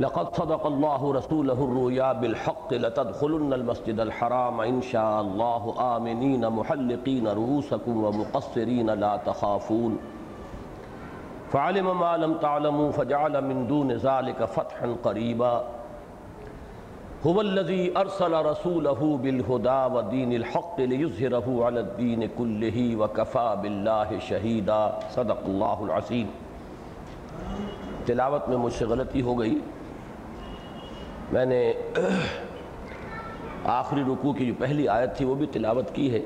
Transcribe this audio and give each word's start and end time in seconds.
لقد 0.00 0.36
صدق 0.36 0.66
الله 0.66 1.12
رسوله 1.12 1.52
الرؤيا 1.52 2.12
بالحق 2.12 2.74
لتدخلن 2.74 3.52
المسجد 3.52 4.00
الحرام 4.00 4.60
إن 4.60 4.82
شاء 4.82 5.20
الله 5.20 5.96
آمنين 5.96 6.48
محلقين 6.48 7.28
رؤوسكم 7.28 8.04
ومقصرين 8.04 8.90
لا 8.90 9.16
تخافون. 9.16 9.98
فعلم 11.52 12.00
ما 12.00 12.16
لم 12.16 12.34
تعلموا 12.34 12.92
فجعل 12.92 13.44
من 13.44 13.66
دون 13.66 13.92
ذلك 13.92 14.44
فتحا 14.44 14.96
قريبا. 15.04 15.64
هو 17.26 17.40
الذي 17.40 17.96
أرسل 17.96 18.44
رسوله 18.46 19.18
بالهدى 19.22 19.94
ودين 19.94 20.32
الحق 20.32 20.80
ليظهره 20.80 21.64
على 21.64 21.80
الدين 21.80 22.28
كله 22.38 22.96
وكفى 22.96 23.56
بالله 23.62 24.18
شهيدا. 24.18 24.98
صدق 25.10 25.40
الله 25.46 25.84
العظيم. 25.84 26.26
تلاوت 28.06 28.48
میں 28.48 28.56
مجھ 28.56 28.72
سے 28.72 28.84
غلطی 28.84 29.22
ہو 29.22 29.40
گئی. 29.40 29.58
میں 31.32 31.44
نے 31.46 31.72
آخری 33.64 34.02
رکوع 34.02 34.32
کی 34.32 34.46
جو 34.46 34.52
پہلی 34.58 34.88
آیت 34.88 35.16
تھی 35.16 35.24
وہ 35.24 35.34
بھی 35.34 35.46
تلاوت 35.52 35.94
کی 35.94 36.12
ہے، 36.12 36.20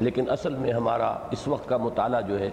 لیکن 0.00 0.30
اصل 0.30 0.54
میں 0.56 0.72
ہمارا 0.72 1.16
اس 1.30 1.46
وقت 1.48 1.68
کا 1.68 1.76
مطالعہ 1.76 2.20
جو 2.20 2.38
ہے، 2.40 2.50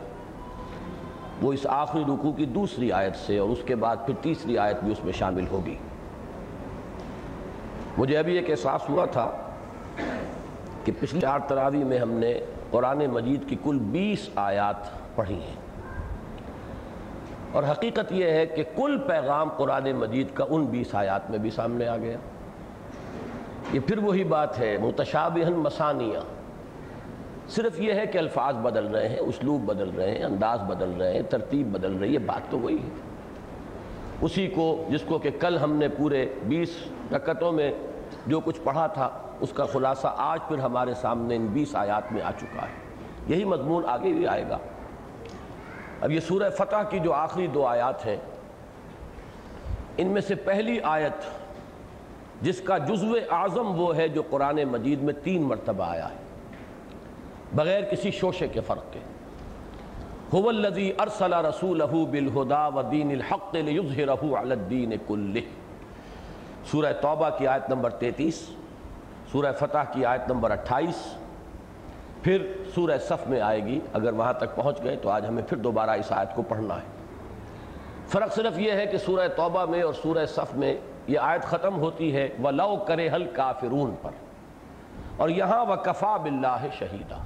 وہ 1.42 1.54
اس 1.54 1.66
آخری 1.70 2.04
رکوع 2.04 2.32
کی 2.32 2.46
دوسری 2.46 2.92
آیت 2.92 3.16
سے 3.16 3.38
اور 3.38 3.50
اس 3.50 3.60
کے 3.66 3.76
بعد 3.76 3.98
پھر 4.06 4.14
تیسری 4.22 4.58
آیت 4.58 4.84
بھی 4.84 4.92
اس 4.92 5.04
میں 5.04 5.14
شامل 5.14 5.46
ہوگی۔ 5.52 5.76
مجھے 7.98 8.18
ابھی 8.18 8.36
ایک 8.36 8.50
احساس 8.50 8.90
ہوا 8.90 9.06
تھا 9.06 9.30
کہ 10.86 10.92
پچھلی 11.00 11.22
چار 11.22 11.40
تراوی 11.48 11.84
میں 11.84 12.00
ہم 12.00 12.12
نے 12.12 12.34
قرآن 12.72 13.06
مجید 13.12 13.50
کی 13.50 13.56
کل 13.64 13.80
بیس 13.92 14.30
آیات 14.36 15.16
پڑھی 15.16 15.36
ہیں۔ 15.36 15.69
اور 17.52 17.64
حقیقت 17.72 18.12
یہ 18.12 18.26
ہے 18.26 18.46
کہ 18.46 18.64
کل 18.76 18.98
پیغام 19.08 19.50
قرآن 19.50 19.92
مجید 19.92 20.28
کا 20.34 20.46
ان 20.50 20.66
بیس 20.66 20.96
آیات 20.96 21.30
میں 21.30 21.40
بھی 21.40 21.50
سامنے 21.50 21.88
آ 21.88 21.98
گیا۔ 21.98 22.18
یہ 23.74 23.80
پھر 23.80 23.98
وہی 23.98 24.24
بات 24.24 24.60
ہے 24.60 24.78
متشابہن 24.78 25.54
مسانیہ۔ 25.54 26.18
صرف 27.50 27.82
یہ 27.82 27.94
ہے 27.94 28.08
کہ 28.08 28.18
الفاظ 28.18 28.56
بدل 28.56 28.88
رہے 28.88 29.10
ہیں، 29.10 29.20
اسلوب 29.20 29.62
بدل 29.62 29.90
رہے 29.90 30.18
ہیں، 30.18 30.24
انداز 30.24 30.60
بدل 30.60 30.90
رہے 30.90 31.14
ہیں، 31.14 31.22
ترتیب 31.22 31.68
بدل 31.68 31.98
رہی 31.98 32.14
ہے، 32.14 32.20
بات 32.20 32.52
تو 32.52 32.60
وہی 32.60 32.76
ہے۔ 32.76 32.90
اسی 34.22 34.48
کو، 34.48 34.86
جس 34.90 35.02
کو 35.02 35.18
کہ 35.18 35.30
کل 35.40 35.58
ہم 35.58 35.74
نے 35.74 35.88
پورے 35.88 36.26
بیس 36.44 36.70
رکتوں 37.12 37.52
میں 37.52 37.72
جو 38.28 38.40
کچھ 38.40 38.60
پڑھا 38.64 38.88
تھا، 38.88 39.10
اس 39.40 39.52
کا 39.54 39.66
خلاصہ 39.66 40.08
آج 40.18 40.40
پھر 40.48 40.58
ہمارے 40.60 40.94
سامنے 40.94 41.36
ان 41.36 41.46
بیس 41.46 41.76
آیات 41.76 42.14
میں 42.14 42.22
آ 42.22 42.32
چکا 42.38 42.62
ہے۔ 42.62 42.74
یہی 43.28 43.44
مضمون 43.44 43.84
آگے 43.88 44.14
بھی 44.14 44.28
آئے 44.28 44.44
گا۔ 44.50 44.58
اب 46.02 46.12
یہ 46.12 46.20
سورہ 46.20 46.50
فتح 46.50 46.84
کی 46.90 47.00
جو 47.00 47.14
آخری 47.14 47.48
دو 47.48 47.66
آیات 47.66 48.06
ہیں، 48.06 48.18
ان 49.98 50.08
میں 50.08 50.22
سے 50.22 50.36
پہلی 50.36 50.80
آیت 50.84 51.24
جس 52.42 52.62
کا 52.62 52.78
جزو 52.78 53.14
اعظم 53.30 53.80
وہ 53.80 53.96
ہے 53.96 54.08
جو 54.08 54.22
قرآن 54.30 54.64
مجید 54.64 55.02
میں 55.02 55.14
تین 55.24 55.42
مرتبہ 55.42 55.84
آیا 55.84 56.10
ہے۔ 56.10 56.16
بغیر 57.56 57.84
کسی 57.84 58.12
شوشے 58.12 58.48
کے 58.48 58.62
فرق 58.62 58.94
کے۔ 58.94 59.00
هو 60.34 60.50
الذي 60.50 60.92
ارسل 61.00 61.34
رسوله 61.34 62.02
بالهدى 62.12 62.78
ودين 62.78 63.12
الحق 63.12 63.56
ليظهره 63.56 64.42
على 64.42 64.52
الدين 64.52 64.94
كله 65.08 65.42
سورہ 66.72 66.94
توبہ 67.02 67.30
کی 67.38 67.48
آیت 67.48 67.70
نمبر 67.70 67.90
33 67.90 68.42
سورہ 69.32 69.52
فتح 69.60 69.78
کی 69.92 70.06
آیت 70.06 70.32
نمبر 70.32 70.56
28 70.56 71.19
پھر 72.24 72.48
سورہ 72.76 72.98
صف 72.98 73.28
میں 73.28 73.42
آئے 73.42 73.66
گی۔ 73.66 73.80
اگر 73.94 74.14
وہاں 74.14 74.34
تک 74.34 74.56
پہنچ 74.56 74.84
گئے 74.84 74.96
تو 74.96 75.10
آج 75.10 75.26
ہمیں 75.26 75.44
پھر 75.44 75.58
دوبارہ 75.58 75.90
اس 75.90 76.12
آیت 76.12 76.36
کو 76.36 76.42
پڑھنا 76.42 76.76
ہے۔ 76.76 77.00
فرق 78.08 78.36
صرف 78.36 78.60
یہ 78.60 78.72
ہے 78.72 78.86
کہ 78.86 78.98
سورہ 78.98 79.28
توبہ 79.28 79.66
میں 79.66 79.82
اور 79.82 79.94
سورہ 79.94 80.26
صف 80.26 80.56
میں 80.56 80.78
یہ 81.08 81.20
آیت 81.20 81.44
ختم 81.44 81.76
ہوتی 81.76 82.16
ہے۔ 82.16 82.30
وَلَوْ 82.44 82.88
كَرِهَ 82.88 83.14
الْكَافِرُونَ 83.14 83.92
پر۔ 84.02 84.12
اور 85.18 85.30
یہاں 85.30 85.66
وَكَفَى 85.66 86.20
بِاللَّهِ 86.22 86.68
شَهِيدًا۔ 86.78 87.24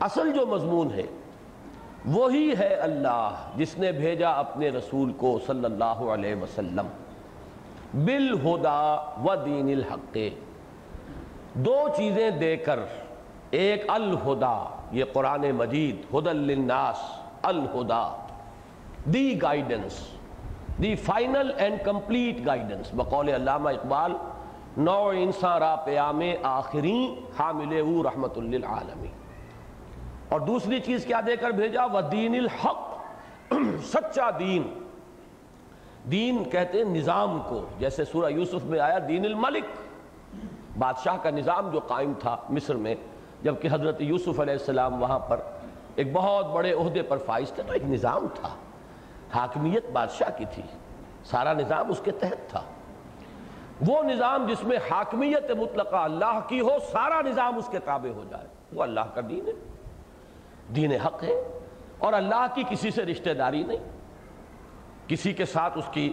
اصل 0.00 0.32
جو 0.32 0.46
مضمون 0.46 0.90
ہے، 0.94 1.02
وہی 2.04 2.52
ہے 2.58 2.74
اللہ 2.74 3.34
جس 3.56 3.78
نے 3.78 3.92
بھیجا 3.92 4.30
اپنے 4.30 4.68
رسول 4.68 5.12
کو 5.12 5.38
صلی 5.46 5.64
اللہ 5.64 5.84
علیہ 5.84 6.34
وسلم۔ 6.34 6.86
بالہدا 7.94 8.96
و 9.24 9.34
دین 9.44 9.68
الحق۔ 9.68 10.18
دو 11.54 11.88
چیزیں 11.96 12.30
دے 12.30 12.56
کر 12.56 12.80
ایک 13.50 13.84
الہدا، 13.88 14.80
یہ 14.92 15.04
قرآن 15.12 15.50
مجید 15.52 16.14
ہدل 16.14 16.36
للناس، 16.36 16.96
الہدا۔ 17.42 18.26
The 19.04 19.42
guidance 19.42 20.08
the 20.82 20.94
final 20.94 21.50
and 21.56 21.84
complete 21.84 22.46
guidance 22.46 22.90
بقول 22.92 23.28
علامہ 23.28 23.70
اقبال، 23.70 24.12
نو 24.76 25.08
انسان 25.08 25.58
را 25.58 25.76
پیام 25.76 26.20
آخرین 26.42 27.14
حامل 27.38 27.80
او 27.80 28.02
رحمت 28.02 28.38
للعالمین۔ 28.38 29.10
اور 30.28 30.40
دوسری 30.40 30.80
چیز 30.80 31.04
کیا 31.04 31.20
دے 31.26 31.36
کر 31.36 31.50
بھیجا؟ 31.50 31.84
وہ 31.84 32.00
دین 32.00 32.34
الحق، 32.34 32.98
سچا 33.84 34.30
دین۔ 34.38 34.62
دین 36.10 36.44
کہتے 36.44 36.78
ہیں 36.78 36.84
نظام 36.84 37.42
کو، 37.48 37.66
جیسے 37.78 38.04
سورہ 38.04 38.30
یوسف 38.30 38.64
میں 38.64 38.80
آیا، 38.80 38.98
دین 39.08 39.24
الملک۔ 39.24 39.64
بادشاہ 40.78 41.16
کا 41.22 41.30
نظام 41.30 41.70
جو 41.70 41.80
قائم 41.80 42.12
تھا 42.18 42.36
مصر 42.50 42.74
میں 42.74 42.94
جبکہ 43.42 43.68
حضرت 43.72 44.00
یوسف 44.00 44.40
علیہ 44.40 44.52
السلام 44.52 45.02
وہاں 45.02 45.18
پر 45.18 45.40
ایک 45.94 46.12
بہت 46.12 46.46
بڑے 46.46 46.72
عہدے 46.72 47.02
پر 47.02 47.18
فائز 47.18 47.52
تھے 47.52 47.62
تو 47.66 47.72
ایک 47.72 47.84
نظام 47.84 48.26
تھا۔ 48.34 48.48
حاکمیت 49.34 49.90
بادشاہ 49.92 50.38
کی 50.38 50.44
تھی۔ 50.54 50.62
سارا 51.24 51.52
نظام 51.52 51.90
اس 51.90 52.00
کے 52.04 52.10
تحت 52.10 52.50
تھا۔ 52.50 52.62
وہ 53.86 54.02
نظام 54.02 54.46
جس 54.46 54.64
میں 54.64 54.76
حاکمیت 54.90 55.50
مطلقہ 55.50 55.96
اللہ 55.96 56.40
کی 56.48 56.60
ہو، 56.60 56.70
سارا 56.92 57.20
نظام 57.20 57.56
اس 57.56 57.68
کے 57.68 57.78
تابع 57.78 58.14
ہو 58.14 58.24
جائے۔ 58.30 58.46
وہ 58.72 58.82
اللہ 58.82 59.00
کا 59.14 59.20
دین 59.30 59.48
ہے۔ 59.48 59.52
دین 60.76 60.92
حق 60.92 61.24
ہے۔ 61.24 61.58
اور 61.98 62.12
اللہ 62.12 62.46
کی 62.54 62.62
کسی 62.70 62.90
سے 62.90 63.02
رشتہ 63.04 63.30
داری 63.30 63.62
نہیں۔ 63.62 63.78
کسی 65.06 65.32
کے 65.32 65.44
ساتھ 65.44 65.78
اس 65.78 65.88
کی 65.92 66.12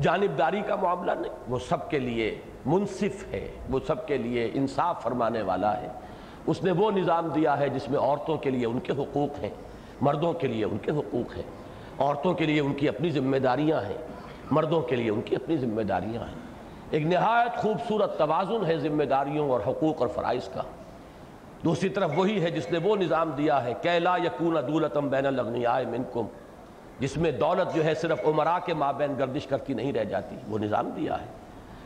جانبداری 0.00 0.60
کا 0.60 0.76
معاملہ 0.76 1.12
نہیں۔ 1.12 1.34
وہ 1.48 1.58
سب 1.58 1.90
کے 1.90 1.98
لیے 1.98 2.40
منصف 2.66 3.32
ہے۔ 3.32 3.52
وہ 3.70 3.78
سب 3.86 4.06
کے 4.06 4.16
لیے 4.16 4.50
انصاف 4.54 5.02
فرمانے 5.02 5.42
والا 5.42 5.80
ہے۔ 5.80 5.88
اس 6.48 6.62
نے 6.62 6.72
وہ 6.72 6.90
نظام 6.90 7.28
دیا 7.28 7.58
ہے 7.58 7.68
جس 7.68 7.88
میں 7.90 7.98
عورتوں 7.98 8.36
کے 8.36 8.50
لیے 8.50 8.66
ان 8.66 8.80
کے 8.80 8.92
حقوق 8.92 9.44
ہیں، 9.44 9.50
مردوں 10.00 10.32
کے 10.32 10.46
لیے 10.46 10.64
ان 10.64 10.78
کے 10.78 10.90
حقوق 10.90 11.36
ہیں۔ 11.36 11.42
عورتوں 11.98 12.34
کے 12.34 12.46
لیے 12.46 12.60
ان 12.60 12.74
کی 12.74 12.88
اپنی 12.88 13.10
ذمہ 13.10 13.36
داریاں 13.36 13.80
ہیں، 13.80 13.96
مردوں 14.50 14.80
کے 14.80 14.96
لیے 14.96 15.10
ان 15.10 15.20
کی 15.20 15.36
اپنی 15.36 15.56
ذمہ 15.56 15.82
داریاں 15.82 16.28
ہیں۔ 16.28 16.34
ایک 16.90 17.06
نہایت 17.06 17.56
خوبصورت 17.56 18.18
توازن 18.18 18.66
ہے 18.66 18.78
ذمہ 18.78 19.04
داریوں 19.04 19.50
اور 19.50 19.60
حقوق 19.60 20.00
اور 20.00 20.08
فرائض 20.08 20.48
کا۔ 20.48 20.62
دوسری 21.64 21.88
طرف 21.88 22.10
وہی 22.16 22.42
ہے 22.42 22.50
جس 22.50 22.70
نے 22.70 22.78
وہ 22.78 22.96
نظام 22.96 23.30
دیا 23.30 23.64
ہے 23.64 23.74
کیلا 23.82 24.16
یکون 24.16 24.56
دولتم 24.68 25.08
بین 25.08 25.26
الاغنیاء 25.26 25.80
منکم، 25.90 26.26
جس 26.98 27.16
میں 27.16 27.32
دولت 27.32 27.74
جو 27.74 27.84
ہے 27.84 27.94
صرف 27.94 28.20
عمراء 28.24 28.58
کے 28.66 28.74
مابین 28.74 29.14
گردش 29.18 29.46
کرتی 29.46 29.74
نہیں 29.74 29.92
رہ 29.92 30.04
جاتی، 30.04 30.36
وہ 30.48 30.58
نظام 30.58 30.88
دیا 30.88 31.20
ہے۔ 31.20 31.26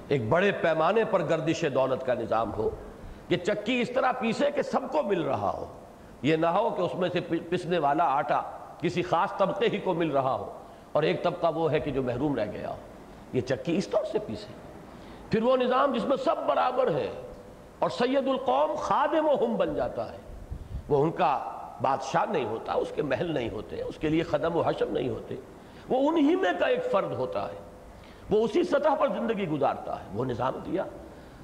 ایک 0.09 0.28
بڑے 0.28 0.53
پیمانے 0.53 1.05
پر 1.11 1.22
گردش 1.22 1.65
دولت 1.75 2.06
کا 2.06 2.15
نظام 2.15 2.53
ہو۔ 2.55 2.71
کہ 3.32 3.37
چکی 3.37 3.81
اس 3.81 3.91
طرح 3.94 4.12
پیسے 4.12 4.50
کہ 4.50 4.62
سب 4.62 4.93
کو 4.93 5.03
مل 5.03 5.22
رہا 5.22 5.50
ہو۔ 5.54 5.66
یہ 6.22 6.37
نہ 6.37 6.47
ہو 6.47 6.70
کہ 6.70 6.82
اس 6.82 6.94
میں 6.94 7.09
سے 7.12 7.20
پسنے 7.50 7.78
والا 7.78 8.04
آٹا 8.04 8.43
کسی 8.81 9.03
خاص 9.03 9.37
طبقے 9.37 9.66
ہی 9.66 9.78
کو 9.78 9.94
مل 9.94 10.10
رہا 10.10 10.34
ہو 10.34 10.59
اور 10.93 11.03
ایک 11.03 11.22
طبقہ 11.22 11.47
وہ 11.54 11.72
ہے 11.72 11.81
کہ 11.81 11.91
جو 11.91 12.03
محروم 12.03 12.37
رہ 12.37 12.53
گیا 12.53 12.71
ہو۔ 12.71 12.76
یہ 13.32 13.41
چکی 13.41 13.76
اس 13.76 13.88
طور 13.88 14.04
سے 14.12 14.19
پیسے۔ 14.19 14.47
پھر 15.31 15.42
وہ 15.42 15.56
نظام 15.56 15.92
جس 15.92 16.04
میں 16.04 16.16
سب 16.16 16.37
برابر 16.47 16.94
ہے 16.94 17.10
اور 17.78 17.91
سید 17.91 18.28
القوم 18.28 18.75
خادم 18.75 19.28
و 19.28 19.44
ہم 19.44 19.56
بن 19.56 19.75
جاتا 19.75 20.12
ہے۔ 20.12 20.19
وہ 20.88 21.03
ان 21.03 21.10
کا 21.10 21.50
بادشاہ 21.82 22.25
نہیں 22.31 22.44
ہوتا، 22.44 22.72
اس 22.72 22.92
کے 22.94 23.03
محل 23.03 23.34
نہیں 23.34 23.50
ہوتے، 23.50 23.82
اس 23.82 23.97
کے 23.97 24.09
لیے 24.09 24.22
خدم 24.22 24.56
و 24.56 24.60
حشم 24.60 24.92
نہیں 24.92 25.09
ہوتے۔ 25.09 25.34
وہ 25.88 26.10
انہی 26.10 26.37
میں 26.37 26.53
کا 26.59 26.66
ایک 26.66 26.91
فرد 26.92 27.12
ہوتا 27.12 27.48
ہے۔ 27.48 27.59
وہ 28.31 28.44
اسی 28.44 28.62
سطح 28.62 28.94
پر 28.98 29.09
زندگی 29.09 29.48
گزارتا 29.48 30.01
ہے۔ 30.01 30.04
وہ 30.15 30.24
نظام 30.24 30.53
دیا۔ 30.66 30.84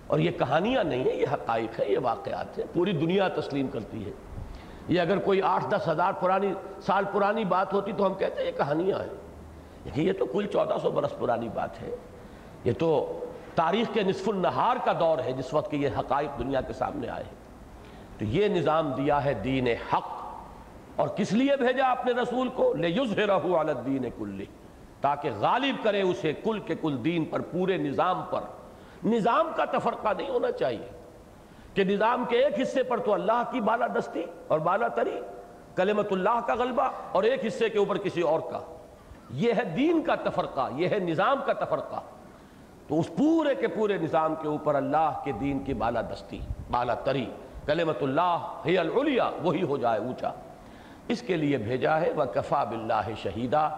اور 0.09 0.19
یہ 0.19 0.31
کہانیاں 0.31 0.85
نہیں 0.85 1.05
ہیں، 1.05 1.15
یہ 1.15 1.27
حقائق 1.33 1.81
ہیں، 1.81 1.91
یہ 1.91 1.99
واقعات 2.03 2.59
ہیں، 2.59 2.65
پوری 2.73 2.93
دنیا 2.93 3.29
تسلیم 3.29 3.67
کرتی 3.67 4.07
ہے۔ 4.07 4.11
یہ 4.89 5.01
اگر 5.01 5.19
کوئی 5.19 5.43
آٹھ 5.43 5.65
دس 5.71 5.89
ہزار 5.89 6.13
پرانی، 6.13 6.53
سال 6.81 7.05
پرانی 7.13 7.45
بات 7.45 7.73
ہوتی 7.73 7.93
تو 7.93 8.07
ہم 8.07 8.15
کہتے 8.15 8.41
ہیں 8.41 8.51
یہ 8.51 8.57
کہانیاں 8.57 8.99
ہیں۔ 8.99 9.29
لیکن 9.85 10.03
یہ 10.03 10.13
تو 10.13 10.27
کل 10.27 10.47
چودہ 10.47 10.75
سو 10.83 10.91
برس 10.91 11.19
پرانی 11.19 11.49
بات 11.55 11.83
ہے۔ 11.83 11.91
یہ 12.65 12.73
تو 12.79 13.19
تاریخ 13.55 13.95
کے 13.95 14.03
نصف 14.03 14.29
النہار 14.29 14.77
کا 14.85 14.93
دور 15.01 15.19
ہے 15.19 15.33
جس 15.33 15.55
وقت 15.55 15.71
کہ 15.71 15.77
یہ 15.77 15.89
حقائق 15.99 16.39
دنیا 16.39 16.61
کے 16.61 16.73
سامنے 16.73 17.09
آئے 17.09 17.25
تو 18.19 18.25
یہ 18.25 18.49
نظام 18.49 18.93
دیا 18.93 19.25
ہے 19.25 19.35
دین 19.35 19.67
حق۔ 19.67 20.19
اور 20.97 21.09
کس 21.09 21.33
لیے 21.33 21.57
بھیجا 21.57 21.91
اپنے 21.91 22.13
رسول 22.13 22.49
کو؟ 22.49 22.75
لِيُزْهِرَهُ 22.75 23.59
عَلَى 23.59 23.75
الدِّينِ 23.77 24.09
كُلِّ 24.19 24.45
تاکہ 25.01 25.31
غالب 25.39 25.85
کرے 25.85 26.03
اسے 26.03 26.33
کل 26.33 26.59
کے 26.59 26.75
کل 26.75 27.05
دین 27.05 27.25
پر، 27.25 27.41
پورے 27.41 27.77
نظام 27.77 28.23
پر۔ 28.31 28.41
نظام 29.05 29.51
کا 29.57 29.65
تفرقہ 29.65 30.09
نہیں 30.17 30.29
ہونا 30.29 30.51
چاہیے 30.51 30.89
کہ 31.75 31.85
نظام 31.85 32.25
کے 32.29 32.45
ایک 32.45 32.61
حصے 32.63 32.83
پر 32.83 32.99
تو 32.99 33.15
اللہ 33.15 33.43
کی 33.51 33.61
بالا 33.61 33.87
دستی 33.87 34.25
اور 34.49 34.59
بالا 34.59 34.89
تری 34.89 35.21
کلمت 35.75 36.13
اللہ 36.13 36.41
کا 36.47 36.55
غلبہ 36.55 36.91
اور 37.13 37.23
ایک 37.23 37.47
حصے 37.47 37.69
کے 37.69 37.79
اوپر 37.79 37.99
کسی 37.99 38.21
اور 38.21 38.41
کا۔ 38.41 38.61
یہ 39.31 39.53
ہے 39.53 39.65
دین 39.65 40.03
کا 40.03 40.15
تفرقہ، 40.15 40.69
یہ 40.75 40.89
ہے 40.89 40.99
نظام 40.99 41.37
کا 41.47 41.53
تفرقہ۔ 41.53 42.01
تو 42.89 43.01
اس 43.01 43.11
پورے 43.19 43.55
کے 43.55 43.69
پورے 43.69 43.97
نظام 43.97 44.35
کے 44.35 44.49
اوپر 44.49 44.75
اللہ 44.75 45.21
کے 45.25 45.33
دین 45.33 45.59
کی 45.59 45.75
بالا 45.75 46.01
دستی، 46.01 46.41
بالا 46.71 46.95
تری 46.95 47.27
کلمت 47.67 48.03
اللہ 48.03 48.63
ہی 48.67 48.79
العلیہ 48.79 49.23
وہی 49.43 49.63
ہو 49.63 49.77
جائے 49.77 49.99
اونچا۔ 49.99 50.31
اس 51.09 51.23
کے 51.23 51.37
لیے 51.37 51.57
بھیجا 51.57 52.01
ہے 52.01 52.11
وہ 52.11 52.25
کفا 52.25 52.65
بلّہ 52.65 53.09
شہیدہ 53.23 53.69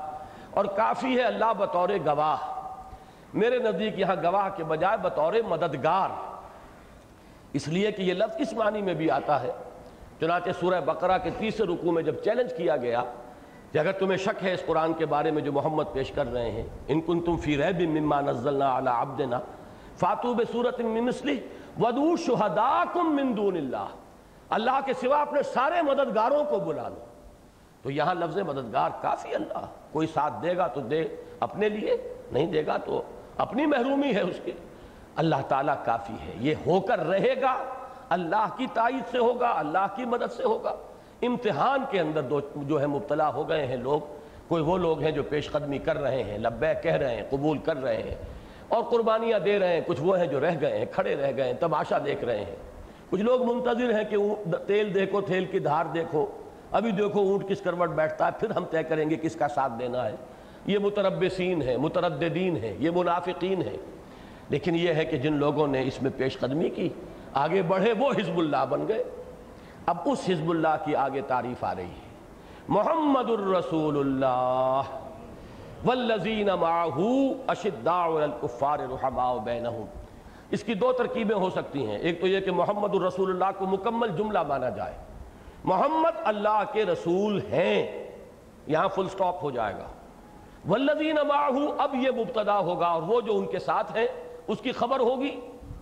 اور 0.50 0.64
کافی 0.64 1.16
ہے 1.16 1.22
اللہ 1.22 1.52
بطور 1.58 1.88
گواہ۔ 1.88 2.59
میرے 3.34 3.58
نزدیک 3.58 3.98
یہاں 3.98 4.16
گواہ 4.22 4.48
کے 4.56 4.64
بجائے 4.64 4.96
بطور 4.96 5.32
مددگار۔ 5.48 6.08
اس 7.52 7.68
لیے 7.68 7.92
کہ 7.92 8.02
یہ 8.02 8.14
لفظ 8.14 8.36
اس 8.38 8.52
معنی 8.52 8.82
میں 8.82 8.94
بھی 8.94 9.10
آتا 9.10 9.42
ہے۔ 9.42 9.50
چنانچہ 10.20 10.50
سورہ 10.60 10.80
بقرہ 10.80 11.18
کے 11.18 11.30
تیسرے 11.38 11.66
رکوع 11.66 11.92
میں 11.92 12.02
جب 12.02 12.14
چیلنج 12.14 12.52
کیا 12.56 12.76
گیا 12.76 13.02
کہ 13.72 13.78
اگر 13.78 13.92
تمہیں 13.92 14.16
شک 14.16 14.44
ہے 14.44 14.54
اس 14.54 14.62
قرآن 14.66 14.92
کے 14.92 15.06
بارے 15.06 15.30
میں 15.30 15.42
جو 15.42 15.52
محمد 15.52 15.84
پیش 15.92 16.10
کر 16.10 16.32
رہے 16.32 16.50
ہیں، 16.50 16.66
ان 16.88 17.00
کن 17.00 17.20
تم 17.20 17.36
فی 17.36 17.56
ریب 17.56 17.90
مما 17.90 18.20
نزلنا 18.20 18.78
علی 18.78 18.90
عبدنا 18.94 19.40
فاتو 19.96 20.34
بصورت 20.34 20.80
من 20.80 21.04
مثلی 21.04 21.40
ودو 21.80 22.16
شہداکم 22.16 23.16
من 23.16 23.36
دون 23.36 23.56
اللہ۔ 23.56 23.86
اللہ 24.50 24.80
کے 24.86 24.92
سوا 24.92 25.20
اپنے 25.20 25.42
سارے 25.42 25.82
مددگاروں 25.82 26.44
کو 26.44 26.58
بلا 26.58 26.88
لو۔ 26.88 27.04
تو 27.82 27.90
یہاں 27.90 28.14
لفظ 28.14 28.38
مددگار 28.38 28.90
کافی 29.02 29.34
اللہ، 29.34 29.66
کوئی 29.92 30.06
ساتھ 30.06 30.34
دے 30.42 30.56
گا 30.56 30.66
تو 30.66 30.80
دے، 30.80 31.08
اپنے 31.40 31.68
لیے، 31.68 31.96
نہیں 32.32 32.46
دے 32.46 32.66
گا 32.66 32.76
تو 32.76 33.02
اپنی 33.36 33.66
محرومی 33.66 34.14
ہے 34.14 34.20
اس 34.20 34.40
کے 34.44 34.52
اللہ 35.16 35.36
تعالیٰ 35.48 35.74
کافی 35.84 36.12
ہے۔ 36.12 36.32
یہ 36.38 36.54
ہو 36.66 36.80
کر 36.80 37.06
رہے 37.06 37.40
گا۔ 37.40 37.64
اللہ 38.08 38.46
کی 38.56 38.66
تائید 38.74 39.10
سے 39.10 39.18
ہوگا، 39.18 39.52
اللہ 39.56 39.86
کی 39.96 40.04
مدد 40.04 40.32
سے 40.36 40.42
ہوگا۔ 40.42 40.76
امتحان 41.22 41.84
کے 41.90 42.00
اندر 42.00 42.22
دو 42.22 42.40
جو 42.56 42.80
ہے 42.80 42.86
مبتلا 42.86 43.32
ہو 43.32 43.48
گئے 43.48 43.66
ہیں 43.66 43.76
لوگ۔ 43.76 44.00
کوئی 44.48 44.62
وہ 44.62 44.78
لوگ 44.78 45.00
ہیں 45.00 45.10
جو 45.10 45.22
پیش 45.22 45.50
قدمی 45.50 45.78
کر 45.78 46.00
رہے 46.00 46.22
ہیں 46.22 46.38
لبے 46.38 46.74
کہہ 46.82 46.92
رہے 46.92 47.16
ہیں، 47.16 47.22
قبول 47.30 47.58
کر 47.58 47.76
رہے 47.76 48.02
ہیں۔ 48.02 48.14
اور 48.68 48.82
قربانیاں 48.82 49.38
دے 49.38 49.58
رہے 49.58 49.72
ہیں۔ 49.72 49.80
کچھ 49.86 50.00
وہ 50.00 50.18
ہیں 50.18 50.26
جو 50.26 50.40
رہ 50.40 50.50
گئے 50.60 50.78
ہیں، 50.78 50.84
کھڑے 50.92 51.16
رہ 51.16 51.30
گئے 51.36 51.44
ہیں، 51.44 51.52
تماشا 51.52 51.98
دیکھ 52.04 52.24
رہے 52.24 52.44
ہیں۔ 52.44 52.56
کچھ 53.10 53.20
لوگ 53.20 53.42
منتظر 53.44 53.94
ہیں 53.94 54.04
کہ 54.04 54.16
تیل 54.66 54.94
دیکھو 54.94 55.20
تیل 55.20 55.44
کی 55.44 55.58
دھار 55.58 55.84
دیکھو۔ 55.84 56.26
ابھی 56.70 56.90
دیکھو 56.90 57.20
اونٹ 57.20 57.48
کس 57.48 57.60
کروٹ 57.60 57.88
بیٹھتا 57.88 58.26
ہے، 58.26 58.30
پھر 58.40 58.50
ہم 58.50 58.64
طے 58.64 58.82
کریں 58.82 59.10
گے 59.10 59.16
کس 59.16 59.36
کا 59.36 59.48
ساتھ 59.48 59.72
دینا 59.78 60.04
ہے۔ 60.04 60.14
یہ 60.66 60.78
متربسین 60.78 61.62
ہے 61.62 61.76
مترددین 61.76 62.56
ہے 62.56 62.76
یہ 62.78 62.90
منافقین 62.94 63.62
ہے 63.62 63.76
لیکن 64.48 64.74
یہ 64.74 64.92
ہے 64.94 65.04
کہ 65.04 65.18
جن 65.18 65.32
لوگوں 65.32 65.66
نے 65.66 65.82
اس 65.82 66.02
میں 66.02 66.10
پیش 66.16 66.38
قدمی 66.38 66.70
کی، 66.70 66.88
آگے 67.34 67.62
بڑھے، 67.62 67.92
وہ 67.98 68.10
حزب 68.10 68.38
اللہ 68.38 68.64
بن 68.68 68.88
گئے۔ 68.88 69.04
اب 69.86 69.96
اس 70.04 70.18
حزب 70.28 70.50
اللہ 70.50 70.76
کی 70.84 70.96
آگے 70.96 71.20
تعریف 71.20 71.64
آ 71.64 71.74
رہی 71.74 71.84
ہے۔ 71.84 72.10
محمد 72.68 73.30
الرسول 73.30 73.98
اللہ 73.98 74.82
والذین 75.84 76.48
معہو 76.60 77.32
اشداء 77.46 78.04
الکفار 78.04 78.78
رحماء 78.78 79.36
بینہم۔ 79.36 79.84
اس 80.50 80.64
کی 80.64 80.74
دو 80.74 80.92
ترکیبیں 80.92 81.36
ہو 81.36 81.50
سکتی 81.50 81.86
ہیں۔ 81.86 81.98
ایک 81.98 82.20
تو 82.20 82.26
یہ 82.26 82.40
کہ 82.40 82.50
محمد 82.50 82.94
الرسول 82.94 83.30
اللہ 83.30 83.58
کو 83.58 83.66
مکمل 83.66 84.08
جملہ 84.18 84.42
مانا 84.42 84.68
جائے۔ 84.68 84.92
محمد 85.64 86.20
اللہ 86.24 86.62
کے 86.72 86.84
رسول 86.84 87.40
ہیں، 87.52 88.10
یہاں 88.66 88.88
فل 88.88 89.08
سٹاپ 89.08 89.44
ہو 89.44 89.50
جائے 89.50 89.74
گا۔ 89.74 89.86
والذین 90.68 91.16
معہو، 91.28 91.74
اب 91.78 91.94
یہ 91.94 92.10
مبتدا 92.10 92.58
ہوگا 92.58 92.86
اور 92.86 93.02
وہ 93.02 93.20
جو 93.20 93.36
ان 93.36 93.46
کے 93.46 93.58
ساتھ 93.58 93.96
ہیں، 93.96 94.06
اس 94.46 94.58
کی 94.58 94.72
خبر 94.72 95.00
ہوگی۔ 95.00 95.40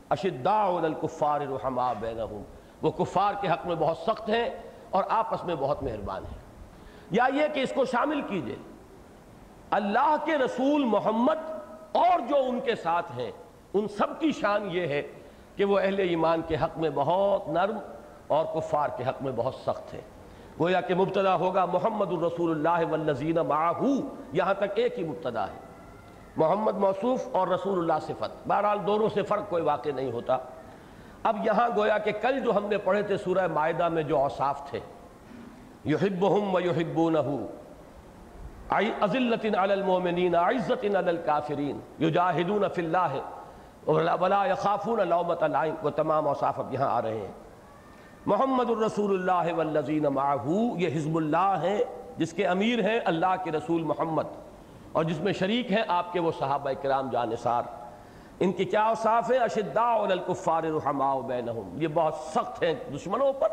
اشداء 0.09 0.67
الکفار 0.67 1.41
رحماء 1.41 1.93
بینہم۔ 2.01 2.43
وہ 2.83 2.91
کفار 2.91 3.35
کے 3.41 3.49
حق 3.49 3.67
میں 3.67 3.77
بہت 3.77 3.97
سخت 3.97 4.29
ہیں 4.29 4.51
اور 4.91 5.05
آپس 5.09 5.45
میں 5.45 5.55
بہت 5.55 5.83
مہربان 5.83 6.25
ہیں۔ 6.25 6.39
یا 7.11 7.27
یہ 7.35 7.43
کہ 7.55 7.61
اس 7.61 7.73
کو 7.75 7.85
شامل 7.85 8.21
کیجیے۔ 8.21 8.57
اللہ 9.71 10.17
کے 10.25 10.39
رسول 10.39 10.85
محمد 10.85 11.51
اور 11.93 12.21
جو 12.29 12.37
ان 12.37 12.61
کے 12.61 12.75
ساتھ 12.75 13.13
ہیں، 13.13 13.31
ان 13.75 13.89
سب 13.89 14.21
کی 14.21 14.33
شان 14.33 14.69
یہ 14.71 14.81
ہے 14.81 15.03
کہ 15.57 15.65
وہ 15.65 15.79
اہل 15.79 15.99
ایمان 15.99 16.41
کے 16.49 16.57
حق 16.57 16.79
میں 16.79 16.91
بہت 16.95 17.49
نرم 17.49 17.79
اور 18.27 18.45
کفار 18.45 18.89
کے 18.97 19.05
حق 19.05 19.23
میں 19.23 19.33
بہت 19.37 19.55
سخت 19.55 19.95
ہے 19.95 20.01
گویا 20.60 20.81
کہ 20.81 20.94
مبتدا 20.94 21.34
ہوگا 21.37 21.64
محمد 21.64 22.12
الرسول 22.12 22.50
اللہ 22.50 22.90
والذین 22.90 23.37
معاہو 23.49 23.90
یہاں 24.32 24.55
تک 24.55 24.72
ایک 24.75 24.99
ہی 24.99 25.05
مبتدا 25.05 25.46
ہے۔ 25.46 25.58
محمد 26.37 26.78
موصوف 26.78 27.28
اور 27.32 27.49
رسول 27.49 27.78
اللہ 27.78 27.99
صفت۔ 28.02 28.49
بہرحال 28.49 28.78
دونوں 28.87 29.08
سے 29.08 29.22
فرق 29.22 29.49
کوئی 29.49 29.62
واقع 29.62 29.88
نہیں 29.94 30.12
ہوتا۔ 30.12 30.37
اب 31.22 31.37
یہاں 31.44 31.69
گویا 31.76 31.99
کہ 31.99 32.12
کل 32.20 32.40
جو 32.40 32.56
ہم 32.56 32.66
نے 32.66 32.78
پڑھے 32.78 33.02
تھے 33.02 33.16
سورہ 33.16 33.46
معاہدہ 33.46 33.88
میں 33.88 34.02
جو 34.02 34.19
اوصاف 34.19 34.70
تھے، 34.70 34.81
یحبہم 35.84 36.55
و 36.55 36.60
یحبونہو 36.60 37.46
عزلت 38.70 39.44
علی 39.44 39.72
المومنین 39.72 40.34
عزت 40.34 40.84
علی 40.84 40.96
الكافرین 40.96 41.81
یجاہدون 41.99 42.64
فی 42.75 42.82
اللہ، 42.84 43.14
ولا 44.20 44.44
یخافون 44.46 45.08
لومت 45.08 45.43
لائم 45.43 45.75
وہ 45.82 45.90
تمام 45.90 46.28
اوصاف 46.28 46.58
اب 46.58 46.75
یہاں 46.75 46.90
آ 46.90 47.02
رہے 47.02 47.16
ہیں۔ 47.16 47.32
محمد 48.29 48.71
الرسول 48.71 49.11
اللہ 49.11 49.53
والذین 49.55 50.03
معہو، 50.03 50.57
یہ 50.79 50.89
حزب 50.95 51.17
اللہ 51.17 51.61
ہیں، 51.63 51.79
جس 52.17 52.33
کے 52.33 52.47
امیر 52.47 52.81
ہیں 52.85 52.99
اللہ 53.05 53.35
کے 53.45 53.51
رسول 53.51 53.83
محمد، 53.83 54.27
اور 54.93 55.05
جس 55.05 55.21
میں 55.21 55.33
شریک 55.33 55.71
ہیں 55.73 55.83
آپ 55.89 56.13
کے 56.13 56.21
وہ 56.21 56.33
صحابہ 56.39 56.71
کرام 56.83 57.09
جانسار 57.11 57.63
ان 58.41 58.53
کی 58.53 58.65
کیا 58.65 58.83
اوصاف 58.83 59.31
ہیں؟ 59.31 59.39
اشداء 59.39 59.95
الکفار 60.11 60.63
رحماء 60.63 61.15
بینہم۔ 61.27 61.71
یہ 61.75 61.89
بہت 61.95 62.15
سخت 62.35 62.63
ہیں 62.63 62.75
دشمنوں 62.95 63.33
پر، 63.33 63.49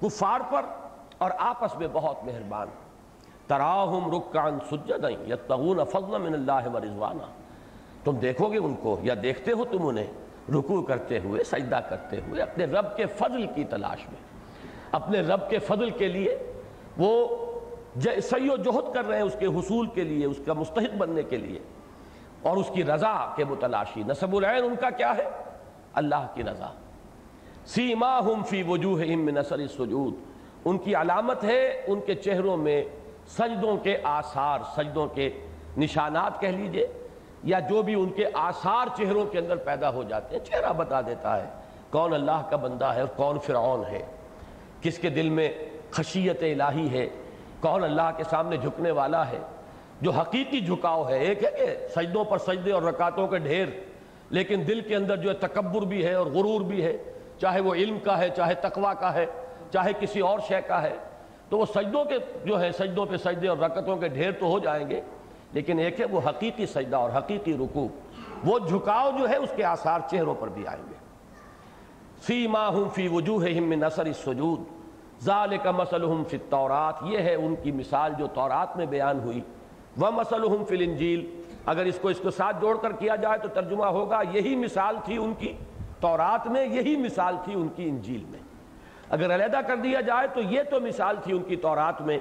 کفار 0.00 0.40
پر، 0.50 0.64
اور 1.18 1.30
آپس 1.38 1.78
میں 1.78 1.88
بہت 1.92 2.24
مہربان۔ 2.24 2.68
تراہم 3.46 4.14
رکعن 4.14 4.58
سجدیں 4.70 5.16
یتقون 5.28 5.84
فضل 5.92 6.18
من 6.18 6.34
اللہ 6.34 6.68
و 6.74 6.78
رضوانہ۔ 6.78 7.32
تم 8.04 8.16
دیکھو 8.16 8.52
گے 8.52 8.58
ان 8.58 8.74
کو، 8.82 8.96
یا 9.02 9.14
دیکھتے 9.22 9.52
ہو 9.52 9.64
تم 9.64 9.86
انہیں۔ 9.86 10.27
رکوع 10.52 10.82
کرتے 10.82 11.18
ہوئے، 11.18 11.44
سجدہ 11.44 11.80
کرتے 11.88 12.16
ہوئے 12.28 12.42
اپنے 12.42 12.64
رب 12.64 12.96
کے 12.96 13.06
فضل 13.06 13.46
کی 13.46 13.64
تلاش 13.64 14.08
میں۔ 14.08 14.20
اپنے 14.92 15.20
رب 15.20 15.50
کے 15.50 15.58
فضل 15.58 15.90
کے 15.90 16.08
لیے 16.08 16.38
وہ 16.98 17.36
سی 18.04 18.48
و 18.48 18.56
جہد 18.56 18.94
کر 18.94 19.04
رہے 19.04 19.16
ہیں 19.16 19.24
اس 19.24 19.36
کے 19.38 19.46
حصول 19.46 19.86
کے 19.86 20.04
لیے، 20.04 20.26
اس 20.26 20.40
کا 20.46 20.52
مستحق 20.52 20.96
بننے 20.96 21.22
کے 21.22 21.36
لیے۔ 21.36 21.58
اور 22.42 22.56
اس 22.56 22.70
کی 22.74 22.84
رضا 22.84 23.32
کے 23.36 23.44
متلاشی 23.44 24.02
نصب 24.02 24.36
العین 24.36 24.64
ان 24.64 24.74
کا 24.80 24.90
کیا 24.90 25.16
ہے؟ 25.16 25.28
اللہ 25.94 26.26
کی 26.34 26.42
رضا۔ 26.42 26.72
سیماہم 27.66 28.42
فی 28.42 28.62
وجوہہم 28.62 29.24
من 29.24 29.38
اثر 29.38 29.58
السجود۔ 29.58 30.14
ان 30.64 30.78
کی 30.78 30.94
علامت 30.94 31.44
ہے 31.44 31.82
ان 31.86 32.00
کے 32.00 32.14
چہروں 32.14 32.56
میں 32.56 32.84
سجدوں 33.28 33.76
کے 33.76 33.98
آثار، 34.02 34.58
سجدوں 34.76 35.06
کے 35.06 35.30
نشانات 35.76 36.40
کہہ 36.40 36.48
لیجیے۔ 36.48 36.86
یا 37.44 37.58
جو 37.60 37.82
بھی 37.82 37.94
ان 37.94 38.08
کے 38.08 38.24
آثار 38.34 38.86
چہروں 38.96 39.24
کے 39.24 39.38
اندر 39.38 39.56
پیدا 39.56 39.90
ہو 39.90 40.02
جاتے 40.02 40.36
ہیں، 40.36 40.44
چہرہ 40.44 40.72
بتا 40.72 41.00
دیتا 41.00 41.36
ہے 41.36 41.48
کون 41.90 42.14
اللہ 42.14 42.42
کا 42.50 42.56
بندہ 42.56 42.84
ہے 42.84 43.00
اور 43.00 43.08
کون 43.08 43.38
فرعون 43.38 43.82
ہے، 43.90 44.02
کس 44.82 44.98
کے 44.98 45.10
دل 45.10 45.28
میں 45.28 45.48
خشیت 45.90 46.42
الہی 46.42 46.88
ہے، 46.90 47.08
کون 47.60 47.84
اللہ 47.84 48.10
کے 48.16 48.24
سامنے 48.30 48.56
جھکنے 48.56 48.90
والا 48.90 49.28
ہے۔ 49.30 49.38
جو 50.00 50.10
حقیقی 50.10 50.60
جھکاؤ 50.60 51.08
ہے، 51.08 51.18
ایک 51.18 51.44
ہے 51.44 51.50
کہ 51.50 51.88
سجدوں 51.94 52.24
پر 52.24 52.38
سجدے 52.38 52.72
اور 52.72 52.82
رکاتوں 52.82 53.26
کے 53.28 53.38
ڈھیر، 53.38 53.66
لیکن 54.30 54.62
دل 54.68 54.80
کے 54.80 54.96
اندر 54.96 55.16
جو 55.16 55.30
ہے 55.30 55.34
تکبر 55.34 55.82
بھی 55.82 56.04
ہے 56.06 56.14
اور 56.14 56.26
غرور 56.26 56.60
بھی 56.60 56.84
ہے، 56.84 56.96
چاہے 57.40 57.60
وہ 57.60 57.74
علم 57.74 57.98
کا 57.98 58.18
ہے، 58.18 58.28
چاہے 58.30 58.54
تقوی 58.54 58.94
کا 59.00 59.14
ہے، 59.14 59.26
چاہے 59.72 59.92
کسی 60.00 60.20
اور 60.20 60.38
شے 60.48 60.60
کا 60.66 60.82
ہے، 60.82 60.94
تو 61.48 61.58
وہ 61.58 61.66
سجدوں 61.74 62.04
کے 62.04 62.18
جو 62.44 62.60
ہے، 62.60 62.72
سجدوں 62.72 63.06
پہ 63.06 63.16
سجدے 63.16 63.48
اور 63.48 63.56
رکتوں 63.56 63.96
کے 63.96 64.08
ڈھیر 64.08 64.30
تو 64.32 64.46
ہو 64.46 64.58
جائیں 64.58 64.88
گے۔ 64.90 65.00
لیکن 65.52 65.78
ایک 65.78 66.00
ہے 66.00 66.04
وہ 66.04 66.20
حقیقی 66.28 66.66
سجدہ 66.66 66.96
اور 66.96 67.10
حقیقی 67.18 67.56
رکوع۔ 67.56 67.88
وہ 68.44 68.58
جھکاؤ 68.58 69.10
جو 69.18 69.28
ہے 69.28 69.36
اس 69.36 69.50
کے 69.56 69.64
آثار 69.64 70.00
چہروں 70.10 70.34
پر 70.34 70.48
بھی 70.48 70.66
آئیں 70.66 70.82
گے۔ 70.90 70.94
فی 72.22 72.46
ماہم 72.46 72.88
فی 72.94 73.08
وجوہہم 73.08 73.64
من 73.64 73.84
اثر 73.84 74.06
السجود۔ 74.06 74.60
ذالک 75.20 75.66
مسلہم 75.66 76.22
فی 76.24 76.36
التورات۔ 76.36 76.94
یہ 77.02 77.18
ہے 77.18 77.34
ان 77.34 77.54
کی 77.62 77.72
مثال 77.72 78.12
جو 78.18 78.26
تورات 78.26 78.76
میں 78.76 78.86
بیان 78.86 79.20
ہوئی۔ 79.20 79.40
وہ 79.96 80.10
مسلحم 80.10 80.64
فل 80.64 80.82
انجیل 80.82 81.42
اگر 81.66 81.84
اس 81.84 81.98
کو 82.02 82.08
اس 82.08 82.18
کو 82.18 82.30
ساتھ 82.30 82.56
جوڑ 82.60 82.76
کر 82.76 82.92
کیا 82.92 83.16
جائے 83.16 83.38
تو 83.38 83.48
ترجمہ 83.48 83.84
ہوگا، 83.84 84.20
یہی 84.32 84.56
مثال 84.56 84.96
تھی 85.04 85.16
ان 85.16 85.32
کی 85.38 85.52
تورات 86.00 86.46
میں، 86.46 86.66
یہی 86.66 86.96
مثال 86.96 87.36
تھی 87.44 87.54
ان 87.54 87.68
کی 87.76 87.88
انجیل 87.88 88.24
میں۔ 88.28 88.38
اگر 89.10 89.34
علیحدہ 89.34 89.60
کر 89.66 89.76
دیا 89.76 90.00
جائے 90.00 90.28
تو 90.34 90.40
یہ 90.40 90.62
تو 90.70 90.80
مثال 90.80 91.16
تھی 91.22 91.32
ان 91.32 91.42
کی 91.42 91.56
تورات 91.56 92.02
میں۔ 92.02 92.18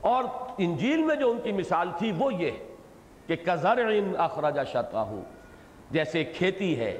اور 0.00 0.24
انجیل 0.58 1.02
میں 1.02 1.16
جو 1.16 1.30
ان 1.30 1.38
کی 1.42 1.52
مثال 1.52 1.88
تھی 1.98 2.12
وہ 2.18 2.34
یہ 2.34 2.50
ہے۔ 2.50 2.67
کہ 3.28 3.36
کزر 3.44 3.78
اخراجہ 4.18 4.60
شتا 4.72 5.02
ہوں 5.02 5.22
جیسے 5.90 6.24
کھیتی 6.24 6.78
ہے، 6.78 6.98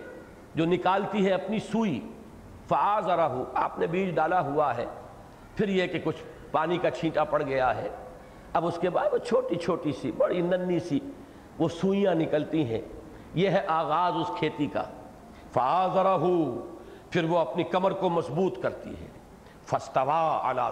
جو 0.54 0.64
نکالتی 0.64 1.26
ہے 1.26 1.32
اپنی 1.32 1.58
سوئی 1.58 2.00
فعاز 2.68 3.08
ہو 3.28 3.44
آپ 3.54 3.78
نے 3.78 3.86
بیج 3.86 4.14
ڈالا 4.14 4.40
ہوا 4.40 4.76
ہے، 4.76 4.86
پھر 5.56 5.68
یہ 5.68 5.86
کہ 5.86 5.98
کچھ 6.04 6.16
پانی 6.52 6.78
کا 6.78 6.90
چھینٹا 6.90 7.24
پڑ 7.24 7.42
گیا 7.42 7.76
ہے۔ 7.76 7.88
اب 8.52 8.66
اس 8.66 8.78
کے 8.80 8.90
بعد 8.90 9.06
وہ 9.12 9.18
چھوٹی 9.18 9.56
چھوٹی 9.56 9.92
سی، 9.92 10.12
بڑی 10.12 10.40
ننی 10.40 10.78
سی، 10.78 11.00
وہ 11.58 11.68
سوئیاں 11.68 12.14
نکلتی 12.14 12.64
ہیں۔ 12.64 12.80
یہ 13.34 13.48
ہے 13.48 13.60
آغاز 13.66 14.12
اس 14.16 14.38
کھیتی 14.38 14.66
کا۔ 14.66 14.84
فَآذَرَهُ 15.52 16.54
پھر 17.10 17.24
وہ 17.24 17.38
اپنی 17.38 17.64
کمر 17.64 17.92
کو 17.92 18.08
مضبوط 18.08 18.62
کرتی 18.62 18.90
ہے۔ 18.90 19.06
فَاسْتَوَا 19.66 20.50
عَلَى 20.50 20.70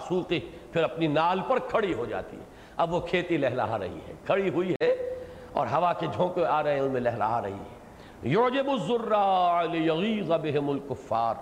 پھر 0.72 0.82
اپنی 0.82 1.06
نال 1.06 1.40
پر 1.48 1.58
کھڑی 1.58 1.94
ہو 1.94 2.04
جاتی 2.04 2.36
ہے۔ 2.36 2.44
اب 2.76 2.92
وہ 2.92 3.00
کھیتی 3.00 3.36
لہلا 3.36 3.78
رہی 3.78 3.98
ہے، 4.08 4.12
کھڑی 4.26 4.48
ہوئی 4.48 4.72
ہے 4.72 5.16
اور 5.56 5.66
ہوا 5.66 5.92
کے 5.92 6.06
جھونکے 6.12 6.46
آ 6.46 6.62
رہے 6.62 6.72
ہیں 6.72 6.80
ان 6.80 6.90
میں 6.90 7.00
لہرا 7.00 7.42
رہی 7.42 7.52
ہے 7.52 7.76
یوجب 8.22 8.70
الزرع 8.70 9.62
لیغیظ 9.62 10.30
بہم 10.30 10.70
الکفار۔ 10.70 11.34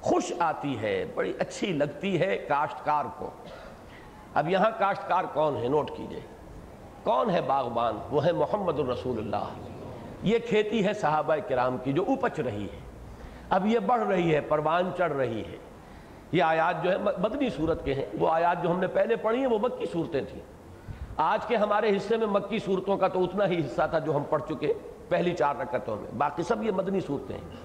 خوش 0.00 0.32
آتی 0.38 0.78
ہے، 0.80 1.04
بڑی 1.14 1.32
اچھی 1.38 1.72
لگتی 1.72 2.20
ہے 2.20 2.36
کاشتکار 2.48 3.04
کو۔ 3.18 3.30
اب 4.34 4.50
یہاں 4.50 4.70
کاشتکار 4.78 5.24
کون 5.32 5.56
ہے؟ 5.56 5.68
نوٹ 5.68 5.90
کیجیے۔ 5.96 6.20
کون 7.02 7.30
ہے 7.30 7.40
باغبان؟ 7.40 7.98
وہ 8.10 8.24
ہے 8.24 8.32
محمد 8.32 8.78
الرسول 8.78 9.18
اللہ۔ 9.18 9.44
یہ 10.22 10.38
کھیتی 10.38 10.86
ہے 10.86 10.92
صحابہ 10.92 11.36
کرام 11.48 11.76
کی 11.84 11.92
جو 11.92 12.02
اپچ 12.02 12.40
رہی 12.40 12.64
ہے۔ 12.64 12.80
اب 13.50 13.66
یہ 13.66 13.78
بڑھ 13.78 14.02
رہی 14.02 14.34
ہے، 14.34 14.40
پروان 14.40 14.90
چڑھ 14.98 15.12
رہی 15.12 15.40
ہے۔ 15.40 15.56
یہ 16.32 16.42
آیات 16.42 16.84
جو 16.84 16.90
ہے، 16.90 16.96
مدنی 16.98 17.50
صورت 17.50 17.84
کے 17.84 17.94
ہیں۔ 17.94 18.06
وہ 18.18 18.28
آیات 18.30 18.62
جو 18.62 18.70
ہم 18.70 18.80
نے 18.80 18.86
پہلے 18.86 19.16
پڑھی 19.16 19.38
ہیں، 19.38 19.46
وہ 19.46 19.58
مکی 19.58 19.86
صورتیں 19.92 20.20
تھیں۔ 20.20 20.55
آج 21.16 21.46
کے 21.46 21.56
ہمارے 21.56 21.96
حصے 21.96 22.16
میں 22.16 22.26
مکی 22.26 22.58
صورتوں 22.58 22.96
کا 22.96 23.08
تو 23.08 23.24
اتنا 23.24 23.46
ہی 23.46 23.60
حصہ 23.60 23.82
تھا 23.90 23.98
جو 23.98 24.16
ہم 24.16 24.22
پڑھ 24.30 24.42
چکے 24.48 24.72
پہلی 25.08 25.34
چار 25.34 25.54
رکعتوں 25.60 25.96
میں۔ 25.96 26.10
باقی 26.18 26.42
سب 26.42 26.62
یہ 26.62 26.70
مدنی 26.70 27.00
صورتیں 27.00 27.36
ہیں۔ 27.36 27.56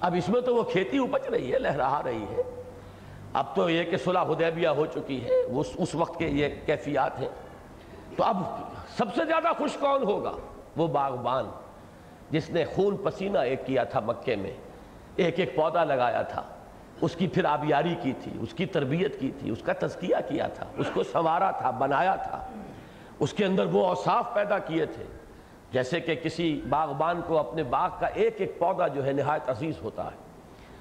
اب 0.00 0.14
اس 0.18 0.28
میں 0.28 0.40
تو 0.40 0.56
وہ 0.56 0.62
کھیتی 0.62 0.98
اپچ 0.98 1.28
رہی 1.28 1.52
ہے، 1.52 1.58
لہرا 1.58 2.00
رہی 2.04 2.22
ہے۔ 2.22 2.62
اب 3.32 3.44
تو 3.54 3.70
یہ 3.70 3.84
کہ 3.84 3.96
صلح 3.96 4.22
حدیبیہ 4.22 4.68
ہو 4.68 4.86
چکی 4.86 5.24
ہے، 5.24 5.30
وہ 5.50 5.62
اس 5.78 5.94
وقت 5.94 6.18
کے 6.18 6.28
یہ 6.28 6.48
کیفیات 6.66 7.20
ہیں۔ 7.20 7.28
تو 8.16 8.24
اب 8.24 8.36
سب 8.96 9.14
سے 9.14 9.24
زیادہ 9.24 9.48
خوش 9.58 9.76
کون 9.76 10.02
ہوگا؟ 10.02 10.32
وہ 10.76 10.86
باغبان، 10.86 11.44
جس 12.30 12.50
نے 12.50 12.64
خون 12.64 12.96
پسینہ 12.96 13.38
ایک 13.38 13.66
کیا 13.66 13.84
تھا 13.84 14.00
مکے 14.00 14.36
میں۔ 14.36 14.52
ایک 15.16 15.40
ایک 15.40 15.56
پودا 15.56 15.84
لگایا 15.84 16.22
تھا۔ 16.22 16.42
اس 17.00 17.16
کی 17.16 17.26
پھر 17.28 17.44
آبیاری 17.44 17.94
کی 18.02 18.12
تھی، 18.22 18.32
اس 18.40 18.54
کی 18.54 18.66
تربیت 18.66 19.20
کی 19.20 19.30
تھی، 19.38 19.50
اس 19.50 19.62
کا 19.62 19.72
تزکیہ 19.78 20.16
کیا 20.28 20.48
تھا، 20.48 20.66
اس 20.76 20.86
کو 20.94 21.02
سنوارا 21.02 21.50
تھا، 21.50 21.70
بنایا 21.70 22.16
تھا۔ 22.16 22.46
اس 23.20 23.32
کے 23.32 23.44
اندر 23.44 23.66
وہ 23.72 23.86
اوصاف 23.86 24.34
پیدا 24.34 24.58
کیے 24.58 24.86
تھے، 24.86 25.04
جیسے 25.72 26.00
کہ 26.00 26.14
کسی 26.14 26.60
باغبان 26.68 27.20
کو 27.26 27.38
اپنے 27.38 27.62
باغ 27.62 27.90
کا 28.00 28.06
ایک 28.06 28.34
ایک 28.38 28.58
پودا 28.58 28.86
جو 28.88 29.04
ہے 29.04 29.12
نہایت 29.12 29.48
عزیز 29.50 29.82
ہوتا 29.82 30.04
ہے، 30.04 30.16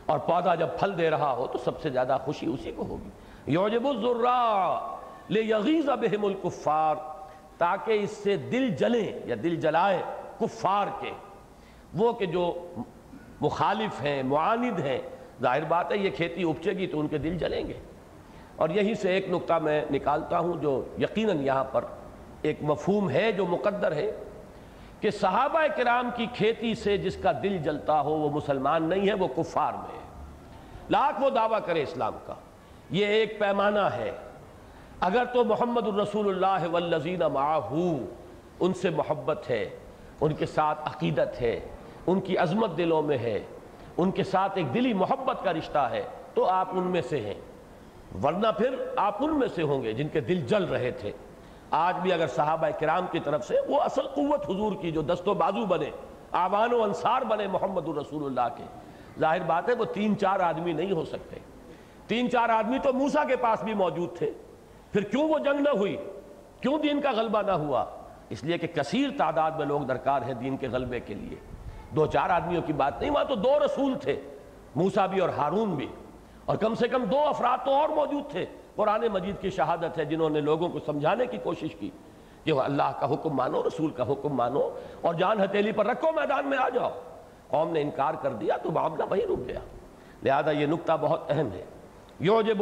اور 0.05 0.19
پودا 0.19 0.55
جب 0.55 0.67
پھل 0.79 0.97
دے 0.97 1.09
رہا 1.09 1.31
ہو 1.31 1.47
تو 1.47 1.57
سب 1.57 1.81
سے 1.81 1.89
زیادہ 1.89 2.17
خوشی 2.25 2.45
اسی 2.45 2.71
کو 2.71 2.85
ہوگی۔ 2.85 3.09
یوجب 3.47 3.87
لیغیظ 5.29 5.89
بہم 5.89 6.25
الکفار، 6.25 6.95
تاکہ 7.57 7.99
اس 8.01 8.11
سے 8.23 8.35
دل 8.37 8.69
جلیں 8.69 9.11
یا 9.25 9.35
دل 9.43 9.55
جلائے 9.55 10.01
کفار 10.39 10.87
کے۔ 10.99 11.11
وہ 11.93 12.13
کہ 12.13 12.25
جو 12.25 12.53
مخالف 13.41 14.01
ہیں، 14.01 14.21
معاند 14.23 14.79
ہیں، 14.79 14.99
ظاہر 15.41 15.63
بات 15.63 15.91
ہے 15.91 15.97
یہ 15.97 16.09
کھیتی 16.09 16.43
اپچے 16.43 16.71
گی 16.71 16.87
تو 16.87 16.99
ان 16.99 17.07
کے 17.07 17.17
دل 17.17 17.37
جلیں 17.37 17.67
گے۔ 17.67 17.79
اور 18.55 18.69
یہی 18.69 18.95
سے 18.95 19.09
ایک 19.09 19.29
نقطہ 19.29 19.53
میں 19.53 19.81
نکالتا 19.91 20.39
ہوں 20.39 20.61
جو 20.61 20.81
یقیناً 20.99 21.41
یہاں 21.45 21.63
پر 21.63 21.85
ایک 22.45 22.57
مفہوم 22.61 23.09
ہے 23.09 23.31
جو 23.31 23.45
مقدر 23.45 23.91
ہے 23.91 24.11
کہ 24.99 25.11
صحابہ 25.11 25.61
کرام 25.77 26.09
کی 26.15 26.25
کھیتی 26.33 26.75
سے 26.75 26.97
جس 26.97 27.17
کا 27.17 27.31
دل 27.43 27.57
جلتا 27.57 28.01
ہو 28.01 28.09
وہ 28.09 28.29
مسلمان 28.29 28.83
نہیں 28.83 29.07
ہے، 29.07 29.13
وہ 29.13 29.27
کفار 29.27 29.73
میں 29.73 29.99
ہے۔ 29.99 30.23
لاکھ 30.89 31.21
وہ 31.21 31.29
دعویٰ 31.29 31.59
کرے 31.65 31.83
اسلام 31.83 32.13
کا۔ 32.25 32.33
یہ 32.89 33.05
ایک 33.05 33.39
پیمانہ 33.39 33.79
ہے۔ 33.79 34.11
اگر 34.99 35.23
تو 35.33 35.43
محمد 35.43 35.87
الرسول 35.87 36.29
اللہ 36.29 36.67
والذین 36.71 37.19
معاہو 37.19 37.97
ان 38.59 38.73
سے 38.73 38.89
محبت 38.89 39.49
ہے، 39.49 39.69
ان 40.21 40.33
کے 40.33 40.45
ساتھ 40.45 40.79
عقیدت 40.85 41.41
ہے، 41.41 41.59
ان 42.07 42.21
کی 42.21 42.37
عظمت 42.37 42.77
دلوں 42.77 43.01
میں 43.01 43.17
ہے، 43.17 43.39
ان 43.97 44.11
کے 44.11 44.23
ساتھ 44.23 44.51
ایک 44.55 44.73
دلی 44.73 44.93
محبت 44.93 45.43
کا 45.43 45.53
رشتہ 45.53 45.77
ہے، 45.77 46.03
تو 46.33 46.45
آپ 46.45 46.67
ان 46.71 46.83
میں 46.83 47.01
سے 47.01 47.21
ہیں۔ 47.21 47.41
ورنہ 48.23 48.47
پھر 48.57 48.75
آپ 48.95 49.23
ان 49.23 49.39
میں 49.39 49.47
سے 49.55 49.61
ہوں 49.61 49.83
گے 49.83 49.93
جن 49.93 50.07
کے 50.07 50.19
دل 50.19 50.41
جل 50.41 50.63
رہے 50.63 50.91
تھے۔ 50.91 51.11
آج 51.71 51.95
بھی 51.97 52.13
اگر 52.13 52.27
صحابہ 52.27 52.67
کرام 52.79 53.05
کی 53.11 53.19
طرف 53.19 53.47
سے 53.47 53.55
وہ 53.67 53.81
اصل 53.81 54.01
قوت 54.01 54.49
حضور 54.49 54.73
کی 54.81 54.91
جو 54.91 55.01
دست 55.01 55.27
و 55.27 55.33
بازو 55.33 55.65
بنے، 55.65 55.89
آوان 56.31 56.73
و 56.73 56.83
انصار 56.83 57.21
بنے 57.21 57.47
محمد 57.47 57.87
الرسول 57.87 58.25
اللہ 58.25 58.55
کے۔ 58.57 58.63
ظاہر 59.19 59.43
بات 59.43 59.69
ہے 59.69 59.73
وہ 59.73 59.85
تین 59.85 60.17
چار 60.17 60.39
آدمی 60.39 60.73
نہیں 60.73 60.91
ہو 60.91 61.05
سکتے۔ 61.05 61.35
تین 62.07 62.31
چار 62.31 62.49
آدمی 62.49 62.79
تو 62.79 62.93
موسا 62.93 63.23
کے 63.23 63.35
پاس 63.35 63.63
بھی 63.63 63.73
موجود 63.73 64.17
تھے۔ 64.17 64.31
پھر 64.91 65.01
کیوں 65.01 65.29
وہ 65.29 65.39
جنگ 65.39 65.59
نہ 65.59 65.69
ہوئی؟ 65.69 65.97
کیوں 66.61 66.79
دین 66.79 67.01
کا 67.01 67.11
غلبہ 67.11 67.41
نہ 67.41 67.51
ہوا؟ 67.51 67.85
اس 68.29 68.43
لیے 68.43 68.57
کہ 68.57 68.67
کثیر 68.67 69.09
تعداد 69.17 69.51
میں 69.51 69.65
لوگ 69.65 69.81
درکار 69.81 70.21
ہیں 70.21 70.33
دین 70.33 70.57
کے 70.57 70.67
غلبے 70.67 70.99
کے 70.99 71.13
لیے۔ 71.13 71.39
دو 71.95 72.05
چار 72.05 72.29
آدمیوں 72.29 72.61
کی 72.61 72.73
بات 72.73 73.01
نہیں، 73.01 73.11
وہاں 73.11 73.23
تو 73.23 73.35
دو 73.35 73.65
رسول 73.65 73.99
تھے 74.01 74.21
موسا 74.75 75.05
بھی 75.05 75.19
اور 75.19 75.29
ہارون 75.29 75.69
بھی۔ 75.69 75.87
اور 76.45 76.55
کم 76.55 76.75
سے 76.75 76.87
کم 76.87 77.03
دو 77.03 77.19
افراد 77.19 77.65
تو 77.65 77.73
اور 77.73 77.89
موجود 77.89 78.31
تھے۔ 78.31 78.45
قرآن 78.75 79.05
مجید 79.13 79.35
کی 79.41 79.49
شہادت 79.49 79.97
ہے 79.97 80.05
جنہوں 80.05 80.29
نے 80.29 80.41
لوگوں 80.41 80.69
کو 80.69 80.79
سمجھانے 80.85 81.25
کی 81.25 81.37
کوشش 81.37 81.75
کی 81.75 81.89
کہ 82.43 82.51
وہ 82.51 82.61
اللہ 82.61 82.91
کا 82.99 83.13
حکم 83.13 83.29
مانو، 83.29 83.63
رسول 83.63 83.91
کا 83.91 84.03
حکم 84.03 84.29
مانو 84.29 84.69
اور 85.01 85.13
جان 85.13 85.43
ہتیلی 85.43 85.71
پر 85.71 85.85
رکھو، 85.85 86.11
میدان 86.11 86.47
میں 86.47 86.57
آ 86.57 86.69
جاؤ۔ 86.69 86.89
قوم 87.47 87.71
نے 87.71 87.81
انکار 87.81 88.13
کر 88.21 88.33
دیا 88.33 88.57
تو 88.57 88.71
معاملہ 88.71 89.03
وہی 89.09 89.21
رک 89.23 89.47
گیا۔ 89.47 89.59
لہذا 90.23 90.51
یہ 90.51 90.65
نقطہ 90.65 90.93
بہت 91.01 91.21
اہم 91.29 91.49
ہے۔ 91.53 91.65
یوجب 92.19 92.61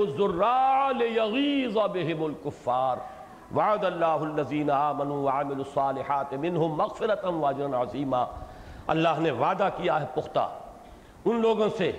لیغیظ 0.98 1.78
بہم 1.78 2.24
الکفار۔ 2.24 2.98
وعد 3.56 3.86
اللہ 3.86 4.06
الذین 4.06 4.72
آمنوا 4.72 5.18
وعملوا 5.18 5.58
الصالحات 5.58 6.34
منہم 6.34 6.82
واجرا 7.44 7.82
عظیما۔ 7.82 8.26
اللہ 8.88 9.10
نے 9.18 9.32
وعدہ 9.32 9.70
کیا 9.78 10.02
ہے 10.02 10.06
پختہ۔ 10.14 10.50
ان 11.26 11.42
لوگوں 11.42 11.70
سے 11.78 11.92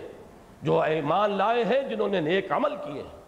جو 0.63 0.81
ایمان 0.81 1.31
لائے 1.31 1.65
ہیں، 1.65 1.83
جنہوں 1.83 2.09
نے 2.09 2.21
نیک 2.21 2.53
عمل 2.53 2.77
کیے 2.77 3.03
ہیں۔ 3.03 3.24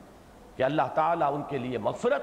کہ 0.57 0.63
اللہ 0.63 0.83
تعالیٰ 0.95 1.35
ان 1.35 1.43
کے 1.49 1.59
لیے 1.59 1.79
مغفرت 1.79 2.23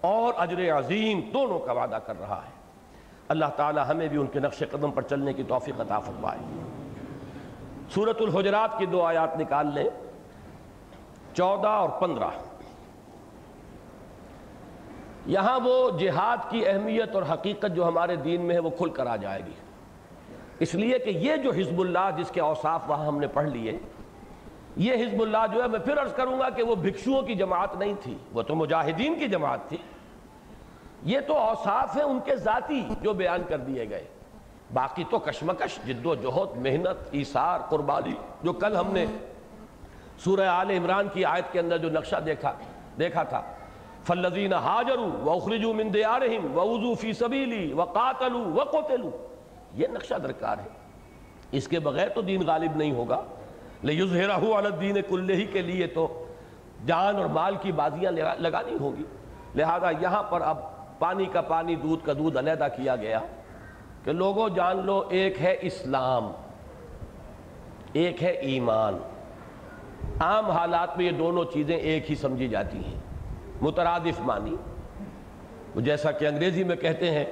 اور 0.00 0.32
اجر 0.36 0.78
عظیم 0.78 1.20
دونوں 1.20 1.58
کا 1.58 1.72
وعدہ 1.72 1.98
کر 2.06 2.14
رہا 2.20 2.40
ہے۔ 2.46 2.62
اللہ 3.28 3.44
تعالیٰ 3.56 3.84
ہمیں 3.88 4.08
بھی 4.08 4.18
ان 4.18 4.26
کے 4.26 4.40
نقش 4.40 4.62
قدم 4.70 4.90
پر 4.90 5.02
چلنے 5.02 5.32
کی 5.32 5.42
توفیق 5.42 5.80
عطا 5.80 5.98
فرمائے۔ 5.98 6.38
سورت 7.94 8.20
الحجرات 8.20 8.78
کی 8.78 8.86
دو 8.86 9.02
آیات 9.02 9.36
نکال 9.38 9.66
لیں۔ 9.74 9.84
چودہ 11.34 11.68
اور 11.68 11.88
پندرہ۔ 11.88 12.28
یہاں 15.26 15.60
وہ 15.64 15.98
جہاد 15.98 16.36
کی 16.50 16.66
اہمیت 16.66 17.14
اور 17.14 17.22
حقیقت 17.32 17.74
جو 17.74 17.88
ہمارے 17.88 18.16
دین 18.16 18.40
میں 18.40 18.54
ہے 18.54 18.60
وہ 18.60 18.70
کھل 18.70 18.90
کر 18.90 19.06
آ 19.06 19.16
جائے 19.16 19.42
گی۔ 19.46 19.52
اس 20.58 20.74
لیے 20.74 20.98
کہ 20.98 21.10
یہ 21.10 21.36
جو 21.36 21.50
حزب 21.50 21.80
اللہ 21.80 22.10
جس 22.16 22.30
کے 22.30 22.40
اوصاف 22.40 22.80
وہاں 22.86 23.06
ہم 23.06 23.18
نے 23.18 23.26
پڑھ 23.26 23.48
لیے 23.48 23.78
یہ 24.76 24.94
حزب 24.94 25.22
اللہ 25.22 25.46
جو 25.54 25.62
ہے 25.62 25.68
میں 25.68 25.78
پھر 25.78 26.02
عرض 26.02 26.14
کروں 26.14 26.38
گا 26.38 26.50
کہ 26.50 26.62
وہ 26.62 26.74
بھکشوؤں 26.74 27.22
کی 27.22 27.34
جماعت 27.34 27.76
نہیں 27.76 27.94
تھی، 28.00 28.18
وہ 28.32 28.42
تو 28.42 28.54
مجاہدین 28.54 29.18
کی 29.18 29.28
جماعت 29.28 29.68
تھی۔ 29.68 29.76
یہ 31.02 31.20
تو 31.26 31.36
اوصاف 31.36 31.96
ہیں 31.96 32.04
ان 32.04 32.18
کے 32.24 32.36
ذاتی 32.36 32.88
جو 33.02 33.12
بیان 33.12 33.42
کر 33.48 33.58
دیے 33.58 33.90
گئے۔ 33.90 34.04
باقی 34.74 35.04
تو 35.10 35.18
کشمکش، 35.18 35.78
جد 35.86 36.06
و 36.06 36.14
جہد، 36.14 36.56
محنت، 36.56 37.08
ایثار، 37.10 37.58
قربانی، 37.68 38.14
جو 38.42 38.52
کل 38.52 38.76
ہم 38.76 38.92
نے 38.92 39.06
سورہ 40.18 40.40
آل 40.40 40.70
عمران 40.70 41.08
کی 41.12 41.24
آیت 41.24 41.52
کے 41.52 41.60
اندر 41.60 41.78
جو 41.78 41.90
نقشہ 41.90 42.16
دیکھا 42.16 42.52
دیکھا 42.98 43.22
تھا۔ 43.22 43.42
فلزین 44.04 44.52
حاجروا 44.52 45.24
واخرجوا 45.24 45.74
من 45.74 45.94
دیارہم 45.94 46.58
ووضوا 46.58 46.94
فی 47.00 47.12
سبیلی 47.12 47.72
وقاتلوا 47.72 48.46
وقتلوا۔ 48.46 49.10
یہ 49.74 49.86
نقشہ 49.88 50.14
درکار 50.14 50.58
ہے۔ 50.58 50.68
اس 51.52 51.68
کے 51.68 51.80
بغیر 51.80 52.08
تو 52.08 52.20
دین 52.20 52.42
غالب 52.46 52.76
نہیں 52.76 52.92
ہوگا۔ 52.92 53.22
لیظہرہو 53.82 54.58
علی 54.58 54.66
الدین 54.66 54.96
کلہی 55.08 55.44
کے 55.44 55.62
لیے 55.62 55.86
تو 55.86 56.26
جان 56.86 57.16
اور 57.16 57.26
مال 57.26 57.54
کی 57.62 57.72
بازیاں 57.72 58.12
لگانی 58.12 58.76
ہوگی۔ 58.80 59.02
لہذا 59.54 59.90
یہاں 60.00 60.22
پر 60.22 60.40
اب 60.40 60.58
پانی 60.98 61.24
کا 61.24 61.40
پانی، 61.40 61.74
دودھ 61.74 62.06
کا 62.06 62.12
دودھ 62.12 62.38
علیحدہ 62.38 62.66
کیا 62.76 62.96
گیا 62.96 63.20
کہ 64.04 64.12
لوگوں 64.12 64.48
جان 64.48 64.86
لو، 64.86 65.04
ایک 65.10 65.40
ہے 65.40 65.56
اسلام، 65.60 66.32
ایک 67.92 68.22
ہے 68.22 68.30
ایمان۔ 68.30 68.98
عام 70.20 70.50
حالات 70.50 70.96
میں 70.96 71.06
یہ 71.06 71.10
دونوں 71.10 71.44
چیزیں 71.52 71.76
ایک 71.76 72.10
ہی 72.10 72.14
سمجھی 72.14 72.48
جاتی 72.48 72.78
ہیں۔ 72.78 73.00
مترادف 73.60 74.20
مانی 74.20 74.56
جیسا 75.76 76.10
کہ 76.10 76.26
انگریزی 76.26 76.64
میں 76.64 76.76
کہتے 76.76 77.10
ہیں 77.10 77.24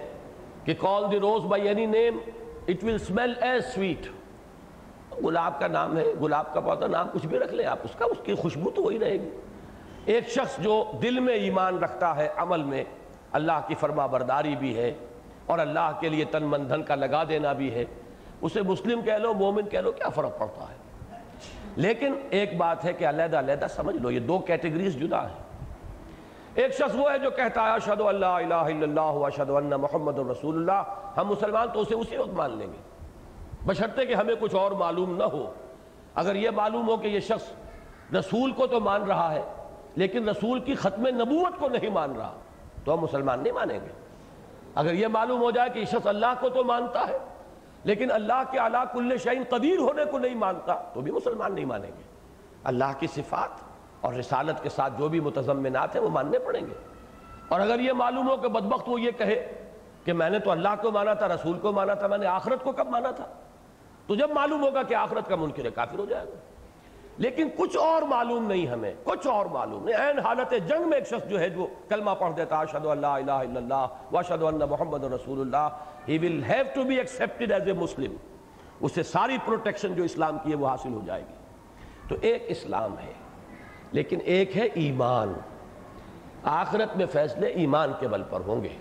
کہ 0.64 0.74
call 0.78 1.04
the 1.12 1.20
rose 1.20 1.44
by 1.44 1.68
any 1.68 1.86
name 1.86 2.18
it 2.68 2.84
will 2.84 2.94
smell 2.94 3.32
as 3.40 3.64
sweet 3.64 4.08
گلاب 5.24 5.60
کا 5.60 5.66
نام 5.66 5.96
ہے، 5.96 6.04
گلاب 6.22 6.54
کا 6.54 6.60
پودا 6.60 6.86
نام 6.86 7.08
کچھ 7.12 7.26
بھی 7.26 7.38
رکھ 7.38 7.54
لیں 7.54 7.66
آپ، 7.66 7.78
اس 7.84 7.90
کا، 7.98 8.04
اس 8.04 8.16
کی 8.24 8.34
خوشبو 8.34 8.70
تو 8.70 8.82
وہی 8.82 8.98
رہے 8.98 9.12
گی۔ 9.12 9.30
ایک 10.04 10.28
شخص 10.28 10.58
جو 10.58 10.84
دل 11.02 11.20
میں 11.20 11.34
ایمان 11.34 11.78
رکھتا 11.78 12.16
ہے 12.16 12.28
عمل 12.36 12.62
میں، 12.62 12.84
اللہ 13.32 13.60
کی 13.66 13.74
فرما 13.74 14.06
برداری 14.06 14.56
بھی 14.56 14.76
ہے 14.76 14.94
اور 15.46 15.58
اللہ 15.58 15.92
کے 16.00 16.08
لیے 16.08 16.24
تن 16.24 16.42
من 16.42 16.68
دھن 16.68 16.82
کا 16.82 16.94
لگا 16.94 17.22
دینا 17.28 17.52
بھی 17.52 17.74
ہے۔ 17.74 17.84
اسے 18.40 18.62
مسلم 18.62 19.02
کہہ 19.02 19.12
لو، 19.12 19.34
مومن 19.34 19.68
کہہ 19.68 19.78
لو، 19.78 19.92
کیا 19.92 20.08
فرق 20.08 20.38
پڑتا 20.38 20.64
ہے؟ 20.70 20.76
لیکن 21.76 22.14
ایک 22.30 22.56
بات 22.56 22.84
ہے 22.84 22.92
کہ 22.92 23.04
علیحدہ 23.04 23.38
علیحدہ 23.38 23.66
سمجھ 23.74 23.96
لو، 23.96 24.10
یہ 24.10 24.20
دو 24.20 24.38
کیٹیگریز 24.38 24.94
جدا 24.94 25.28
ہیں۔ 25.28 25.38
ایک 26.54 26.72
شخص 26.74 26.94
وہ 26.94 27.12
ہے 27.12 27.18
جو 27.18 27.30
کہتا 27.30 27.62
ہے 27.62 27.70
اشہد 27.70 28.00
اللہ 28.00 28.26
الہ 28.26 28.54
الا 28.54 28.82
اللہ 28.82 29.26
اشہد 29.26 29.50
ان 29.50 29.70
محمد 29.70 30.18
رسول 30.18 30.56
اللہ۔ 30.56 30.94
ہم 31.16 31.28
مسلمان 31.28 31.68
تو 31.72 31.80
اسے 31.80 31.94
اسی 31.94 32.16
وقت 32.16 32.30
مان 32.30 32.58
لیں 32.58 32.66
گے۔ 32.66 32.89
بشرطے 33.66 34.06
کہ 34.06 34.14
ہمیں 34.14 34.34
کچھ 34.40 34.54
اور 34.54 34.70
معلوم 34.70 35.16
نہ 35.16 35.22
ہو۔ 35.22 35.52
اگر 36.14 36.34
یہ 36.34 36.50
معلوم 36.50 36.88
ہو 36.88 36.96
کہ 36.96 37.08
یہ 37.08 37.20
شخص 37.20 37.52
رسول 38.14 38.52
کو 38.52 38.66
تو 38.66 38.80
مان 38.80 39.02
رہا 39.02 39.34
ہے، 39.34 39.42
لیکن 39.96 40.28
رسول 40.28 40.60
کی 40.60 40.74
ختم 40.74 41.06
نبوت 41.06 41.52
کو 41.58 41.68
نہیں 41.68 41.90
مان 41.90 42.16
رہا، 42.16 42.34
تو 42.84 42.94
ہم 42.94 43.00
مسلمان 43.00 43.40
نہیں 43.40 43.52
مانیں 43.52 43.78
گے۔ 43.80 43.88
اگر 44.74 44.94
یہ 44.94 45.06
معلوم 45.06 45.42
ہو 45.42 45.50
جائے 45.50 45.70
کہ 45.70 45.78
یہ 45.78 45.84
شخص 45.84 46.06
اللہ 46.06 46.34
کو 46.40 46.48
تو 46.48 46.64
مانتا 46.64 47.08
ہے، 47.08 47.18
لیکن 47.84 48.10
اللہ 48.10 48.42
کے 48.50 48.58
اعلیٰ 48.58 48.84
کل 48.92 49.16
شعین 49.18 49.42
قدیر 49.48 49.78
ہونے 49.78 50.04
کو 50.04 50.18
نہیں 50.18 50.34
مانتا، 50.34 50.74
تو 50.74 51.00
بھی 51.00 51.12
مسلمان 51.12 51.54
نہیں 51.54 51.64
مانیں 51.64 51.90
گے۔ 51.98 52.02
اللہ 52.64 52.92
کی 52.98 53.06
صفات 53.06 53.62
اور 54.00 54.14
رسالت 54.14 54.62
کے 54.62 54.68
ساتھ 54.68 54.92
جو 54.98 55.08
بھی 55.08 55.20
متضمنات 55.20 55.96
ہیں 55.96 56.02
وہ 56.02 56.08
ماننے 56.08 56.38
پڑیں 56.38 56.66
گے۔ 56.66 56.74
اور 57.48 57.60
اگر 57.60 57.80
یہ 57.80 57.92
معلوم 57.92 58.28
ہو 58.28 58.36
کہ 58.36 58.48
بدبخت 58.48 58.88
وہ 58.88 59.00
یہ 59.00 59.10
کہے 59.10 59.70
کہ 60.04 60.12
میں 60.12 60.30
نے 60.30 60.38
تو 60.38 60.50
اللہ 60.50 60.68
کو 60.82 60.90
مانا 60.90 61.14
تھا، 61.14 61.28
رسول 61.28 61.58
کو 61.58 61.72
مانا 61.72 61.94
تھا، 61.94 62.06
میں 62.06 62.18
نے 62.18 62.26
آخرت 62.26 62.64
کو 62.64 62.72
کب 62.72 62.88
مانا 62.88 63.10
تھا؟ 63.10 63.24
تو 64.10 64.14
جب 64.14 64.30
معلوم 64.30 64.64
ہوگا 64.64 64.82
کہ 64.82 64.94
آخرت 64.94 65.28
کا 65.28 65.36
منکر 65.36 65.64
ہے، 65.64 65.70
کافر 65.70 65.98
ہو 65.98 66.04
جائے 66.04 66.26
گا۔ 66.26 66.34
لیکن 67.18 67.48
کچھ 67.56 67.76
اور 67.76 68.02
معلوم 68.02 68.46
نہیں 68.46 68.66
ہمیں، 68.66 68.94
کچھ 69.04 69.26
اور 69.26 69.46
معلوم 69.46 69.84
نہیں۔ 69.84 69.96
این 69.96 70.18
حالت 70.18 70.54
جنگ 70.68 70.88
میں 70.88 70.98
ایک 70.98 71.06
شخص 71.06 71.28
جو 71.28 71.40
ہے، 71.40 71.48
جو 71.48 71.66
کلمہ 71.88 72.10
پڑھ 72.10 72.36
دیتا 72.36 72.58
اشہد 72.58 72.86
اللہ 72.86 73.06
الہ 73.06 73.30
الا 73.30 73.56
اللہ 73.56 73.86
واشہد 74.12 74.42
ان 74.42 74.58
محمد 74.70 75.04
رسول 75.04 75.40
اللہ 75.40 75.68
he 76.08 76.18
will 76.18 76.44
have 76.44 76.64
to 76.74 76.82
be 76.82 76.96
accepted 76.96 77.52
as 77.52 77.62
a 77.66 77.72
Muslim 77.72 78.16
اسے 78.80 79.02
ساری 79.02 79.36
پروٹیکشن 79.44 79.94
جو 79.94 80.02
اسلام 80.02 80.38
کی 80.42 80.50
ہے، 80.50 80.56
وہ 80.56 80.68
حاصل 80.68 80.92
ہو 80.92 81.00
جائے 81.06 81.22
گی۔ 81.28 81.34
تو 82.08 82.16
ایک 82.20 82.44
اسلام 82.48 82.98
ہے، 82.98 83.12
لیکن 83.92 84.18
ایک 84.24 84.56
ہے 84.56 84.68
ایمان۔ 84.74 85.32
آخرت 86.44 86.96
میں 86.96 87.06
فیصلے 87.06 87.46
ایمان 87.46 87.92
کے 88.00 88.08
بل 88.08 88.22
پر 88.30 88.40
ہوں 88.46 88.64
گے۔ 88.64 88.76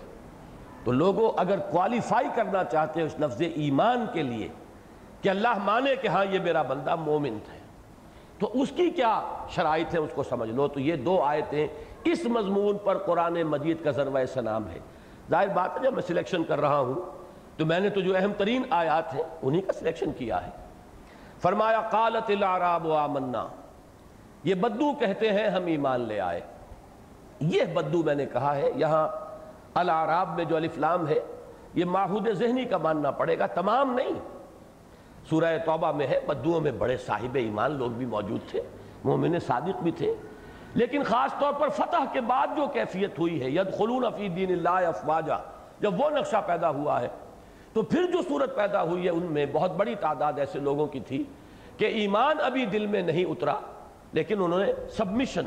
تو 0.84 0.92
لوگوں، 0.92 1.32
اگر 1.36 1.58
کوالیفائی 1.58 2.28
کرنا 2.34 2.64
چاہتے 2.64 3.00
ہیں 3.00 3.06
اس 3.06 3.14
لفظ 3.20 3.42
ایمان 3.54 4.06
کے 4.12 4.22
لیے 4.22 4.48
کہ 5.22 5.28
اللہ 5.28 5.58
مانے 5.64 5.96
کہ 5.96 6.08
ہاں 6.08 6.24
یہ 6.30 6.38
میرا 6.38 6.62
بندہ 6.62 6.96
مومن 6.96 7.38
ہے 7.52 7.60
تو 8.38 8.50
اس 8.54 8.72
کی 8.76 8.90
کیا 8.90 9.22
شرائط 9.48 9.94
ہے 9.94 9.98
اس 9.98 10.10
کو 10.14 10.22
سمجھ 10.22 10.50
لو۔ 10.50 10.68
تو 10.68 10.80
یہ 10.80 10.96
دو 10.96 11.22
آیتیں 11.22 11.68
اس 12.04 12.24
مضمون 12.24 12.78
پر 12.84 12.98
قرآن 12.98 13.42
مجید 13.42 13.84
کا 13.84 13.90
ذروہ 13.90 14.24
سلام 14.24 14.70
ہے۔ 14.70 14.78
ظاہر 15.30 15.48
بات 15.48 15.78
ہے، 15.78 15.82
جب 15.82 15.92
میں 15.92 16.02
سلیکشن 16.02 16.44
کر 16.44 16.60
رہا 16.60 16.78
ہوں، 16.78 16.94
تو 17.56 17.66
میں 17.66 17.80
نے 17.80 17.90
تو 17.90 18.00
جو 18.00 18.16
اہم 18.16 18.32
ترین 18.38 18.62
آیات 18.70 19.14
ہیں، 19.14 19.22
انہی 19.42 19.60
کا 19.60 19.72
سلیکشن 19.72 20.12
کیا 20.12 20.46
ہے۔ 20.46 20.50
فرمایا، 21.42 21.80
قالت 21.80 22.30
العراب 22.30 22.86
و 22.86 22.92
آمنا۔ 22.92 23.46
یہ 24.44 24.54
بدو 24.54 24.92
کہتے 24.92 25.32
ہیں، 25.32 25.48
ہم 25.48 25.66
ایمان 25.66 26.00
لے 26.00 26.20
آئے۔ 26.20 26.40
یہ 27.40 27.64
بدو 27.64 28.02
میں 28.02 28.14
نے 28.14 28.26
کہا 28.26 28.56
ہے، 28.56 28.70
یہاں 28.76 29.08
العراب 29.74 30.36
میں 30.36 30.44
جو 30.44 30.56
الفلام 30.56 31.08
ہے، 31.08 31.18
یہ 31.74 31.84
ماحود 31.84 32.28
ذہنی 32.28 32.64
کا 32.64 32.76
ماننا 32.78 33.10
پڑے 33.10 33.38
گا۔ 33.38 33.46
تمام 33.46 33.94
نہیں۔ 33.94 34.39
سورہ 35.30 35.58
توبہ 35.64 35.92
میں 35.92 36.06
ہے، 36.06 36.20
بدوؤں 36.26 36.60
میں 36.60 36.72
بڑے 36.72 36.96
صاحب 36.96 37.34
ایمان 37.34 37.72
لوگ 37.72 37.90
بھی 37.90 38.06
موجود 38.06 38.40
تھے، 38.50 38.60
مومن 39.04 39.38
صادق 39.38 39.82
بھی 39.82 39.90
تھے۔ 39.90 40.14
لیکن 40.74 41.02
خاص 41.02 41.40
طور 41.40 41.52
پر 41.52 41.68
فتح 41.68 42.04
کے 42.12 42.20
بعد 42.20 42.46
جو 42.56 42.66
کیفیت 42.66 43.18
ہوئی 43.18 43.42
ہے 43.42 43.50
ید 43.50 43.78
خلون 43.78 44.04
فی 44.16 44.28
دین 44.28 44.52
اللہ 44.52 44.88
افواجہ 44.88 45.42
جب 45.80 46.00
وہ 46.00 46.10
نقشہ 46.10 46.36
پیدا 46.46 46.70
ہوا 46.70 47.00
ہے، 47.00 47.08
تو 47.72 47.82
پھر 47.82 48.02
جو 48.12 48.22
صورت 48.28 48.56
پیدا 48.56 48.82
ہوئی 48.82 49.04
ہے، 49.04 49.10
ان 49.10 49.22
میں 49.22 49.46
بہت 49.52 49.70
بڑی 49.70 49.94
تعداد 49.94 50.32
ایسے 50.36 50.58
لوگوں 50.58 50.86
کی 50.86 51.00
تھی 51.00 51.24
کہ 51.76 51.84
ایمان 51.84 52.36
ابھی 52.42 52.64
دل 52.64 52.86
میں 52.86 53.02
نہیں 53.02 53.24
اترا، 53.24 53.54
لیکن 54.12 54.42
انہوں 54.42 54.58
نے 54.58 54.72
سبمیشن 54.88 55.44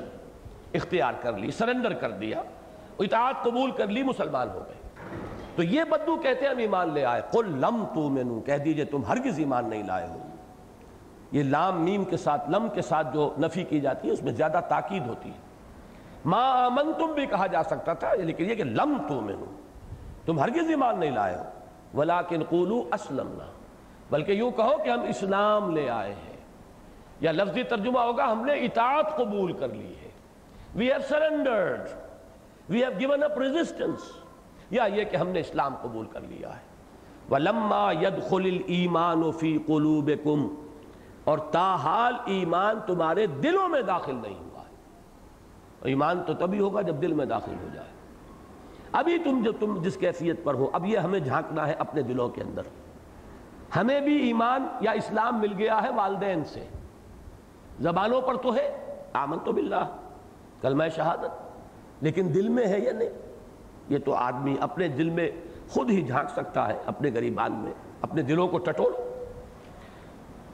اختیار 0.73 1.13
کر 1.21 1.33
لی 1.33 1.51
سرنڈر 1.51 1.93
کر 1.93 2.11
دیا، 2.11 2.41
اطاعت 2.99 3.43
قبول 3.43 3.71
کر 3.71 3.87
لی، 3.87 4.03
مسلمان 4.03 4.49
ہو 4.49 4.63
گئے۔ 4.67 4.82
تو 5.55 5.63
یہ 5.63 5.83
بدو 5.83 6.15
کہتے 6.15 6.45
ہیں 6.45 6.51
ہم 6.51 6.57
ایمان 6.57 6.93
لے 6.93 7.05
آئے۔ 7.05 7.21
قل 7.31 7.45
لم 7.45 7.83
تو 7.95 8.41
کہہ 8.45 8.57
دیجیے 8.57 8.85
تم 8.85 9.05
ہرگز 9.05 9.39
ایمان 9.39 9.69
نہیں 9.69 9.83
لائے 9.83 10.07
ہو۔ 10.07 10.17
یہ 11.31 11.43
لام 11.43 11.83
میم 11.83 12.03
کے 12.03 12.17
ساتھ، 12.17 12.49
لم 12.49 12.67
کے 12.73 12.81
ساتھ 12.81 13.07
جو 13.13 13.33
نفی 13.39 13.63
کی 13.63 13.79
جاتی 13.79 14.07
ہے، 14.07 14.13
اس 14.13 14.23
میں 14.23 14.33
زیادہ 14.33 14.59
تاکید 14.69 15.07
ہوتی 15.07 15.29
ہے۔ 15.29 15.37
ما 16.25 16.65
آمن 16.65 16.93
تم 16.93 17.13
بھی 17.13 17.25
کہا 17.25 17.47
جا 17.47 17.63
سکتا 17.63 17.93
تھا، 17.93 18.13
لیکن 18.13 18.49
یہ 18.49 18.55
کہ 18.55 18.63
لم 18.63 18.97
تو 19.07 19.21
تم 20.25 20.39
ہرگز 20.39 20.69
ایمان 20.69 20.99
نہیں 20.99 21.11
لائے 21.11 21.35
ہو۔ 21.35 21.43
ولیکن 21.99 22.43
قولو 22.49 22.89
اسلمنا، 22.91 23.45
بلکہ 24.11 24.31
یوں 24.31 24.51
کہو 24.51 24.77
کہ 24.83 24.89
ہم 24.89 25.01
اسلام 25.01 25.75
لے 25.75 25.89
آئے 25.89 26.13
ہیں۔ 26.13 26.37
یا 27.21 27.31
لفظی 27.31 27.63
ترجمہ 27.63 27.99
ہوگا، 27.99 28.31
ہم 28.31 28.45
نے 28.45 28.53
اطاعت 28.53 29.17
قبول 29.17 29.53
کر 29.53 29.67
لی 29.67 29.93
ہے۔ 30.01 30.09
We 30.75 30.91
have 30.91 31.01
surrendered 31.09 31.81
we 32.69 32.83
have 32.83 32.99
given 32.99 33.23
up 33.23 33.39
resistance 33.39 34.22
یا 34.73 34.83
یہ 34.83 35.03
کہ 35.03 35.17
ہم 35.17 35.27
نے 35.29 35.39
اسلام 35.39 35.75
قبول 35.81 36.05
کر 36.05 36.19
لیا 36.21 36.49
ہے۔ 36.49 36.61
وَلَمَّا 37.31 37.91
يَدْخُلِ 37.91 38.51
الْإِيمَانُ 38.51 39.33
فِي 39.33 39.57
قُلُوبِكُمْ 39.57 40.49
اور 41.23 41.37
تاحال 41.37 42.13
ایمان 42.25 42.79
تمہارے 42.87 43.27
دلوں 43.27 43.69
میں 43.69 43.81
داخل 43.81 44.15
نہیں 44.15 44.39
ہوا 44.39 44.61
ہے۔ 44.61 44.75
ایمان 45.81 46.23
تو 46.27 46.33
تبھی 46.33 46.59
ہوگا 46.59 46.81
جب 46.81 47.01
دل 47.01 47.13
میں 47.13 47.25
داخل 47.25 47.53
ہو 47.63 47.67
جائے۔ 47.73 47.87
ابھی 48.91 49.17
تم 49.17 49.43
جو 49.43 49.51
تم 49.51 49.81
جس 49.81 49.97
کیفیت 49.97 50.43
پر 50.43 50.53
ہو، 50.53 50.69
اب 50.73 50.85
یہ 50.85 50.97
ہمیں 50.97 51.19
جھانکنا 51.19 51.67
ہے 51.67 51.73
اپنے 51.73 52.01
دلوں 52.01 52.29
کے 52.29 52.41
اندر۔ 52.41 52.61
ہمیں 53.75 54.01
بھی 54.01 54.17
ایمان 54.17 54.67
یا 54.81 54.91
اسلام 54.91 55.39
مل 55.39 55.53
گیا 55.57 55.81
ہے 55.81 55.89
والدین 55.89 56.43
سے۔ 56.45 56.67
زبانوں 57.79 58.21
پر 58.21 58.35
تو 58.35 58.55
ہے، 58.55 58.95
آمن 59.13 59.39
تو 59.39 59.51
باللہ، 59.51 59.97
کلمہ 60.61 60.83
شہادت۔ 60.95 61.53
لیکن 62.03 62.27
دل 62.33 62.49
میں 62.49 62.67
ہے 62.67 62.79
یا 62.79 62.91
نہیں؟ 62.91 63.09
یہ 63.93 63.97
تو 64.05 64.13
آدمی 64.13 64.55
اپنے 64.59 64.87
دل 64.87 65.09
میں 65.09 65.31
خود 65.69 65.89
ہی 65.89 66.01
جھانک 66.01 66.29
سکتا 66.29 66.67
ہے، 66.67 66.77
اپنے 66.85 67.09
گریبان 67.13 67.51
میں، 67.51 67.71
اپنے 68.01 68.21
دلوں 68.21 68.47
کو 68.47 68.57
ٹٹول 68.57 68.93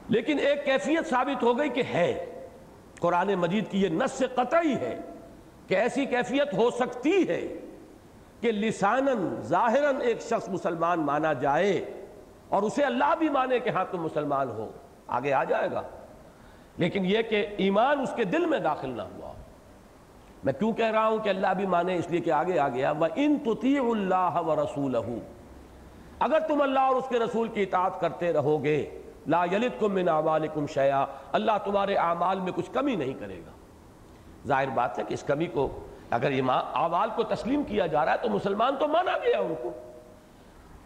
لیکن 0.08 0.38
ایک 0.38 0.64
کیفیت 0.64 1.10
ثابت 1.10 1.42
ہو 1.42 1.58
گئی 1.58 1.68
کہ 1.68 1.82
ہے، 1.94 2.40
قرآن 3.00 3.34
مجید 3.34 3.70
کی 3.70 3.82
یہ 3.82 3.88
نس 3.88 4.12
سے 4.12 4.26
قطعی 4.34 4.74
ہے 4.74 5.00
کہ 5.66 5.74
ایسی 5.74 6.04
کیفیت 6.04 6.54
ہو 6.54 6.70
سکتی 6.70 7.28
ہے 7.28 7.58
کہ 8.40 8.52
لسانن 8.52 9.42
ظاہراً 9.42 10.00
ایک 10.00 10.20
شخص 10.20 10.48
مسلمان 10.48 11.00
مانا 11.00 11.32
جائے 11.32 11.72
اور 12.48 12.62
اسے 12.62 12.82
اللہ 12.84 13.14
بھی 13.18 13.28
مانے 13.28 13.58
کہ 13.58 13.70
ہاں 13.70 13.84
تم 13.90 14.02
مسلمان 14.02 14.48
ہو، 14.48 14.70
آگے 15.06 15.32
آ 15.32 15.44
جائے 15.44 15.70
گا۔ 15.70 15.82
لیکن 16.78 17.04
یہ 17.04 17.22
کہ 17.22 17.46
ایمان 17.56 18.00
اس 18.00 18.12
کے 18.16 18.24
دل 18.24 18.46
میں 18.46 18.58
داخل 18.58 18.90
نہ 18.90 19.02
ہوا۔ 19.02 19.32
میں 20.44 20.52
کیوں 20.52 20.72
کہہ 20.72 20.90
رہا 20.90 21.06
ہوں 21.06 21.18
کہ 21.18 21.28
اللہ 21.28 21.54
بھی 21.56 21.66
مانے 21.66 21.96
اس 21.96 22.10
لیے 22.10 22.20
کہ 22.20 22.30
آگے 22.30 22.58
آ 22.58 22.68
گیا؟ 22.68 22.92
ان 23.14 23.38
اللہ 23.76 24.40
و 24.46 24.56
رسول 24.56 24.96
اگر 26.20 26.38
تم 26.48 26.62
اللہ 26.62 26.80
اور 26.80 26.96
اس 26.96 27.08
کے 27.08 27.18
رسول 27.18 27.48
کی 27.48 27.62
اطاعت 27.62 28.00
کرتے 28.00 28.32
رہو 28.32 28.64
گے، 28.64 28.98
لا 29.26 29.44
یلدکم 29.44 29.94
من 29.94 30.08
اعمالکم 30.08 30.66
شیئا 30.66 31.04
اللہ 31.32 31.52
تمہارے 31.64 31.94
اعمال 31.94 32.40
میں 32.40 32.52
کچھ 32.52 32.70
کمی 32.72 32.96
نہیں 32.96 33.14
کرے 33.20 33.38
گا۔ 33.46 33.50
ظاہر 34.46 34.68
بات 34.74 34.98
ہے 34.98 35.04
کہ 35.08 35.14
اس 35.14 35.22
کمی 35.22 35.46
کو 35.46 35.68
اگر 36.10 36.32
اعمال 36.74 37.10
کو 37.14 37.22
تسلیم 37.22 37.62
کیا 37.62 37.86
جا 37.86 38.04
رہا 38.04 38.12
ہے 38.12 38.18
تو 38.22 38.28
مسلمان 38.28 38.76
تو 38.76 38.88
مانا 38.88 39.18
گیا 39.18 39.38
ان 39.38 39.54
کو۔ 39.62 39.70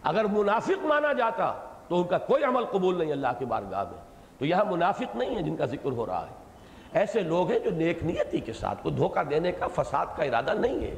اگر 0.03 0.25
منافق 0.25 0.85
مانا 0.85 1.13
جاتا 1.13 1.53
تو 1.87 2.01
ان 2.01 2.07
کا 2.07 2.17
کوئی 2.17 2.43
عمل 2.43 2.65
قبول 2.65 2.97
نہیں 2.97 3.11
اللہ 3.11 3.27
کے 3.39 3.45
بارگاہ 3.45 3.83
میں۔ 3.83 4.01
تو 4.39 4.45
یہاں 4.45 4.65
منافق 4.65 5.15
نہیں 5.15 5.35
ہے 5.35 5.41
جن 5.41 5.55
کا 5.55 5.65
ذکر 5.65 5.91
ہو 5.91 6.05
رہا 6.05 6.21
ہے۔ 6.21 6.44
ایسے 6.93 7.19
لوگ 7.19 7.51
ہیں 7.51 7.59
جو 7.59 7.71
نیک 7.71 8.03
نیتی 8.03 8.39
کے 8.39 8.53
ساتھ 8.53 8.83
کو 8.83 8.89
دھوکہ 8.89 9.23
دینے 9.23 9.51
کا، 9.51 9.67
فساد 9.67 10.05
کا 10.15 10.23
ارادہ 10.23 10.53
نہیں 10.53 10.79
ہے۔ 10.79 10.95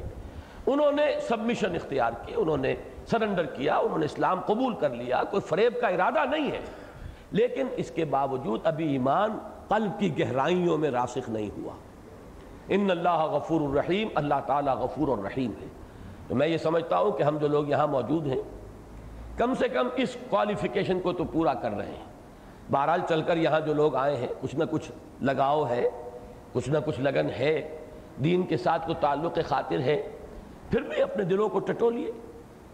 انہوں 0.66 0.92
نے 0.92 1.20
سبمیشن 1.28 1.74
اختیار 1.74 2.10
کی 2.26 2.32
انہوں 2.36 2.56
نے 2.56 2.74
سرنڈر 3.06 3.46
کیا، 3.46 3.76
انہوں 3.76 3.98
نے 3.98 4.04
اسلام 4.04 4.40
قبول 4.40 4.74
کر 4.74 4.90
لیا، 4.90 5.22
کوئی 5.30 5.42
فریب 5.42 5.80
کا 5.80 5.88
ارادہ 5.88 6.24
نہیں 6.30 6.50
ہے۔ 6.50 6.60
لیکن 7.30 7.66
اس 7.76 7.90
کے 7.90 8.04
باوجود 8.04 8.60
ابھی 8.64 8.92
ایمان 8.92 9.38
قلب 9.68 10.00
کی 10.00 10.18
گہرائیوں 10.18 10.78
میں 10.78 10.90
راسخ 10.90 11.28
نہیں 11.28 11.50
ہوا۔ 11.58 11.72
ان 12.68 12.90
اللہ 12.90 13.24
غفور 13.24 13.60
الرحیم، 13.60 14.08
اللہ 14.14 14.34
تعالیٰ 14.46 14.74
غفور 14.76 15.18
الرحیم 15.18 15.50
ہے۔ 15.50 15.66
تو 16.28 16.34
میں 16.34 16.46
یہ 16.46 16.58
سمجھتا 16.58 16.98
ہوں 16.98 17.12
کہ 17.12 17.22
ہم 17.22 17.38
جو 17.38 17.48
لوگ 17.48 17.68
یہاں 17.68 17.86
موجود 17.86 18.26
ہیں، 18.26 18.40
کم 19.36 19.54
سے 19.54 19.68
کم 19.68 19.88
اس 19.96 20.16
کوالیفیکیشن 20.30 21.00
کو 21.00 21.12
تو 21.12 21.24
پورا 21.24 21.54
کر 21.54 21.70
رہے 21.70 21.86
ہیں۔ 21.86 22.04
بہرحال 22.72 23.00
چل 23.08 23.22
کر 23.22 23.36
یہاں 23.36 23.60
جو 23.60 23.74
لوگ 23.74 23.96
آئے 23.96 24.16
ہیں، 24.16 24.28
کچھ 24.40 24.56
نہ 24.56 24.64
کچھ 24.70 24.92
لگاؤ 25.20 25.66
ہے، 25.68 25.88
کچھ 26.52 26.68
نہ 26.68 26.78
کچھ 26.86 27.00
لگن 27.00 27.30
ہے، 27.30 27.78
دین 28.24 28.42
کے 28.42 28.56
ساتھ 28.56 28.86
کو 28.86 28.94
تعلق 28.94 29.38
خاطر 29.46 29.80
ہے، 29.80 30.08
پھر 30.70 30.80
بھی 30.80 31.02
اپنے 31.02 31.24
دلوں 31.24 31.48
کو 31.48 31.58
ٹٹولیے۔ 31.58 32.12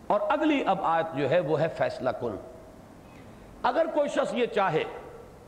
اور 0.07 0.21
اگلی 0.29 0.63
اب 0.67 0.79
آیت 0.83 1.17
جو 1.17 1.31
ہے 1.31 1.41
وہ 1.41 1.61
ہے 1.61 1.69
فیصلہ 1.69 2.11
کن۔ 2.11 2.37
اگر 3.63 3.87
کوئی 3.95 4.09
شخص 4.09 4.35
یہ 4.35 4.47
چاہے، 4.47 4.85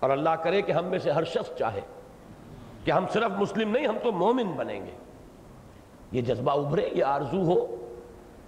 اور 0.01 0.11
اللہ 0.11 0.31
کرے 0.31 0.63
کہ 0.63 0.73
ہم 0.73 0.85
میں 0.85 0.99
سے 0.99 1.11
ہر 1.11 1.25
شخص 1.25 1.59
چاہے، 1.59 1.81
کہ 2.85 2.91
ہم 2.91 3.07
صرف 3.13 3.31
مسلم 3.39 3.71
نہیں، 3.71 3.87
ہم 3.87 3.97
تو 4.03 4.13
مومن 4.13 4.53
بنیں 4.57 4.87
گے۔ 4.87 4.91
یہ 6.13 6.23
جذبہ 6.23 6.67
ابھرے، 6.67 6.89
یہ 6.93 7.05
آرزو 7.05 7.43
ہو۔ 7.43 7.89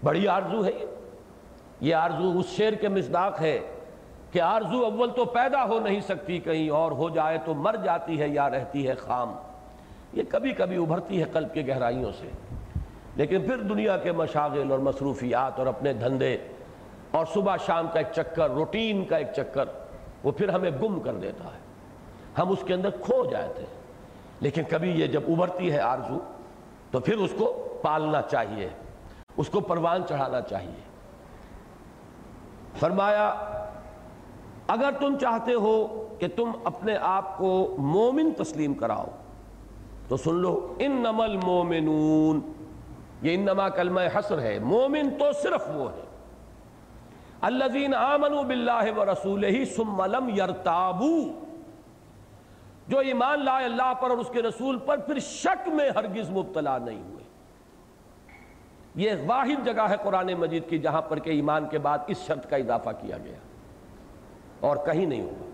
بڑی 0.05 0.29
آرزو 0.29 0.65
ہے 0.65 0.71
یہ۔ 1.81 1.95
آرزو 1.95 2.39
اس 2.39 2.47
شیر 2.47 2.73
کے 2.73 2.89
مصداق 2.89 3.41
ہے 3.41 3.59
کہ 4.33 4.41
آرزو 4.41 4.85
اول 4.85 5.11
تو 5.17 5.25
پیدا 5.25 5.65
ہو 5.65 5.81
نہیں 5.81 6.01
سکتی 6.01 6.39
کہیں 6.39 6.71
اور 6.71 6.93
ہو 6.93 7.09
جائے 7.09 7.39
تو 7.45 7.55
مر 7.55 7.75
جاتی 7.85 8.21
ہے 8.21 8.29
یا 8.29 8.51
رہتی 8.51 8.89
ہے 8.89 8.95
خام۔ 8.95 9.33
یہ 10.13 10.23
کبھی 10.29 10.53
کبھی 10.53 10.77
ابھرتی 10.77 11.21
ہے 11.21 11.25
قلب 11.33 11.55
کے 11.55 11.63
گہرائیوں 11.69 12.13
سے۔ 12.21 12.29
لیکن 13.17 13.47
پھر 13.47 13.57
دنیا 13.57 13.97
کے 13.97 14.13
مشاغل 14.13 14.71
اور 14.71 14.79
مصروفیات 14.79 15.59
اور 15.59 15.67
اپنے 15.67 15.93
دھندے 15.93 16.37
اور 17.11 17.27
صبح 17.35 17.57
شام 17.67 17.87
کا 17.93 17.99
ایک 17.99 18.07
چکر، 18.17 18.51
روٹین 18.51 19.05
کا 19.05 19.17
ایک 19.17 19.29
چکر، 19.37 19.65
وہ 20.25 20.33
پھر 20.33 20.49
ہمیں 20.49 20.71
گم 20.71 21.01
کر 21.01 21.15
دیتا 21.15 21.45
ہے۔ 21.45 21.59
ہم 22.39 22.51
اس 22.51 22.59
کے 22.67 22.75
اندر 22.75 22.91
کھو 22.91 23.25
جاتے 23.31 23.63
ہیں۔ 23.63 23.81
لیکن 24.41 24.63
کبھی 24.71 24.91
یہ 24.91 25.07
جب 25.07 25.21
ابھرتی 25.29 25.73
ہے 25.73 25.81
آرزو، 25.81 26.19
تو 26.91 27.01
پھر 27.01 27.17
اس 27.17 27.31
کو 27.39 27.79
پالنا 27.83 28.23
چاہیے۔ 28.23 28.69
اس 29.37 29.49
کو 29.49 29.61
پروان 29.61 30.03
چڑھانا 30.09 30.41
چاہیے۔ 30.41 30.81
فرمایا 32.79 33.35
اگر 34.69 34.91
تم 35.01 35.19
چاہتے 35.19 35.55
ہو 35.55 36.09
کہ 36.19 36.27
تم 36.37 36.51
اپنے 36.65 36.97
آپ 36.97 37.39
کو 37.39 37.75
مومن 37.79 38.33
تسلیم 38.37 38.75
کراؤ، 38.75 39.07
تو 40.09 40.17
سن 40.17 40.35
لو 40.35 40.75
ان 40.79 40.93
نمل 40.93 41.37
مومنون 41.37 42.41
یہ 43.23 43.35
انما 43.35 43.69
کلمہ 43.69 44.01
حسر 44.15 44.41
ہے۔ 44.41 44.59
مومن 44.59 45.11
تو 45.19 45.25
صرف 45.43 45.69
وہ 45.75 45.93
ہے۔ 45.93 46.03
الذین 47.41 47.95
آمنوا 47.95 48.43
باللہ 48.43 48.99
و 48.99 49.05
رسول 49.05 49.45
ہی 49.45 49.65
ثم 49.65 50.05
لم 50.05 50.29
یرتابو 50.29 51.41
جو 52.89 52.99
ایمان 52.99 53.45
لائے 53.45 53.65
اللہ 53.65 53.95
پر 54.01 54.11
اور 54.11 54.19
اس 54.19 54.29
کے 54.33 54.43
رسول 54.43 54.79
پر 54.79 54.97
پھر 54.97 55.19
شک 55.19 55.69
میں 55.69 55.91
ہرگز 55.91 56.31
مبتلا 56.31 56.79
نہیں 56.79 57.03
ہوئے۔ 57.03 57.25
یہ 58.95 59.11
واحد 59.27 59.67
جگہ 59.67 59.83
ہے 59.83 59.95
قرآن 60.03 60.33
مجید 60.35 60.69
کی 60.69 60.79
جہاں 60.79 61.03
پر 61.03 61.19
کہ 61.19 61.31
ایمان 61.31 61.69
کے 61.69 61.79
بعد 61.79 61.99
اس 62.07 62.27
شرط 62.27 62.51
کا 62.51 62.57
اضافہ 62.57 62.91
کیا 63.01 63.19
گیا۔ 63.19 63.37
اور 64.61 64.77
کہیں 64.77 65.07
نہیں 65.07 65.21
ہوگا۔ 65.21 65.45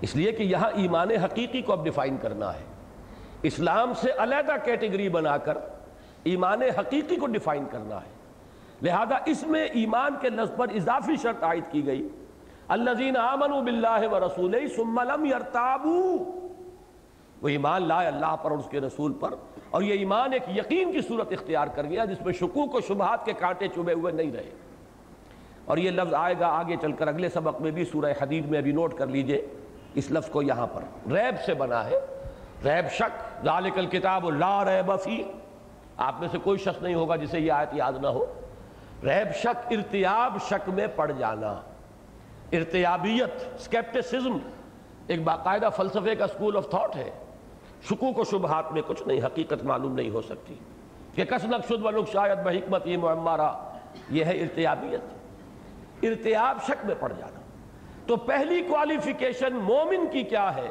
اس 0.00 0.16
لیے 0.16 0.32
کہ 0.32 0.42
یہاں 0.42 0.70
ایمان 0.74 1.10
حقیقی 1.10 1.62
کو 1.62 1.72
اب 1.72 1.84
ڈیفائن 1.84 2.16
کرنا 2.22 2.54
ہے۔ 2.54 2.64
اسلام 3.42 3.94
سے 3.94 4.10
علیحدہ 4.18 4.52
کیٹیگری 4.64 5.08
بنا 5.08 5.36
کر 5.36 5.58
ایمان 6.24 6.62
حقیقی 6.62 7.16
کو 7.16 7.26
ڈیفائن 7.26 7.64
کرنا 7.70 7.96
ہے۔ 7.96 8.12
لہذا 8.82 9.16
اس 9.26 9.42
میں 9.42 9.64
ایمان 9.64 10.14
کے 10.20 10.28
لفظ 10.28 10.52
پر 10.56 10.66
اضافی 10.74 11.16
شرط 11.16 11.44
عائد 11.44 11.64
کی 11.70 11.86
گئی۔ 11.86 12.08
الذین 12.68 13.16
آمنوا 13.16 13.60
باللہ 13.60 14.08
و 14.12 14.20
رسول 14.20 14.56
ثم 14.76 15.00
لم 15.00 15.24
یرتابو 15.24 16.16
وہ 17.42 17.48
ایمان 17.48 17.88
لائے 17.88 18.06
اللہ 18.06 18.36
پر 18.42 18.50
اور 18.50 18.58
اس 18.58 18.68
کے 18.70 18.80
رسول 18.80 19.12
پر۔ 19.12 19.34
اور 19.70 19.82
یہ 19.82 19.92
ایمان 19.92 20.32
ایک 20.32 20.42
یقین 20.56 20.92
کی 20.92 21.00
صورت 21.00 21.32
اختیار 21.32 21.66
کر 21.66 21.82
گیا 21.82 22.04
جس 22.04 22.20
میں 22.20 22.32
شکوک 22.32 22.74
و 22.74 22.80
شبہات 22.80 23.24
کے 23.24 23.32
کانٹے 23.32 23.68
چبے 23.68 23.92
ہوئے 23.92 24.12
نہیں 24.12 24.32
رہے۔ 24.32 24.50
اور 25.64 25.76
یہ 25.76 25.90
لفظ 25.90 26.14
آئے 26.14 26.34
گا 26.40 26.46
آگے 26.46 26.76
چل 26.80 26.92
کر 26.92 27.08
اگلے 27.08 27.28
سبق 27.28 27.60
میں 27.60 27.70
بھی 27.70 27.84
سورہ 27.84 28.12
حدید 28.22 28.46
میں 28.46 28.58
ابھی 28.58 28.72
نوٹ 28.72 28.94
کر 28.94 29.06
لیجیے۔ 29.06 29.46
اس 29.94 30.10
لفظ 30.10 30.30
کو 30.30 30.42
یہاں 30.42 30.66
پر 30.66 30.80
ریب 31.12 31.34
سے 31.46 31.54
بنا 31.54 31.84
ہے۔ 31.84 32.00
ریب 32.64 32.90
شک، 32.92 33.44
ذالک 33.44 33.78
الکتاب 33.78 34.30
لا 34.30 34.64
ریب 34.64 34.92
فی۔ 35.00 35.22
آپ 35.96 36.20
میں 36.20 36.28
سے 36.32 36.38
کوئی 36.38 36.58
شخص 36.58 36.82
نہیں 36.82 36.94
ہوگا 36.94 37.16
جسے 37.16 37.40
یہ 37.40 37.52
آیت 37.52 37.68
یاد 37.72 37.92
نہ 38.02 38.06
ہو۔ 38.06 38.24
ریب 39.02 39.34
شک، 39.34 39.66
ارتیاب 39.70 40.36
شک 40.42 40.68
میں 40.68 40.86
پڑ 40.96 41.10
جانا۔ 41.18 41.60
ارتیابیت 42.52 43.60
سکیپٹسزم 43.60 44.38
ایک 45.06 45.24
باقاعدہ 45.24 45.68
فلسفے 45.76 46.14
کا 46.14 46.26
سکول 46.26 46.56
آف 46.56 46.70
تھاٹ 46.70 46.96
ہے۔ 46.96 47.10
شکوک 47.82 48.18
و 48.18 48.24
شبہات 48.24 48.72
میں 48.72 48.82
کچھ 48.86 49.08
نہیں، 49.08 49.20
حقیقت 49.26 49.64
معلوم 49.64 49.94
نہیں 49.94 50.10
ہو 50.10 50.22
سکتی۔ 50.22 50.54
کہ 51.14 51.24
کس 51.24 51.44
نقشد 51.44 51.84
و 51.84 51.90
لک 51.90 52.08
شاید 52.12 52.38
بحکمت 52.38 52.86
یہ 52.86 52.96
معمارہ، 52.96 53.52
یہ 54.10 54.24
ہے 54.24 54.30
ارتیابیت۔ 54.30 55.21
ارتیاب 56.02 56.58
شک 56.64 56.86
میں 56.86 56.94
پڑ 57.00 57.12
جانا۔ 57.18 57.40
تو 58.06 58.16
پہلی 58.16 58.62
کوالیفیکیشن 58.62 59.54
مومن 59.54 60.06
کی 60.12 60.22
کیا 60.22 60.56
ہے 60.56 60.70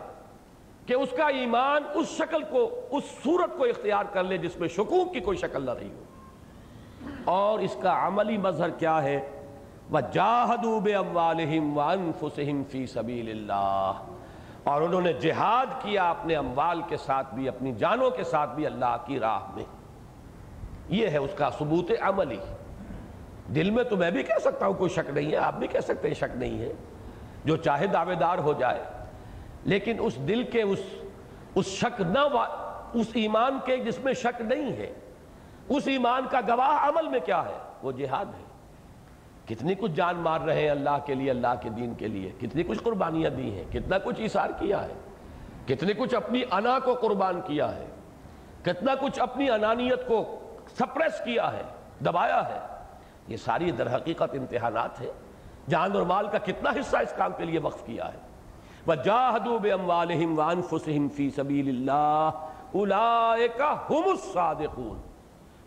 کہ 0.85 0.93
اس 0.93 1.09
کا 1.17 1.27
ایمان 1.27 1.83
اس 1.93 2.07
شکل 2.07 2.43
کو، 2.43 2.87
اس 2.91 3.03
صورت 3.23 3.57
کو 3.57 3.63
اختیار 3.63 4.03
کر 4.11 4.23
لے 4.23 4.37
جس 4.37 4.57
میں 4.57 4.67
شکوک 4.67 5.13
کی 5.13 5.19
کوئی 5.19 5.37
شکل 5.37 5.65
نہ 5.65 5.71
رہی 5.71 5.91
ہو۔ 5.91 6.03
اور 7.25 7.59
اس 7.59 7.75
کا 7.81 8.07
عملی 8.07 8.37
مظہر 8.37 8.69
کیا 8.69 9.03
ہے؟ 9.03 9.47
وَجَاهَدُوا 9.93 10.79
بِأَمْوَالِهِمْ 10.79 11.77
وَأَنفُسِهِمْ 11.77 12.71
فِي 12.71 12.85
سَبِيلِ 12.85 13.31
اللَّهِ۔ 13.31 14.15
اور 14.63 14.81
انہوں 14.81 15.01
نے 15.01 15.13
جہاد 15.13 15.65
کیا 15.81 16.09
اپنے 16.09 16.35
اموال 16.35 16.81
کے 16.87 16.97
ساتھ 16.97 17.35
بھی، 17.35 17.49
اپنی 17.49 17.71
جانوں 17.71 18.09
کے 18.09 18.23
ساتھ 18.23 18.55
بھی 18.55 18.65
اللہ 18.65 18.97
کی 19.05 19.19
راہ 19.19 19.39
میں۔ 19.55 19.65
یہ 20.89 21.07
ہے 21.07 21.17
اس 21.17 21.31
کا 21.37 21.49
ثبوت 21.49 21.91
عملی۔ 22.01 22.37
دل 23.55 23.69
میں 23.69 23.83
تو 23.83 23.97
میں 23.97 24.11
بھی 24.11 24.23
کہہ 24.23 24.39
سکتا 24.41 24.65
ہوں 24.65 24.73
کوئی 24.73 24.89
شک 24.89 25.09
نہیں 25.09 25.31
ہے، 25.31 25.37
آپ 25.37 25.53
بھی 25.53 25.67
کہہ 25.67 25.79
سکتے 25.79 26.07
ہیں 26.07 26.15
شک 26.15 26.37
نہیں 26.37 26.59
ہے، 26.59 26.73
جو 27.45 27.57
چاہے 27.57 27.87
دعوے 27.87 28.15
دار 28.15 28.37
ہو 28.37 28.53
جائے۔ 28.53 28.83
لیکن 29.63 29.95
اس 29.99 30.15
دل 30.27 30.43
کے 30.43 30.61
اس 30.61 30.79
اس 31.55 31.65
شک 31.65 32.01
نہ 32.01 32.19
اس 32.93 33.07
ایمان 33.13 33.59
کے 33.65 33.77
جس 33.77 33.99
میں 33.99 34.13
شک 34.13 34.41
نہیں 34.41 34.73
ہے۔ 34.73 34.93
اس 35.69 35.87
ایمان 35.87 36.23
کا 36.31 36.39
گواہ 36.47 36.89
عمل 36.89 37.07
میں 37.07 37.19
کیا 37.19 37.45
ہے؟ 37.45 37.57
وہ 37.83 37.91
جہاد 37.91 38.25
ہے۔ 38.25 38.43
کتنی 39.45 39.75
کچھ 39.75 39.91
جان 39.91 40.15
مار 40.15 40.41
رہے 40.41 40.61
ہیں 40.61 40.69
اللہ 40.69 40.97
کے 41.05 41.15
لیے، 41.15 41.31
اللہ 41.31 41.53
کے 41.61 41.69
دین 41.69 41.93
کے 41.93 42.07
لیے۔ 42.07 42.31
کتنی 42.41 42.63
کچھ 42.63 42.79
قربانیاں 42.83 43.29
دی 43.29 43.55
ہیں، 43.55 43.63
کتنا 43.73 43.97
کچھ 43.97 44.21
اشار 44.21 44.49
کیا 44.59 44.83
ہے۔ 44.83 44.93
کتنی 45.67 45.93
کچھ 45.93 46.15
اپنی 46.15 46.41
انا 46.51 46.79
کو 46.79 46.93
قربان 46.93 47.41
کیا 47.41 47.75
ہے۔ 47.75 47.85
کتنا 48.63 48.95
کچھ 48.95 49.19
اپنی 49.19 49.49
انانیت 49.49 50.07
کو 50.07 50.39
سپریس 50.79 51.21
کیا 51.25 51.53
ہے، 51.53 51.63
دبایا 52.05 52.49
ہے۔ 52.49 52.80
یہ 53.27 53.37
ساری 53.37 53.71
در 53.71 53.95
حقیقت 53.95 54.35
امتحانات 54.35 55.01
ہیں۔ 55.01 55.11
جان 55.69 55.91
اور 55.93 56.01
مال 56.01 56.27
کا 56.27 56.37
کتنا 56.37 56.69
حصہ 56.69 56.97
اس 56.97 57.13
کام 57.17 57.31
کے 57.37 57.45
لیے 57.45 57.59
وقف 57.59 57.85
کیا 57.85 58.07
ہے۔ 58.07 58.17
وَجَاهَدُوا 58.87 59.57
بِأَمْوَالِهِمْ 59.57 60.39
وَأَنفُسِهِمْ 60.39 61.11
فِي 61.11 61.29
سَبِيلِ 61.29 61.69
اللَّهِ 61.69 62.33
أُولَئِكَ 62.73 63.63
هُمُ 63.63 64.09
الصَّادِقُونَ۔ 64.09 64.99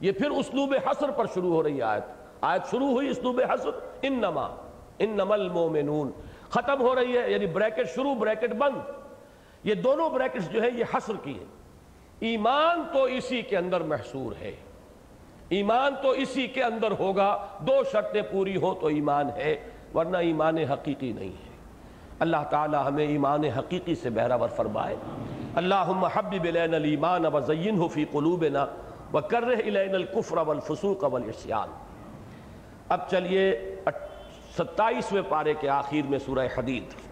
یہ 0.01 0.13
پھر 0.13 0.31
اسلوب 0.31 0.75
حصر 0.87 1.11
پر 1.11 1.27
شروع 1.35 1.53
ہو 1.53 1.63
رہی 1.63 1.83
آیت۔ 1.83 2.05
آیت 2.41 2.63
شروع 2.71 2.89
ہوئی 2.89 3.09
اسلوب 3.09 3.41
حصر۔ 3.41 3.71
انما 4.03 4.49
انما 4.99 5.35
المومنون 5.35 6.11
ختم 6.49 6.81
ہو 6.81 6.95
رہی 6.95 7.19
ہے 7.19 7.31
یعنی 7.31 7.47
بریکٹ 7.47 7.89
شروع 7.95 8.15
بریکٹ 8.15 8.53
بند۔ 8.53 8.79
یہ 9.65 9.75
دونوں 9.75 10.11
بریکٹس 10.11 10.51
جو 10.51 10.63
ہیں، 10.63 10.71
یہ 10.75 10.85
حصر 10.95 11.13
کی 11.23 11.39
ہیں۔ 11.39 11.47
ایمان 12.21 12.83
تو 12.93 13.03
اسی 13.03 13.43
کے 13.43 13.57
اندر 13.57 13.81
محصور 13.81 14.33
ہے۔ 14.41 14.57
ایمان 15.49 15.95
تو 16.03 16.11
اسی 16.11 16.47
کے 16.47 16.63
اندر 16.63 16.91
ہوگا، 16.99 17.47
دو 17.59 17.83
شرطیں 17.93 18.23
پوری 18.31 18.57
ہو 18.57 18.75
تو 18.75 18.87
ایمان 18.87 19.31
ہے، 19.37 19.57
ورنہ 19.95 20.17
ایمان 20.17 20.59
حقیقی 20.59 21.13
نہیں 21.13 21.29
ہے۔ 21.29 21.53
اللہ 22.19 22.45
تعالی 22.51 22.77
ہمیں 22.87 23.07
ایمان 23.07 23.45
حقیقی 23.45 23.95
سے 23.95 24.11
بہراور 24.11 24.49
فرمائے۔ 24.49 24.97
اللہم 25.55 26.05
حبب 26.05 26.45
الین 26.45 26.75
الایمان 26.75 27.27
وزینہ 27.27 27.87
فی 27.87 28.05
قلوبنا 28.05 28.67
وکرہ 29.13 29.57
الین 29.65 29.95
الکفر 29.95 30.37
والفسوق 30.37 31.05
والعصیان 31.05 31.69
اب 32.89 33.09
چلیے 33.11 33.77
ستائیسویں 34.59 35.23
پارے 35.29 35.55
کے 35.61 35.69
آخر 35.69 36.09
میں 36.09 36.19
سورہ 36.19 36.47
حدید۔ 36.59 37.04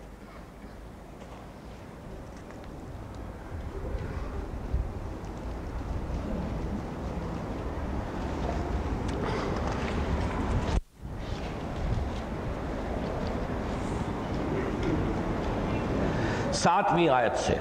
ساتویں 16.63 17.09
آیت 17.09 17.39
سے۔ 17.39 17.55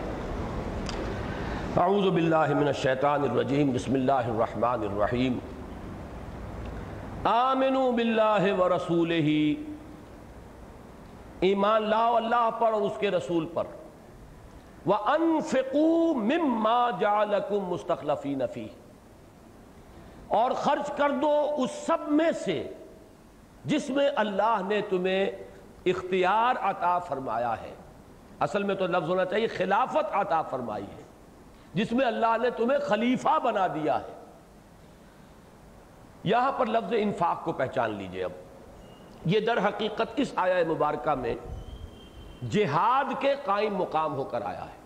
اعوذ 1.78 2.08
باللہ 2.08 2.54
من 2.60 2.68
الشیطان 2.68 3.22
الرجیم، 3.22 3.72
بسم 3.72 3.94
اللہ 3.94 4.12
الرحمن 4.12 4.82
الرحیم۔ 4.82 5.38
آمنوا 7.24 7.92
باللہ 7.92 8.60
و 8.60 8.70
رسول 8.70 9.12
ہی 9.12 9.56
ایمان 11.40 11.90
لاؤ 11.90 12.16
اللہ 12.16 12.50
پر 12.60 12.74
اور 12.74 12.82
اس 12.82 12.92
کے 13.00 13.12
رسول 13.12 13.46
پر۔ 13.54 13.64
وَأَنفِقُوا 14.86 16.14
مِمَّا 16.14 16.90
جَعَلَكُمْ 17.00 17.70
مُسْتَخْلَفِينَ 17.70 18.44
فِيهِ۔ 18.54 18.70
اور 20.28 20.52
خرچ 20.52 20.92
کر 20.98 21.10
دو 21.10 21.56
اس 21.58 21.72
سب 21.72 21.98
میں 22.08 22.32
سے 22.32 22.68
جس 23.66 23.90
میں 23.90 24.10
اللہ 24.16 24.62
نے 24.68 24.82
تمہیں 24.90 25.26
اختیار 25.86 26.56
عطا 26.62 27.00
فرمایا 27.00 27.54
ہے۔ 27.62 27.81
اصل 28.42 28.64
میں 28.64 28.76
تو 28.76 28.88
لفظ 28.88 29.10
ہونا 29.10 29.26
چاہیے 29.26 29.48
خلافت 29.48 30.16
عطا 30.16 30.42
فرمائی 30.42 30.84
ہے۔ 30.84 31.04
جس 31.74 31.92
میں 31.92 32.06
اللہ 32.06 32.38
نے 32.42 32.50
تمہیں 32.50 32.80
خلیفہ 32.80 33.40
بنا 33.44 33.68
دیا 33.68 34.00
ہے۔ 34.00 34.20
یہاں 36.24 36.52
پر 36.52 36.66
لفظ 36.66 36.94
انفاق 36.98 37.44
کو 37.44 37.52
پہچان 37.52 37.92
لیجیے 37.92 38.24
اب۔ 38.24 38.32
یہ 39.26 39.40
در 39.40 39.58
حقیقت 39.66 40.08
اس 40.16 40.34
آیا 40.36 40.64
مبارکہ 40.68 41.16
میں 41.16 41.36
جہاد 42.50 43.14
کے 43.20 43.36
قائم 43.46 43.76
مقام 43.76 44.16
ہو 44.16 44.24
کر 44.24 44.42
آیا 44.42 44.66
ہے۔ 44.66 44.82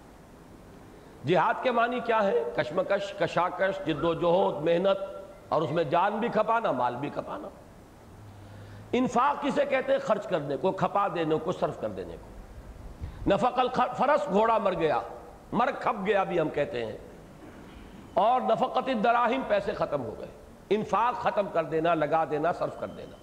جہاد 1.28 1.54
کے 1.64 1.72
معنی 1.72 2.00
کیا 2.00 2.24
ہے؟ 2.24 2.44
کشمکش، 2.56 3.14
کشاکش، 3.14 3.86
جد 3.86 4.04
و 4.04 4.14
جہد، 4.14 4.64
محنت، 4.64 5.16
اور 5.50 5.62
اس 5.62 5.72
میں 5.72 5.84
جان 5.84 6.18
بھی 6.18 6.30
کھپانا، 6.30 6.72
مال 6.72 6.96
بھی 6.96 7.10
کھپانا۔ 7.10 7.48
انفاق 8.92 9.44
کسے 9.44 9.66
کہتے 9.66 9.92
ہیں؟ 9.92 10.00
خرچ 10.00 10.28
کرنے 10.28 10.58
کو، 10.58 10.72
کھپا 10.72 11.08
دینے 11.16 11.36
کو، 11.44 11.52
صرف 11.52 11.82
کر 11.82 11.90
دینے 11.90 12.16
کو۔ 12.22 12.35
نفق 13.28 13.60
الفرس، 13.60 14.30
گھوڑا 14.30 14.58
مر 14.58 14.74
گیا۔ 14.74 15.00
مر 15.52 15.72
کھپ 15.72 16.06
گیا 16.06 16.24
بھی 16.24 16.40
ہم 16.40 16.50
کہتے 16.50 16.86
ہیں۔ 16.86 16.98
اور 18.14 18.42
نفقت 18.42 18.90
دراہم 19.04 19.42
پیسے 19.48 19.74
ختم 19.74 20.04
ہو 20.04 20.16
گئے۔ 20.20 20.28
انفاق 20.70 21.22
ختم 21.22 21.48
کر 21.54 21.64
دینا، 21.64 21.94
لگا 21.94 22.24
دینا، 22.26 22.52
صرف 22.52 22.80
کر 22.80 22.88
دینا۔ 22.88 23.18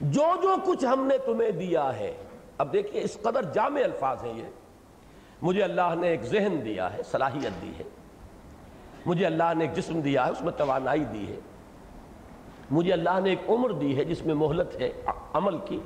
جو 0.00 0.24
جو 0.42 0.56
کچھ 0.64 0.84
ہم 0.84 1.06
نے 1.06 1.18
تمہیں 1.18 1.50
دیا 1.50 1.96
ہے، 1.96 2.16
اب 2.58 2.72
دیکھیے 2.72 3.02
اس 3.02 3.18
قدر 3.22 3.42
جامع 3.42 3.80
الفاظ 3.84 4.24
ہیں 4.24 4.38
یہ۔ 4.38 4.44
مجھے 5.42 5.62
اللہ 5.62 5.94
نے 6.00 6.08
ایک 6.08 6.22
ذہن 6.22 6.60
دیا 6.64 6.92
ہے، 6.92 7.02
صلاحیت 7.02 7.62
دی 7.62 7.72
ہے۔ 7.78 7.82
مجھے 9.06 9.26
اللہ 9.26 9.54
نے 9.56 9.64
ایک 9.64 9.76
جسم 9.76 10.00
دیا 10.00 10.26
ہے، 10.26 10.30
اس 10.30 10.42
میں 10.42 10.52
توانائی 10.52 11.04
دی 11.04 11.28
ہے۔ 11.28 11.40
مجھے 12.70 12.92
اللہ 12.92 13.20
نے 13.22 13.30
ایک 13.30 13.40
عمر 13.48 13.70
دی 13.70 13.98
ہے 13.98 14.04
جس 14.04 14.26
میں 14.26 14.34
مہلت 14.34 14.80
ہے 14.80 14.92
عمل 15.32 15.58
کی۔ 15.58 15.80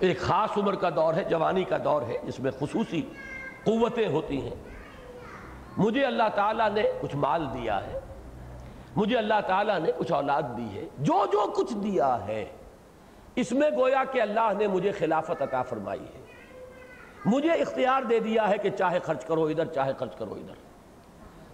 ایک 0.00 0.20
خاص 0.20 0.58
عمر 0.58 0.74
کا 0.74 0.90
دور 0.90 1.14
ہے، 1.14 1.24
جوانی 1.24 1.64
کا 1.64 1.76
دور 1.84 2.02
ہے، 2.02 2.18
جس 2.24 2.40
میں 2.40 2.50
خصوصی 2.58 3.02
قوتیں 3.64 4.08
ہوتی 4.08 4.42
ہیں۔ 4.42 4.54
مجھے 5.76 6.04
اللہ 6.04 6.22
تعالیٰ 6.34 6.70
نے 6.70 6.82
کچھ 7.00 7.16
مال 7.16 7.46
دیا 7.54 7.86
ہے۔ 7.86 8.00
مجھے 8.96 9.18
اللہ 9.18 9.40
تعالیٰ 9.46 9.78
نے 9.80 9.90
کچھ 9.98 10.12
اولاد 10.12 10.42
دی 10.56 10.68
ہے۔ 10.74 10.84
جو 10.98 11.26
جو 11.32 11.52
کچھ 11.56 11.74
دیا 11.74 12.26
ہے، 12.28 12.44
اس 13.36 13.52
میں 13.52 13.70
گویا 13.70 14.04
کہ 14.12 14.22
اللہ 14.22 14.52
نے 14.58 14.66
مجھے 14.66 14.92
خلافت 14.92 15.42
عطا 15.42 15.62
فرمائی 15.62 16.04
ہے۔ 16.04 16.20
مجھے 17.24 17.52
اختیار 17.52 18.02
دے 18.02 18.20
دیا 18.20 18.48
ہے 18.48 18.58
کہ 18.58 18.70
چاہے 18.70 18.98
خرچ 18.98 19.24
کرو 19.24 19.44
ادھر، 19.44 19.64
چاہے 19.64 19.92
خرچ 19.98 20.16
کرو 20.16 20.34
ادھر۔ 20.34 20.54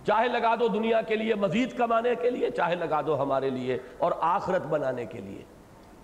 چاہے 0.06 0.28
لگا 0.28 0.54
دو 0.54 0.68
دنیا 0.68 1.02
کے 1.02 1.16
لیے 1.16 1.34
مزید 1.34 1.76
کمانے 1.76 2.14
کے 2.14 2.30
لیے، 2.30 2.50
چاہے 2.50 2.74
لگا 2.74 3.00
دو 3.06 3.22
ہمارے 3.22 3.50
لیے 3.50 3.78
اور 3.98 4.12
آخرت 4.20 4.62
بنانے 4.62 5.06
کے 5.06 5.20
لیے۔ 5.20 5.42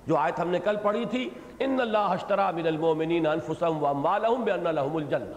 جو 0.06 0.16
آیت 0.16 0.40
ہم 0.40 0.48
نے 0.48 0.58
کل 0.58 0.76
پڑھی 0.76 1.04
تھی 1.04 1.30
ان 1.58 1.80
اللہ 1.80 1.98
اشترا 1.98 2.50
من 2.50 2.66
المومنین 2.66 3.26
انفسهم 3.26 3.82
واموالهم 3.82 4.44
بان 4.44 4.74
لهم 4.74 4.96
الجنہ 4.96 5.34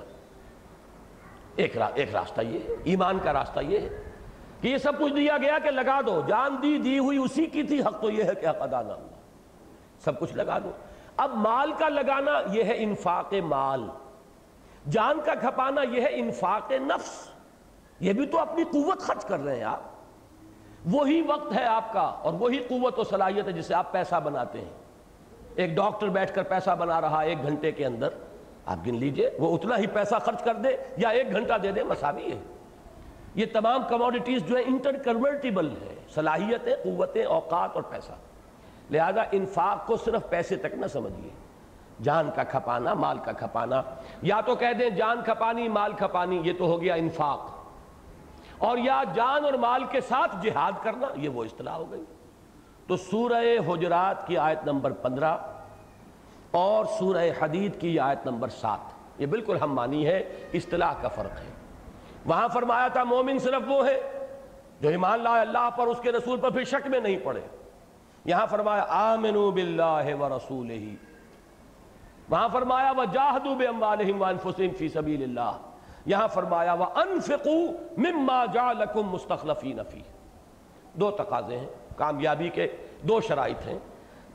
ایک 1.55 1.77
ایک 1.95 2.15
راستہ 2.15 2.41
یہ 2.41 2.59
ہے، 2.69 2.75
ایمان 2.83 3.19
کا 3.23 3.33
راستہ 3.33 3.59
یہ 3.59 3.79
ہے 3.79 4.03
کہ 4.61 4.67
یہ 4.67 4.77
سب 4.77 4.99
کچھ 4.99 5.13
دیا 5.13 5.37
گیا 5.37 5.59
کہ 5.59 5.71
لگا 5.71 6.01
دو۔ 6.05 6.21
جان 6.27 6.55
دی 6.61 6.77
دی 6.77 6.99
ہوئی، 6.99 7.17
اسی 7.17 7.45
کی 7.45 7.63
تھی۔ 7.63 7.81
حق 7.81 8.01
تو 8.01 8.09
یہ 8.09 8.23
ہے 8.23 8.35
کہ 8.35 8.47
حق 8.47 8.61
ادا 8.61 8.81
نہ 8.81 8.91
ہوا 8.93 9.19
سب 10.03 10.19
کچھ 10.19 10.33
لگا 10.35 10.59
دو۔ 10.59 10.71
اب 11.17 11.31
مال 11.33 11.71
کا 11.71 11.89
لگانا 11.89 12.31
یہ 12.51 12.63
ہے 12.63 12.73
انفاق 12.77 13.33
مال۔ 13.33 13.89
جان 14.89 15.19
کا 15.25 15.35
کھپانا 15.35 15.81
یہ 15.81 16.01
ہے 16.01 16.07
انفاق 16.09 16.71
نفس۔ 16.71 17.27
یہ 17.99 18.13
بھی 18.13 18.25
تو 18.25 18.39
اپنی 18.39 18.63
قوت 18.63 18.99
خرچ 18.99 19.25
کر 19.25 19.39
رہے 19.39 19.55
ہیں 19.55 19.63
آپ۔ 19.63 19.81
وہی 20.91 21.21
وقت 21.21 21.55
ہے 21.55 21.65
آپ 21.65 21.93
کا 21.93 21.99
اور 21.99 22.33
وہی 22.33 22.57
قوت 22.57 22.99
و 22.99 23.03
صلاحیت 23.03 23.47
ہے 23.47 23.51
جسے 23.51 23.73
آپ 23.73 23.91
پیسہ 23.91 24.15
بناتے 24.23 24.59
ہیں۔ 24.59 24.71
ایک 25.55 25.75
ڈاکٹر 25.75 26.07
بیٹھ 26.07 26.33
کر 26.33 26.43
پیسہ 26.43 26.69
بنا 26.79 27.01
رہا 27.01 27.19
ایک 27.19 27.43
گھنٹے 27.43 27.71
کے 27.71 27.85
اندر۔ 27.85 28.09
آپ 28.65 28.77
گن 28.87 28.95
لیجیے، 28.95 29.29
وہ 29.39 29.57
اتنا 29.57 29.77
ہی 29.77 29.87
پیسہ 29.87 30.15
خرچ 30.21 30.43
کر 30.43 30.53
دے 30.53 30.69
یا 30.97 31.09
ایک 31.09 31.31
گھنٹہ 31.31 31.53
دے 31.63 31.71
دے، 31.71 31.83
مساوی 31.83 32.31
ہے۔ 32.31 32.39
یہ 33.35 33.45
تمام 33.53 33.83
کموڈیٹیز 33.89 34.43
جو 34.43 34.57
ہے 34.57 34.61
انٹر 34.61 34.91
کنورٹیبل 34.91 35.69
ہے 35.69 35.95
صلاحیتیں، 36.13 36.75
قوتیں، 36.83 37.25
اوقات 37.25 37.69
اور 37.73 37.83
پیسہ۔ 37.83 38.11
لہذا 38.91 39.21
انفاق 39.31 39.87
کو 39.87 39.97
صرف 39.97 40.29
پیسے 40.29 40.55
تک 40.55 40.73
نہ 40.73 40.87
سمجھیے۔ 40.87 41.29
جان 42.03 42.29
کا 42.35 42.43
کھپانا، 42.43 42.93
مال 42.93 43.17
کا 43.17 43.31
کھپانا۔ 43.31 43.81
یا 44.21 44.41
تو 44.41 44.55
کہہ 44.55 44.73
دیں 44.79 44.89
جان 44.89 45.21
کھپانی، 45.25 45.67
مال 45.67 45.93
کھپانی، 45.93 46.41
یہ 46.43 46.53
تو 46.57 46.65
ہو 46.65 46.81
گیا 46.81 46.93
انفاق۔ 46.93 47.54
اور 48.57 48.77
یا 48.77 49.03
جان 49.13 49.45
اور 49.45 49.53
مال 49.53 49.83
کے 49.85 50.01
ساتھ 50.01 50.35
جہاد 50.41 50.71
کرنا، 50.83 51.07
یہ 51.15 51.29
وہ 51.29 51.43
اصطلاح 51.43 51.73
ہو 51.73 51.91
گئی۔ 51.91 52.03
تو 52.87 52.97
سورہ 52.97 53.43
حجرات 53.67 54.27
کی 54.27 54.37
آیت 54.37 54.59
نمبر 54.65 54.91
پندرہ 54.91 55.37
اور 56.51 56.85
سورہ 56.85 57.29
حدید 57.41 57.81
کی 57.81 57.99
آیت 57.99 58.27
نمبر 58.27 58.47
سات۔ 58.47 58.79
یہ 59.21 59.25
بالکل 59.25 59.57
ہم 59.57 59.73
مانی 59.73 60.07
ہے 60.07 60.19
اصطلاح 60.53 60.93
کا 61.01 61.07
فرق 61.07 61.39
ہے۔ 61.39 61.51
وہاں 62.25 62.47
فرمایا 62.47 62.87
تھا، 62.87 63.03
مومن 63.03 63.39
صرف 63.39 63.61
وہ 63.67 63.87
ہے 63.87 64.27
جو 64.81 64.89
ایمان 64.89 65.19
لائے 65.19 65.41
اللہ 65.41 65.69
پر، 65.75 65.87
اس 65.87 65.99
کے 65.99 66.11
رسول 66.11 66.39
پر 66.39 66.49
پھر 66.49 66.63
شک 66.63 66.87
میں 66.87 66.99
نہیں 66.99 67.17
پڑے۔ 67.23 67.41
یہاں 68.25 68.47
فرمایا، 68.47 68.85
آمنوا 68.89 69.49
باللہ 69.49 70.15
ورسولہ 70.19 70.95
وہاں 72.29 72.49
فرمایا 72.53 72.91
وَجَاهَدُوا 72.91 73.55
بِأَمْوَالِهِمْ 73.55 74.21
وَأَنفُسِهِمْ 74.21 74.77
فِي 74.77 74.87
سَبِيلِ 74.87 75.23
اللَّهِ 75.23 75.74
یہاں 76.05 76.27
فرمایا، 76.27 76.73
وَأَنفِقُوا 76.73 77.71
مِمَّا 77.97 78.45
جَعَلَكُمْ 78.45 79.03
مُسْتَخْلَفِينَ 79.03 79.81
فِي 79.89 79.99
دو 80.93 81.11
تقاضے 81.11 81.59
ہیں، 81.59 81.67
کامیابی 81.95 82.49
کے 82.49 82.67
دو 83.01 83.21
شرائط 83.21 83.67
ہیں۔ 83.67 83.79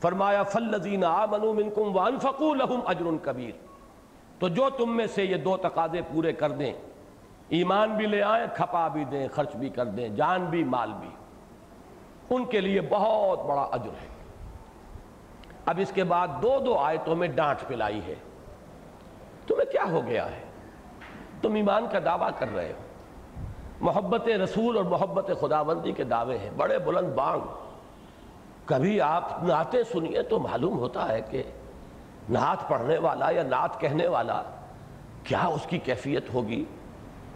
فرمایا، 0.01 0.43
فَالَّذِينَ 0.43 1.05
آمَنُوا 1.05 1.53
مِنْكُمْ 1.53 1.95
وَأَنفَقُوا 1.95 2.55
لَهُمْ 2.55 2.81
عَجْرٌ 2.85 3.13
كَبِيرٌ۔ 3.23 3.57
تو 4.39 4.47
جو 4.47 4.69
تم 4.69 4.97
میں 4.97 5.07
سے 5.07 5.23
یہ 5.23 5.35
دو 5.35 5.57
تقاضے 5.57 6.01
پورے 6.11 6.33
کر 6.33 6.51
دیں، 6.51 6.73
ایمان 7.49 7.89
بھی 7.89 8.05
لے 8.05 8.23
آئیں، 8.23 8.47
کھپا 8.55 8.87
بھی 8.87 9.03
دیں، 9.03 9.27
خرچ 9.27 9.55
بھی 9.55 9.69
کر 9.69 9.85
دیں، 9.85 10.09
جان 10.09 10.45
بھی، 10.45 10.63
مال 10.63 10.93
بھی۔ 10.99 11.09
ان 12.29 12.45
کے 12.45 12.61
لیے 12.61 12.81
بہت 12.81 13.45
بڑا 13.45 13.67
عجر 13.71 13.91
ہے۔ 14.01 14.07
اب 15.65 15.75
اس 15.77 15.91
کے 15.91 16.03
بعد 16.03 16.27
دو 16.41 16.59
دو 16.65 16.77
آیتوں 16.77 17.15
میں 17.15 17.27
ڈانٹ 17.27 17.67
پلائی 17.67 18.01
ہے۔ 18.07 18.15
تمہیں 19.47 19.71
کیا 19.71 19.85
ہو 19.91 20.01
گیا 20.05 20.31
ہے؟ 20.31 20.50
تم 21.41 21.53
ایمان 21.53 21.85
کا 21.91 21.99
دعویٰ 22.05 22.29
کر 22.39 22.55
رہے 22.55 22.71
ہو۔ 22.71 22.81
محبت 23.81 24.27
رسول 24.27 24.77
اور 24.77 24.85
محبت 24.85 25.31
خداوندی 25.41 25.91
کے 25.91 26.03
دعوے 26.03 26.37
ہیں۔ 26.37 26.49
بڑے 26.57 26.79
بلند 26.79 27.13
بانگ۔ 27.13 27.39
کبھی 28.65 29.01
آپ 29.01 29.43
نعتیں 29.43 29.83
سنیے 29.91 30.21
تو 30.21 30.39
معلوم 30.39 30.79
ہوتا 30.79 31.09
ہے 31.09 31.21
کہ 31.21 31.43
نعت 32.29 32.67
پڑھنے 32.67 32.97
والا 32.97 33.29
یا 33.29 33.43
نعت 33.43 33.79
کہنے 33.79 34.07
والا 34.07 34.43
کیا 35.23 35.45
اس 35.45 35.65
کی 35.69 35.77
کیفیت 35.77 36.33
ہوگی؟ 36.33 36.65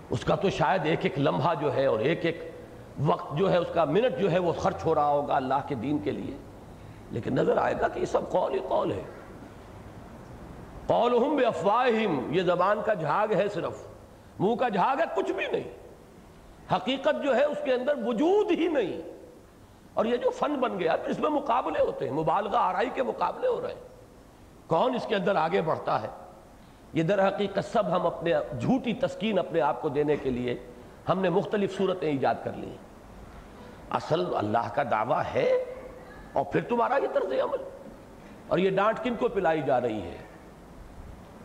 اس 0.09 0.23
کا 0.23 0.35
تو 0.35 0.49
شاید 0.49 0.85
ایک 0.85 0.99
ایک 1.03 1.19
لمحہ 1.19 1.53
جو 1.59 1.73
ہے 1.73 1.85
اور 1.85 1.99
ایک 1.99 2.25
ایک 2.25 2.51
وقت 3.05 3.37
جو 3.37 3.51
ہے، 3.51 3.57
اس 3.57 3.67
کا 3.73 3.85
منٹ 3.85 4.19
جو 4.19 4.31
ہے 4.31 4.39
وہ 4.39 4.53
خرچ 4.53 4.85
ہو 4.85 4.95
رہا 4.95 5.07
ہوگا 5.07 5.35
اللہ 5.35 5.53
کے 5.67 5.75
دین 5.75 5.97
کے 5.97 6.11
لیے۔ 6.11 6.37
لیکن 7.11 7.35
نظر 7.35 7.57
آئے 7.57 7.73
گا 7.81 7.87
کہ 7.87 7.99
یہ 7.99 8.05
سب 8.05 8.29
قول 8.29 8.53
ہی 8.53 8.59
قول 8.67 8.91
ہے۔ 8.91 9.01
قولہم 10.87 11.35
بے 11.35 11.45
افواہم 11.45 12.33
یہ 12.33 12.41
زبان 12.41 12.79
کا 12.85 12.93
جھاگ 12.93 13.27
ہے 13.31 13.47
صرف۔ 13.53 13.94
منہ 14.39 14.55
کا 14.55 14.69
جھاگ 14.69 14.99
ہے، 14.99 15.03
کچھ 15.15 15.31
بھی 15.31 15.47
نہیں۔ 15.51 15.77
حقیقت 16.73 17.23
جو 17.23 17.35
ہے، 17.35 17.43
اس 17.43 17.57
کے 17.63 17.73
اندر 17.73 17.93
وجود 18.05 18.51
ہی 18.51 18.67
نہیں۔ 18.67 19.01
اور 19.93 20.05
یہ 20.05 20.17
جو 20.17 20.29
فن 20.29 20.55
بن 20.55 20.79
گیا 20.79 20.95
اس 21.05 21.19
میں 21.19 21.29
مقابلے 21.29 21.79
ہوتے 21.79 22.05
ہیں، 22.05 22.15
مبالغہ، 22.15 22.57
آرائی 22.57 22.89
کے 22.93 23.03
مقابلے 23.03 23.47
ہو 23.47 23.61
رہے 23.61 23.73
ہیں۔ 23.73 23.81
کون 24.67 24.95
اس 24.95 25.05
کے 25.07 25.15
اندر 25.15 25.35
آگے 25.35 25.61
بڑھتا 25.61 26.01
ہے؟ 26.01 26.07
یہ 26.93 27.03
در 27.03 27.27
حقیقت 27.27 27.65
سب 27.71 27.95
ہم 27.95 28.05
اپنے 28.05 28.33
جھوٹی 28.61 28.93
تسکین 28.93 29.39
اپنے 29.39 29.61
آپ 29.61 29.81
کو 29.81 29.89
دینے 29.89 30.15
کے 30.15 30.29
لیے 30.29 30.57
ہم 31.09 31.19
نے 31.19 31.29
مختلف 31.29 31.77
صورتیں 31.77 32.09
ایجاد 32.09 32.35
کر 32.43 32.51
لی 32.55 32.75
اصل 33.89 34.35
اللہ 34.35 34.69
کا 34.73 34.83
دعویٰ 34.91 35.21
ہے 35.35 35.65
اور 36.33 36.45
پھر 36.45 36.61
تمہارا 36.61 36.95
یہ 36.95 37.07
طرز 37.13 37.31
عمل۔ 37.31 37.69
اور 38.47 38.57
یہ 38.57 38.69
ڈانٹ 38.69 38.99
کن 39.03 39.15
کو 39.15 39.27
پلائی 39.27 39.61
جا 39.61 39.81
رہی 39.81 40.01
ہے؟ 40.01 40.17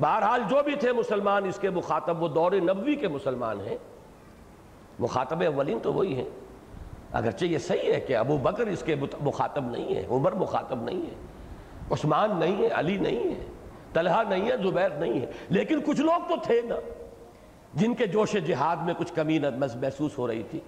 بہرحال 0.01 0.43
جو 0.49 0.63
بھی 0.65 0.77
تھے 0.77 0.93
مسلمان 0.93 1.45
اس 1.45 1.59
کے 1.59 1.71
مخاطب، 1.71 2.23
وہ 2.23 2.29
دور 2.29 2.53
نبوی 2.53 2.95
کے 2.95 3.09
مسلمان 3.09 3.61
ہیں۔ 3.61 3.77
مخاطب 4.99 5.43
اولین 5.47 5.79
تو 5.83 5.93
وہی 5.93 6.15
ہیں۔ 6.15 6.29
اگرچہ 7.13 7.45
یہ 7.45 7.59
صحیح 7.59 7.93
ہے 7.95 8.01
کہ 8.01 8.17
ابو 8.17 8.39
بکر 8.39 8.67
اس 8.67 8.83
کے 8.83 8.95
مخاطب 9.21 9.71
نہیں 9.71 9.95
ہے 9.95 10.07
عمر 10.11 10.33
مخاطب 10.33 10.83
نہیں 10.83 11.03
ہے 11.03 11.15
عثمان 11.91 12.37
نہیں 12.39 12.63
ہے 12.63 12.69
علی 12.75 12.97
نہیں 12.97 13.35
ہے 13.35 13.47
طلحہ 13.93 14.23
نہیں 14.29 14.51
ہے 14.51 14.57
زبیر 14.57 14.91
نہیں 14.91 15.21
ہے 15.21 15.27
لیکن 15.49 15.81
کچھ 15.81 16.01
لوگ 16.01 16.29
تو 16.29 16.35
تھے 16.43 16.61
نا، 16.61 16.77
جن 17.75 17.95
کے 17.95 18.07
جوش 18.07 18.33
جہاد 18.33 18.77
میں 18.77 18.95
کچھ 18.95 19.13
کمی 19.13 19.39
محسوس 19.77 20.19
ہو 20.19 20.27
رہی 20.27 20.43
تھی، 20.43 20.61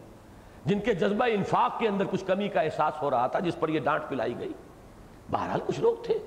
جن 0.66 0.80
کے 0.80 0.94
جذبہ 0.94 1.24
انفاق 1.30 1.78
کے 1.78 1.88
اندر 1.88 2.04
کچھ 2.10 2.24
کمی 2.24 2.48
کا 2.48 2.60
احساس 2.60 3.02
ہو 3.02 3.10
رہا 3.10 3.26
تھا، 3.26 3.38
جس 3.38 3.60
پر 3.60 3.68
یہ 3.68 3.80
ڈانٹ 3.80 4.02
پلائی 4.08 4.34
گئی۔ 4.38 4.52
بہرحال 5.30 5.60
کچھ 5.66 5.80
لوگ 5.80 5.94
تھے۔ 6.02 6.18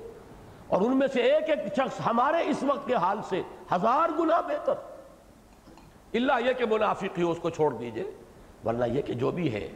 اور 0.68 0.80
ان 0.80 0.96
میں 0.96 1.06
سے 1.06 1.22
ایک 1.22 1.50
ایک 1.50 1.74
شخص 1.74 2.00
ہمارے 2.06 2.42
اس 2.46 2.62
وقت 2.62 2.86
کے 2.86 2.94
حال 2.94 3.18
سے 3.28 3.42
ہزار 3.72 4.08
گنا 4.18 4.40
بہتر۔ 4.40 4.74
اللہ 6.14 6.32
یہ 6.46 6.52
کہ 6.52 6.66
منافق 6.66 7.18
ہی 7.18 7.22
اس 7.22 7.38
کو 7.42 7.50
چھوڑ 7.50 7.74
دیجیے، 7.74 8.10
ورنہ 8.64 8.84
یہ 8.84 9.02
کہ 9.02 9.14
جو 9.14 9.30
بھی 9.30 9.54
ہے، 9.54 9.68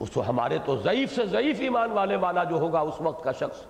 اس 0.00 0.10
کو 0.10 0.22
ہمارے 0.28 0.58
تو 0.64 0.76
ضعیف 0.76 1.14
سے 1.14 1.26
ضعیف 1.26 1.60
ایمان 1.60 1.90
والے 1.90 2.16
والا 2.16 2.44
جو 2.44 2.56
ہوگا 2.56 2.80
اس 2.80 3.00
وقت 3.00 3.24
کا 3.24 3.32
شخص، 3.32 3.62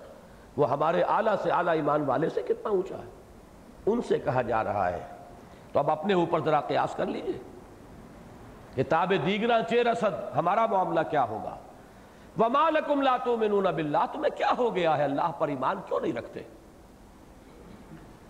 وہ 0.57 0.69
ہمارے 0.69 1.01
اعلیٰ 1.01 1.35
سے 1.43 1.51
اعلیٰ 1.51 1.73
ایمان 1.73 2.01
والے 2.01 2.29
سے 2.29 2.41
کتنا 2.41 2.69
اونچا 2.69 2.95
ہے؟ 2.95 3.09
ان 3.85 4.01
سے 4.01 4.19
کہا 4.19 4.41
جا 4.41 4.63
رہا 4.63 4.91
ہے۔ 4.91 5.07
تو 5.71 5.79
اب 5.79 5.91
اپنے 5.91 6.13
اوپر 6.13 6.39
ذرا 6.39 6.61
قیاس 6.61 6.95
کر 6.95 7.05
لیجیے 7.05 7.39
کتاب 8.83 9.13
دیگرہ 9.25 9.61
چیر 9.69 9.87
اسد 9.87 10.37
ہمارا 10.37 10.65
معاملہ 10.65 10.99
کیا 11.09 11.23
ہوگا؟ 11.23 11.55
وَمَا 12.39 12.69
لَكُمْ 12.69 13.01
لَا 13.01 13.17
تُؤْمِنُونَ 13.17 13.69
بِاللَّهِ 13.69 14.07
تمہیں 14.13 14.37
کیا 14.37 14.51
ہو 14.57 14.75
گیا 14.75 14.97
ہے؟ 14.97 15.03
اللہ 15.03 15.31
پر 15.37 15.47
ایمان 15.47 15.77
کیوں 15.85 15.99
نہیں 15.99 16.13
رکھتے؟ 16.13 16.41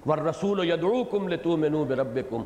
وَالرَّسُولُ 0.06 0.66
يَدْعُوكُمْ 0.66 1.30
لِتُؤْمِنُوا 1.30 1.86
بِرَبِّكُمْ 1.88 2.44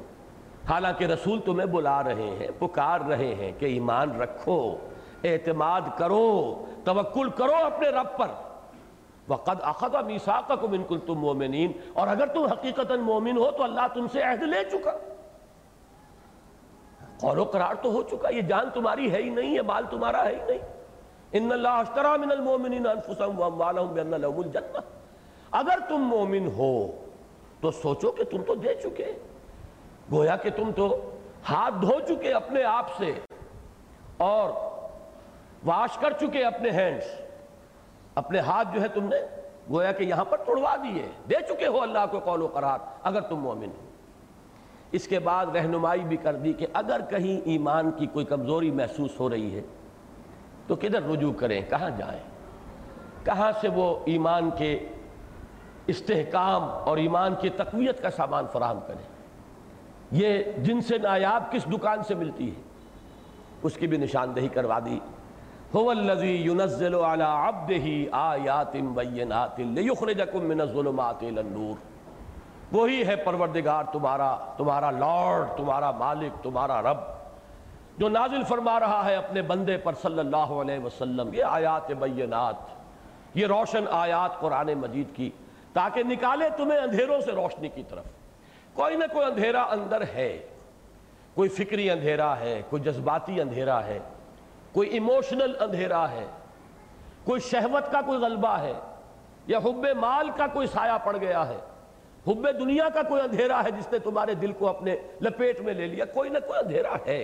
حالانکہ 0.70 1.06
رسول 1.06 1.40
تمہیں 1.40 1.68
بلا 1.68 2.04
رہے 2.04 2.38
ہیں، 2.40 2.48
پکار 2.60 3.02
رہے 3.02 3.36
ہیں 3.36 3.52
کہ 3.60 3.66
ایمان 3.66 4.22
رکھو، 4.22 4.76
اعتماد 5.24 5.82
کرو، 5.98 6.66
توکل 6.84 7.30
کرو 7.30 7.56
اپنے 7.56 7.90
رب 7.90 8.18
پر۔ 8.18 8.28
وَقَدْ 9.30 9.70
أَخَذَ 9.70 10.04
مِيثَاقَكُمْ 10.06 10.70
إِن 10.70 10.84
كُنتُم 10.84 11.20
مُؤْمِنِينَ 11.20 11.72
اور 11.94 12.08
اگر 12.08 12.28
تم 12.28 12.46
حقیقتاً 12.46 13.00
مومن 13.00 13.38
ہو 13.38 13.52
تو 13.52 13.64
اللہ 13.64 13.88
تم 13.94 14.08
سے 14.12 14.22
عہد 14.22 14.44
لے 14.44 14.64
چکا۔ 14.72 14.92
قول 17.20 17.40
و 17.40 17.44
قرار 17.44 17.74
تو 17.74 17.92
ہو 17.92 18.04
چکا، 18.04 18.30
یہ 18.30 18.42
جان 18.42 18.70
تمہاری 18.74 19.12
ہے 19.12 19.24
ہی 19.24 19.30
نہیں 19.30 19.56
ہے 19.56 19.62
مال 19.62 19.84
تمہارا 19.90 20.26
ہے 20.26 20.36
ہی 20.36 20.42
نہیں۔ 20.48 20.77
ان 21.32 21.52
اللہ 21.52 21.68
اشترا 21.68 22.16
من 22.16 22.32
المومنین 22.32 22.88
انفسهم 22.88 23.40
واموالهم 23.40 23.94
بان 23.96 24.22
لهم 24.22 24.40
الجنہ۔ 24.40 24.78
اگر 25.52 25.80
تم 25.90 25.98
مومن 25.98 26.48
ہو، 26.48 26.92
تو 27.62 27.72
سوچو 27.72 28.12
کہ 28.12 28.24
تم 28.24 28.44
تو 28.44 28.56
دے 28.56 28.74
چکے۔ 28.74 29.14
گویا 30.12 30.36
کہ 30.36 30.50
تم 30.56 30.72
تو 30.76 31.12
ہاتھ 31.50 31.74
دھو 31.82 32.00
چکے 32.08 32.34
اپنے 32.34 32.64
آپ 32.64 32.98
سے 32.98 33.20
اور 34.18 34.50
واش 35.66 35.98
کر 35.98 36.12
چکے 36.12 36.44
اپنے 36.44 36.70
ہینڈز۔ 36.70 37.06
اپنے 38.16 38.40
ہاتھ 38.40 38.68
جو 38.74 38.82
ہے 38.82 38.88
تم 38.88 39.04
نے 39.04 39.18
گویا 39.70 39.92
کہ 39.92 40.04
یہاں 40.04 40.26
پر 40.26 40.38
توڑوا 40.38 40.76
دیے۔ 40.76 41.06
دے 41.30 41.36
چکے 41.50 41.68
ہو 41.68 41.82
اللہ 41.82 42.00
کو 42.12 42.20
قول 42.20 42.42
و 42.42 42.48
قرار 42.48 42.80
اگر 43.04 43.22
تم 43.22 43.36
مومن 43.36 43.68
ہو۔ 43.68 43.86
اس 44.92 45.08
کے 45.08 45.20
بعد 45.20 45.46
رہنمائی 45.46 46.02
بھی 46.02 46.18
کر 46.18 46.36
دی 46.36 46.54
کہ 46.54 46.68
اگر 46.74 47.02
کہیں 47.10 47.42
ایمان 47.46 47.92
کی 47.92 48.06
کوئی 48.06 48.26
کمزوری 48.26 48.72
محسوس 48.72 49.20
ہو 49.20 49.30
رہی 49.30 49.56
ہے 49.56 49.62
تو 50.68 50.76
کدھر 50.76 51.02
رجوع 51.02 51.34
کریں؟ 51.34 51.62
کہاں 51.70 51.90
جائیں؟ 51.98 52.20
کہاں 53.24 53.52
سے 53.62 53.68
وہ 53.68 54.00
ایمان 54.06 54.50
کے 54.58 54.88
استحکام 55.88 56.64
اور 56.64 56.98
ایمان 56.98 57.36
کی 57.42 57.50
تقویت 57.50 58.02
کا 58.02 58.10
سامان 58.10 58.46
فراہم 58.54 58.80
کریں؟ 58.88 59.18
یہ 60.12 60.44
جن 60.58 60.82
سے 60.82 60.98
نایاب 60.98 61.52
کس 61.52 61.66
دکان 61.66 62.04
سے 62.04 62.16
ملتی 62.16 62.50
ہے؟ 62.50 62.62
اس 63.64 63.74
کی 63.74 63.88
بھی 63.88 63.98
نشاندہی 63.98 64.48
کروا 64.48 64.80
دی۔ 64.86 65.00
هو 65.76 65.90
الذي 65.90 66.48
ينزل 66.48 66.96
على 66.96 67.24
عبده 67.24 67.90
آیات 68.12 68.76
بینات 68.76 69.60
لیخرجکم 69.60 70.46
من 70.46 70.62
الظلمات 70.62 71.24
الى 71.24 71.38
النور۔ 71.38 71.76
وہی 72.72 73.08
ہے 73.08 73.16
پروردگار، 73.16 73.84
تمہارا 73.92 74.38
تمہارا 74.58 74.92
لارڈ، 74.92 75.58
تمہارا 75.58 75.92
مالک، 75.92 76.44
تمہارا 76.44 76.82
رب۔ 76.82 77.17
جو 77.98 78.10
نازل 78.10 78.44
فرما 78.44 78.80
رہا 78.80 79.06
ہے 79.06 79.16
اپنے 79.16 79.42
بندے 79.42 79.78
پر 79.78 79.94
صلی 80.02 80.20
اللہ 80.20 80.52
علیہ 80.62 80.80
وسلم، 80.80 81.34
یہ 81.34 81.44
آیات 81.44 81.92
بینات، 81.92 82.56
یہ 83.34 83.48
روشن 83.48 83.86
آیات 83.92 84.40
قرآن 84.40 84.74
مجید 84.74 85.16
کی، 85.16 85.30
تاکہ 85.74 86.04
نکالے 86.04 86.50
تمہیں 86.58 86.80
اندھیروں 86.80 87.22
سے 87.22 87.32
روشنی 87.32 87.70
کی 87.70 87.84
طرف۔ 87.90 88.06
کوئی 88.74 88.96
نہ 88.96 89.04
کوئی 89.14 89.26
اندھیرا 89.26 89.64
اندر 89.64 90.02
ہے، 90.14 90.46
کوئی 91.34 91.50
فکری 91.50 91.90
اندھیرا 91.90 92.40
ہے، 92.40 92.62
کوئی 92.70 92.82
جذباتی 92.82 93.42
اندھیرا 93.42 93.84
ہے، 93.86 94.00
کوئی 94.72 94.90
ایموشنل 94.90 95.54
اندھیرا 95.60 96.10
ہے، 96.12 96.26
کوئی 97.24 97.42
شہوت 97.42 97.92
کا 97.92 98.02
کوئی 98.02 98.20
غلبہ 98.20 98.58
ہے، 98.60 98.74
یا 99.48 99.58
حب 99.58 99.86
مال 99.98 100.30
کا 100.38 100.48
کوئی 100.48 100.68
سایہ 100.68 100.98
پڑ 101.04 101.18
گیا 101.18 101.48
ہے، 101.48 101.58
حب 102.28 102.48
دنیا 102.60 102.90
کا 102.90 103.02
کوئی 103.02 103.22
اندھیرا 103.22 103.64
ہے 103.64 103.72
جس 103.72 103.92
نے 103.92 104.00
تمہارے 104.00 104.34
دل 104.34 104.52
کو 104.52 104.68
اپنے 104.68 104.96
لپیٹ 105.22 105.62
میں 105.62 105.74
لے 105.74 105.88
لیا، 105.88 106.06
کوئی 106.06 106.30
نہ 106.30 106.40
کوئی 106.48 106.60
اندھیرا 106.60 106.96
ہے۔ 107.08 107.24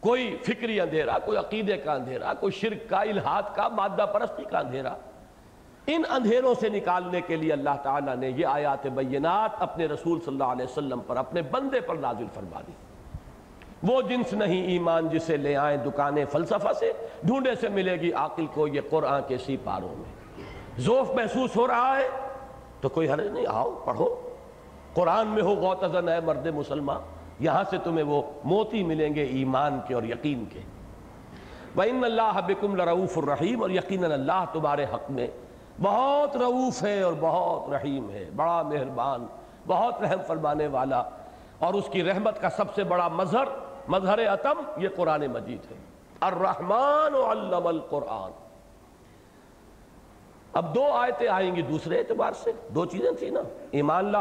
کوئی 0.00 0.36
فکری 0.42 0.80
اندھیرا، 0.80 1.18
کوئی 1.18 1.38
عقیدے 1.38 1.76
کا 1.76 1.92
اندھیرا، 1.92 2.34
کوئی 2.34 2.52
شرک 2.52 2.90
کا، 2.90 3.00
الہاد 3.00 3.42
کا، 3.54 3.68
مادہ 3.68 4.06
پرستی 4.12 4.44
کا 4.44 4.58
اندھیرا۔ 4.58 4.94
ان 5.86 6.02
اندھیروں 6.10 6.54
سے 6.60 6.68
نکالنے 6.68 7.20
کے 7.20 7.36
لیے 7.36 7.52
اللہ 7.52 7.76
تعالیٰ 7.82 8.16
نے 8.16 8.30
یہ 8.30 8.46
آیات 8.46 8.86
بینات 8.86 9.50
اپنے 9.58 9.86
رسول 9.86 10.18
صلی 10.18 10.32
اللہ 10.32 10.44
علیہ 10.44 10.64
وسلم 10.64 11.00
پر 11.06 11.16
اپنے 11.16 11.42
بندے 11.42 11.80
پر 11.80 11.94
نازل 11.94 12.24
فرما 12.34 12.60
دی۔ 12.66 12.72
وہ 13.82 14.02
جنس 14.02 14.32
نہیں 14.32 14.62
ایمان 14.62 15.08
جسے 15.08 15.36
لے 15.36 15.56
آئیں 15.56 15.76
دکانیں 15.76 16.24
فلسفہ 16.32 16.72
سے، 16.78 16.92
ڈھونڈے 17.22 17.54
سے 17.54 17.68
ملے 17.68 17.96
گی 17.96 18.12
عاقل 18.12 18.46
کو 18.46 18.68
یہ 18.68 18.80
قرآن 18.90 19.20
کے 19.28 19.38
سی 19.38 19.56
پاروں 19.64 19.96
میں۔ 19.96 20.42
ذوف 20.80 21.10
محسوس 21.10 21.56
ہو 21.56 21.66
رہا 21.66 21.96
ہے 21.96 22.08
تو 22.80 22.88
کوئی 22.88 23.10
حرج 23.10 23.26
نہیں، 23.26 23.46
آؤ 23.48 23.70
پڑھو۔ 23.84 24.28
قرآن 24.94 25.26
میں 25.26 25.42
ہو 25.42 25.54
غوتزن 25.54 26.08
ہے 26.08 26.20
مرد 26.20 26.46
مسلمان۔ 26.46 27.19
یہاں 27.40 27.64
سے 27.70 27.78
تمہیں 27.78 28.04
وہ 28.04 28.22
موتی 28.44 28.82
ملیں 28.82 29.14
گے 29.14 29.22
ایمان 29.22 29.80
کے 29.88 29.94
اور 29.94 30.02
یقین 30.02 30.44
کے۔ 30.52 30.60
وَإِنَّ 31.76 32.04
اللَّهَ 32.06 32.40
بِكُمْ 32.46 32.76
لَرَعُوفُ 32.76 33.22
الرَّحِيمُ 33.22 33.62
اور 33.62 33.70
یقیناً 33.70 34.12
اللہ 34.12 34.44
تمہارے 34.52 34.84
حق 34.84 35.10
میں 35.10 35.26
بہت 35.82 36.36
رعوف 36.36 36.82
ہے 36.82 37.02
اور 37.02 37.12
بہت 37.20 37.72
رحیم 37.72 38.10
ہے، 38.10 38.30
بڑا 38.36 38.62
مہربان، 38.62 39.26
بہت 39.66 40.02
رحم 40.02 40.18
فرمانے 40.26 40.66
والا۔ 40.66 41.02
اور 41.58 41.74
اس 41.74 41.84
کی 41.92 42.04
رحمت 42.04 42.40
کا 42.40 42.50
سب 42.50 42.74
سے 42.74 42.84
بڑا 42.84 43.08
مظہر 43.08 43.44
مظہر 43.88 44.18
اتم 44.18 44.60
یہ 44.76 44.88
قرآن 44.96 45.26
مجید 45.26 45.70
ہے۔ 45.70 45.76
الرحمن 46.20 47.14
علم 47.14 47.66
القرآن۔ 47.66 48.30
اب 50.52 50.74
دو 50.74 50.92
آیتیں 50.92 51.28
آئیں 51.28 51.56
گی 51.56 51.62
دوسرے 51.62 51.98
اعتبار 51.98 52.32
سے، 52.32 52.52
دو 52.68 52.84
چیزیں 52.84 53.12
تھیں 53.18 53.30
نا۔ 53.30 53.40
ایمان 53.70 54.12
لا 54.12 54.20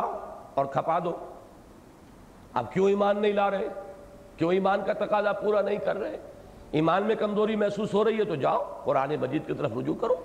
اور 0.54 0.66
کھپا 0.66 1.00
دو۔ 1.00 1.16
اب 2.54 2.74
کیوں 2.74 2.90
ایمان 2.90 3.22
نہیں 3.22 3.34
لا 3.34 3.52
رہے؟ 3.52 3.68
کیوں 4.38 4.54
ایمان 4.54 4.80
کا 4.86 4.94
تقاضا 4.94 5.34
پورا 5.34 5.62
نہیں 5.62 5.78
کر 5.78 5.98
رہے؟ 5.98 6.18
ایمان 6.72 7.04
میں 7.04 7.16
کمزوری 7.16 7.56
محسوس 7.56 7.94
ہو 7.94 8.04
رہی 8.04 8.20
ہے 8.20 8.24
تو 8.24 8.36
جاؤ، 8.36 8.82
قرآن 8.84 9.16
مجید 9.22 9.48
کی 9.48 9.54
طرف 9.54 9.72
رجوع 9.78 9.96
کرو۔ 9.96 10.16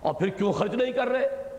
اور 0.00 0.14
پھر 0.14 0.28
کیوں 0.28 0.52
خرچ 0.52 0.74
نہیں 0.74 0.92
کر 0.92 1.06
رہے؟ 1.06 1.58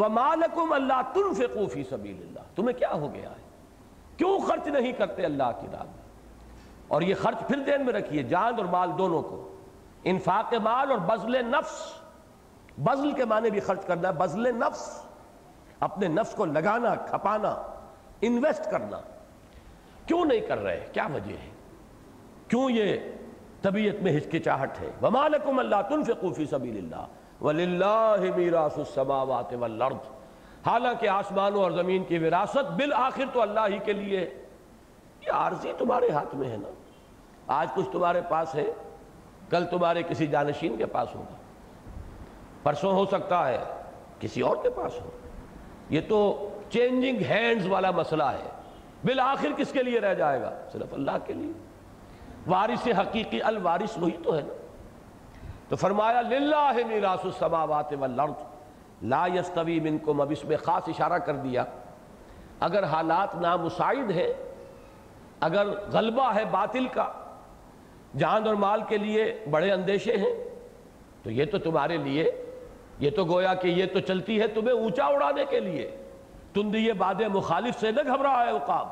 وَمَالَكُمْ 0.00 0.72
اللَّهَ 0.72 1.12
تُنْفِقُوا 1.12 1.68
فِي 1.68 1.82
سَبِيلِ 1.84 2.18
اللَّهِ۔ 2.18 2.46
تمہیں 2.54 2.78
کیا 2.78 2.92
ہو 2.92 3.14
گیا 3.14 3.30
ہے؟ 3.30 3.48
کیوں 4.16 4.38
خرچ 4.38 4.66
نہیں 4.66 4.92
کرتے 4.92 5.24
اللہ 5.24 5.50
کی 5.60 5.66
راہ 5.72 5.82
میں؟ 5.82 6.02
اور 6.88 7.02
یہ 7.02 7.14
خرچ 7.14 7.48
پھر 7.48 7.56
دین 7.56 7.84
میں 7.84 7.92
رکھیے، 7.92 8.22
جان 8.22 8.54
اور 8.56 8.64
مال 8.64 8.90
دونوں 8.98 9.22
کو۔ 9.22 9.54
انفاق 10.04 10.54
مال 10.54 10.90
اور 10.90 10.98
بزل 10.98 11.44
نفس۔ 11.44 11.92
بزل 12.78 13.12
کے 13.12 13.24
معنی 13.24 13.50
بھی 13.50 13.60
خرچ 13.60 13.84
کرنا 13.86 14.08
ہے 14.08 14.12
بزل 14.12 14.54
نفس۔ 14.54 15.02
اپنے 15.80 16.08
نفس 16.08 16.34
کو 16.34 16.44
لگانا، 16.44 16.94
کھپانا۔ 16.94 17.62
انویسٹ 18.20 18.70
کرنا۔ 18.70 19.00
کیوں 20.06 20.24
نہیں 20.24 20.40
کر 20.40 20.58
رہے؟ 20.58 20.86
کیا 20.92 21.06
وجہ 21.14 21.32
ہے؟ 21.32 21.50
کیوں 22.48 22.70
یہ 22.70 22.96
طبیعت 23.62 24.02
میں 24.02 24.16
ہچکچاہٹ 24.16 24.80
ہے؟ 24.80 24.90
وَمَالَكُمْ 25.02 25.58
اللَّهَ 25.58 25.88
تُنْفِقُوا 25.88 26.32
فِي 26.32 26.44
سَبِيلِ 26.44 26.78
اللَّهِ 26.78 27.08
وَلِلَّهِ 27.40 28.36
مِيرَاسُ 28.36 28.78
السَّمَاوَاتِ 28.78 29.54
وَالْأَرْضِ۔ 29.54 30.08
حالانکہ 30.66 31.08
آسمانوں 31.08 31.62
اور 31.62 31.70
زمین 31.70 32.04
کی 32.04 32.18
وراثت 32.18 32.72
بالآخر 32.72 33.24
تو 33.32 33.42
اللہ 33.42 33.60
ہی 33.68 33.78
کے 33.78 33.92
لیے 33.92 34.34
یہ 35.26 35.32
عارضی 35.32 35.72
تمہارے 35.78 36.10
ہاتھ 36.10 36.34
میں 36.34 36.50
ہے 36.50 36.56
نا۔ 36.56 36.68
آج 37.46 37.68
کچھ 37.74 37.86
تمہارے 37.92 38.20
پاس 38.28 38.54
ہے، 38.54 38.72
کل 39.50 39.66
تمہارے 39.66 40.02
کسی 40.02 40.26
جانشین 40.26 40.76
کے 40.76 40.86
پاس 40.86 41.14
ہوگا۔ 41.14 41.36
پرسوں 42.62 42.92
ہو 42.92 43.06
سکتا 43.06 43.48
ہے، 43.48 43.58
کسی 44.20 44.40
اور 44.40 44.56
کے 44.62 44.70
پاس 44.70 45.00
ہو۔ 45.00 45.10
یہ 45.90 46.00
تو 46.08 46.48
چینجنگ 46.70 47.18
ہینڈز 47.18 47.66
والا 47.66 47.90
مسئلہ 47.90 48.22
ہے۔ 48.22 48.48
بالآخر 49.04 49.48
کس 49.56 49.72
کے 49.72 49.82
لیے 49.82 50.00
رہ 50.00 50.14
جائے 50.14 50.40
گا؟ 50.40 50.52
صرف 50.72 50.94
اللہ 50.94 51.10
کے 51.26 51.32
لیے۔ 51.32 51.52
وارث 52.46 52.88
حقیقی 52.98 53.42
الوارث 53.42 53.98
وہی 53.98 54.16
تو 54.24 54.36
ہے 54.36 54.40
نا۔ 54.40 54.52
تو 55.68 55.76
فرمایا، 55.76 56.20
للہ 56.20 56.72
میراث 56.86 57.24
السماوات 57.24 57.92
والارض، 57.98 58.32
لا 59.02 59.26
یستوی 59.34 59.80
منکم، 59.80 60.20
اب 60.20 60.30
اس 60.30 60.44
میں 60.44 60.56
خاص 60.56 60.82
اشارہ 60.86 61.18
کر 61.18 61.34
دیا۔ 61.34 61.64
اگر 62.60 62.84
حالات 62.84 63.34
نامساعد 63.34 64.10
ہے 64.10 64.32
اگر 65.40 65.66
غلبہ 65.92 66.34
ہے 66.34 66.44
باطل 66.44 66.86
کا، 66.88 67.12
جان 68.18 68.46
اور 68.46 68.54
مال 68.54 68.80
کے 68.88 68.98
لیے 68.98 69.44
بڑے 69.50 69.70
اندیشے 69.70 70.16
ہیں، 70.16 70.34
تو 71.22 71.30
یہ 71.30 71.44
تو 71.44 71.58
تمہارے 71.58 71.96
لیے، 71.96 72.44
یہ 72.98 73.10
تو 73.10 73.24
گویا 73.24 73.54
کہ 73.54 73.68
یہ 73.68 73.86
تو 73.92 74.00
چلتی 74.00 74.40
ہے 74.40 74.46
تمہیں 74.46 74.74
اونچا 74.74 75.04
اڑانے 75.04 75.44
کے 75.50 75.60
لیے۔ 75.60 75.96
تم 76.56 76.70
دیے 76.70 76.92
باد 76.92 77.20
مخالف 77.20 77.80
سے 77.80 77.90
نہ 77.90 78.00
گھبرا 78.06 78.46
ہے 78.46 78.50
اقاب 78.50 78.88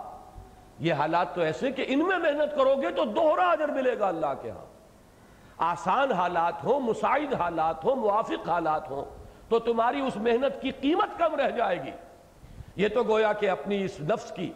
یہ 0.79 0.92
حالات 0.92 1.35
تو 1.35 1.40
ایسے 1.40 1.70
کہ 1.70 1.85
ان 1.88 1.98
میں 1.98 2.18
محنت 2.18 2.57
کرو 2.57 2.74
گے 2.83 2.90
تو 2.90 3.05
دوہرا 3.05 3.50
اجر 3.50 3.68
ملے 3.68 3.98
گا 3.98 4.09
اللہ 4.09 4.33
کے 4.42 4.50
ہاں۔ 4.50 4.64
آسان 5.59 6.12
حالات 6.12 6.64
ہوں، 6.64 6.81
مساعد 6.81 7.35
حالات 7.35 7.85
ہوں، 7.85 7.96
موافق 7.96 8.48
حالات 8.48 8.90
ہوں، 8.90 9.05
تو 9.48 9.59
تمہاری 9.59 10.00
اس 10.00 10.16
محنت 10.16 10.62
کی 10.62 10.70
قیمت 10.70 11.18
کم 11.18 11.35
رہ 11.35 11.50
جائے 11.50 11.83
گی۔ 11.85 11.90
یہ 12.77 12.88
تو 12.88 13.03
گویا 13.03 13.33
کہ 13.33 13.50
اپنی 13.50 13.85
اس 13.85 14.00
نفس 14.00 14.31
کی، 14.31 14.53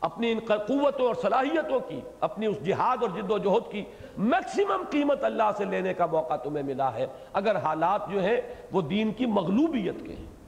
اپنی 0.00 0.32
ان 0.32 0.38
قوتوں 0.46 1.06
اور 1.06 1.14
صلاحیتوں 1.14 1.80
کی، 1.80 2.00
اپنی 2.20 2.46
اس 2.46 2.64
جہاد 2.64 2.96
اور 3.02 3.10
جد 3.10 3.30
و 3.30 3.38
جہد 3.38 3.72
کی 3.72 3.84
میکسیمم 4.16 4.82
قیمت 4.90 5.24
اللہ 5.24 5.50
سے 5.56 5.64
لینے 5.64 5.94
کا 5.94 6.06
موقع 6.06 6.36
تمہیں 6.36 6.64
ملا 6.64 6.94
ہے۔ 6.94 7.06
اگر 7.32 7.56
حالات 7.56 8.10
جو 8.10 8.22
ہیں 8.22 8.40
وہ 8.72 8.82
دین 8.82 9.12
کی 9.12 9.26
مغلوبیت 9.26 10.06
کے 10.06 10.12
ہیں۔ 10.12 10.38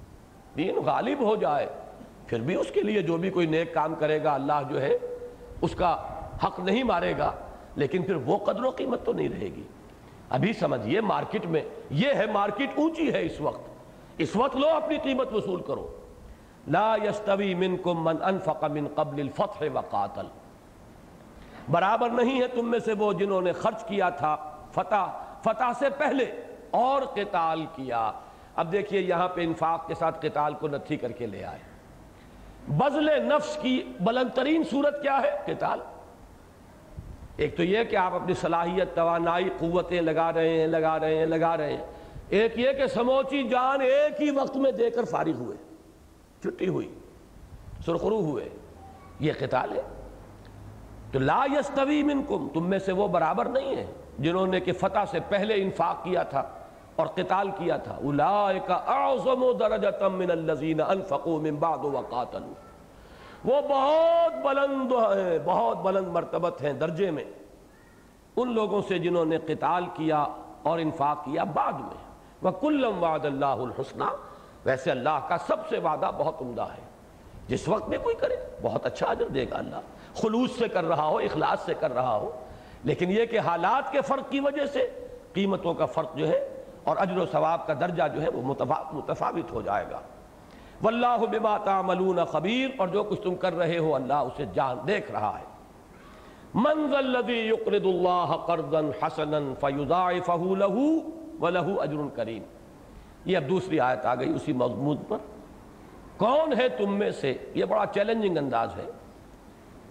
دین 0.56 0.76
غالب 0.76 1.18
ہو 1.20 1.36
جائے۔ 1.36 1.66
پھر 2.30 2.40
بھی 2.40 2.54
اس 2.54 2.70
کے 2.70 2.80
لیے 2.80 3.02
جو 3.02 3.16
بھی 3.16 3.30
کوئی 3.30 3.46
نیک 3.46 3.74
کام 3.74 3.94
کرے 3.94 4.24
گا، 4.24 4.34
اللہ 4.34 4.62
جو 4.68 4.80
ہے، 4.80 4.98
اس 5.60 5.74
کا 5.74 5.96
حق 6.44 6.60
نہیں 6.60 6.82
مارے 6.82 7.14
گا، 7.18 7.32
لیکن 7.76 8.02
پھر 8.02 8.14
وہ 8.14 8.38
قدر 8.38 8.64
و 8.64 8.70
قیمت 8.70 9.04
تو 9.04 9.12
نہیں 9.12 9.28
رہے 9.28 9.46
گی۔ 9.46 9.62
ابھی 10.30 10.52
سمجھئے 10.52 11.00
مارکٹ 11.00 11.46
میں 11.46 11.62
یہ 11.90 12.14
ہے 12.14 12.26
مارکٹ 12.26 12.78
اونچی 12.78 13.12
ہے 13.12 13.26
اس 13.26 13.40
وقت۔ 13.40 13.61
اس 14.18 14.36
وقت 14.36 14.57
لو 14.57 14.68
اپنی 14.68 14.98
قیمت 15.02 15.32
وصول 15.32 15.62
کرو۔ 15.62 15.96
لا 16.68 16.96
يستوی 17.05 17.55
منکم 17.55 18.05
من 18.05 18.16
انفق 18.22 18.64
من 18.64 18.86
قبل 18.94 19.20
الفتح 19.20 19.64
وقاتل۔ 19.72 20.26
برابر 21.70 22.09
نہیں 22.11 22.42
ہے 22.42 22.46
تم 22.46 22.70
میں 22.70 22.78
سے 22.78 22.92
وہ 22.92 23.12
جنہوں 23.12 23.42
نے 23.42 23.52
خرچ 23.52 23.84
کیا 23.84 24.11
تھا، 24.11 24.36
فتح 24.72 25.05
فتح 25.42 25.72
سے 25.78 25.86
پہلے 25.98 26.24
اور 26.70 27.02
قتال 27.02 27.66
کیا۔ 27.74 28.12
اب 28.57 28.72
دیکھیے، 28.72 29.00
یہاں 29.00 29.28
پہ 29.28 29.40
انفاق 29.40 29.86
کے 29.86 29.94
ساتھ 29.94 30.26
قتال 30.26 30.55
کو 30.55 30.68
نتھی 30.68 30.96
کر 30.96 31.12
کے 31.12 31.26
لے 31.26 31.44
آئے۔ 31.44 31.69
بزل 32.68 33.22
نفس 33.22 33.56
کی 33.56 33.92
بلندترین 34.00 34.62
صورت 34.70 35.02
کیا 35.02 35.22
ہے؟ 35.22 35.54
قتال۔ 35.54 35.80
ایک 37.36 37.56
تو 37.56 37.62
یہ 37.62 37.84
کہ 37.84 37.96
آپ 37.96 38.14
اپنی 38.14 38.34
صلاحیت، 38.34 38.94
توانائی، 38.94 39.48
قوتیں 39.58 40.00
لگا 40.00 40.32
رہے 40.32 40.61
ہیں، 40.61 40.66
لگا 40.66 41.00
رہے 41.00 41.14
ہیں، 41.14 41.26
لگا 41.26 41.56
رہے 41.56 41.76
ہیں۔ 41.76 41.86
ایک 42.28 42.58
یہ 42.58 42.72
کہ 42.72 42.86
سموچی 42.86 43.48
جان 43.48 43.80
ایک 43.80 44.22
ہی 44.22 44.30
وقت 44.30 44.56
میں 44.56 44.72
دے 44.72 44.90
کر 44.90 45.04
فارغ 45.04 45.34
ہوئے، 45.34 45.56
چھٹی 46.42 46.68
ہوئی، 46.68 46.94
سرخرو 47.86 48.20
ہوئے۔ 48.20 48.48
یہ 49.20 49.32
قتال 49.38 49.76
ہے۔ 49.76 49.82
تو 51.12 51.18
لا 51.18 51.44
یستوی 51.58 52.02
منکم، 52.02 52.48
تم 52.54 52.66
میں 52.66 52.78
سے 52.78 52.92
وہ 52.92 53.08
برابر 53.08 53.44
نہیں 53.44 53.76
ہے 53.76 53.86
جنہوں 54.18 54.46
نے 54.46 54.61
کہ 54.61 54.72
فتح 54.72 54.98
سے 55.11 55.18
پہلے 55.28 55.54
انفاق 55.54 56.04
کیا 56.04 56.22
تھا۔ 56.22 56.59
اور 57.01 57.09
قتال 57.09 57.51
کیا 57.51 57.76
تھا۔ 57.76 57.98
اولئک 58.05 58.70
اعظم 58.70 59.53
درجۃ 59.61 60.03
من 60.12 60.30
الذین 60.30 60.80
انفقوا 60.80 61.38
من 61.38 61.55
بعد 61.55 61.78
وقاتلوا۔ 61.78 62.53
وہ 63.44 63.61
بہت 63.61 64.44
بلند 64.44 64.92
ہیں، 64.92 65.38
بہت 65.44 65.78
بلند 65.78 66.09
مرتبت 66.09 66.62
ہیں 66.62 66.72
درجے 66.72 67.11
میں۔ 67.11 67.24
ان 68.36 68.55
لوگوں 68.55 68.82
سے 68.88 68.98
جنہوں 68.98 69.24
نے 69.24 69.38
قتال 69.38 69.84
کیا 69.94 70.26
اور 70.62 70.78
انفاق 70.78 71.24
کیا 71.24 71.44
بعد 71.44 71.72
میں۔ 71.72 72.11
وَكُلَّمْ 72.42 73.03
وَعَدَ 73.03 73.26
اللَّهُ 73.26 73.66
الْحُسْنَى 73.66 74.07
ویسے 74.64 74.90
اللہ 74.90 75.18
کا 75.28 75.38
سب 75.38 75.68
سے 75.68 75.78
وعدہ 75.78 76.11
بہت 76.18 76.42
عمدہ 76.42 76.62
ہے۔ 76.62 76.90
جس 77.48 77.68
وقت 77.68 77.88
میں 77.88 77.98
کوئی 78.03 78.14
کرے، 78.14 78.36
بہت 78.62 78.86
اچھا 78.86 79.07
اجر 79.07 79.28
دے 79.28 79.44
گا 79.51 79.57
اللہ۔ 79.57 79.80
خلوص 80.14 80.51
سے 80.51 80.68
کر 80.68 80.84
رہا 80.84 81.07
ہو، 81.07 81.16
اخلاص 81.16 81.61
سے 81.61 81.74
کر 81.80 81.94
رہا 81.94 82.16
ہو۔ 82.16 82.30
لیکن 82.84 83.11
یہ 83.11 83.24
کہ 83.24 83.38
حالات 83.38 83.92
کے 83.92 84.01
فرق 84.01 84.30
کی 84.30 84.40
وجہ 84.40 84.66
سے، 84.66 85.07
قیمتوں 85.32 85.74
کا 85.74 85.86
فرق 85.86 86.14
جو 86.14 86.28
ہے 86.28 86.59
اور 86.85 86.97
اجر 87.01 87.18
و 87.18 87.26
ثواب 87.26 87.66
کا 87.66 87.74
درجہ 87.81 88.03
جو 88.14 88.22
ہے 88.22 88.28
وہ 88.28 88.55
متفاوت 88.93 89.53
ہو 89.53 89.62
جائے 89.62 89.85
گا۔ 89.91 90.01
واللہ 90.83 91.16
بما 91.31 91.59
تعملون 91.59 92.24
خبیر 92.24 92.70
اور 92.78 92.89
جو 92.89 93.03
کچھ 93.03 93.20
تم 93.22 93.35
کر 93.35 93.57
رہے 93.57 93.78
ہو 93.78 93.95
اللہ 93.95 94.14
اسے 94.14 94.45
جان 94.53 94.76
دیکھ 94.87 95.12
رہا 95.12 95.39
ہے۔ 95.39 95.45
من 96.55 96.91
ذا 96.91 96.99
الذي 96.99 97.39
يقرض 97.39 97.87
الله 97.87 98.37
قرضا 98.47 98.81
حسنا 99.03 99.39
فيضاعفه 99.61 100.55
له 100.55 100.78
وله 101.41 101.83
اجر 101.83 102.16
کریم 102.16 102.43
یہ 103.24 103.37
اب 103.37 103.49
دوسری 103.49 103.81
آیت 103.81 104.07
آ 104.07 104.14
گئی 104.14 104.35
اسی 104.35 104.53
مضمون 104.53 104.97
پر۔ 105.09 105.16
کون 106.16 106.61
ہے 106.61 106.68
تم 106.68 106.99
میں 106.99 107.11
سے؟ 107.11 107.35
یہ 107.55 107.64
بڑا 107.64 107.87
چیلنجنگ 107.87 108.37
انداز 108.37 108.68
ہے۔ 108.76 108.91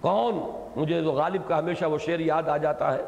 کون؟ 0.01 0.39
مجھے 0.75 1.01
غالب 1.01 1.41
کا 1.47 1.59
ہمیشہ 1.59 1.85
وہ 1.85 1.97
شعر 1.97 2.19
یاد 2.19 2.43
آ 2.43 2.57
جاتا 2.57 2.93
ہے۔ 2.93 3.05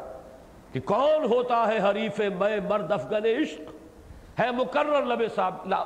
کہ 0.72 0.80
کون 0.80 1.32
ہوتا 1.32 1.68
ہے 1.68 1.90
حریف 1.90 2.18
میں 2.18 2.60
مرد 2.68 2.92
افغن 2.92 3.24
عشق؟ 3.24 3.60
ہے 4.40 4.50
مقرر 4.50 5.02
لب 5.02 5.22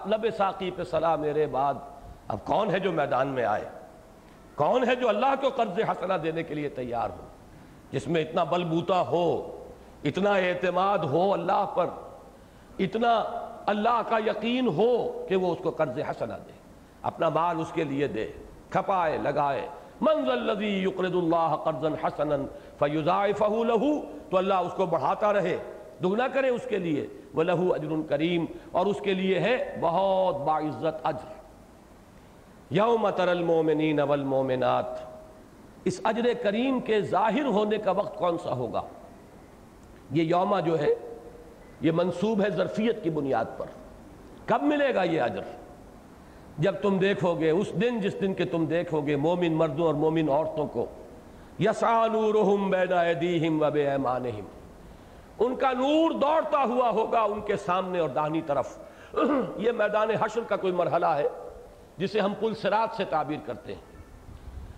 لب 0.07 0.27
ساقی 0.37 0.71
پہ 0.71 0.85
صلاح 0.85 1.17
میرے 1.17 1.47
بعد۔ 1.47 1.75
اب 2.29 2.45
کون 2.45 2.71
ہے 2.71 2.79
جو 2.79 2.93
میدان 2.93 3.29
میں 3.29 3.45
آئے؟ 3.45 3.65
کون 4.55 4.89
ہے 4.89 4.97
جو 4.97 5.09
اللہ 5.09 5.35
کو 5.41 5.49
قرض 5.49 5.79
حسنہ 5.79 6.15
دینے 6.15 6.43
کے 6.43 6.55
لیے 6.55 6.69
تیار 6.69 7.11
ہو؟ 7.11 7.27
جس 7.91 8.09
میں 8.09 8.23
اتنا 8.23 8.45
بلبوتا 8.45 9.01
ہو، 9.01 9.59
اتنا 10.05 10.35
اعتماد 10.35 10.99
ہو 10.99 11.33
اللہ 11.33 11.67
پر، 11.75 11.87
اتنا 12.79 13.25
اللہ 13.67 14.03
کا 14.09 14.19
یقین 14.19 14.67
ہو 14.67 15.27
کہ 15.29 15.37
وہ 15.37 15.53
اس 15.53 15.59
کو 15.63 15.71
قرض 15.71 15.99
حسنہ 16.11 16.35
دے۔ 16.47 16.53
اپنا 17.03 17.29
مال 17.29 17.61
اس 17.61 17.73
کے 17.73 17.85
لیے 17.85 18.07
دے، 18.07 18.33
کھپائے، 18.71 19.19
لگائے۔ 19.19 19.67
منظر 20.01 20.33
الذي 20.33 20.83
يقرض 20.83 21.15
الله 21.15 21.55
قرضا 21.65 22.07
حسنا 22.07 22.37
فيضاعفه 22.79 23.63
له 23.63 23.99
تو 24.31 24.37
اللہ 24.37 24.55
اس 24.55 24.73
کو 24.73 24.87
بڑھاتا 24.87 25.33
رہے، 25.33 25.57
دگنا 26.03 26.29
کرے 26.29 26.49
اس 26.49 26.67
کے 26.69 26.79
لیے، 26.79 27.07
وله 27.35 27.67
اجر 27.71 27.89
کریم، 28.09 28.45
اور 28.73 28.87
اس 28.87 29.01
کے 29.01 29.15
لیے 29.15 29.39
ہے 29.39 29.77
بہت 29.81 30.37
باعزت 30.37 31.07
اجر۔ 31.07 31.33
یوم 32.71 33.11
تر 33.11 33.29
المؤمنین 33.29 34.01
والمؤمنات، 34.01 34.85
اس 35.85 36.01
اجر 36.05 36.33
کریم 36.43 36.81
کے 36.81 37.01
ظاہر 37.01 37.45
ہونے 37.45 37.79
کا 37.79 37.91
وقت 37.91 38.19
کون 38.19 38.39
سا 38.39 38.53
ہوگا؟ 38.53 38.83
یہ 40.11 40.23
یوم 40.23 40.59
جو 40.59 40.81
ہے، 40.81 40.89
یہ 41.81 41.93
منصوب 41.93 42.43
ہے 42.43 42.51
ظرفیت 42.51 43.05
کی 43.05 43.11
بنیاد 43.11 43.45
پر۔ 43.57 43.67
کب 44.47 44.63
ملے 44.63 44.95
گا 44.95 45.03
یہ 45.03 45.21
اجر؟ 45.21 45.43
جب 46.59 46.75
تم 46.83 46.99
دیکھو 46.99 47.35
گے، 47.35 47.51
اس 47.51 47.73
دن 47.83 48.01
جس 48.01 48.21
دن 48.21 48.35
کے 48.35 48.45
تم 48.45 48.67
دیکھو 48.67 49.01
گے، 49.01 49.17
مومن 49.17 49.53
مردوں 49.53 49.87
اور 49.87 49.95
مومن 49.95 50.29
عورتوں 50.29 50.67
کو۔ 50.67 50.87
یسعانورہم 51.59 52.71
بین 52.71 52.93
ایدیہم 52.93 53.63
و 53.63 53.71
بے 53.71 53.91
ایمانہم۔ 53.91 54.45
ان 55.39 55.57
کا 55.57 55.73
نور 55.73 56.11
دوڑتا 56.11 56.65
ہوا 56.65 56.91
ہوگا 56.91 57.23
ان 57.23 57.41
کے 57.41 57.57
سامنے 57.57 57.99
اور 57.99 58.09
دہنی 58.09 58.41
طرف۔ 58.41 58.79
یہ 59.57 59.73
میدان 59.73 60.11
حشر 60.11 60.41
کا 60.49 60.57
کوئی 60.57 60.73
مرحلہ 60.73 61.07
ہے 61.07 61.29
جسے 61.97 62.21
ہم 62.21 62.35
پل 62.41 62.55
سرات 62.55 62.97
سے 62.97 63.05
تعبیر 63.05 63.39
کرتے 63.47 63.75
ہیں۔ 63.75 63.81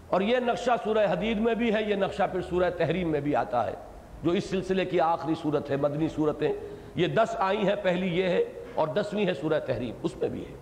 اور 0.09 0.21
یہ 0.21 0.39
نقشہ 0.39 0.71
سورہ 0.85 1.13
حدید 1.13 1.39
میں 1.39 1.55
بھی 1.55 1.75
ہے، 1.75 1.83
یہ 1.83 1.95
نقشہ 1.95 2.23
پھر 2.33 2.41
سورہ 2.43 2.71
تحریم 2.71 3.11
میں 3.11 3.21
بھی 3.21 3.37
آتا 3.37 3.67
ہے، 3.67 3.75
جو 4.23 4.31
اس 4.31 4.51
سلسلے 4.51 4.85
کی 4.85 5.01
آخری 5.01 5.35
صورت 5.43 5.71
ہے، 5.71 5.77
مدنی 5.77 6.09
صورتیں۔ 6.09 6.53
یہ 6.95 7.07
دس 7.07 7.37
آئی 7.39 7.69
ہیں، 7.69 7.77
پہلی 7.83 8.19
یہ 8.19 8.25
ہے 8.25 8.45
اور 8.75 8.89
دسویں 8.89 9.27
ہے 9.27 9.35
سورہ 9.35 9.61
تحریم، 9.61 9.95
اس 10.03 10.17
میں 10.17 10.29
بھی 10.29 10.47
ہے۔ 10.47 10.55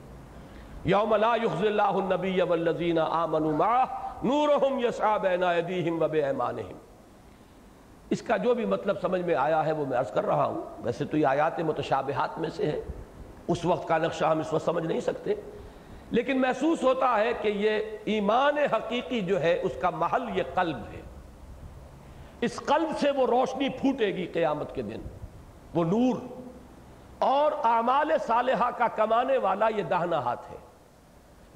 یوم 0.84 1.14
لا 1.14 1.34
یخز 1.42 1.66
اللہ 1.66 1.82
النبی 1.82 2.40
والذین 2.40 2.98
آمنوا 2.98 3.52
معه 3.52 4.05
نورہم 4.22 4.78
یسعا 4.78 5.16
بین 5.16 5.42
ایدیہم 5.42 6.02
و 6.02 6.08
بے 6.08 6.24
ایمانہم۔ 6.24 6.78
اس 8.10 8.22
کا 8.22 8.36
جو 8.36 8.54
بھی 8.54 8.64
مطلب 8.64 8.96
سمجھ 9.00 9.20
میں 9.20 9.34
آیا 9.34 9.66
ہے 9.66 9.72
وہ 9.72 9.86
میں 9.86 9.98
عرض 9.98 10.10
کر 10.10 10.26
رہا 10.26 10.44
ہوں۔ 10.44 10.64
ویسے 10.78 11.04
تو 11.04 11.16
یہ 11.16 11.26
آیات 11.26 11.60
متشابہات 11.60 12.38
میں 12.38 12.50
سے 12.50 12.66
ہے 12.66 12.80
اس 13.48 13.64
وقت 13.64 13.88
کا 13.88 13.98
نقشہ 13.98 14.24
ہم 14.24 14.38
اس 14.38 14.52
وقت 14.52 14.64
سمجھ 14.64 14.86
نہیں 14.86 15.00
سکتے۔ 15.00 15.34
لیکن 16.10 16.40
محسوس 16.40 16.82
ہوتا 16.82 17.18
ہے 17.18 17.32
کہ 17.40 17.48
یہ 17.48 17.78
ایمان 18.04 18.58
حقیقی 18.58 19.20
جو 19.20 19.40
ہے، 19.40 19.58
اس 19.62 19.72
کا 19.80 19.90
محل 19.90 20.38
یہ 20.38 20.42
قلب 20.54 20.76
ہے۔ 20.76 21.00
اس 22.40 22.56
قلب 22.56 22.98
سے 23.00 23.10
وہ 23.10 23.26
روشنی 23.26 23.68
پھوٹے 23.68 24.06
گی 24.06 24.26
قیامت 24.26 24.74
کے 24.74 24.82
دن۔ 24.82 25.00
وہ 25.74 25.84
نور۔ 25.84 26.16
اور 27.18 27.52
اعمال 27.52 28.10
صالحہ 28.26 28.70
کا 28.70 28.88
کمانے 28.88 29.38
والا 29.38 29.68
یہ 29.76 29.82
دہنا 29.82 30.18
ہاتھ 30.24 30.52
ہے۔ 30.52 30.65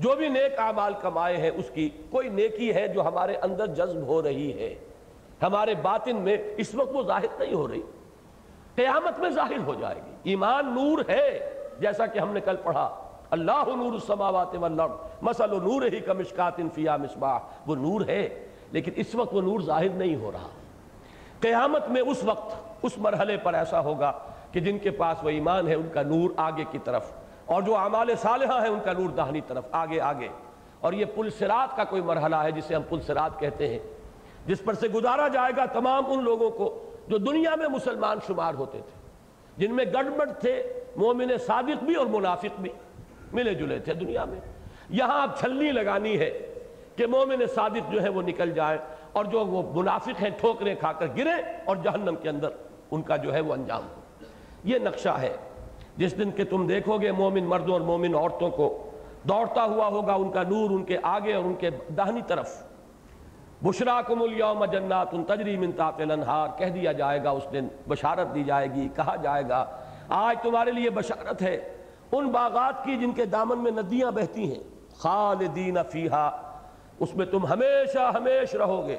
جو 0.00 0.16
بھی 0.16 0.28
نیک 0.28 0.58
اعمال 0.58 0.94
کمائے 1.00 1.36
ہیں، 1.36 1.50
اس 1.54 1.70
کی 1.74 1.90
کوئی 2.10 2.28
نیکی 2.28 2.74
ہے 2.74 2.88
جو 2.88 3.02
ہمارے 3.02 3.36
اندر 3.36 3.66
جذب 3.66 4.06
ہو 4.06 4.22
رہی 4.22 4.52
ہے؟ 4.52 4.74
ہمارے 5.42 5.74
باطن 5.74 6.16
میں 6.16 6.36
اس 6.56 6.74
وقت 6.74 6.90
وہ 6.92 7.02
ظاہر 7.02 7.38
نہیں 7.38 7.54
ہو 7.54 7.68
رہی۔ 7.68 7.82
قیامت 8.74 9.18
میں 9.18 9.30
ظاہر 9.30 9.58
ہو 9.66 9.74
جائے 9.74 9.94
گی۔ 9.94 10.10
ایمان 10.22 10.74
نور 10.74 10.98
ہے، 11.08 11.50
جیسا 11.80 12.06
کہ 12.06 12.18
ہم 12.18 12.32
نے 12.32 12.40
کل 12.40 12.56
پڑھا۔ 12.62 12.96
اللہ 13.30 13.64
نور 13.66 13.92
السماوات 13.92 14.54
والارض، 14.54 14.92
مثل 15.22 15.50
نور 15.50 15.82
ہی 15.82 16.00
کا 16.00 16.12
مشکات 16.12 16.60
فیا 16.74 16.96
مصباح۔ 16.96 17.38
وہ 17.66 17.76
نور 17.76 18.00
ہے، 18.08 18.46
لیکن 18.72 18.92
اس 18.96 19.14
وقت 19.14 19.34
وہ 19.34 19.42
نور 19.42 19.60
ظاہر 19.60 19.88
نہیں 19.88 20.16
ہو 20.16 20.32
رہا۔ 20.32 20.48
قیامت 21.40 21.88
میں 21.88 22.02
اس 22.02 22.24
وقت، 22.24 22.54
اس 22.82 22.98
مرحلے 22.98 23.36
پر 23.36 23.54
ایسا 23.54 23.80
ہوگا 23.80 24.12
کہ 24.52 24.60
جن 24.60 24.78
کے 24.78 24.90
پاس 24.90 25.24
وہ 25.24 25.28
ایمان 25.28 25.68
ہے، 25.68 25.74
ان 25.74 25.88
کا 25.92 26.02
نور 26.02 26.30
آگے 26.36 26.64
کی 26.70 26.78
طرف 26.84 27.12
اور 27.50 27.62
جو 27.62 27.76
اعمال 27.76 28.16
صالحہ 28.16 28.62
ہیں 28.62 28.68
ان 28.68 28.78
کا 28.84 28.92
نور 28.92 29.10
دہنی 29.10 29.40
طرف، 29.40 29.64
آگے 29.72 30.00
آگے۔ 30.00 30.28
اور 30.80 30.92
یہ 30.92 31.04
پل 31.04 31.30
سرات 31.30 31.76
کا 31.76 31.84
کوئی 31.84 32.02
مرحلہ 32.02 32.36
ہے 32.36 32.52
جسے 32.52 32.74
ہم 32.74 32.82
پل 32.88 33.00
سرات 33.00 33.40
کہتے 33.40 33.68
ہیں، 33.68 33.78
جس 34.46 34.64
پر 34.64 34.74
سے 34.74 34.88
گزارا 34.88 35.28
جائے 35.28 35.52
گا 35.56 35.64
تمام 35.64 36.04
ان 36.06 36.24
لوگوں 36.24 36.50
کو 36.50 36.90
جو 37.08 37.18
دنیا 37.18 37.54
میں 37.54 37.68
مسلمان 37.68 38.18
شمار 38.26 38.54
ہوتے 38.54 38.78
تھے، 38.78 39.00
جن 39.56 39.74
میں 39.74 39.84
گڑبڑ 39.84 40.30
تھے، 40.30 40.62
مومن 40.96 41.38
صادق 41.46 41.84
بھی 41.84 41.94
اور 41.94 42.06
منافق 42.06 42.60
بھی، 42.60 42.70
ملے 43.32 43.54
جلے 43.54 43.78
تھے 43.78 43.94
دنیا 43.94 44.24
میں۔ 44.24 44.40
یہاں 44.88 45.22
اب 45.22 45.38
چھلنی 45.38 45.72
لگانی 45.72 46.18
ہے 46.18 46.54
کہ 46.96 47.06
مومن 47.06 47.46
صادق 47.54 47.92
جو 47.92 48.02
ہے 48.02 48.08
وہ 48.08 48.22
نکل 48.22 48.50
جائے 48.50 48.78
اور 49.12 49.24
جو 49.24 49.46
وہ 49.46 49.82
منافق 49.82 50.22
ہیں 50.22 50.30
ٹھوکریں 50.40 50.74
کھا 50.74 50.92
کر 50.92 51.06
گرے 51.16 51.42
اور 51.64 51.76
جہنم 51.76 52.14
کے 52.16 52.28
اندر 52.28 52.48
ان 52.90 53.02
کا 53.02 53.16
جو 53.16 53.34
ہے 53.34 53.40
وہ 53.40 53.52
انجام 53.52 53.82
ہو۔ 53.82 54.00
یہ 54.64 54.78
نقشہ 54.78 55.08
ہے۔ 55.08 55.36
جس 56.00 56.18
دن 56.18 56.30
کہ 56.30 56.44
تم 56.44 56.66
دیکھو 56.66 56.98
گے 56.98 57.12
مومن 57.12 57.44
مردوں 57.44 57.72
اور 57.72 57.80
مومن 57.80 58.14
عورتوں 58.14 58.50
کو، 58.50 58.90
دوڑتا 59.22 59.64
ہوا 59.64 59.86
ہوگا 59.86 60.14
ان 60.14 60.30
کا 60.30 60.42
نور 60.42 60.70
ان 60.70 60.84
کے 60.84 60.98
آگے 61.02 61.34
اور 61.34 61.44
ان 61.44 61.54
کے 61.54 61.70
دہنی 61.70 62.20
طرف۔ 62.26 62.62
بشراکم 63.62 64.22
اليوم 64.22 64.64
جنات 64.64 65.10
تجری 65.10 65.56
من 65.56 65.72
تحت 65.72 66.00
الانہار، 66.00 66.48
کہہ 66.58 66.66
دیا 66.66 66.92
جائے 66.92 67.24
گا، 67.24 67.30
اس 67.30 67.42
دن 67.52 67.68
بشارت 67.88 68.34
دی 68.34 68.44
جائے 68.44 68.68
گی، 68.74 68.88
کہا 68.96 69.16
جائے 69.16 69.42
گا، 69.48 69.66
آج 70.08 70.36
تمہارے 70.42 70.72
لیے 70.72 70.90
بشارت 70.90 71.42
ہے۔ 71.42 71.76
ان 72.12 72.28
باغات 72.28 72.84
کی 72.84 72.96
جن 72.96 73.12
کے 73.12 73.24
دامن 73.24 73.58
میں 73.58 73.70
ندیاں 73.70 74.10
بہتی 74.10 74.52
ہیں، 74.52 74.62
خالدین 74.96 75.76
فیہا، 75.90 76.52
اس 77.00 77.16
میں 77.16 77.26
تم 77.26 77.46
ہمیشہ 77.46 78.10
ہمیش 78.14 78.54
رہو 78.54 78.88
گے۔ 78.88 78.96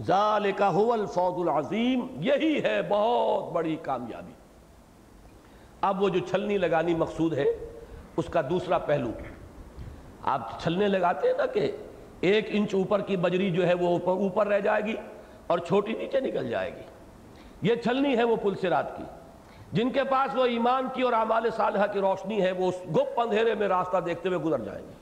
ذالک 0.00 0.62
هو 0.72 0.92
الفوز 0.92 1.48
العظیم، 1.48 2.00
یہی 2.10 2.62
ہے 2.62 2.80
بہت 2.88 3.52
بڑی 3.52 3.76
کامیابی۔ 3.82 4.45
اب 5.80 6.02
وہ 6.02 6.08
جو 6.08 6.18
چھلنی 6.18 6.58
لگانی 6.58 6.94
مقصود 6.94 7.38
ہے، 7.38 7.44
اس 8.16 8.24
کا 8.26 8.40
دوسرا 8.50 8.78
پہلو۔ 8.78 9.10
آپ 10.22 10.62
چھلنے 10.62 10.88
لگاتے 10.88 11.28
ہیں 11.28 11.34
نا 11.38 11.46
کہ 11.46 11.70
ایک 12.20 12.46
انچ 12.48 12.74
اوپر 12.74 13.00
کی 13.00 13.16
بجری 13.16 13.50
جو 13.50 13.66
ہے 13.66 13.74
وہ 13.74 13.98
اوپر 14.06 14.46
رہ 14.46 14.60
جائے 14.60 14.82
گی 14.84 14.94
اور 15.46 15.58
چھوٹی 15.58 15.92
نیچے 15.92 16.20
نکل 16.20 16.50
جائے 16.50 16.74
گی۔ 16.76 16.82
یہ 17.62 17.74
چھلنی 17.74 18.16
ہے 18.16 18.24
وہ 18.24 18.36
پل 18.36 18.54
سرات 18.60 18.96
کی۔ 18.96 19.02
جن 19.72 19.90
کے 19.90 20.04
پاس 20.04 20.36
وہ 20.36 20.44
ایمان 20.44 20.86
کی 20.94 21.02
اور 21.02 21.12
اعمال 21.12 21.50
صالحہ 21.56 21.86
کی 21.92 22.00
روشنی 22.00 22.42
ہے، 22.42 22.52
وہ 22.52 22.70
گپ 22.94 23.20
اندھیرے 23.20 23.54
میں 23.54 23.68
راستہ 23.68 23.96
دیکھتے 23.96 24.28
ہوئے 24.28 24.38
گزر 24.38 24.58
جائیں 24.58 24.86
گے۔ 24.86 24.92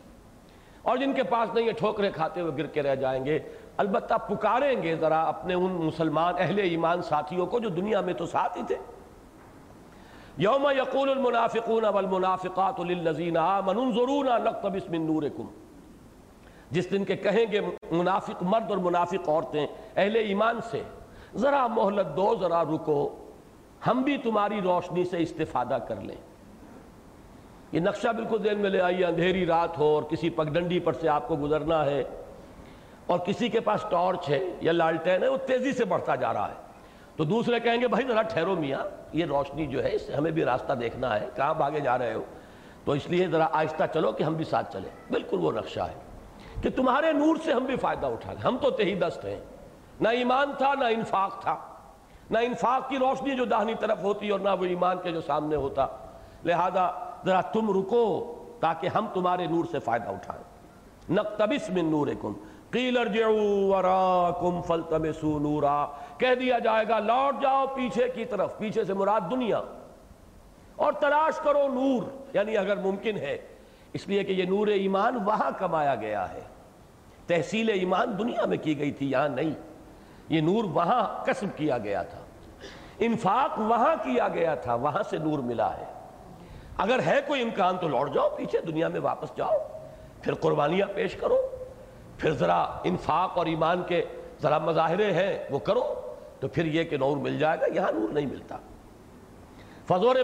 اور 0.82 0.96
جن 0.96 1.12
کے 1.12 1.22
پاس 1.22 1.54
نہیں 1.54 1.66
یہ 1.66 1.72
ٹھوکرے 1.72 2.10
کھاتے 2.10 2.40
ہوئے 2.40 2.52
گر 2.58 2.66
کے 2.66 2.82
رہ 2.82 2.94
جائیں 2.94 3.24
گے۔ 3.24 3.38
البتہ 3.76 4.14
پکاریں 4.14 4.82
گے 4.82 4.96
ذرا 4.96 5.22
اپنے 5.22 5.54
ان 5.54 5.72
مسلمان 5.72 6.34
اہل 6.38 6.58
ایمان 6.58 7.02
ساتھیوں 7.02 7.46
کو 7.46 7.60
جو 7.60 7.68
دنیا 7.68 8.00
میں 8.00 8.14
تو 8.14 8.26
ساتھ 8.26 8.58
ہی 8.58 8.62
تھے۔ 8.66 8.76
یوم 10.38 10.66
یقول 10.76 11.10
المنافقون 11.10 11.84
والمنافقات 11.84 12.80
للذین 12.80 13.36
آمنوا 13.36 13.82
انظرونا 13.82 14.38
نقتبس 14.38 14.90
من 14.90 15.02
نورکم۔ 15.02 15.46
جس 16.70 16.90
دن 16.90 17.04
کے 17.04 17.16
کہیں 17.16 17.52
گے 17.52 17.60
منافق 17.90 18.42
مرد 18.42 18.70
اور 18.70 18.78
منافق 18.78 19.28
عورتیں، 19.28 19.66
اہل 19.96 20.16
ایمان 20.16 20.60
سے، 20.70 20.82
ذرا 21.36 21.66
محلت 21.66 22.16
دو، 22.16 22.34
ذرا 22.40 22.62
رکو، 22.62 23.16
ہم 23.86 24.02
بھی 24.02 24.16
تمہاری 24.16 24.60
روشنی 24.60 25.04
سے 25.04 25.22
استفادہ 25.22 25.78
کر 25.88 26.00
لیں۔ 26.00 26.16
یہ 27.72 27.80
نقشہ 27.80 28.08
بالکل 28.08 28.42
ذہن 28.42 28.58
میں 28.58 28.70
لے 28.70 28.80
آئیے، 28.80 29.04
اندھیری 29.04 29.46
رات 29.46 29.78
ہو 29.78 29.94
اور 29.94 30.02
کسی 30.02 30.30
پگڈنڈی 30.30 30.80
پر 30.80 30.92
سے 30.92 31.08
آپ 31.08 31.28
کو 31.28 31.36
گزرنا 31.36 31.84
ہے 31.84 32.02
اور 33.06 33.18
کسی 33.18 33.48
کے 33.48 33.60
پاس 33.60 33.84
ٹارچ 33.90 34.28
ہے 34.28 34.40
یا 34.60 34.72
لالٹین 34.72 35.22
ہے، 35.22 35.28
وہ 35.28 35.36
تیزی 35.36 35.72
سے 35.72 35.84
بڑھتا 35.84 36.14
جا 36.14 36.32
رہا 36.32 36.48
ہے۔ 36.48 36.63
تو 37.16 37.24
دوسرے 37.24 37.60
کہیں 37.60 37.80
گے، 37.80 37.88
بھائی 37.88 38.06
ذرا 38.06 38.22
ٹھہرو 38.22 38.56
میاں، 38.56 38.80
یہ 39.12 39.24
روشنی 39.24 39.66
جو 39.66 39.84
ہے، 39.84 39.94
اس 39.94 40.06
سے 40.06 40.12
ہمیں 40.12 40.30
بھی 40.30 40.44
راستہ 40.44 40.72
دیکھنا 40.72 41.20
ہے، 41.20 41.28
کہاں 41.36 41.54
بھاگے 41.54 41.80
جا 41.80 41.98
رہے 41.98 42.14
ہو؟ 42.14 42.22
تو 42.84 42.92
اس 42.92 43.06
لیے 43.06 43.26
ذرا 43.26 43.46
آہستہ 43.52 43.82
چلو 43.94 44.12
کہ 44.12 44.22
ہم 44.22 44.34
بھی 44.34 44.44
ساتھ 44.44 44.72
چلیں۔ 44.72 45.12
بالکل 45.12 45.38
وہ 45.40 45.52
نقشہ 45.52 45.80
ہے 45.80 45.94
کہ 46.62 46.70
تمہارے 46.70 47.12
نور 47.12 47.36
سے 47.44 47.52
ہم 47.52 47.64
بھی 47.64 47.76
فائدہ 47.76 48.06
اٹھا 48.06 48.32
گئے 48.34 48.42
ہم 48.42 48.58
تو 48.58 48.70
تہی 48.70 48.94
دست 48.94 49.24
ہیں۔ 49.24 49.40
نہ 50.00 50.08
ایمان 50.08 50.52
تھا، 50.58 50.74
نہ 50.74 50.84
انفاق 50.84 51.42
تھا۔ 51.42 51.56
نہ 52.30 52.38
انفاق 52.38 52.88
کی 52.88 52.98
روشنی 52.98 53.36
جو 53.36 53.44
داہنی 53.44 53.74
طرف 53.80 54.02
ہوتی 54.02 54.28
اور 54.28 54.40
نہ 54.40 54.48
وہ 54.60 54.64
ایمان 54.64 54.96
کے 55.02 55.12
جو 55.12 55.20
سامنے 55.20 55.56
ہوتا۔ 55.56 55.86
لہذا 56.44 57.10
ذرا 57.26 57.40
تم 57.40 57.80
رکو 57.80 58.34
تاکہ 58.60 58.88
ہم 58.94 59.06
تمہارے 59.14 59.46
نور 59.46 59.64
سے 59.70 59.78
فائدہ 59.78 60.08
اٹھائیں۔ 60.08 60.42
نقتبس 61.12 61.70
من 61.70 61.84
نورکم، 61.84 62.32
قیل 62.70 62.98
ارجعوا 62.98 63.76
وراکم 63.76 64.62
فلتمسوا 64.62 65.38
نورا۔ 65.40 65.86
کہہ 66.18 66.34
دیا 66.34 66.58
جائے 66.58 66.88
گا، 66.88 66.98
لوٹ 66.98 67.42
جاؤ 67.42 67.66
پیچھے 67.66 68.08
کی 68.08 68.24
طرف، 68.24 68.58
پیچھے 68.58 68.84
سے 68.84 68.94
مراد 68.94 69.20
دنیا۔ 69.30 69.60
اور 70.76 70.92
تلاش 70.92 71.38
کرو 71.38 71.68
نور 71.68 72.02
یعنی 72.32 72.56
اگر 72.56 72.76
ممکن 72.76 73.16
ہے۔ 73.16 73.38
اس 73.92 74.08
لیے 74.08 74.24
کہ 74.24 74.32
یہ 74.32 74.44
نور 74.44 74.66
ایمان 74.66 75.16
وہاں 75.24 75.50
کمایا 75.58 75.94
گیا 75.94 76.32
ہے۔ 76.32 76.40
تحصیل 77.26 77.68
ایمان 77.68 78.18
دنیا 78.18 78.46
میں 78.46 78.56
کی 78.56 78.78
گئی 78.78 78.92
تھی، 78.92 79.10
یہاں 79.10 79.28
نہیں۔ 79.28 79.50
یہ 80.28 80.40
نور 80.40 80.64
وہاں 80.64 81.24
قسم 81.24 81.46
کیا 81.56 81.78
گیا 81.78 82.02
تھا۔ 82.02 82.20
انفاق 82.98 83.58
وہاں 83.58 83.96
کیا 83.96 84.28
گیا 84.28 84.54
تھا، 84.54 84.74
وہاں 84.74 85.02
سے 85.10 85.18
نور 85.18 85.38
ملا 85.38 85.76
ہے۔ 85.76 85.84
اگر 86.76 86.98
ہے 87.06 87.20
کوئی 87.26 87.42
امکان 87.42 87.76
تو 87.76 87.88
لوٹ 87.88 88.14
جاؤ 88.14 88.28
پیچھے، 88.36 88.60
دنیا 88.60 88.88
میں 88.88 89.00
واپس 89.00 89.36
جاؤ۔ 89.36 89.58
پھر 90.22 90.34
قربانیاں 90.34 90.86
پیش 90.94 91.14
کرو۔ 91.14 91.46
پھر 92.18 92.32
ذرا 92.32 92.62
انفاق 92.84 93.38
اور 93.38 93.46
ایمان 93.46 93.82
کے 93.82 94.04
ذرا 94.42 94.58
مظاہرے 94.58 95.12
ہیں، 95.12 95.44
وہ 95.50 95.58
کرو۔ 95.58 96.03
تو 96.44 96.48
پھر 96.48 96.64
یہ 96.64 96.84
کہ 96.84 96.96
نور 96.96 97.16
مل 97.16 97.38
جائے 97.38 97.60
گا، 97.60 97.66
یہاں 97.74 97.92
نور 97.92 98.08
نہیں 98.08 98.26
ملتا۔ 98.26 98.56
فضور 99.88 100.16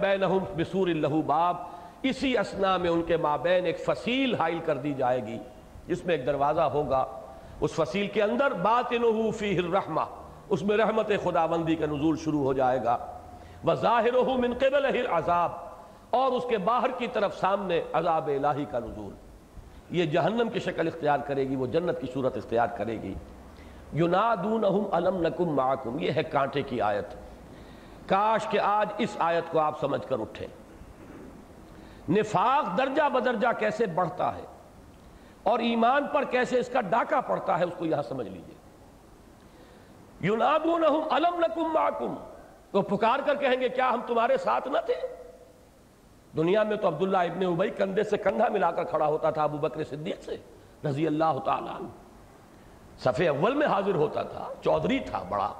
بینہم 0.00 0.38
بسور 0.56 0.88
اللہ 0.88 1.22
باب، 1.26 1.56
اسی 2.02 2.38
اسنا 2.38 2.76
میں 2.76 2.90
ان 2.90 3.02
کے 3.02 3.16
مابین 3.16 3.66
ایک 3.66 3.80
فصیل 3.80 4.34
حائل 4.34 4.58
کر 4.64 4.76
دی 4.76 4.94
جائے 4.94 5.26
گی، 5.26 5.38
جس 5.86 6.04
میں 6.04 6.16
ایک 6.16 6.26
دروازہ 6.26 6.60
ہوگا۔ 6.60 7.04
اس 7.60 7.72
فصیل 7.72 8.06
کے 8.06 8.22
اندر 8.22 8.50
باطنہو 8.50 9.30
فیہ 9.30 9.58
الرحمہ، 9.58 10.00
اس 10.48 10.62
میں 10.62 10.76
رحمت 10.76 11.10
خداوندی 11.24 11.74
کا 11.74 11.86
نزول 11.86 12.16
شروع 12.16 12.42
ہو 12.42 12.52
جائے 12.52 12.78
گا۔ 12.84 12.96
وَظَاهِرُهُ 13.64 14.38
مِنْ 14.38 14.58
قِبَلَهِ 14.58 15.06
الْعَذَابِ، 15.06 15.54
اور 16.10 16.32
اس 16.32 16.44
کے 16.48 16.58
باہر 16.58 16.90
کی 16.98 17.06
طرف 17.06 17.40
سامنے 17.40 17.82
عذاب 17.92 18.28
الہی 18.28 18.64
کا 18.64 18.78
نزول۔ 18.78 19.14
یہ 19.90 20.04
جہنم 20.04 20.48
کی 20.48 20.58
شکل 20.58 20.86
اختیار 20.86 21.18
کرے 21.18 21.48
گی، 21.48 21.56
وہ 21.56 21.66
جنت 21.66 22.00
کی 22.00 22.06
صورت 22.14 22.36
اختیار 22.36 22.66
کرے 22.66 23.02
گی۔ 23.02 23.14
يُنَادُونَهُمْ 23.96 24.96
أَلَمْ 24.96 25.20
نَكُمْ 25.22 25.46
مَعَكُمْ 25.46 26.02
یہ 26.02 26.12
ہے 26.12 26.22
کانٹے 26.22 26.62
کی 26.62 26.80
آیت۔ 26.80 27.06
کاش 28.06 28.46
کہ 28.46 28.60
آج 28.60 28.88
اس 28.98 29.16
آیت 29.18 29.44
کو 29.52 29.58
آپ 29.58 29.80
سمجھ 29.80 30.08
کر 30.08 30.20
اٹھیں۔ 30.20 30.46
نفاق 32.08 32.78
درجہ 32.78 33.08
بدرجہ 33.08 33.48
کیسے 33.58 33.86
بڑھتا 33.86 34.36
ہے 34.36 34.42
اور 35.42 35.58
ایمان 35.58 36.06
پر 36.12 36.24
کیسے 36.24 36.58
اس 36.58 36.68
کا 36.68 36.80
ڈاکہ 36.80 37.20
پڑتا 37.20 37.58
ہے، 37.58 37.64
اس 37.64 37.74
کو 37.78 37.86
یہاں 37.86 38.02
سمجھ 38.02 38.28
لیجیے۔ 38.28 38.54
یونادونہم 40.20 41.00
علم 41.10 41.40
لکم 41.40 41.72
معکم، 41.72 42.14
وہ 42.72 42.82
پکار 42.82 43.18
کر 43.26 43.34
کہیں 43.34 43.60
گے، 43.60 43.68
کیا 43.68 43.90
ہم 43.90 44.00
تمہارے 44.06 44.36
ساتھ 44.36 44.68
نہ 44.68 44.78
تھے؟ 44.86 44.94
دنیا 46.36 46.62
میں 46.62 46.76
تو 46.76 46.88
عبداللہ 46.88 47.18
ابن 47.18 47.46
عبی 47.46 47.70
کندھے 47.70 48.02
سے 48.02 48.16
کندھا 48.16 48.48
ملا 48.48 48.70
کر 48.70 48.84
کھڑا 48.84 49.06
ہوتا 49.06 49.30
تھا 49.30 49.42
ابو 49.42 49.58
بکر 49.58 49.84
صدیق 49.84 50.22
سے، 50.22 50.36
رضی 50.88 51.06
اللہ 51.06 51.38
تعالیٰ 51.44 51.76
صفحے 53.04 53.28
اول 53.28 53.54
میں 53.54 53.66
حاضر 53.66 53.94
ہوتا 53.94 54.22
تھا، 54.22 54.48
چودھری 54.64 54.98
تھا 54.98 55.22
بڑا۔ 55.28 55.52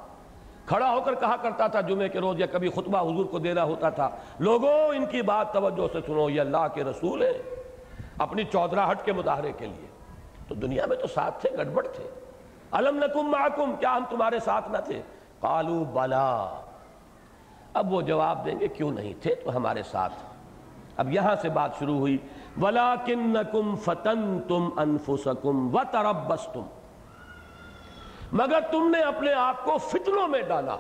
کھڑا 0.66 0.90
ہو 0.90 1.01
کر 1.01 1.14
کہا 1.14 1.36
کرتا 1.36 1.66
تھا، 1.66 1.80
جمعے 1.80 2.09
کے 2.09 2.20
روز 2.20 2.40
یا 2.40 2.47
کبھی 2.47 2.68
خطبہ 2.68 3.01
حضور 3.01 3.24
کو 3.24 3.38
دینا 3.38 3.64
ہوتا 3.64 3.90
تھا۔ 3.90 4.09
لوگوں، 4.38 4.88
ان 4.88 5.07
کی 5.07 5.22
بات 5.22 5.53
توجہ 5.53 5.93
سے 5.93 5.99
سنو، 6.07 6.30
یہ 6.30 6.40
اللہ 6.40 6.66
کے 6.74 6.84
رسول 6.84 7.22
ہیں۔ 7.22 7.32
اپنی 8.18 8.45
چودراہٹ 8.45 9.05
کے 9.05 9.12
مظاہرے 9.12 9.53
کے 9.53 9.66
لیے۔ 9.66 9.86
تو 10.49 10.55
دنیا 10.55 10.86
میں 10.86 10.97
تو 10.97 11.07
ساتھ 11.07 11.40
تھے، 11.40 11.51
گڑبڑ 11.59 11.86
تھے۔ 11.86 12.09
علم 12.72 12.97
نکم 12.97 13.22
معکم، 13.22 13.72
کیا 13.80 13.97
ہم 13.97 14.05
تمہارے 14.11 14.38
ساتھ 14.40 14.70
نہ 14.70 14.78
تھے؟ 14.78 15.03
قالو، 15.40 15.84
بلا۔ 15.84 16.61
اب 17.74 17.93
وہ 17.93 18.03
جواب 18.03 18.45
دیں 18.45 18.61
گے، 18.61 18.68
کیوں 18.68 18.90
نہیں 18.90 19.22
تھے؟ 19.22 19.34
تو 19.34 19.57
ہمارے 19.57 19.82
ساتھ۔ 19.82 20.14
اب 20.97 21.12
یہاں 21.12 21.36
سے 21.43 21.49
بات 21.49 21.70
شروع 21.78 21.99
ہوئی۔ 21.99 22.18
وَلَكِنَّكُمْ 22.62 23.82
فَتَنْتُمْ 23.82 24.82
أَنفُسَكُمْ 24.82 25.74
وَتَرَبَّسْتُمْ 25.74 26.82
مگر 28.33 28.61
تم 28.70 28.91
نے 28.91 29.01
اپنے 29.01 29.33
آپ 29.33 29.64
کو 29.64 29.78
فتنوں 29.78 30.28
میں 30.28 30.43
ڈالا 30.43 30.76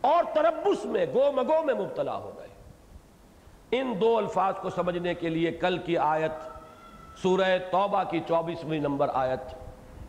اور 0.00 0.24
تربس 0.34 0.84
میں 0.84 1.06
گو 1.14 1.32
مگو 1.32 1.62
میں 1.64 1.74
مبتلا 1.74 2.16
ہو 2.16 2.32
گئے۔ 2.38 2.48
ان 3.70 3.94
دو 4.00 4.16
الفاظ 4.16 4.54
کو 4.62 4.70
سمجھنے 4.70 5.14
کے 5.14 5.28
لیے 5.28 5.52
کل 5.52 5.78
کی 5.78 5.98
آیت، 5.98 6.32
سورہ 7.22 7.58
توبہ 7.70 8.02
کی 8.02 8.20
چوبیسویں 8.28 8.80
نمبر 8.80 9.08
آیت، 9.14 9.54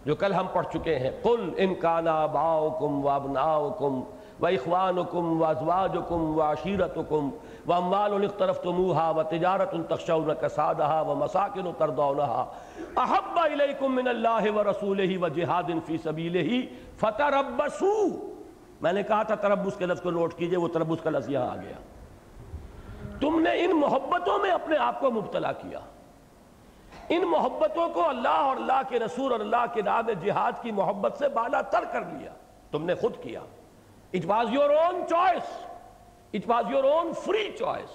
جو 0.06 0.16
کل 0.16 0.34
ہم 0.34 0.47
پڑھ 0.54 0.68
چکے 0.74 0.99
ہیں۔ 0.99 1.12
قل 1.22 1.49
ان 1.58 1.76
کانا 1.76 2.26
باؤکم 2.26 3.06
و 4.42 4.46
ابناؤکم 4.46 5.42
و 5.42 5.42
اخوانکم 5.42 5.42
و 5.42 5.46
ازواجکم 5.46 6.38
و 6.38 6.42
عشیرتکم 6.42 7.30
و 7.68 7.74
اموال 7.74 8.26
اخترفتموها 8.26 9.14
و 9.14 9.24
تجارت 9.24 9.76
تخشون 9.90 10.34
کسادها 10.34 11.02
و 11.02 11.16
مساکن 11.16 11.72
تردونها 11.78 12.48
احب 12.98 13.40
الیکم 13.40 13.96
من 13.96 14.08
اللہ 14.08 14.52
و 14.52 14.64
رسولہ 14.64 15.18
و 15.22 15.28
جہاد 15.28 15.72
فی 15.86 15.98
سبیلہ 15.98 16.62
فتربسو 17.00 17.94
میں 18.82 18.94
نے 18.94 19.04
کہا 19.04 19.24
تھا 19.24 19.36
تربس 19.36 19.76
کے 19.78 19.86
لفظ 19.86 20.02
کو 20.02 20.12
نوٹ 20.12 20.34
کیجیے، 20.34 20.58
وہ 20.58 20.68
تربس 20.68 21.02
کا 21.04 21.10
لفظ 21.10 21.30
یہاں 21.30 21.50
آ 21.50 21.56
گیا۔ 21.56 21.76
تم 23.20 23.40
نے 23.40 23.66
ان 23.66 23.76
محبتوں 23.80 24.40
میں 24.40 24.52
اپنے 24.52 24.78
آپ 24.78 25.00
کو 25.00 25.12
مبتلا 25.12 25.52
کیا۔ 25.52 25.80
ان 27.10 27.22
محبتوں 27.22 27.90
کو 27.90 28.10
اللہ 28.10 28.28
اور 28.28 28.56
اللہ 28.56 28.82
کے 28.90 29.00
رسول 29.00 29.32
اور 29.32 29.40
اللہ 29.40 29.66
کے 29.74 29.82
راہ 29.82 30.02
جہاد 30.24 30.52
کی 30.62 30.72
محبت 30.72 31.18
سے 31.20 31.28
بالا 31.28 31.62
تر 31.62 31.84
کر 31.92 32.02
لیا 32.02 32.32
تم 32.72 32.86
نے 32.86 32.96
خود 32.96 33.14
کیا۔ 33.24 33.40
It 34.14 34.26
was 34.26 34.47
your 34.49 34.70
own 34.70 35.03
choice 35.09 35.66
it 36.34 36.41
was 36.47 36.66
your 36.72 36.84
own 36.84 37.14
free 37.14 37.51
choice 37.59 37.89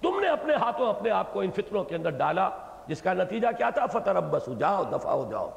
تم 0.00 0.20
نے 0.20 0.28
اپنے 0.28 0.54
ہاتھوں 0.54 0.88
اپنے 0.88 1.10
آپ 1.10 1.32
کو 1.32 1.40
ان 1.40 1.50
فطروں 1.50 1.84
کے 1.84 1.96
اندر 1.96 2.10
ڈالا، 2.10 2.50
جس 2.86 3.02
کا 3.02 3.12
نتیجہ 3.12 3.48
کیا 3.58 3.70
تھا؟ 3.70 3.86
فتح 3.86 4.10
ربس 4.10 4.48
جاؤ 4.58 4.84
دفاع 4.84 5.12
ہو، 5.12 5.28
جاؤ۔ 5.30 5.50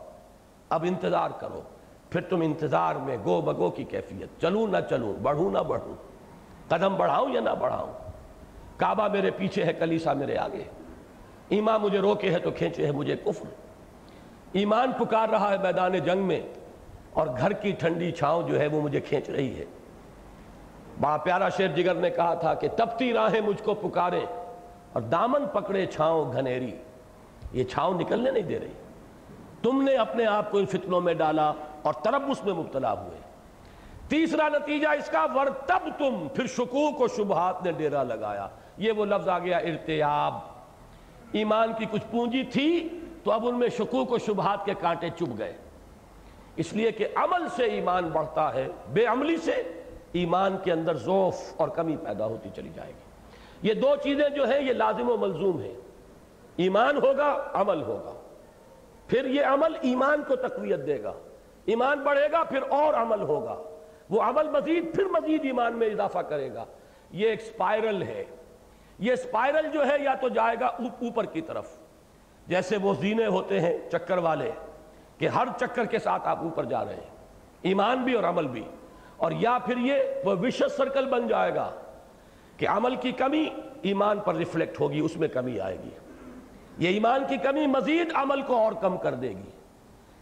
اب 0.70 0.86
انتظار 0.88 1.30
کرو۔ 1.40 1.62
پھر 2.10 2.22
تم 2.22 2.42
انتظار 2.42 2.96
میں 2.96 3.18
گو 3.26 3.42
بگو 3.42 3.70
کی 3.70 3.84
کیفیت۔ 3.84 4.42
چلوں 4.42 4.68
نہ 4.68 4.78
چلوں 4.90 5.14
بڑھوں 5.14 5.52
نہ 5.52 5.58
بڑھوں 5.58 5.96
قدم 6.68 6.96
بڑھاؤں 6.96 7.30
یا 7.34 7.42
نہ 7.42 7.50
بڑھاؤں 7.60 7.92
کعبہ 8.78 9.08
میرے 9.08 9.32
پیچھے 9.32 9.64
ہے، 9.64 9.74
کلیسا 9.74 10.14
میرے 10.14 10.38
آگے۔ 10.38 10.64
ایمان 11.50 11.82
مجھے 11.82 12.00
روکے 12.00 12.32
ہے 12.32 12.40
تو 12.40 12.52
کھینچے 12.52 12.86
ہے 12.86 12.92
مجھے 12.92 13.16
کفر۔ 13.16 13.46
ایمان 14.54 14.92
پکار 14.92 15.30
رہا 15.30 15.52
ہے 15.52 15.58
میدان 15.58 15.92
جنگ 15.92 16.22
میں 16.22 16.42
اور 17.14 17.28
گھر 17.28 17.52
کی 17.52 17.72
ٹھنڈی 17.72 18.12
چھاؤں 18.12 18.48
جو 18.48 18.60
ہے 18.60 18.68
وہ 18.68 18.82
مجھے 18.82 19.00
کھینچ 19.00 19.30
رہی 19.30 19.60
ہے۔ 19.60 19.66
بڑا 21.02 21.18
پیارا 21.18 21.50
شیر 21.50 21.68
جگر 21.68 21.94
نے 21.94 22.10
کہا 22.10 22.34
تھا 22.34 22.54
کہ 22.54 22.68
تپتی 22.68 23.14
راہیں 23.14 23.42
مجھ 23.42 23.64
کو 23.64 23.74
پکارے 23.74 24.26
اور 24.94 25.02
دامن 25.02 25.46
پکڑے 25.46 25.86
چھاؤں 25.86 26.34
گھنیری۔ 26.34 26.72
یہ 27.52 27.64
چھاؤں 27.64 28.00
نکلنے 28.00 28.32
نہیں 28.32 28.44
دے 28.44 28.60
رہی۔ 28.60 28.72
تم 29.64 29.82
نے 29.82 29.96
اپنے 29.96 30.26
آپ 30.26 30.52
کو 30.52 30.58
ان 30.58 30.66
فتنوں 30.66 31.02
میں 31.02 31.14
ڈالا 31.14 31.54
اور 31.82 31.94
تربس 31.94 32.46
میں 32.46 32.54
مبتلا 32.54 32.94
ہوئے۔ 32.94 33.18
تیسرا 34.08 34.50
نتیجہ 34.50 34.88
اس 34.88 35.10
کا 35.10 35.26
ورتب 35.36 35.90
تم 35.98 36.28
پھر 36.36 36.48
شکوک 36.48 37.02
و 37.02 37.08
شبہات 37.08 37.64
نے 37.64 37.72
ڈیرا 37.72 38.04
لگایا۔ 38.04 38.48
یہ 38.78 38.92
وہ 38.92 39.06
لفظ 39.06 39.30
آ 39.30 39.40
گیا، 39.40 39.58
ارتیاب۔ 39.58 40.34
ایمان 41.32 41.74
کی 41.78 41.86
کچھ 41.92 42.06
پونجی 42.12 42.44
تھی 42.44 42.90
تو 43.24 43.32
اب 43.32 43.48
ان 43.48 43.60
میں 43.60 43.70
شکوک 43.70 44.12
و 44.12 44.18
شبہات 44.18 44.66
کے 44.66 44.74
کانٹے 44.80 45.10
چپ 45.10 45.38
گئے۔ 45.38 45.58
اس 46.56 46.74
لیے 46.74 46.92
کہ 46.92 47.08
عمل 47.16 47.48
سے 47.56 47.64
ایمان 47.64 48.10
بڑھتا 48.10 48.54
ہے، 48.54 48.68
بے 48.94 49.06
عملی 49.06 49.38
سے 49.38 49.79
ایمان 50.14 50.58
کے 50.64 50.72
اندر 50.72 50.98
ذوف 50.98 51.36
اور 51.58 51.68
کمی 51.68 51.98
پیدا 51.98 52.26
ہوتی 52.26 52.50
چلی 52.56 52.70
جائے 52.76 52.90
گی۔ 52.90 53.10
یہ 53.62 53.74
دو 53.74 53.96
چیزیں 54.04 54.30
جو 54.30 54.50
ہیں، 54.50 54.62
یہ 54.62 54.74
لازم 54.74 55.10
و 55.10 55.18
ملزوم 55.18 55.60
ہیں۔ 55.60 55.74
ایمان 56.58 56.98
ہوگا، 56.98 57.44
عمل 57.54 57.82
ہوگا۔ 57.82 58.14
پھر 59.08 59.26
یہ 59.26 59.46
عمل 59.46 59.76
ایمان 59.82 60.24
کو 60.28 60.36
تقویت 60.36 60.88
دے 60.88 61.04
گا۔ 61.04 61.14
ایمان 61.66 62.00
بڑھے 62.00 62.32
گا، 62.32 62.44
پھر 62.44 62.60
اور 62.70 62.94
عمل 62.94 63.22
ہوگا۔ 63.22 63.64
وہ 64.10 64.22
عمل 64.22 64.50
مزید، 64.50 64.96
پھر 64.96 65.06
مزید 65.06 65.46
ایمان 65.46 65.74
میں 65.74 65.88
اضافہ 65.88 66.20
کرے 66.20 66.54
گا۔ 66.54 66.66
یہ 67.12 67.30
ایک 67.30 67.42
سپائرل 67.42 68.04
ہے۔ 68.04 68.26
یہ 69.00 69.16
سپائرل 69.16 69.72
جو 69.72 69.88
ہے، 69.88 69.96
یا 70.00 70.16
تو 70.16 70.30
جائے 70.30 70.56
گا 70.60 70.66
اوپر 70.66 71.26
کی 71.26 71.42
طرف۔ 71.42 71.70
جیسے 72.48 72.78
وہ 72.78 72.94
زینے 72.94 73.26
ہوتے 73.26 73.60
ہیں، 73.60 73.78
چکر 73.92 74.18
والے، 74.18 74.52
کہ 75.18 75.28
ہر 75.28 75.48
چکر 75.60 75.86
کے 75.86 76.00
ساتھ 76.00 76.28
آپ 76.28 76.40
اوپر 76.40 76.64
جا 76.64 76.86
رہے 76.86 76.94
ہیں۔ 76.94 77.16
ایمان 77.62 78.04
بھی 78.04 78.14
اور 78.14 78.24
عمل 78.24 78.48
بھی۔ 78.48 78.64
اور 79.20 79.32
یا 79.32 79.58
پھر 79.66 79.78
یہ 79.78 79.94
وہ 80.26 80.36
وشس 80.42 80.78
سرکل 80.78 81.06
بن 81.06 81.28
جائے 81.28 81.56
گا 81.56 81.72
کہ 82.58 82.68
عمل 82.68 82.96
کی 82.96 83.12
کمی 83.12 83.50
ایمان 83.82 84.20
پر 84.20 84.36
ریفلیکٹ 84.36 84.80
ہوگی، 84.80 85.00
اس 85.00 85.18
میں 85.18 85.28
کمی 85.28 85.60
آئے 85.60 85.78
گی۔ 85.84 85.90
یہ 86.78 86.90
ایمان 86.90 87.24
کی 87.28 87.38
کمی 87.38 87.68
مزید 87.68 88.12
عمل 88.14 88.42
کو 88.42 88.56
اور 88.56 88.72
کم 88.82 88.98
کر 88.98 89.14
دے 89.14 89.30
گی۔ 89.30 89.50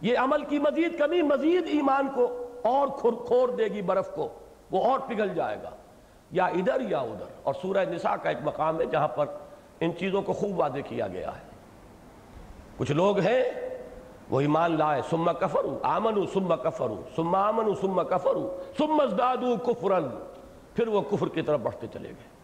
یہ 0.00 0.18
عمل 0.18 0.44
کی 0.44 0.58
مزید 0.58 0.98
کمی 0.98 1.22
مزید 1.22 1.64
ایمان 1.66 2.08
کو 2.14 2.48
اور 2.62 2.88
کھور 3.26 3.48
دے 3.48 3.64
گی 3.64 3.82
برف 3.82 4.10
کو، 4.14 4.28
وہ 4.70 4.84
اور 4.84 4.98
پگھل 4.98 5.34
جائے 5.34 5.56
گا۔ 5.62 5.70
یا 6.30 6.46
ادھر 6.46 6.80
یا 6.80 6.98
ادھر۔ 6.98 7.24
اور 7.42 7.54
سورہ 7.62 7.84
نساء 7.90 8.14
کا 8.22 8.28
ایک 8.28 8.38
مقام 8.44 8.80
ہے 8.80 8.86
جہاں 8.86 9.08
پر 9.08 9.26
ان 9.80 9.90
چیزوں 9.98 10.22
کو 10.22 10.32
خوب 10.32 10.58
واضح 10.58 10.78
کیا 10.88 11.06
گیا 11.06 11.30
ہے۔ 11.30 11.48
کچھ 12.76 12.92
لوگ 12.92 13.18
ہیں 13.18 13.67
وہ 14.30 14.40
ایمان 14.40 14.78
لائے 14.78 15.02
سما 15.10 15.32
کفرو 15.32 15.78
آمنو 15.82 16.26
سما 16.26 16.56
کفرو 16.56 17.02
سما 17.16 17.48
آمنو 17.48 17.74
سما 17.74 18.02
کفرو 18.02 18.58
سم 18.78 19.00
ازدادو 19.00 19.56
کفرن 19.56 20.08
پھر 20.74 20.88
وہ 20.88 21.00
کفر 21.00 21.28
کی 21.28 21.42
طرف 21.42 21.60
بڑھتے 21.60 21.86
چلے 21.92 22.08
گئے۔ 22.08 22.38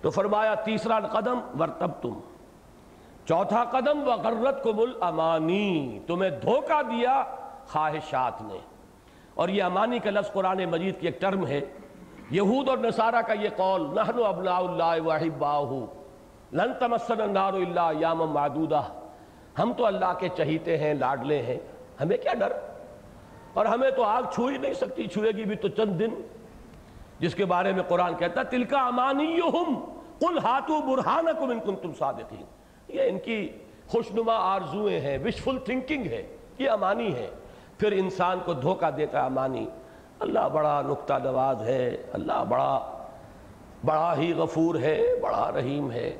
تو 0.00 0.10
فرمایا، 0.10 0.54
تیسرا 0.54 1.00
قدم 1.00 1.38
ورتب 1.60 1.90
تم 2.02 2.20
چوتھا 3.24 3.64
قدم 3.64 4.08
وغرت 4.08 4.62
کو 4.62 4.72
مل 4.72 4.92
امانی 5.00 5.98
تمہیں 6.06 6.30
دھوکہ 6.30 6.82
دیا 6.82 7.24
خواہشات 7.66 8.42
نے۔ 8.42 8.58
اور 9.34 9.48
یہ 9.48 9.62
امانی 9.62 9.98
کا 9.98 10.10
لفظ 10.10 10.32
قرآن 10.32 10.64
مجید 10.64 11.00
کی 11.00 11.06
ایک 11.06 11.20
ٹرم 11.20 11.46
ہے۔ 11.46 11.60
یہود 12.30 12.68
اور 12.68 12.78
نصارہ 12.78 13.22
کا 13.22 13.32
یہ 13.32 13.48
قول 13.56 13.82
نحن 13.82 14.22
ابناء 14.26 14.58
اللہ 14.58 15.06
وحباہو 15.06 15.86
لن 16.52 16.72
تمسن 16.80 17.20
النار 17.20 17.52
اللہ 17.52 17.90
یام 17.98 18.18
معدودہ۔ 18.18 18.82
ہم 19.62 19.72
تو 19.72 19.86
اللہ 19.86 20.12
کے 20.18 20.28
چہیتے 20.36 20.78
ہیں، 20.78 20.94
لاڈلے 20.94 21.42
ہیں، 21.42 21.56
ہمیں 22.00 22.16
کیا 22.16 22.34
ڈر؟ 22.34 22.52
اور 23.54 23.66
ہمیں 23.66 23.90
تو 23.90 24.02
آگ 24.02 24.22
چھو 24.34 24.46
ہی 24.46 24.58
نہیں 24.58 24.72
سکتی، 24.72 25.06
چھوئے 25.06 25.30
گی 25.30 25.44
بھی 25.44 25.56
تو 25.56 25.68
چند 25.68 26.00
دن۔ 26.00 26.08
جس 27.18 27.34
کے 27.34 27.44
بارے 27.44 27.72
میں 27.72 27.82
قرآن 27.82 28.14
کہتا 28.14 28.40
ہے، 28.40 28.44
تلکا 28.44 28.86
امانیہم، 28.86 29.74
قل 30.18 30.38
ہاتو 30.38 30.80
برہانکم 30.80 31.50
ان 31.50 31.60
کنتم 31.60 31.92
صادقین۔ 31.98 32.44
یہ 32.88 33.02
ان 33.02 33.18
کی 33.18 33.48
خوشنما 33.88 34.34
آرزویں 34.34 35.00
ہیں 35.00 35.18
وشفل 35.24 35.58
تھنکنگ 35.58 36.06
ہے، 36.06 36.36
یہ 36.58 36.70
امانی 36.70 37.14
ہے۔ 37.14 37.30
پھر 37.78 37.92
انسان 37.92 38.38
کو 38.44 38.52
دھوکہ 38.52 38.90
دیتا 38.90 39.20
ہے 39.20 39.24
امانی۔ 39.24 39.68
اللہ 40.20 40.48
بڑا 40.52 40.82
نقطہ 40.86 41.14
نواز 41.24 41.62
ہے، 41.62 41.96
اللہ 42.12 42.44
بڑا 42.48 42.96
بڑا 43.84 44.14
ہی 44.16 44.32
غفور 44.32 44.74
ہے، 44.74 45.02
بڑا 45.22 45.50
رحیم 45.56 45.90
ہے۔ 45.90 46.16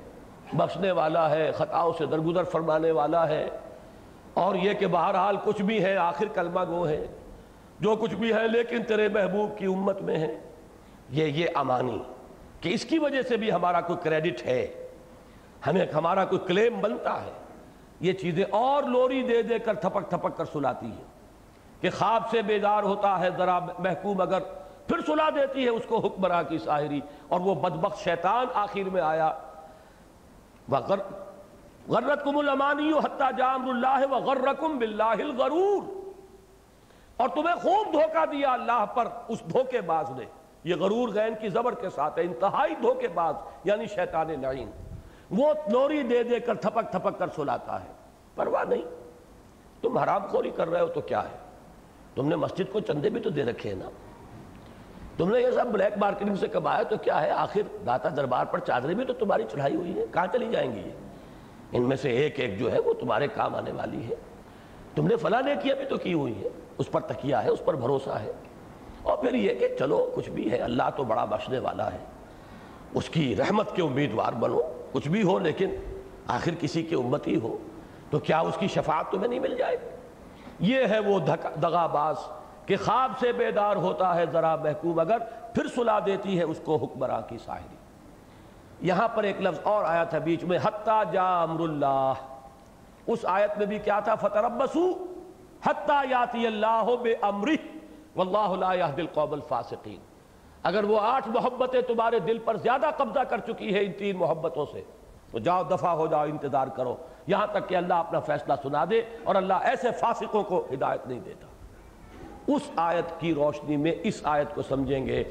بخشنے 0.53 0.91
والا 0.91 1.31
ہے، 1.31 1.53
خطاؤں 1.53 1.93
سے 1.99 2.07
درگزر 2.07 2.45
فرمانے 2.45 2.91
والا 2.91 3.29
ہے۔ 3.29 3.49
اور 4.35 4.55
یہ 4.55 4.73
کہ 4.73 4.87
بہرحال 4.87 5.37
کچھ 5.45 5.63
بھی 5.63 5.85
ہے، 5.85 5.97
آخر 5.97 6.25
کلمہ 6.35 6.61
گو 6.69 6.89
ہے۔ 6.89 7.07
جو 7.81 7.97
کچھ 7.97 8.15
بھی 8.15 8.33
ہے، 8.33 8.49
لیکن 8.49 8.83
تیرے 8.83 9.09
محبوب 9.09 9.59
کی 9.59 9.67
امت 9.67 10.03
میں 10.03 10.17
ہے۔ 10.17 10.39
یہ 11.11 11.25
یہ 11.25 11.47
امانی۔ 11.55 11.99
کہ 12.61 12.69
اس 12.69 12.85
کی 12.85 12.99
وجہ 12.99 13.23
سے 13.23 13.37
بھی 13.37 13.53
ہمارا 13.53 13.81
کوئی 13.81 13.99
کریڈٹ 14.03 14.43
ہے۔ 14.43 14.89
ہمیں، 15.67 15.87
ہمارا 15.95 16.25
کوئی 16.25 16.41
کلیم 16.47 16.81
بنتا 16.81 17.25
ہے۔ 17.25 17.31
یہ 18.01 18.13
چیزیں 18.13 18.45
اور 18.51 18.83
لوری 18.83 19.23
دے 19.23 19.43
دے 19.43 19.59
کر 19.59 19.75
تھپک 19.75 20.11
تھپک 20.11 20.37
کر 20.37 20.45
سلاتی 20.45 20.87
ہیں۔ 20.87 21.05
کہ 21.81 21.91
خواب 21.91 22.31
سے 22.31 22.43
بیدار 22.43 22.83
ہوتا 22.83 23.21
ہے، 23.21 23.29
ذرا 23.37 23.59
محکوم 23.59 24.21
اگر 24.21 24.41
پھر 24.87 25.01
سلا 25.07 25.31
دیتی 25.31 25.65
ہے 25.65 25.69
اس 25.69 25.83
کو 25.89 25.99
حکمراں 25.99 26.43
کی 26.43 26.59
ساحری۔ 26.59 27.01
اور 27.29 27.41
وہ 27.41 27.55
بدبخت 27.55 27.99
شیطان 27.99 28.47
آخر 28.55 28.89
میں 28.93 29.03
آیا۔ 29.03 29.33
غرتکم 31.89 32.39
الامانی 32.39 32.93
حتی 32.93 33.25
جامر 33.39 33.71
اللہ 33.71 34.07
وغرکم 34.11 34.79
باللہ 34.79 35.03
الغرور۔ 35.03 35.83
اور 37.17 37.29
تمہیں 37.29 37.55
خوب 37.55 37.93
دھوکہ 37.93 38.27
دیا 38.27 38.53
اللہ 38.53 38.85
پر 38.95 39.09
اس 39.29 39.41
دھوکے 39.53 39.81
باز 39.81 40.11
نے۔ 40.11 40.25
یہ 40.65 40.75
غرور 40.75 41.09
غین 41.09 41.35
کی 41.41 41.49
زبر 41.49 41.75
کے 41.75 41.91
ساتھ 41.91 42.19
ہے، 42.19 42.25
انتہائی 42.25 42.75
دھوکے 42.75 43.09
باز 43.09 43.35
یعنی 43.65 43.87
شیطان 43.87 44.41
لعین 44.43 44.71
وہ 45.31 45.53
لوری 45.73 46.03
دے 46.03 46.23
دے 46.23 46.41
کر 46.41 46.55
تھپک 46.55 46.93
تھپک 46.93 47.19
کر 47.19 47.27
سلاتا 47.37 47.85
ہے۔ 47.85 47.89
پرواہ 48.35 48.65
نہیں۔ 48.65 48.83
تم 49.83 49.99
حرام 49.99 50.27
خوری 50.27 50.51
کر 50.51 50.69
رہے 50.69 50.81
ہو 50.81 50.87
تو 50.87 51.01
کیا 51.01 51.25
ہے؟ 51.25 51.37
تم 52.15 52.29
نے 52.29 52.37
مسجد 52.37 52.73
کو 52.73 52.81
چندے 52.81 53.11
بھی 53.11 53.21
تو 53.21 53.31
دے 53.31 53.45
رکھے 53.45 53.71
ہیں 53.71 53.77
نا۔ 53.77 53.91
تم 55.21 55.33
نے 55.33 55.41
یہ 55.41 55.51
سب 55.51 55.67
بلیک 55.67 55.99
مارکیٹنگ 55.99 56.35
سے 56.35 56.49
کمایا 56.49 56.83
تو 56.83 56.97
کیا 56.97 57.23
ہے؟ 57.23 57.31
آخر 57.31 57.61
داتا 57.87 58.09
دربار 58.17 58.45
پر 58.45 58.59
چادریں 58.59 58.95
بھی 58.95 59.05
تو 59.05 59.13
تمہاری 59.13 59.43
چڑھائی 59.53 59.77
ہوئی 59.77 59.99
ہے 59.99 60.05
کہاں 60.13 60.27
چلی 60.33 60.47
جائیں 60.53 60.75
گی 60.75 60.79
یہ؟ 60.79 60.91
ان 61.73 61.83
میں 61.83 61.97
سے 61.97 62.11
ایک 62.11 62.41
ایک 62.41 62.59
جو 62.59 62.73
ہے 62.73 62.79
وہ 62.79 62.93
تمہارے 62.93 63.29
کام 63.29 63.55
آنے 63.55 63.73
والی 63.73 64.09
ہے۔ 64.09 64.15
تم 64.95 65.07
نے 65.07 65.17
فلاں 65.17 65.43
نے 65.43 65.55
کیا 65.63 65.75
بھی 65.75 65.85
تو 65.85 65.97
کی 65.97 66.13
ہوئی 66.13 66.45
ہے 66.45 66.49
اس 66.79 66.91
پر 66.91 67.01
تکیہ 67.01 67.37
ہے، 67.37 67.51
اس 67.51 67.65
پر 67.65 67.75
بھروسہ 67.75 68.11
ہے۔ 68.11 68.33
اور 69.03 69.19
پھر 69.19 69.35
یہ 69.35 69.55
کہ 69.55 69.69
چلو، 69.79 70.11
کچھ 70.15 70.31
بھی 70.31 70.51
ہے، 70.51 70.57
اللہ 70.57 70.83
تو 70.97 71.05
بڑا 71.05 71.25
بخشنے 71.25 71.59
والا 71.59 71.93
ہے۔ 71.93 71.99
اس 72.95 73.09
کی 73.09 73.37
رحمت 73.37 73.77
کے 73.77 73.83
امیدوار 73.83 74.33
بنو۔ 74.33 74.61
کچھ 74.93 75.09
بھی 75.09 75.23
ہو 75.23 75.39
لیکن 75.39 75.75
آخر 76.27 76.51
کسی 76.61 76.83
کی 76.83 76.95
امت 76.95 77.27
ہی 77.27 77.37
ہو۔ 77.37 77.59
تو 78.11 78.19
کیا 78.19 78.41
اس 78.41 78.57
کی 78.59 78.69
شفاعت 78.69 79.11
تمہیں 79.11 79.29
نہیں 79.29 79.41
مل 79.41 79.57
جائے؟ 79.57 79.77
یہ 80.61 80.85
ہے 80.91 80.99
وہ 80.99 81.19
دغا 81.63 81.87
باز 81.87 82.17
کہ 82.71 82.77
خواب 82.77 83.13
سے 83.21 83.33
بیدار 83.33 83.77
ہوتا 83.77 84.15
ہے 84.15 84.25
ذرا 84.33 84.57
محکوم، 84.57 84.99
اگر 84.99 85.19
پھر 85.55 85.69
سلا 85.75 85.99
دیتی 86.07 86.39
ہے 86.39 86.45
اس 86.45 86.61
کو 86.65 86.77
حکمراں 86.77 87.21
کی 87.29 87.39
ساحری 87.39 87.77
یہاں 88.81 89.09
پر 89.09 89.23
ایک 89.23 89.41
لفظ 89.41 89.59
اور 89.63 89.85
آیا 89.85 90.05
تھا 90.05 90.19
بیچ 90.19 90.45
میں، 90.45 90.59
حتیٰ 90.63 91.03
جا 91.13 91.43
امر 91.43 91.61
اللہ۔ 91.61 92.13
اس 93.07 93.19
آیت 93.25 93.59
میں 93.59 93.67
بھی 93.67 93.79
کیا 93.79 94.01
تھا؟ 94.01 94.15
فتربسو 94.15 94.93
حتیٰ 95.67 96.11
یاتی 96.11 96.47
اللہ 96.47 96.91
بے 97.03 97.15
امرہ 97.23 97.57
واللہ 98.17 98.57
لا 98.59 98.73
یہد 98.75 98.99
القوم 98.99 99.33
الفاسقین۔ 99.33 99.99
اگر 100.63 100.85
وہ 100.85 101.01
آٹھ 101.01 101.29
محبتیں 101.29 101.83
تمہارے 101.83 102.19
دل 102.19 102.39
پر 102.39 102.57
زیادہ 102.57 102.91
قبضہ 102.97 103.25
کر 103.29 103.39
چکی 103.39 103.75
ہے 103.75 103.85
ان 103.85 103.93
تین 103.93 104.17
محبتوں 104.17 104.67
سے، 104.73 104.83
تو 105.31 105.39
جاؤ 105.39 105.63
دفع 105.63 105.91
ہو، 105.91 106.07
جاؤ 106.07 106.25
انتظار 106.25 106.67
کرو۔ 106.67 106.97
یہاں 107.27 107.47
تک 107.47 107.69
کہ 107.69 107.77
اللہ 107.77 107.95
اپنا 107.95 108.21
فیصلہ 108.21 108.55
سنا 108.63 108.85
دے 108.91 109.03
اور 109.25 109.35
اللہ 109.35 109.55
ایسے 109.55 109.91
فاسقوں 109.91 110.43
کو 110.43 110.67
ہدایت 110.73 111.07
نہیں 111.07 111.21
دیتا۔ 111.21 111.47
اس 112.55 112.71
آیت 112.77 113.21
کی 113.21 113.35
روشنی 113.35 113.77
میں 113.77 113.93
اس 114.03 114.21
آیت 114.25 114.55
کو 114.55 114.63
سمجھیں 114.63 115.07
گے۔ 115.07 115.25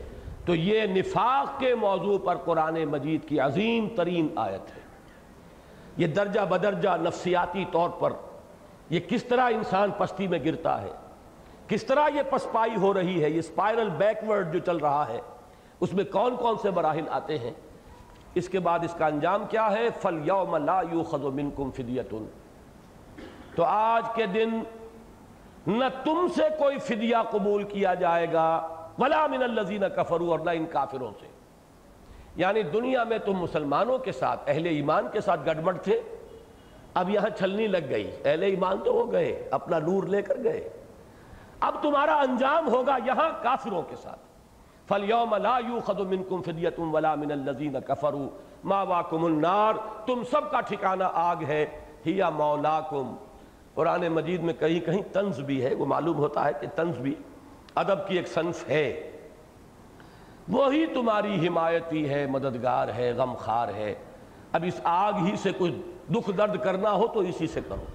تو 0.46 0.56
یہ 0.56 0.86
نفاق 0.88 1.60
کے 1.60 1.76
موضوع 1.76 2.18
پر 2.18 2.38
قرآن 2.38 2.86
مجید 2.86 3.28
کی 3.28 3.40
عظیم 3.40 3.88
ترین 3.96 4.28
آیت 4.36 4.78
ہے۔ 4.78 4.82
یہ 5.98 6.08
درجہ 6.08 6.40
بدرجہ 6.40 6.90
نفسیاتی 7.02 7.66
طور 7.72 7.90
پر 7.90 8.14
یہ 8.90 9.00
کس 9.00 9.24
طرح 9.24 9.42
انسان 9.42 9.92
پستی 9.98 10.28
میں 10.28 10.40
گرتا 10.46 10.82
ہے، 10.82 10.92
کس 11.68 11.84
طرح 11.84 12.10
یہ 12.16 12.22
پسپائی 12.30 12.76
ہو 12.76 12.94
رہی 12.94 13.24
ہے، 13.24 13.30
یہ 13.30 13.42
سپائرل 13.42 13.90
بیکورڈ 13.90 14.54
جو 14.54 14.60
چل 14.60 14.78
رہا 14.78 15.08
ہے، 15.08 15.20
اس 15.80 15.94
میں 15.94 16.04
کون 16.04 16.36
کون 16.36 16.56
سے 16.62 16.72
مراحل 16.72 17.10
آتے 17.10 17.38
ہیں؟ 17.38 17.54
اس 18.36 18.50
کے 18.50 18.60
بعد 18.60 18.80
اس 18.84 18.94
کا 18.98 19.08
انجام 19.08 19.44
کیا 19.50 19.72
ہے؟ 19.72 19.88
فل 20.02 20.20
یوم 20.24 20.56
لا 20.58 20.82
یوخذ 20.92 21.24
منکم 21.24 21.72
فدیتن 21.72 22.26
تو 23.56 23.64
آج 23.64 24.16
کے 24.16 24.26
دن 24.26 24.60
نہ 25.68 25.86
تم 26.04 26.28
سے 26.36 26.44
کوئی 26.60 26.80
فدیہ 26.80 27.16
قبول 27.32 27.64
کیا 27.64 27.94
جائے 27.94 28.34
گا، 28.34 28.68
ولا 29.00 29.28
من 29.28 29.44
الذین 29.44 29.84
کفروا 29.96 30.28
اور 30.28 30.40
نہ 30.40 30.50
ان 30.54 30.66
کافروں 30.66 31.12
سے۔ 31.20 31.26
یعنی 32.36 32.64
دنیا 32.64 33.04
میں 33.04 33.18
تم 33.18 33.34
مسلمانوں 33.34 33.98
کے 33.98 34.12
ساتھ، 34.12 34.40
اہل 34.48 34.66
ایمان 34.66 35.08
کے 35.14 35.22
ساتھ 35.22 35.42
گڑبڑ 35.46 35.78
تھے، 35.78 36.02
اب 36.94 37.10
یہاں 37.10 37.38
چھلنی 37.38 37.68
لگ 37.68 37.90
گئی۔ 37.90 38.12
اہل 38.26 38.44
ایمان 38.44 38.78
تو 38.86 38.92
ہو 38.92 39.12
گئے، 39.12 39.48
اپنا 39.52 39.80
نور 39.80 40.04
لے 40.04 40.22
کر 40.22 40.38
گئے۔ 40.44 40.70
اب 41.60 41.76
تمہارا 41.82 42.20
انجام 42.20 42.68
ہوگا 42.68 42.98
یہاں 43.06 43.44
کافروں 43.44 43.82
کے 43.82 43.96
ساتھ۔ 43.96 44.20
فَالْيَوْمَ 44.88 45.38
لَا 45.38 45.60
يُوْخَذُ 45.68 46.06
مِنْكُمْ 46.06 46.44
فِدْيَةٌ 46.44 46.94
وَلَا 46.94 47.16
مِنَ 47.16 47.34
الَّذِينَ 47.34 47.78
كَفَرُوا۔ 47.80 48.28
مَاوَاكُمُ 48.64 49.26
النَّارِ۔ 49.26 49.78
تم 50.06 50.24
سب 50.32 50.52
کا 50.52 50.62
ٹھکانہ 50.62 51.04
آگ 51.14 51.44
ہے۔ 51.48 51.66
ہِيَ 52.06 52.24
مَوْلَاكُمْ۔ 52.34 53.29
قرآن 53.80 54.08
مجید 54.08 54.42
میں 54.42 54.54
کہیں 54.54 54.80
کہیں 54.80 55.02
طنز 55.14 55.40
بھی 55.40 55.66
ہے، 55.66 55.74
وہ 55.74 55.86
معلوم 55.86 56.18
ہوتا 56.18 56.46
ہے 56.46 56.52
کہ 56.62 56.68
طنز 56.76 56.98
بھی 56.98 57.16
ادب 57.76 58.08
کی 58.08 58.18
ایک 58.18 58.28
صنف 58.28 58.70
ہے۔ 58.70 59.12
وہی 60.48 60.86
تمہاری 60.86 61.48
حمایتی 61.48 62.10
ہے، 62.10 62.26
مددگار 62.26 62.88
ہے 62.88 63.14
غم 63.18 63.34
خار 63.34 63.68
ہے۔ 63.68 63.96
اب 64.52 64.64
اس 64.68 64.82
آگ 64.84 65.14
ہی 65.14 65.36
سے 65.36 65.52
کچھ 65.58 65.72
دکھ 66.12 66.32
درد 66.38 66.64
کرنا 66.64 66.92
ہو 66.92 67.08
تو 67.08 67.20
اسی 67.20 67.48
سے 67.48 67.60
کرو۔ 67.70 67.86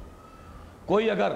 کوئی 0.86 1.10
اگر 1.10 1.32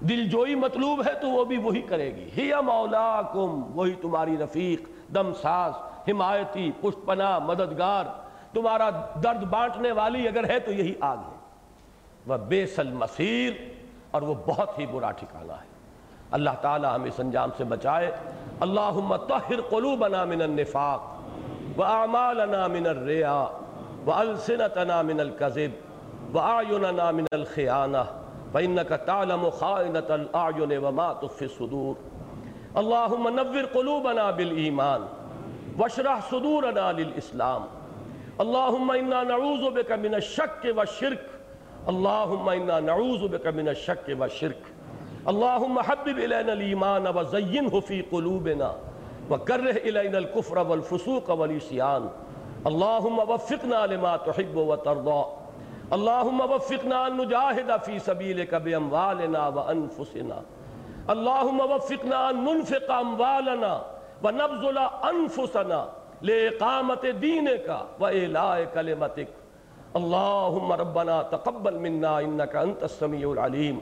دل 0.00 0.28
جوئی 0.28 0.54
مطلوب 0.54 1.06
ہے 1.06 1.14
تو 1.14 1.28
وہ 1.28 1.44
بھی 1.44 1.56
وہی 1.56 1.82
کرے 1.82 2.14
گی۔ 2.14 2.30
ہی 2.36 2.50
مولا 2.64 3.22
کم 3.22 3.78
وہی 3.78 3.92
تمہاری 3.92 4.36
رفیق، 4.36 5.12
دم 5.14 5.34
ساز، 5.34 5.72
حمایتی 6.08 6.70
پشت 6.80 7.06
پناہ 7.06 7.38
مددگار۔ 7.38 8.04
تمہارا 8.52 8.90
درد 9.22 9.42
بانٹنے 9.44 9.92
والی 9.92 10.28
اگر 10.28 10.48
ہے 10.48 10.60
تو 10.60 10.72
یہی 10.72 10.94
آگ 11.00 11.16
ہے۔ 11.16 11.38
وہ 12.26 12.36
بے 12.36 12.66
سل 12.66 12.92
مسیر 12.92 13.77
اور 14.10 14.22
وہ 14.22 14.34
بہت 14.46 14.78
ہی 14.78 14.86
برا 14.86 15.10
ٹھکانہ 15.10 15.52
ہے۔ 15.52 15.66
اللہ 16.30 16.50
تعالی 16.60 16.86
ہمیں 16.94 17.08
اس 17.08 17.20
انجام 17.20 17.50
سے 17.56 17.64
بچائے۔ 17.64 18.10
اللہم 18.60 19.16
طہر 19.16 19.60
قلوبنا 19.60 20.24
من 20.24 20.42
النفاق 20.42 21.00
وآمالنا 21.78 22.66
من 22.66 22.86
الریا 22.86 23.46
وألسنتنا 24.06 25.02
من 25.02 25.20
الكذب 25.20 25.88
وآیوننا 26.36 27.10
من 27.10 27.24
الخیانہ 27.32 28.04
فإنك 28.52 28.92
تعلم 29.06 29.48
خائنة 29.48 30.08
الأعين 30.08 30.84
وما 30.84 31.12
تخفي 31.12 31.44
الصدور۔ 31.44 31.94
اللہم 32.74 33.28
نور 33.28 33.64
قلوبنا 33.72 34.30
بالایمان 34.30 35.02
وشرح 35.80 36.18
صدورنا 36.30 36.92
للاسلام۔ 36.92 37.66
اللہم 38.38 38.90
انا 38.90 39.22
نعوذ 39.22 39.72
بک 39.72 39.92
من 39.92 40.14
الشک 40.14 40.66
والشرک 40.76 41.37
اللہم 41.86 42.48
انا 42.48 42.78
نعوذ 42.80 43.22
بک 43.32 43.46
من 43.54 43.68
الشک 43.68 44.10
والشرک 44.18 44.66
اللہم 45.32 45.78
حبب 45.86 46.18
الینا 46.24 46.52
الایمان 46.52 47.06
وزینہ 47.16 47.80
فی 47.86 48.00
قلوبنا 48.10 48.70
وکرہ 49.30 49.72
الینا 49.82 50.18
الكفر 50.18 50.56
والفسوق 50.68 51.30
والعصیان 51.30 52.06
اللہم 52.70 53.18
وفقنا 53.30 53.84
لما 53.86 54.16
تحب 54.24 54.56
وترضى 54.56 55.20
اللہم 55.96 56.40
وفقنا 56.50 57.04
ان 57.04 57.16
نجاہد 57.16 57.70
فی 57.84 57.98
سبیلک 58.04 58.54
باموالنا 58.64 59.46
وانفسنا 59.54 60.40
اللہم 61.14 61.60
وفقنا 61.70 62.26
ان 62.28 62.44
ننفق 62.44 62.90
اموالنا 62.90 63.72
و 64.22 64.26
ونبذل 64.26 64.78
انفسنا 64.78 65.84
لإقامت 66.22 67.04
دینک 67.20 67.70
وإلاء 68.00 68.64
کلمتک 68.74 69.37
اللہم 69.94 70.72
ربنا 70.72 71.20
تقبل 71.30 71.78
منا 71.78 72.16
انکا 72.18 72.60
انت 72.60 72.82
السمیع 72.82 73.28
العلیم 73.28 73.78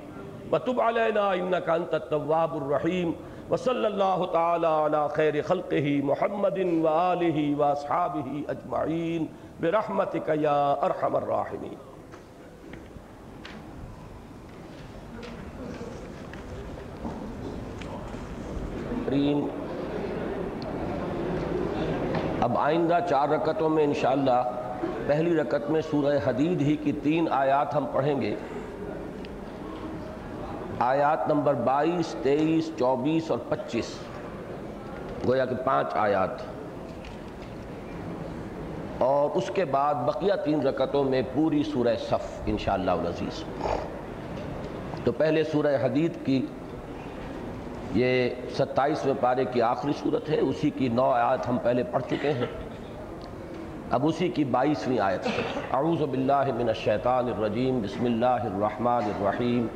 وتب 0.51 0.81
علینا 0.81 1.29
انکا 1.31 1.75
انت 1.75 1.95
التواب 1.95 2.55
الرحیم 2.57 3.11
وصلی 3.51 3.85
اللہ 3.87 4.25
تعالی 4.33 4.67
علی 4.67 5.07
خیر 5.15 5.41
خلقہ 5.47 5.83
محمد 6.05 6.59
وآلہ 6.83 7.43
واصحابہ 7.57 8.41
اجمعین 8.49 9.27
برحمتک 9.61 10.31
یا 10.41 10.57
ارحم 10.81 11.17
الراحمین 11.17 11.75
اب 22.41 22.57
آئندہ 22.59 22.99
چار 23.09 23.29
رکعتوں 23.29 23.69
میں 23.69 23.85
انشاءاللہ 23.85 24.43
پہلی 25.07 25.37
رکعت 25.37 25.71
میں 25.71 25.81
سورہ 25.91 26.19
حدید 26.27 26.61
ہی 26.61 26.77
کی 26.77 26.93
تین 26.93 27.27
آیات 27.31 27.75
ہم 27.75 27.87
پڑھیں 27.93 28.21
گے۔ 28.21 28.35
آیات 30.79 31.29
نمبر 31.29 31.55
بائیس، 31.55 32.17
تیئیس، 32.23 32.71
چوبیس 32.79 33.31
اور 33.31 33.39
پچیس۔ 33.49 33.99
گویا 35.27 35.45
کہ 35.45 35.55
پانچ 35.55 35.87
آیات۔ 35.93 36.31
اور 38.99 39.31
اس 39.31 39.51
کے 39.55 39.65
بعد 39.65 39.95
بقیہ 39.95 40.33
تین 40.45 40.61
رکعتوں 40.61 41.05
میں 41.05 41.23
پوری 41.35 41.63
سورہ 41.63 41.95
صف، 42.09 42.43
انشاءاللہ 42.47 42.91
العزیز۔ 42.91 43.45
تو 45.05 45.13
پہلے 45.13 45.45
سورہ 45.45 45.77
حدید 45.83 46.13
کی، 46.25 46.47
یہ 47.95 48.31
ستائیسویں 48.59 49.15
پارے 49.21 49.45
کی 49.45 49.63
آخری 49.63 49.93
صورت 50.03 50.31
ہے، 50.31 50.41
اسی 50.41 50.71
کی 50.71 50.89
نو 50.89 51.11
آیات 51.11 51.49
ہم 51.49 51.59
پہلے 51.63 51.83
پڑھ 51.83 52.03
چکے 52.11 52.33
ہیں۔ 52.33 52.66
اب 53.91 54.07
اسی 54.07 54.29
کی 54.29 54.45
بائیسویں 54.45 54.99
آیت 54.99 55.27
اعوذ 55.73 56.03
باللہ 56.03 56.45
من 56.57 56.69
الشیطان 56.69 57.29
الرجیم، 57.29 57.81
بسم 57.83 58.05
اللہ 58.05 58.27
الرحمن 58.27 59.03
الرحیم۔ 59.05 59.67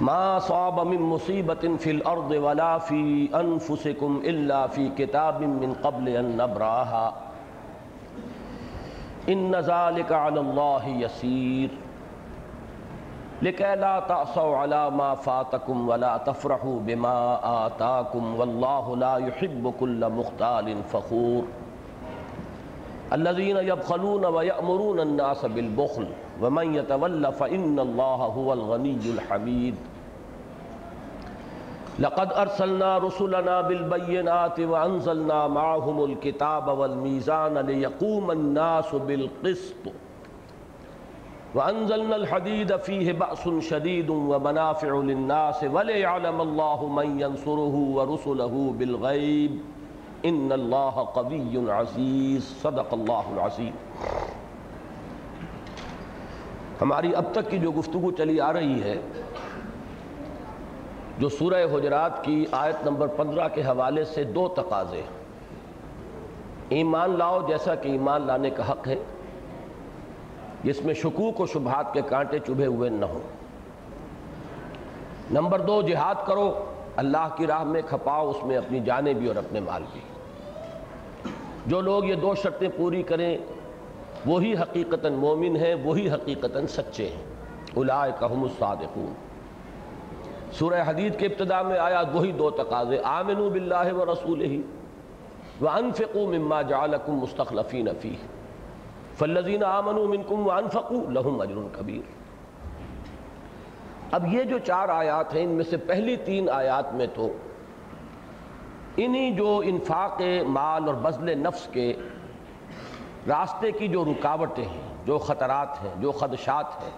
ما 0.00 0.38
صاب 0.38 0.80
من 0.86 1.02
مصیبت 1.02 1.66
فی 1.80 1.90
الارض 1.90 2.36
ولا 2.36 2.78
فی 2.78 3.26
انفسکم 3.32 4.20
الا 4.24 4.66
فی 4.66 4.88
کتاب 4.96 5.42
من 5.42 5.72
قبل 5.82 6.16
ان 6.16 6.24
نبراہا۔ 6.24 7.10
ان 9.26 9.52
ذالک 9.60 10.12
علی 10.12 10.38
اللہ 10.38 10.88
یسیر۔ 10.88 11.74
لِكَيْ 13.44 13.76
لَا 13.76 13.98
تَعْصَوْا 13.98 14.62
عَلَى 14.62 14.96
مَا 14.96 15.14
فَاتَكُمْ 15.14 15.88
وَلَا 15.88 16.16
تَفْرَحُوا 16.16 16.78
بِمَا 16.84 17.38
آتَاكُمْ 17.42 18.36
وَاللَّهُ 18.36 18.96
لَا 18.96 19.18
يُحِبُّ 19.26 19.70
كُلَّ 19.78 20.06
مُخْتَالٍ 20.12 20.72
فَخُورٍ۔ 20.90 21.63
الَّذِينَ 23.12 23.56
يَبْخَلُونَ 23.56 24.24
وَيَأْمُرُونَ 24.24 25.00
النَّاسَ 25.00 25.46
بِالْبُخْلِ 25.46 26.06
وَمَنْ 26.42 26.74
يَتَوَلَّ 26.74 27.32
فَإِنَّ 27.32 27.78
اللَّهَ 27.78 28.20
هُوَ 28.36 28.52
الْغَنِيُّ 28.52 28.98
الْحَمِيدُ. 29.14 29.74
لقد 31.98 32.32
ارسلنا 32.32 32.98
رسلنا 32.98 33.60
بالبينات 33.60 34.60
وانزلنا 34.60 35.46
معهم 35.48 36.04
الكتاب 36.04 36.78
والميزان 36.78 37.58
ليقوم 37.58 38.30
الناس 38.30 38.94
بالقسط. 38.94 39.84
وانزلنا 41.54 42.16
الحديد 42.16 42.76
فيه 42.76 43.12
بأس 43.12 43.48
شديد 43.58 44.10
ومنافع 44.10 44.88
للناس 44.88 45.64
وليعلم 45.64 46.40
الله 46.40 46.88
من 46.88 47.20
ينصره 47.20 47.74
ورسله 47.74 48.74
بالغيب. 48.78 49.73
ان 50.28 50.52
الله 50.52 51.02
قوي 51.14 51.56
عزيز. 51.70 52.44
صدق 52.62 52.92
الله 52.92 53.32
العظيم 53.32 53.72
ہماری 56.80 57.14
اب 57.14 57.24
تک 57.32 57.50
کی 57.50 57.58
جو 57.58 57.72
گفتگو 57.78 58.10
چلی 58.10 58.40
آ 58.40 58.52
رہی 58.52 58.82
ہے، 58.82 58.94
جو 61.18 61.28
سورہ 61.28 61.64
حجرات 61.74 62.24
کی 62.24 62.44
آیت 62.52 62.86
نمبر 62.86 63.06
پندرہ 63.06 63.48
کے 63.48 63.60
حوالے 63.60 64.04
سے 64.04 64.24
دو 64.24 64.48
تقاضے 64.48 65.02
ایمان 66.68 67.18
لاؤ 67.18 67.46
جیسا 67.48 67.74
کہ 67.74 67.88
ایمان 67.88 68.22
لانے 68.22 68.50
کا 68.50 68.70
حق 68.70 68.88
ہے، 68.88 68.96
جس 70.64 70.84
میں 70.84 70.94
شکوک 70.94 71.40
و 71.40 71.46
شبہات 71.46 71.92
کے 71.92 72.00
کانٹے 72.08 72.38
چبھے 72.38 72.66
ہوئے 72.66 72.90
نہ 72.90 73.04
ہوں۔ 73.04 73.20
نمبر 75.30 75.60
دو، 75.60 75.82
جہاد 75.82 76.26
کرو، 76.26 76.64
اللہ 76.96 77.28
کی 77.36 77.46
راہ 77.46 77.64
میں 77.64 77.82
کھپاؤ، 77.88 78.30
اس 78.30 78.44
میں 78.44 78.56
اپنی 78.56 78.80
جانیں 78.80 79.14
بھی 79.14 79.28
اور 79.28 79.36
اپنے 79.36 79.60
مال 79.60 79.82
بھی۔ 79.92 80.00
جو 81.66 81.80
لوگ 81.80 82.04
یہ 82.04 82.14
دو 82.14 82.34
شرطیں 82.34 82.68
پوری 82.76 83.02
کریں، 83.02 83.36
وہی 84.26 84.54
حقیقتاً 84.54 85.12
مومن 85.12 85.56
ہیں، 85.56 85.74
وہی 85.74 86.10
حقیقتاً 86.10 86.66
سچے 86.66 87.08
ہیں۔ 87.08 87.24
اولئک 87.74 88.24
ہم 88.30 88.42
الصادقون۔ 88.42 89.14
سورہ 90.52 90.82
حدید 90.86 91.18
کے 91.18 91.26
ابتدا 91.26 91.62
میں 91.62 91.78
آیا، 91.78 92.02
وہی 92.12 92.32
دو 92.32 92.50
تقاضے، 92.50 92.98
آمنوا 93.02 93.48
باللہ 93.48 93.92
و 93.92 94.12
رسول 94.12 94.40
ہی 94.40 94.62
وَأَنفِقُوا 95.60 96.28
مِمَّا 96.28 96.62
جَعَلَكُمْ 96.62 97.14
مُسْتَخْلَفِينَ 97.14 97.90
فِيهِ 98.00 98.16
فَالَّذِينَ 99.18 99.64
آمَنُوا 99.64 100.06
مِنْكُمْ 100.06 100.46
وَأَنفَقُوا 100.46 101.10
لَهُمْ 101.10 101.42
عَجْرٌ 101.42 101.62
كَبِيرٌ 101.72 102.02
اب 104.10 104.34
یہ 104.34 104.42
جو 104.42 104.58
چار 104.58 104.88
آیات 104.88 105.34
ہیں، 105.34 105.42
ان 105.42 105.48
میں 105.48 105.64
سے 105.64 105.76
پہلی 105.76 106.16
تین 106.16 106.48
آیات 106.50 106.94
میں 106.94 107.06
تو 107.14 107.28
انہی 108.96 109.30
جو 109.30 109.62
انفاق 109.64 110.22
مال 110.46 110.84
اور 110.86 110.94
بذل 110.94 111.38
نفس 111.38 111.68
کے 111.72 111.94
راستے 113.28 113.72
کی 113.72 113.88
جو 113.88 114.04
رکاوٹیں 114.04 114.64
ہیں، 114.64 114.94
جو 115.06 115.18
خطرات 115.18 115.84
ہیں، 115.84 115.94
جو 115.98 116.12
خدشات 116.12 116.82
ہیں، 116.82 116.90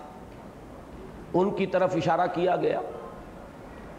ان 1.35 1.51
کی 1.51 1.67
طرف 1.67 1.97
اشارہ 1.97 2.27
کیا 2.35 2.57
گیا؟ 2.57 2.81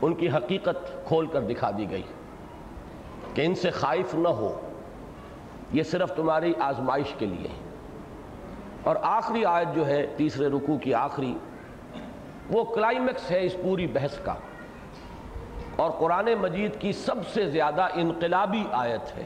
ان 0.01 0.13
کی 0.13 0.29
حقیقت 0.29 1.07
کھول 1.07 1.27
کر 1.27 1.41
دکھا 1.41 1.71
دی 1.77 1.91
گئی 1.91 2.01
کہ 3.33 3.45
ان 3.45 3.55
سے 3.55 3.69
خائف 3.69 4.15
نہ 4.15 4.27
ہو، 4.27 4.61
یہ 5.73 5.83
صرف 5.83 6.15
تمہاری 6.15 6.53
آزمائش 6.59 7.13
کے 7.17 7.25
لیے 7.25 7.47
ہے۔ 7.47 7.69
اور 8.83 8.95
آخری 9.01 9.45
آیت 9.45 9.75
جو 9.75 9.87
ہے، 9.87 10.07
تیسرے 10.17 10.47
رکوع 10.47 10.77
کی 10.77 10.93
آخری، 10.93 11.37
وہ 12.49 12.63
کلائمیکس 12.63 13.31
ہے 13.31 13.45
اس 13.45 13.55
پوری 13.63 13.87
بحث 13.87 14.19
کا۔ 14.19 14.33
اور 15.77 15.91
قرآن 15.91 16.29
مجید 16.39 16.79
کی 16.79 16.91
سب 16.91 17.15
سے 17.33 17.49
زیادہ 17.49 17.87
انقلابی 17.93 18.63
آیت 18.71 19.17
ہے۔ 19.17 19.23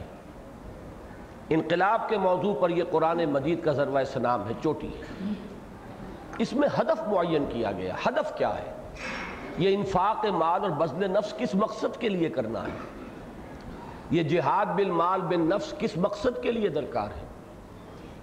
انقلاب 1.49 2.09
کے 2.09 2.17
موضوع 2.17 2.53
پر 2.59 2.69
یہ 2.69 2.83
قرآن 2.91 3.25
مجید 3.25 3.63
کا 3.63 3.71
ذروہ 3.71 4.03
سنام 4.03 4.47
ہے، 4.47 4.53
چوٹی 4.63 4.87
ہے۔ 4.87 5.33
اس 6.37 6.53
میں 6.53 6.69
ہدف 6.79 7.07
معین 7.07 7.45
کیا 7.49 7.71
گیا۔ 7.71 7.95
ہدف 8.07 8.37
کیا 8.37 8.49
ہے؟ 8.49 8.73
یہ 9.57 9.75
انفاق 9.75 10.25
مال 10.25 10.61
اور 10.61 10.69
بزل 10.69 11.11
نفس 11.11 11.33
کس 11.37 11.55
مقصد 11.55 11.99
کے 11.99 12.09
لیے 12.09 12.29
کرنا 12.29 12.63
ہے؟ 12.63 13.03
یہ 14.11 14.23
جہاد 14.23 14.65
بالمال 14.65 15.21
بن 15.21 15.39
نفس 15.39 15.73
کس 15.79 15.97
مقصد 15.97 16.43
کے 16.43 16.51
لیے 16.51 16.69
درکار 16.69 17.07
ہے؟ 17.07 17.25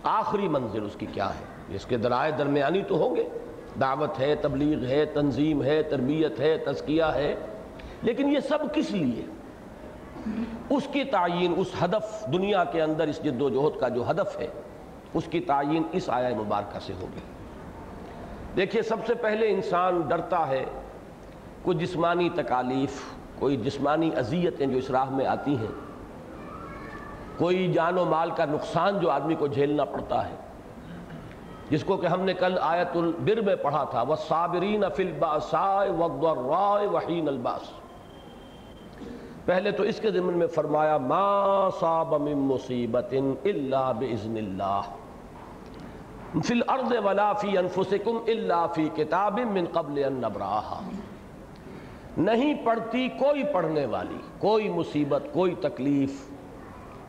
آخری 0.02 0.48
منزل 0.48 0.84
اس 0.84 0.96
کی 0.98 1.06
کیا 1.12 1.28
ہے؟ 1.28 1.74
اس 1.74 1.86
کے 1.86 1.96
درائے 1.96 2.32
درمیانی 2.32 2.82
تو 2.82 2.96
ہوں 2.96 3.16
گے۔ 3.16 3.28
دعوت 3.80 4.20
ہے، 4.20 4.34
تبلیغ 4.34 4.86
ہے، 4.86 5.04
تنظیم 5.04 5.62
ہے، 5.62 5.82
تربیت 5.82 6.40
ہے، 6.40 6.58
تزکیہ 6.58 7.04
ہے۔ 7.14 7.34
لیکن 8.02 8.28
یہ 8.28 8.40
سب 8.40 8.58
کس 8.74 8.90
لیے؟ 8.90 9.22
اس 10.70 10.88
کی 10.92 11.04
تعین 11.04 11.54
اس 11.56 11.66
ہدف 11.84 12.26
دنیا 12.32 12.64
کے 12.64 12.82
اندر 12.82 13.08
اس 13.08 13.24
جد 13.24 13.42
و 13.42 13.48
جہد 13.48 13.80
کا 13.80 13.88
جو 13.88 14.10
ہدف 14.10 14.40
ہے، 14.40 14.46
اس 15.14 15.24
کی 15.30 15.40
تعین 15.40 15.82
اس 15.92 16.08
آیہ 16.08 16.34
مبارکہ 16.36 16.78
سے 16.78 16.92
ہوگی۔ 17.00 17.20
دیکھیے، 18.56 18.82
سب 18.82 18.96
سے 19.06 19.14
پہلے 19.14 19.50
انسان 19.50 20.00
ڈرتا 20.00 20.48
ہے، 20.48 20.64
کوئی 21.62 21.78
جسمانی 21.78 22.28
تکالیف، 22.34 23.02
کوئی 23.38 23.56
جسمانی 23.56 24.10
اذیتیں 24.16 24.66
جو 24.66 24.78
اس 24.78 24.90
راہ 24.90 25.10
میں 25.10 25.26
آتی 25.26 25.56
ہیں، 25.56 25.72
کوئی 27.38 27.72
جان 27.72 27.98
و 27.98 28.04
مال 28.04 28.30
کا 28.30 28.44
نقصان 28.44 28.98
جو 28.98 29.10
آدمی 29.10 29.34
کو 29.34 29.46
جھیلنا 29.46 29.84
پڑتا 29.84 30.28
ہے۔ 30.28 30.34
جس 31.70 31.84
کو 31.84 31.96
کہ 31.96 32.06
ہم 32.06 32.20
نے 32.20 32.34
کل 32.34 32.58
آیت 32.60 32.96
البر 32.96 33.40
میں 33.40 33.56
پڑھا 33.56 33.84
تھا 33.84 34.02
وہ 34.02 34.16
صابرین 34.28 34.84
فل 34.96 35.06
الباسائے 35.06 36.86
وحین 36.86 37.28
الباس 37.28 37.72
پہلے 39.48 39.70
تو 39.76 39.82
اس 39.90 39.98
کے 40.00 40.10
ضمن 40.10 40.38
میں 40.38 40.46
فرمایا، 40.54 40.96
ما 41.10 41.68
صاب 41.80 42.12
من 42.22 42.38
مصیبت 42.48 43.14
الا 43.44 43.90
باذن 44.00 44.36
اللہ 44.36 44.90
فی 46.44 46.54
الارض 46.54 46.92
ولا 47.04 47.32
فی 47.42 47.56
انفسکم 47.58 48.18
الا 48.34 48.66
فی 48.74 48.88
کتاب 48.96 49.38
من 49.52 49.70
قبل 49.72 50.02
ان 50.04 50.20
نبراها 50.26 50.80
نہیں 52.26 52.54
پڑھتی 52.64 53.08
کوئی 53.18 53.44
پڑھنے 53.52 53.86
والی، 53.90 54.20
کوئی 54.38 54.68
مصیبت، 54.68 55.32
کوئی 55.32 55.54
تکلیف، 55.60 56.22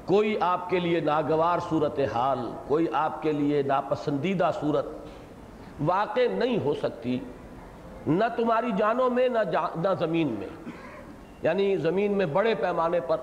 کوئی 0.06 0.36
آپ 0.54 0.70
کے 0.70 0.80
لیے 0.80 1.00
ناگوار 1.12 1.60
صورت 1.70 2.00
حال 2.14 2.50
کوئی 2.68 2.88
آپ 3.04 3.22
کے 3.22 3.32
لیے 3.34 3.62
ناپسندیدہ 3.68 4.50
صورت 4.60 4.88
واقع 5.86 6.28
نہیں 6.38 6.58
ہو 6.66 6.74
سکتی، 6.82 7.20
نہ 8.08 8.36
تمہاری 8.36 8.72
جانوں 8.78 9.10
میں، 9.10 9.28
نہ 9.30 9.40
نہ 9.84 9.94
زمین 10.00 10.36
میں۔ 10.40 10.48
یعنی 11.44 11.76
زمین 11.78 12.18
میں 12.18 12.26
بڑے 12.26 12.56
پیمانے 12.56 13.00
پر 13.00 13.18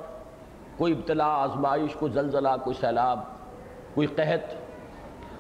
کوئی 0.77 0.93
ابتلا، 0.93 1.27
آزمائش، 1.43 1.95
کوئی 1.95 2.13
زلزلہ، 2.13 2.49
کوئی 2.65 2.77
سیلاب، 2.81 3.21
کوئی 3.95 4.07
قحط، 4.07 4.55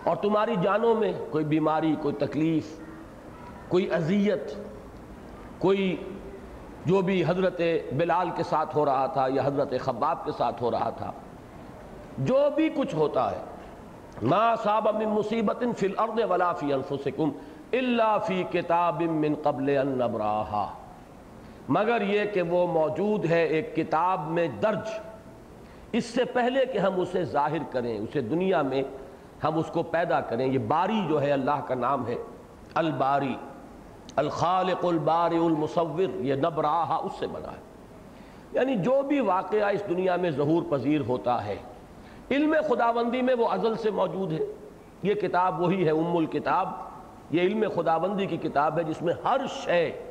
اور 0.08 0.16
تمہاری 0.16 0.54
جانوں 0.62 0.94
میں 0.94 1.12
کوئی 1.30 1.44
بیماری، 1.44 1.94
کوئی 2.02 2.14
تکلیف، 2.14 2.76
کوئی 3.68 3.90
اذیت، 3.90 4.54
کوئی 5.58 5.96
جو 6.84 7.00
بھی 7.02 7.24
حضرت 7.24 7.60
بلال 7.96 8.30
کے 8.36 8.42
ساتھ 8.42 8.76
ہو 8.76 8.84
رہا 8.84 9.06
تھا 9.06 9.26
یا 9.28 9.42
حضرت 9.46 9.74
خباب 9.80 10.24
کے 10.24 10.32
ساتھ 10.36 10.62
ہو 10.62 10.70
رہا 10.70 10.90
تھا، 10.90 11.10
جو 12.18 12.48
بھی 12.54 12.68
کچھ 12.76 12.94
ہوتا 12.94 13.30
ہے، 13.30 13.40
ما 14.22 14.54
صاب 14.62 14.86
من 14.96 15.08
مصیبت 15.08 15.64
فی 15.76 15.86
الارض 15.86 16.20
ولا 16.30 16.52
فی 16.52 16.72
انفسکم 16.72 17.30
الا 17.72 18.18
فی 18.18 18.42
کتاب 18.50 19.02
من 19.02 19.34
قبل 19.42 19.76
ان 19.78 19.88
نبراہا 19.88 20.66
مگر 21.68 22.00
یہ 22.00 22.24
کہ 22.24 22.42
وہ 22.42 22.66
موجود 22.66 23.24
ہے 23.24 23.44
ایک 23.44 23.76
کتاب 23.76 24.30
میں 24.30 24.48
درج۔ 24.48 24.88
اس 25.92 26.04
سے 26.04 26.24
پہلے 26.24 26.66
کہ 26.66 26.78
ہم 26.78 27.00
اسے 27.00 27.24
ظاہر 27.24 27.72
کریں، 27.72 27.98
اسے 27.98 28.20
دنیا 28.20 28.62
میں 28.62 28.82
ہم 29.44 29.58
اس 29.58 29.66
کو 29.66 29.82
پیدا 29.82 30.20
کریں۔ 30.20 30.46
یہ 30.46 30.58
باری 30.58 31.06
جو 31.08 31.22
ہے 31.22 31.32
اللہ 31.32 31.60
کا 31.66 31.74
نام 31.74 32.06
ہے، 32.06 32.14
الباری۔ 32.74 33.34
الخالق 34.16 34.84
الباری 34.84 35.36
المصور۔ 35.36 36.14
یہ 36.14 36.34
نبراہا 36.34 36.96
اس 36.96 37.12
سے 37.18 37.26
بنا 37.26 37.52
ہے۔ 37.52 37.60
یعنی 38.52 38.76
جو 38.76 39.02
بھی 39.02 39.20
واقعہ 39.20 39.68
اس 39.68 39.82
دنیا 39.88 40.16
میں 40.16 40.30
ظہور 40.30 40.62
پذیر 40.70 41.00
ہوتا 41.00 41.44
ہے، 41.44 41.56
علم 42.30 42.54
خداوندی 42.68 43.22
میں 43.22 43.34
وہ 43.34 43.48
ازل 43.48 43.76
سے 43.76 43.90
موجود 43.90 44.32
ہے۔ 44.32 44.38
یہ 45.02 45.14
کتاب 45.14 45.60
وہی 45.60 45.84
ہے، 45.84 45.90
ام 45.90 46.16
الکتاب۔ 46.16 46.68
یہ 47.30 47.40
علم 47.40 47.64
خداوندی 47.74 48.26
کی 48.26 48.36
کتاب 48.36 48.78
ہے 48.78 48.84
جس 48.84 49.02
میں 49.02 49.14
ہر 49.24 49.40
شے 49.64 50.05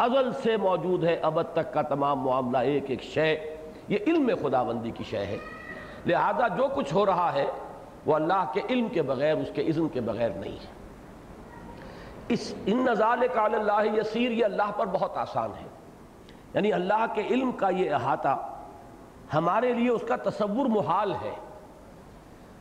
ازل 0.00 0.32
سے 0.32 0.56
موجود 0.56 1.04
ہے 1.04 1.14
ابد 1.14 1.52
تک 1.52 1.74
کا 1.74 1.82
تمام 1.82 2.20
معاملہ 2.20 2.58
ایک 2.58 2.84
ایک 2.86 3.02
شے۔ 3.02 3.56
یہ 3.88 3.98
علم 4.06 4.30
خداوندی 4.42 4.90
کی 4.90 5.04
شے 5.04 5.26
ہے۔ 5.26 5.38
لہذا 6.06 6.48
جو 6.48 6.68
کچھ 6.74 6.94
ہو 6.94 7.06
رہا 7.06 7.32
ہے، 7.32 7.46
وہ 8.06 8.14
اللہ 8.14 8.50
کے 8.52 8.60
علم 8.70 8.88
کے 8.88 9.02
بغیر، 9.02 9.36
اس 9.36 9.48
کے 9.54 9.62
اذن 9.62 9.88
کے 9.88 10.00
بغیر 10.00 10.30
نہیں 10.30 10.52
ہے۔ 10.52 10.66
اس 12.28 12.54
ان 12.66 12.76
نظال 12.76 13.18
کال 13.32 13.54
اللہ 13.54 13.98
یسیر، 13.98 14.30
یہ 14.30 14.44
اللہ 14.44 14.70
پر 14.76 14.86
بہت 14.86 15.16
آسان 15.16 15.50
ہے۔ 15.60 15.68
یعنی 16.54 16.72
اللہ 16.72 17.06
کے 17.14 17.22
علم 17.30 17.52
کا 17.52 17.68
یہ 17.68 17.90
احاطہ 17.90 18.52
ہمارے 19.34 19.72
لیے 19.72 19.88
اس 19.88 20.02
کا 20.08 20.16
تصور 20.16 20.66
محال 20.66 21.12
ہے۔ 21.12 21.34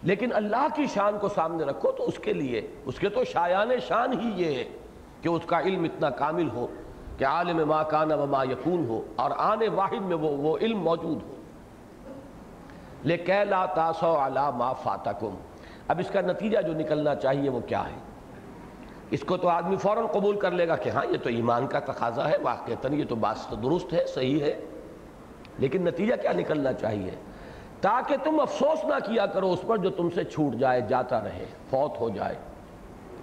لیکن 0.03 0.29
اللہ 0.33 0.67
کی 0.75 0.85
شان 0.85 1.17
کو 1.19 1.29
سامنے 1.29 1.63
رکھو 1.63 1.91
تو 1.91 2.05
اس 2.05 2.17
کے 2.17 2.33
لیے، 2.33 2.67
اس 2.85 2.99
کے 2.99 3.09
تو 3.09 3.23
شایان 3.23 3.69
شان 3.87 4.19
ہی 4.19 4.45
یہ 4.45 4.55
ہے 4.55 4.63
کہ 5.21 5.27
اس 5.27 5.41
کا 5.45 5.59
علم 5.59 5.83
اتنا 5.83 6.09
کامل 6.09 6.49
ہو۔ 6.49 6.67
کہ 7.19 7.25
عالم 7.25 7.67
ما 7.67 7.83
کان 7.83 8.11
و 8.11 8.25
ما 8.25 8.43
یکون 8.43 8.85
ہو 8.89 9.01
اور 9.15 9.31
آنے 9.37 9.67
واحد 9.67 10.01
میں 10.01 10.17
وہ 10.17 10.29
وہ 10.29 10.57
علم 10.57 10.79
موجود 10.79 11.17
ہو۔ 11.23 11.35
لے 13.03 13.17
لا 13.49 13.65
تاسو 13.65 14.15
علا 14.15 14.49
ما 14.49 14.73
فاتکم۔ 14.73 15.35
اب 15.87 15.99
اس 15.99 16.09
کا 16.09 16.21
نتیجہ 16.21 16.61
جو 16.61 16.73
نکلنا 16.73 17.15
چاہیے 17.15 17.49
وہ 17.49 17.59
کیا 17.59 17.83
ہے؟ 17.83 18.09
اس 19.11 19.21
کو 19.21 19.37
تو 19.37 19.47
آدمی 19.47 19.75
فوراً 19.75 20.05
قبول 20.05 20.39
کر 20.39 20.51
لے 20.51 20.67
گا 20.67 20.75
کہ 20.75 20.89
ہاں 20.89 21.05
یہ 21.09 21.17
تو 21.23 21.29
ایمان 21.29 21.67
کا 21.67 21.79
تقاضا 21.79 22.29
ہے، 22.29 22.37
واقعتاً 22.41 22.93
یہ 22.93 23.05
تو 23.09 23.15
بات 23.15 23.49
تو 23.49 23.55
درست 23.55 23.93
ہے، 23.93 24.05
صحیح 24.05 24.39
ہے۔ 24.39 24.65
لیکن 25.57 25.85
نتیجہ 25.85 26.15
کیا 26.21 26.31
نکلنا 26.31 26.73
چاہیے؟ 26.73 27.11
تاکہ 27.81 28.15
تم 28.23 28.39
افسوس 28.39 28.85
نہ 28.85 28.93
کیا 29.05 29.25
کرو 29.25 29.51
اس 29.51 29.61
پر 29.67 29.77
جو 29.77 29.89
تم 29.89 30.09
سے 30.09 30.23
چھوٹ 30.23 30.55
جائے، 30.55 30.81
جاتا 30.81 31.19
رہے، 31.19 31.45
فوت 31.69 31.99
ہو 31.99 32.09
جائے۔ 32.09 32.35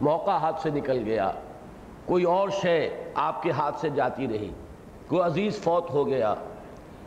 موقع 0.00 0.30
ہاتھ 0.30 0.60
سے 0.60 0.70
نکل 0.70 1.02
گیا۔ 1.04 1.30
کوئی 2.06 2.24
اور 2.24 2.48
شے 2.48 3.10
آپ 3.14 3.42
کے 3.42 3.50
ہاتھ 3.50 3.80
سے 3.80 3.88
جاتی 3.88 4.28
رہی، 4.28 4.50
کوئی 5.08 5.22
عزیز 5.22 5.58
فوت 5.58 5.90
ہو 5.90 6.06
گیا، 6.06 6.34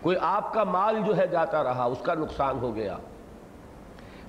کوئی 0.01 0.17
آپ 0.21 0.53
کا 0.53 0.63
مال 0.63 1.01
جو 1.05 1.17
ہے 1.17 1.27
جاتا 1.27 1.63
رہا، 1.63 1.83
اس 1.83 2.01
کا 2.01 2.13
نقصان 2.13 2.59
ہو 2.59 2.75
گیا۔ 2.75 2.97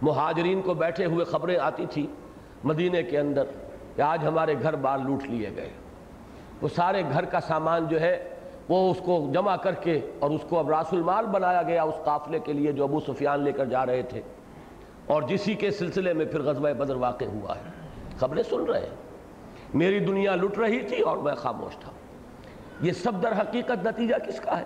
مہاجرین 0.02 0.62
کو 0.62 0.74
بیٹھے 0.74 1.04
ہوئے 1.04 1.24
خبریں 1.24 1.58
آتی 1.58 1.86
تھی 1.86 2.06
مدینے 2.64 3.02
کے 3.02 3.18
اندر 3.18 3.44
کہ 3.96 4.02
آج 4.02 4.26
ہمارے 4.26 4.54
گھر 4.62 4.76
بار 4.76 4.98
لوٹ 4.98 5.22
لیے 5.22 5.50
گئے۔ 5.56 5.70
وہ 6.62 6.68
سارے 6.76 7.02
گھر 7.12 7.24
کا 7.24 7.40
سامان 7.40 7.86
جو 7.88 8.00
ہے، 8.00 8.28
وہ 8.68 8.90
اس 8.90 8.98
کو 9.04 9.28
جمع 9.34 9.56
کر 9.56 9.74
کے 9.74 10.00
اور 10.18 10.30
اس 10.30 10.40
کو 10.48 10.58
اب 10.58 10.70
راس 10.70 10.86
المال 10.92 11.26
بنایا 11.26 11.62
گیا 11.62 11.82
اس 11.82 11.94
قافلے 12.04 12.38
کے 12.38 12.52
لیے 12.52 12.72
جو 12.72 12.84
ابو 12.84 13.00
سفیان 13.00 13.40
لے 13.40 13.52
کر 13.52 13.64
جا 13.64 13.86
رہے 13.86 14.02
تھے۔ 14.02 14.20
اور 15.06 15.22
جسی 15.22 15.54
کے 15.54 15.70
سلسلے 15.70 16.12
میں 16.12 16.26
پھر 16.26 16.42
غزوہ 16.42 16.72
بدر 16.72 16.96
واقع 16.96 17.24
ہوا 17.24 17.56
ہے۔ 17.56 17.88
خبریں 18.18 18.42
سن 18.42 18.64
رہے 18.64 18.80
ہیں۔ 18.80 19.09
میری 19.74 19.98
دنیا 19.98 20.34
لٹ 20.34 20.58
رہی 20.58 20.80
تھی 20.80 21.00
اور 21.00 21.16
میں 21.16 21.34
خاموش 21.34 21.76
تھا۔ 21.76 21.92
یہ 22.80 22.92
سب 22.92 23.22
در 23.22 23.32
حقیقت 23.40 23.86
نتیجہ 23.86 24.14
کس 24.26 24.40
کا 24.40 24.58
ہے؟ 24.58 24.64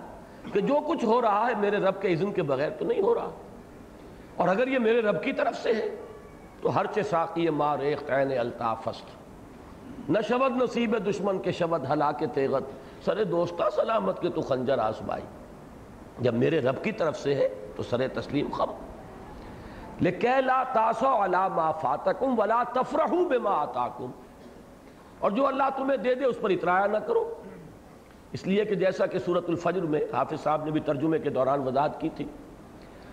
کہ 0.53 0.59
جو 0.59 0.75
کچھ 0.87 1.05
ہو 1.05 1.21
رہا 1.21 1.47
ہے 1.49 1.55
میرے 1.59 1.77
رب 1.77 2.01
کے 2.01 2.07
اذن 2.07 2.31
کے 2.31 2.43
بغیر 2.43 2.69
تو 2.69 2.85
نہیں 2.85 3.01
ہو 3.01 3.15
رہا۔ 3.15 3.29
اور 4.35 4.47
اگر 4.47 4.67
یہ 4.67 4.79
میرے 4.79 5.01
رب 5.01 5.23
کی 5.23 5.33
طرف 5.33 5.55
سے 5.55 5.73
ہے، 5.73 5.95
تو 6.61 6.75
ہر 6.75 6.85
چاقی 6.85 7.49
مار 7.49 7.79
ایک 7.79 8.07
قین 8.07 8.39
الطافست 8.39 9.25
نہ 10.09 10.21
شبد 10.21 10.61
نصیب 10.61 11.09
دشمن 11.09 11.39
کے 11.39 11.51
شبد 11.51 11.91
ہلاک 11.91 12.23
تیغت۔ 12.33 12.63
سر 13.05 13.23
دوستہ 13.23 13.63
سلامت 13.75 14.21
کے 14.21 14.29
تو 14.29 14.41
خنجر 14.41 14.79
آسمائی 14.79 15.23
جب 16.19 16.33
میرے 16.33 16.61
رب 16.61 16.83
کی 16.83 16.91
طرف 16.91 17.19
سے 17.19 17.35
ہے، 17.35 17.71
تو 17.75 17.83
سر 17.83 18.07
تسلیم 18.07 18.51
خم۔ 18.51 18.71
لِكَيْ 20.01 20.41
لَا 20.41 20.63
تَاسَوْ 20.63 21.23
عَلَى 21.23 21.55
مَا 21.55 21.71
فَاتَكُمْ 21.71 22.39
وَلَا 22.39 22.63
تَفْرَحُوا 22.73 23.27
بِمَا 23.27 23.61
آتَاكُمْ 23.61 24.11
اور 25.25 25.31
جو 25.31 25.47
اللہ 25.47 25.63
تمہیں 25.77 25.97
دے 25.97 26.15
دے 26.15 26.25
اس 26.25 26.35
پر 26.41 26.49
اترایا 26.49 26.87
نہ 26.87 26.97
کرو۔ 26.97 27.33
اس 28.31 28.47
لیے 28.47 28.65
کہ 28.65 28.75
جیسا 28.75 29.05
کہ 29.05 29.19
سورة 29.19 29.41
الفجر 29.47 29.81
میں 29.81 30.01
حافظ 30.13 30.43
صاحب 30.43 30.65
نے 30.65 30.71
بھی 30.71 30.79
ترجمے 30.79 31.19
کے 31.19 31.29
دوران 31.29 31.67
وضاحت 31.67 32.01
کی 32.01 32.09
تھی، 32.15 32.25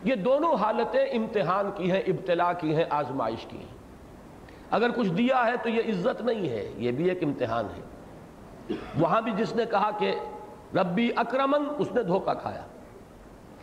یہ 0.05 0.15
دونوں 0.15 0.55
حالتیں 0.55 1.07
امتحان 1.07 1.71
کی 1.75 1.91
ہیں، 1.91 2.01
ابتلا 2.01 2.53
کی 2.53 2.75
ہیں، 2.75 2.85
آزمائش 2.91 3.47
کی 3.47 3.59
ہیں۔ 3.59 3.79
اگر 4.71 4.91
کچھ 4.91 5.09
دیا 5.09 5.47
ہے 5.47 5.53
تو 5.63 5.69
یہ 5.69 5.81
عزت 5.89 6.23
نہیں 6.23 6.49
ہے، 6.49 6.73
یہ 6.77 6.93
بھی 6.93 7.09
ایک 7.09 7.25
امتحان 7.25 7.65
ہے۔ 7.65 7.83
وہاں 9.01 9.21
بھی 9.21 9.33
جس 9.37 9.57
نے 9.57 9.65
کہا 9.71 9.91
کہ 9.99 10.15
ربی 10.75 11.11
اکرمن، 11.17 11.63
اس 11.79 11.93
نے 11.93 12.03
دھوکہ 12.03 12.35
کھایا۔ 12.35 12.63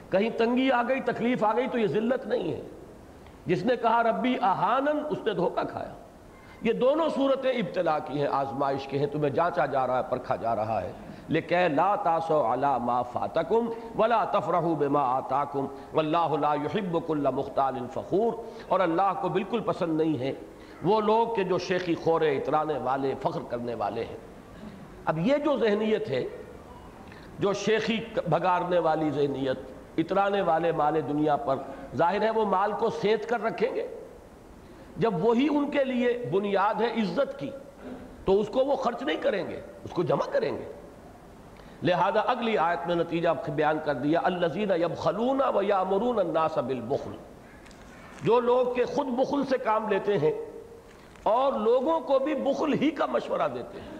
کہیں 0.09 0.29
تنگی 0.29 0.71
آ 0.71 0.83
گئی، 0.87 0.99
تکلیف 0.99 1.43
آ 1.43 1.55
گئی 1.55 1.67
تو 1.67 1.79
یہ 1.79 1.87
ذلت 1.87 2.27
نہیں 2.27 2.53
ہے۔ 2.53 2.61
جس 3.45 3.65
نے 3.65 3.75
کہا 3.75 4.03
ربی 4.03 4.37
احانن 4.41 4.99
اس 5.09 5.17
نے 5.25 5.33
دھوکہ 5.33 5.63
کھایا۔ 5.63 5.93
یہ 6.61 6.73
دونوں 6.73 7.09
صورتیں 7.09 7.51
ابتلا 7.51 7.99
کی 7.99 8.19
ہیں، 8.19 8.27
آزمائش 8.31 8.87
کی 8.87 8.99
ہیں، 8.99 9.05
تمہیں 9.05 9.29
جانچا 9.29 9.65
جا 9.65 9.87
رہا 9.87 9.97
ہے، 9.97 10.03
پرکھا 10.09 10.35
جا 10.35 10.55
رہا 10.55 10.81
ہے۔ 10.81 10.91
لیکن 11.27 11.57
لا 11.75 11.95
تاسو 11.95 12.53
علا 12.53 12.77
ما 12.77 13.01
فاتکم 13.01 13.69
ولا 13.97 14.23
تفرحوا 14.23 14.73
بما 14.79 15.01
آتاکم، 15.01 15.65
واللہ 15.93 16.35
لا 16.41 16.53
يحب 16.53 17.07
کل 17.07 17.27
مختال 17.33 17.75
فخور۔ 17.93 18.33
اور 18.67 18.79
اللہ 18.79 19.13
کو 19.21 19.29
بالکل 19.29 19.59
پسند 19.59 20.01
نہیں 20.01 20.19
ہے۔ 20.19 20.33
وہ 20.83 21.01
لوگ 21.01 21.27
کہ 21.35 21.43
جو 21.43 21.57
شیخی 21.57 21.95
خورے، 21.95 22.37
اترانے 22.37 22.77
والے، 22.77 23.13
فخر 23.21 23.39
کرنے 23.49 23.75
والے 23.75 24.03
ہیں۔ 24.03 24.17
اب 25.05 25.19
یہ 25.19 25.37
جو 25.37 25.57
ذہنیت 25.57 26.09
ہے، 26.09 26.23
جو 27.39 27.53
شیخی 27.53 27.99
بھگارنے 28.29 28.79
والی 28.79 29.09
ذہنیت، 29.09 29.59
اترانے 29.97 30.41
والے 30.41 30.71
مال 30.71 31.01
دنیا 31.09 31.35
پر، 31.35 31.55
ظاہر 31.95 32.21
ہے 32.21 32.29
وہ 32.29 32.45
مال 32.45 32.71
کو 32.71 32.89
سیت 32.89 33.29
کر 33.29 33.43
رکھیں 33.43 33.75
گے۔ 33.75 33.87
جب 34.99 35.23
وہی 35.25 35.47
ان 35.49 35.69
کے 35.71 35.83
لیے 35.83 36.09
بنیاد 36.31 36.81
ہے 36.81 36.87
عزت 37.01 37.37
کی، 37.39 37.49
تو 38.25 38.39
اس 38.39 38.47
کو 38.47 38.65
وہ 38.65 38.75
خرچ 38.75 39.03
نہیں 39.03 39.21
کریں 39.21 39.49
گے، 39.49 39.59
اس 39.83 39.91
کو 39.91 40.03
جمع 40.03 40.25
کریں 40.31 40.51
گے۔ 40.51 40.65
لہذا 41.83 42.21
اگلی 42.27 42.57
آیت 42.57 42.87
میں 42.87 42.95
نتیجہ 42.95 43.29
بیان 43.47 43.77
کر 43.85 43.93
دیا 43.95 44.19
الزین 44.23 44.71
یب 44.81 44.97
خلون 44.97 45.41
و 45.55 45.61
یا 45.61 45.79
امرون 45.79 46.19
الناس 46.19 46.57
بالبخل۔ 46.57 47.11
جو 48.23 48.39
لوگ 48.39 48.73
کے 48.75 48.85
خود 48.85 49.07
بخل 49.17 49.45
سے 49.49 49.57
کام 49.57 49.87
لیتے 49.89 50.17
ہیں، 50.17 50.31
اور 51.23 51.53
لوگوں 51.59 51.99
کو 51.99 52.19
بھی 52.19 52.35
بخل 52.43 52.73
ہی 52.81 52.89
کا 52.91 53.05
مشورہ 53.05 53.47
دیتے 53.53 53.79
ہیں۔ 53.79 53.97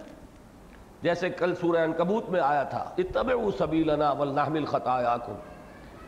جیسے 1.02 1.30
کل 1.30 1.56
سورہ 1.56 1.84
انکبوت 1.84 2.30
میں 2.30 2.40
آیا 2.42 2.64
تھا 2.64 2.84
اتبعو 2.98 3.52
سبیلنا 3.58 4.12
والنحمل 4.12 4.66
خطایاکم 4.66 5.36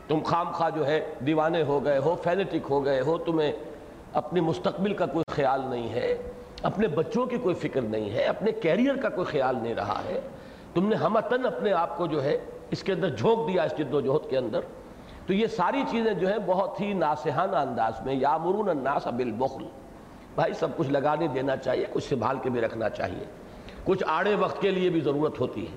تم 0.08 0.20
خام 0.26 0.52
خواہ 0.52 0.70
جو 0.70 0.86
ہے، 0.88 1.00
دیوانے 1.26 1.62
ہو 1.64 1.84
گئے، 1.86 1.98
ہو 1.98 2.16
فینٹک 2.24 2.70
ہو 2.70 2.84
گئے، 2.86 3.02
ہو 3.02 3.18
تمہیں 3.18 3.52
اپنی 4.14 4.42
مستقبل 4.42 4.94
کا 4.94 5.06
کوئی 5.06 5.32
خیال 5.32 5.62
نہیں 5.70 5.90
ہے، 5.90 6.18
اپنے 6.64 6.88
بچوں 6.88 7.26
کی 7.26 7.38
کوئی 7.38 7.56
فکر 7.56 7.82
نہیں 7.82 8.10
ہے، 8.10 8.24
اپنے 8.24 8.52
کیریئر 8.52 8.96
کا 8.96 9.10
کوئی 9.10 9.26
خیال 9.26 9.56
نہیں 9.62 9.76
رہا 9.76 10.02
ہے۔ 10.06 10.22
تم 10.74 10.88
نے 10.88 10.96
ہمتن 10.96 11.46
اپنے 11.46 11.74
آپ 11.74 11.98
کو 11.98 12.08
جو 12.08 12.24
ہے، 12.24 12.38
اس 12.72 12.84
کے 12.84 12.94
اندر 12.94 13.10
جھونک 13.10 13.54
دیا 13.54 13.64
اس 13.64 13.78
جد 13.78 13.94
و 13.94 14.02
جہد 14.02 14.30
کے 14.30 14.38
اندر۔ 14.38 14.60
تو 15.28 15.34
یہ 15.34 15.48
ساری 15.48 15.84
چیزیں 15.90 16.14
جو 16.14 16.28
ہیں 16.28 16.38
بہت 16.46 16.82
ہی 16.82 16.94
ناسحانہ 16.94 17.56
انداز 17.56 17.94
میں 18.06 18.14
یا 18.14 18.38
مرون 18.38 18.70
الناس 18.70 19.08
بالبخل۔ 19.08 19.66
بھائی، 20.36 20.54
سب 20.54 20.68
کچھ 20.78 20.90
لگانے 20.90 21.28
دینا 21.28 21.58
چاہیے، 21.58 21.86
کچھ 21.94 22.10
سنبھال 22.10 22.38
کے 22.44 22.50
بھی 22.50 22.62
رکھنا 22.62 22.90
چاہیے۔ 22.90 23.26
کچھ 23.84 24.04
آڑے 24.08 24.36
وقت 24.36 24.62
کے 24.62 24.72
لیے 24.72 24.90
بھی 24.90 25.00
ضرورت 25.00 25.40
ہوتی 25.40 25.66
ہے۔ 25.68 25.76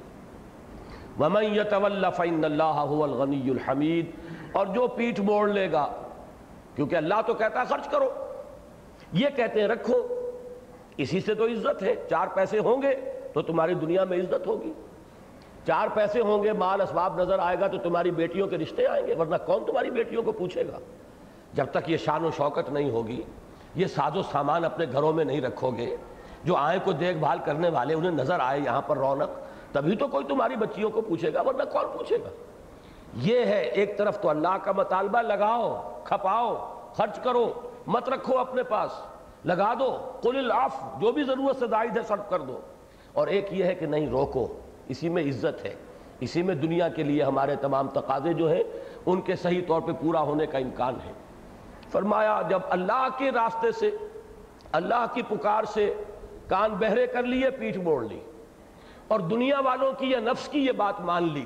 وَمَن 1.21 1.45
يَتَوَلَّ 1.45 2.07
فَإِنَّ 2.17 2.45
اللَّهَ 2.45 2.87
هُوَ 2.87 3.09
الْغَنِيُّ 3.09 3.51
الْحَمِيدُ۔ 3.51 4.11
اور 4.53 4.67
جو 4.67 4.87
پیٹھ 4.87 5.21
موڑ 5.21 5.49
لے 5.49 5.73
گا، 5.73 5.87
کیونکہ 6.77 6.97
اللہ 6.97 7.15
تو 7.27 7.35
کہتا 7.35 7.61
ہے 7.61 7.65
خرچ 7.65 7.89
کرو۔ 7.89 8.11
یہ 9.15 9.29
کہتے 9.37 9.61
ہیں، 9.61 9.69
رکھو، 9.69 10.07
اسی 10.97 11.21
سے 11.21 11.35
تو 11.35 11.47
عزت 11.47 11.83
ہے، 11.83 11.95
چار 12.11 12.27
پیسے 12.35 12.59
ہوں 12.59 12.83
گے 12.83 12.95
تو 13.33 13.43
تمہاری 13.43 13.75
دنیا 13.75 14.05
میں 14.05 14.19
عزت 14.19 14.47
ہوگی۔ 14.47 14.73
چار 15.67 15.89
پیسے 15.95 16.21
ہوں 16.21 16.45
گے، 16.45 16.53
مال 16.53 16.81
اسباب 16.81 17.21
نظر 17.21 17.39
آئے 17.39 17.61
گا 17.61 17.67
تو 17.67 17.79
تمہاری 17.79 18.11
بیٹیوں 18.11 18.49
کے 18.49 18.59
رشتے 18.59 18.87
آئیں 18.87 19.07
گے، 19.07 19.15
ورنہ 19.15 19.37
کون 19.47 19.65
تمہاری 19.65 19.91
بیٹیوں 19.91 20.23
کو 20.23 20.33
پوچھے 20.33 20.67
گا؟ 20.67 20.79
جب 21.55 21.67
تک 21.71 21.91
یہ 21.91 21.97
شان 21.97 22.25
و 22.25 22.31
شوکت 22.31 22.71
نہیں 22.71 22.91
ہوگی، 22.91 23.23
یہ 23.75 23.87
ساز 23.87 24.17
و 24.17 24.23
سامان 24.23 24.65
اپنے 24.65 24.87
گھروں 24.93 25.13
میں 25.13 25.25
نہیں 25.25 25.41
رکھو 25.41 25.71
گے، 25.71 25.97
جو 26.45 26.57
آئیں 26.57 26.81
کو 26.85 26.93
دیکھ 26.93 27.19
بھال 27.19 27.39
کرنے 27.45 27.69
والے، 27.69 27.95
انہیں 27.95 28.11
نظر 28.11 28.41
آئے 28.41 28.61
یہاں 28.61 28.83
پر 28.83 28.97
رونق، 28.97 29.31
تبھی 29.73 29.97
تو 29.97 30.09
کوئی 30.09 30.25
تمہاری 30.25 30.57
بچیوں 30.57 30.91
کو 30.91 31.01
پوچھے 31.01 31.35
گا، 31.35 31.41
ورنہ 31.41 31.63
کون 31.63 31.85
پوچھے 31.99 32.17
گا؟ 32.17 32.31
یہ 33.15 33.45
ہے، 33.45 33.63
ایک 33.63 33.99
طرف 33.99 34.21
تو 34.21 34.29
اللہ 34.29 34.57
کا 34.63 34.73
مطالبہ 34.73 35.23
لگاؤ، 35.23 36.01
کھپاؤ، 36.05 36.55
خرچ 36.93 37.19
کرو 37.19 37.53
مت 37.87 38.09
رکھو 38.09 38.39
اپنے 38.39 38.63
پاس۔ 38.63 38.91
لگا 39.45 39.75
دو۔ 39.75 40.13
قل 40.23 40.37
العف 40.37 40.77
جو 41.01 41.13
بھی 41.13 41.23
ضرورت 41.23 41.57
سے 41.59 41.67
زائد 41.67 41.97
ہے 41.97 42.03
صرف 42.03 42.31
کر 42.31 42.41
دو۔ 42.41 42.61
اور 43.13 43.27
ایک 43.27 43.47
یہ 43.51 43.65
ہے 43.65 43.75
کہ 43.75 43.87
نہیں، 43.87 44.07
روکو۔ 44.07 44.61
اسی 44.89 45.09
میں 45.09 45.23
عزت 45.23 45.65
ہے۔ 45.65 45.75
اسی 46.21 46.43
میں 46.43 46.55
دنیا 46.55 46.89
کے 46.89 47.03
لیے 47.03 47.23
ہمارے 47.23 47.57
تمام 47.57 47.89
تقاضے 47.89 48.33
جو 48.33 48.53
ہیں، 48.53 48.63
ان 49.07 49.21
کے 49.21 49.37
صحیح 49.37 49.61
طور 49.69 49.81
پہ 49.81 49.93
پورا 49.93 50.21
ہونے 50.21 50.47
کا 50.47 50.59
امکان 50.59 50.95
ہے۔ 51.07 51.13
فرمایا، 51.89 52.43
جب 52.49 52.61
اللہ 52.71 53.09
کے 53.19 53.31
راستے 53.31 53.73
سے، 53.73 53.91
اللہ 54.73 55.07
کی 55.15 55.23
پکار 55.23 55.65
سے 55.65 55.95
کان 56.49 56.71
بہرے 56.71 57.07
کر 57.07 57.23
لیے، 57.23 57.51
پیٹھ 57.51 57.79
موڑ 57.79 58.05
لی، 58.05 58.21
اور 59.09 59.21
دنیا 59.21 59.61
والوں 59.61 59.93
کی 59.93 60.11
یا 60.11 60.21
نفس 60.21 60.49
کی 60.49 60.67
یہ 60.67 60.73
بات 60.73 61.01
مان 61.01 61.33
لی، 61.33 61.45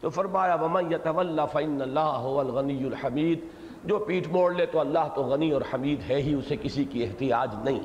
تو 0.00 0.10
فرمایا، 0.10 0.54
وَمَن 0.54 0.92
يَتَوَلَّ 0.92 1.42
فَإِنَّ 1.52 1.82
اللَّهَ 1.82 2.18
هُوَ 2.20 2.44
الْغَنِيُّ 2.44 2.86
الْحَمِيدُ۔ 2.86 3.63
جو 3.84 3.98
پیٹھ 3.98 4.28
موڑ 4.28 4.54
لے 4.54 4.66
تو 4.66 4.80
اللہ 4.80 5.08
تو 5.14 5.22
غنی 5.22 5.50
اور 5.50 5.62
حمید 5.74 6.10
ہے 6.10 6.16
ہی، 6.16 6.34
اسے 6.34 6.56
کسی 6.62 6.84
کی 6.84 7.04
احتیاج 7.04 7.54
نہیں۔ 7.64 7.80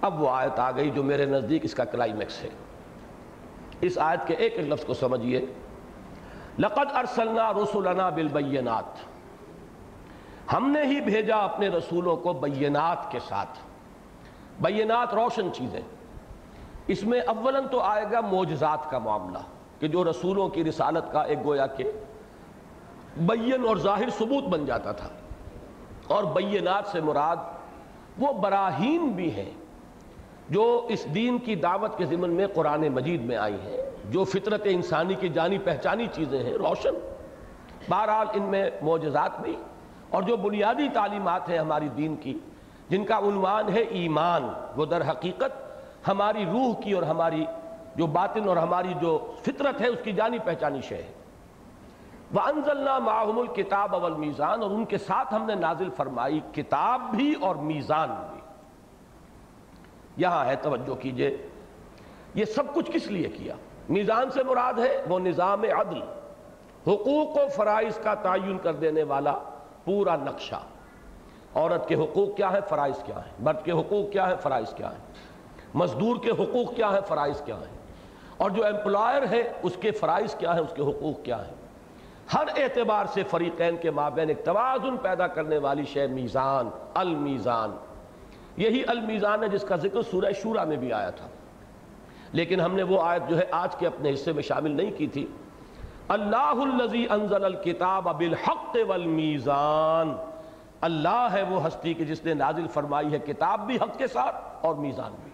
اب 0.00 0.22
وہ 0.22 0.30
آیت 0.30 0.58
آ 0.58 0.70
گئی 0.70 0.90
جو 0.90 1.02
میرے 1.02 1.26
نزدیک 1.26 1.64
اس 1.64 1.74
کا 1.74 1.84
کلائمیکس 1.84 2.42
ہے۔ 2.42 2.48
اس 3.80 3.98
آیت 3.98 4.26
کے 4.26 4.34
ایک 4.34 4.52
ایک 4.56 4.68
لفظ 4.68 4.84
کو 4.84 4.94
سمجھئے 4.94 5.46
لَقَدْ 6.58 6.98
أَرْسَلْنَا 6.98 7.52
رُسُلَنَا 7.52 8.08
بِالْبَيِّنَاتِ 8.08 9.00
ہم 10.56 10.70
نے 10.70 10.82
ہی 10.82 11.00
بھیجا 11.00 11.36
اپنے 11.36 11.68
رسولوں 11.68 12.16
کو 12.16 12.32
بینات 12.32 13.10
کے 13.10 13.18
ساتھ۔ 13.28 13.58
بینات 14.60 15.14
روشن 15.14 15.48
چیزیں۔ 15.52 15.80
اس 16.86 17.04
میں 17.04 17.20
اولاً 17.20 17.68
تو 17.70 17.80
آئے 17.80 18.04
گا 18.12 18.20
موجزات 18.20 18.90
کا 18.90 18.98
معاملہ 18.98 19.38
کہ 19.80 19.88
جو 19.88 20.04
رسولوں 20.04 20.48
کی 20.48 20.64
رسالت 20.64 21.12
کا 21.12 21.22
ایک 21.22 21.44
گویا 21.44 21.66
کہ 21.66 21.90
بین 23.16 23.68
اور 23.68 23.76
ظاہر 23.76 24.10
ثبوت 24.10 24.44
بن 24.44 24.64
جاتا 24.64 24.92
تھا۔ 24.92 25.08
اور 26.06 26.24
بینات 26.24 26.86
سے 26.86 27.00
مراد 27.00 27.36
وہ 28.18 28.32
براہین 28.32 29.08
بھی 29.08 29.30
ہیں 29.34 29.50
جو 30.48 30.86
اس 30.88 31.14
دین 31.14 31.38
کی 31.38 31.54
دعوت 31.54 31.98
کے 31.98 32.04
ضمن 32.04 32.30
میں 32.30 32.46
قرآن 32.46 32.80
مجید 32.80 33.20
میں 33.20 33.36
آئی 33.36 33.54
ہیں، 33.54 33.76
جو 34.10 34.24
فطرت 34.24 34.60
انسانی 34.64 35.14
کی 35.14 35.28
جانی 35.28 35.58
پہچانی 35.58 36.06
چیزیں 36.12 36.42
ہیں، 36.42 36.52
روشن۔ 36.52 36.94
بہرحال 37.88 38.26
ان 38.34 38.42
میں 38.42 38.70
معجزات 38.82 39.40
بھی 39.40 39.56
اور 40.10 40.22
جو 40.22 40.36
بنیادی 40.36 40.88
تعلیمات 40.94 41.48
ہیں 41.48 41.58
ہماری 41.58 41.88
دین 41.96 42.16
کی، 42.16 42.38
جن 42.88 43.04
کا 43.04 43.18
عنوان 43.18 43.72
ہے 43.72 43.80
ایمان، 43.80 44.48
وہ 44.76 44.86
در 44.86 45.10
حقیقت 45.10 45.82
ہماری 46.08 46.44
روح 46.44 46.80
کی 46.80 46.92
اور 46.92 47.02
ہماری 47.02 47.44
جو 47.96 48.06
باطن 48.06 48.48
اور 48.48 48.56
ہماری 48.56 48.94
جو 49.00 49.32
فطرت 49.42 49.80
ہے، 49.80 49.88
اس 49.88 49.98
کی 50.04 50.12
جانی 50.12 50.38
پہچانی 50.38 50.80
شے 50.80 50.96
ہے۔ 50.96 51.23
وَأَنزَلْنَا 52.34 52.98
مَعَهُمُ 52.98 53.48
الْكِتَابَ 53.48 53.96
وَالْمِيزَانَ 53.96 54.62
اور 54.62 54.70
ان 54.70 54.84
کے 54.84 54.98
ساتھ 54.98 55.34
ہم 55.34 55.44
نے 55.46 55.54
نازل 55.54 55.90
فرمائی 55.90 56.40
کتاب 56.52 57.00
بھی 57.10 57.34
اور 57.40 57.56
میزان 57.56 58.08
بھی۔ 58.32 58.40
یہاں 60.16 60.44
ہے، 60.44 60.56
توجہ 60.56 60.94
کیجیے۔ 60.94 61.48
یہ 62.34 62.44
سب 62.44 62.74
کچھ 62.74 62.90
کس 62.90 63.06
لیے 63.06 63.28
کیا؟ 63.28 63.54
میزان 63.88 64.30
سے 64.30 64.42
مراد 64.42 64.78
ہے 64.78 65.02
وہ 65.08 65.18
نظام 65.18 65.62
عدل، 65.62 66.02
حقوق 66.86 67.36
و 67.36 67.48
فرائض 67.56 67.98
کا 67.98 68.14
تعین 68.14 68.58
کر 68.58 68.74
دینے 68.74 69.02
والا 69.02 69.38
پورا 69.84 70.16
نقشہ۔ 70.16 70.54
عورت 71.54 71.88
کے 71.88 71.94
حقوق 71.94 72.36
کیا 72.36 72.52
ہے 72.52 72.58
فرائض 72.68 73.02
کیا 73.02 73.16
ہے 73.16 73.30
مرد 73.40 73.64
کے 73.64 73.72
حقوق 73.72 74.12
کیا 74.12 74.28
ہے 74.28 74.36
فرائض 74.36 74.74
کیا 74.74 74.92
ہے 74.92 74.96
مزدور 75.74 76.16
کے 76.16 76.30
حقوق 76.30 76.74
کیا 76.74 76.92
ہے 76.92 76.98
فرائض 77.08 77.42
کیا 77.42 77.56
ہے 77.56 77.76
اور 78.36 78.50
جو 78.50 78.66
امپلائر 78.66 79.22
ہے، 79.30 79.52
اس 79.62 79.76
کے 79.80 79.90
فرائض 79.90 80.34
کیا 80.34 80.54
ہے 80.54 80.60
اس 80.60 80.72
کے 80.76 80.82
حقوق 80.82 81.24
کیا 81.24 81.48
ہے 81.48 81.52
ہر 82.34 82.44
اعتبار 82.56 83.04
سے 83.06 83.22
فریقین 83.22 83.76
کے 83.76 83.90
مابین 83.90 84.28
ایک 84.28 84.44
توازن 84.44 84.96
پیدا 84.96 85.26
کرنے 85.26 85.58
والی 85.58 85.84
شے 85.84 86.06
میزان، 86.06 86.68
المیزان۔ 86.94 87.70
یہی 88.56 88.82
المیزان 88.86 89.42
ہے 89.42 89.48
جس 89.48 89.62
کا 89.62 89.76
ذکر 89.76 90.02
سورہ 90.02 90.32
شورہ 90.42 90.64
میں 90.64 90.76
بھی 90.76 90.92
آیا 90.92 91.10
تھا۔ 91.10 91.26
لیکن 92.32 92.60
ہم 92.60 92.74
نے 92.74 92.82
وہ 92.82 93.02
آیت 93.02 93.22
جو 93.28 93.38
ہے 93.38 93.44
آج 93.50 93.76
کے 93.76 93.86
اپنے 93.86 94.14
حصے 94.14 94.32
میں 94.32 94.42
شامل 94.42 94.70
نہیں 94.70 94.90
کی 94.98 95.06
تھی۔ 95.06 95.26
اللہ 96.08 96.36
الذی 96.36 97.06
انزل 97.10 97.44
الکتاب 97.44 98.04
بالحق 98.04 98.76
والمیزان۔ 98.88 100.16
اللہ 100.80 101.28
ہے 101.32 101.42
وہ 101.42 101.66
ہستی 101.66 101.94
کہ 101.94 102.04
جس 102.04 102.24
نے 102.24 102.34
نازل 102.34 102.66
فرمائی 102.68 103.12
ہے 103.12 103.18
کتاب 103.18 103.66
بھی 103.66 103.76
حق 103.76 103.98
کے 103.98 104.06
ساتھ 104.06 104.36
اور 104.60 104.74
میزان 104.74 105.12
بھی۔ 105.22 105.30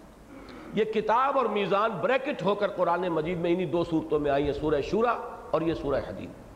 یہ 0.74 0.84
کتاب 0.84 1.38
اور 1.38 1.46
میزان 1.46 1.90
بریکٹ 1.90 2.42
ہو 2.42 2.54
کر 2.54 2.68
قرآن 2.68 3.08
مجید 3.08 3.38
میں 3.38 3.50
انہی 3.50 3.66
دو 3.66 3.84
صورتوں 3.84 4.18
میں 4.18 4.30
آئی 4.30 4.46
ہے 4.46 4.52
سورہ 4.52 4.80
شورہ 4.80 5.14
اور 5.50 5.60
یہ 5.60 5.74
سورہ 5.74 5.96
حدید۔ 5.96 6.49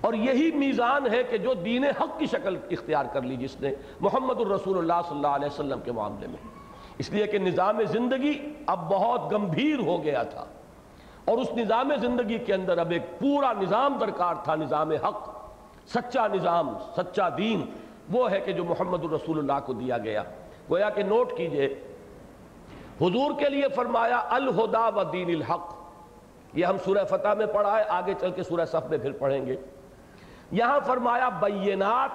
اور 0.00 0.14
یہی 0.14 0.50
میزان 0.50 1.14
ہے 1.14 1.22
کہ 1.22 1.38
جو 1.38 1.54
دین 1.54 1.84
حق 1.84 2.18
کی 2.18 2.26
شکل 2.26 2.56
اختیار 2.70 3.04
کر 3.12 3.22
لی 3.22 3.36
جس 3.36 3.60
نے 3.60 3.74
محمد 4.00 4.40
الرسول 4.40 4.78
اللہ 4.78 5.08
صلی 5.08 5.16
اللہ 5.16 5.26
علیہ 5.26 5.46
وسلم 5.46 5.80
کے 5.80 5.92
معاملے 5.92 6.26
میں۔ 6.26 6.48
اس 6.98 7.10
لیے 7.10 7.26
کہ 7.26 7.38
نظام 7.38 7.82
زندگی 7.82 8.52
اب 8.66 8.90
بہت 8.90 9.32
گمبھیر 9.32 9.78
ہو 9.78 10.02
گیا 10.04 10.22
تھا۔ 10.22 10.44
اور 11.24 11.38
اس 11.38 11.52
نظام 11.56 11.92
زندگی 12.00 12.38
کے 12.38 12.54
اندر 12.54 12.78
اب 12.78 12.90
ایک 12.90 13.02
پورا 13.18 13.52
نظام 13.52 13.98
درکار 14.00 14.34
تھا، 14.44 14.54
نظام 14.54 14.90
حق۔ 14.90 15.40
سچا 15.86 16.26
نظام، 16.26 16.74
سچا 16.96 17.28
دین 17.36 17.62
وہ 18.12 18.30
ہے 18.30 18.40
کہ 18.40 18.52
جو 18.52 18.64
محمد 18.64 19.04
الرسول 19.04 19.38
اللہ 19.38 19.66
کو 19.66 19.72
دیا 19.72 19.98
گیا۔ 19.98 20.22
گویا 20.70 20.90
کہ 20.90 21.02
نوٹ 21.02 21.36
کیجیے، 21.36 21.66
حضور 23.00 23.30
کے 23.38 23.48
لیے 23.48 23.64
فرمایا، 23.74 24.22
الہدا 24.30 24.88
و 24.88 25.04
دین 25.04 25.28
الحق۔ 25.28 25.74
یہ 26.54 26.64
ہم 26.64 26.76
سورہ 26.84 27.04
فتح 27.04 27.34
میں 27.38 27.46
پڑھا 27.46 27.78
ہے، 27.78 27.84
آگے 27.88 28.14
چل 28.20 28.30
کے 28.30 28.42
سورہ 28.42 28.64
صف 28.64 28.90
میں 28.90 28.98
پھر 28.98 29.12
پڑھیں 29.12 29.46
گے۔ 29.46 29.56
یہاں 30.50 30.80
فرمایا 30.86 31.28
بینات، 31.28 32.10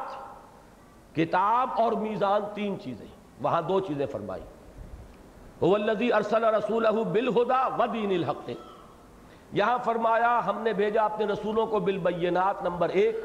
کتاب 1.15 1.69
اور 1.77 1.91
میزان 1.91 2.41
تین 2.53 2.79
چیزیں، 2.79 3.07
وہاں 3.41 3.61
دو 3.61 3.79
چیزیں 3.79 4.05
فرمائی۔ 4.05 4.41
الذی 5.61 6.13
ارسل 6.13 6.43
رسولہ 6.43 6.89
بالہدا 6.89 7.67
و 7.67 7.85
دین 7.93 8.11
الحق۔ 8.11 8.49
یہاں 9.53 9.77
فرمایا 9.83 10.41
ہم 10.45 10.61
نے 10.61 10.73
بھیجا 10.73 11.03
اپنے 11.03 11.25
رسولوں 11.25 11.67
کو 11.67 11.79
بالبینات، 11.79 12.63
نمبر 12.63 12.89
ایک۔ 12.89 13.15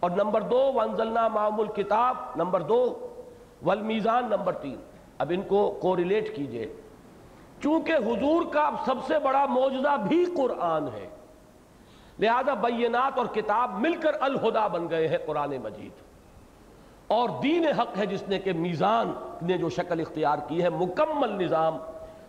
اور 0.00 0.10
نمبر 0.10 0.40
دو، 0.40 0.72
وانزلنا 0.74 1.28
معام 1.28 1.60
الکتاب، 1.60 2.14
نمبر 2.36 2.60
دو، 2.60 3.12
والمیزان، 3.62 4.24
نمبر 4.24 4.52
تین۔ 4.52 4.76
اب 5.18 5.32
ان 5.34 5.42
کو 5.42 5.78
کوریلیٹ 5.82 6.36
کیجیے۔ 6.36 6.74
چونکہ 7.62 7.92
حضور 7.92 8.42
کا 8.52 8.70
سب 8.86 8.94
سے 9.06 9.18
بڑا 9.18 9.46
موجزہ 9.46 9.96
بھی 10.08 10.24
قرآن 10.36 10.88
ہے۔ 10.88 11.15
لہذا 12.18 12.54
بینات 12.54 13.18
اور 13.18 13.26
کتاب 13.26 13.80
مل 13.80 13.96
کر 13.96 14.12
الہدا 14.20 14.66
بن 14.66 14.90
گئے 14.90 15.08
ہیں 15.08 15.18
قرآن 15.26 15.56
مجید۔ 15.62 15.90
اور 17.08 17.28
دین 17.42 17.66
حق 17.66 17.98
ہے 17.98 18.06
جس 18.06 18.28
نے 18.28 18.38
کہ 18.38 18.52
میزان 18.52 19.12
نے 19.42 19.58
جو 19.58 19.68
شکل 19.68 20.00
اختیار 20.00 20.38
کی 20.48 20.62
ہے، 20.62 20.68
مکمل 20.68 21.44
نظام، 21.44 21.76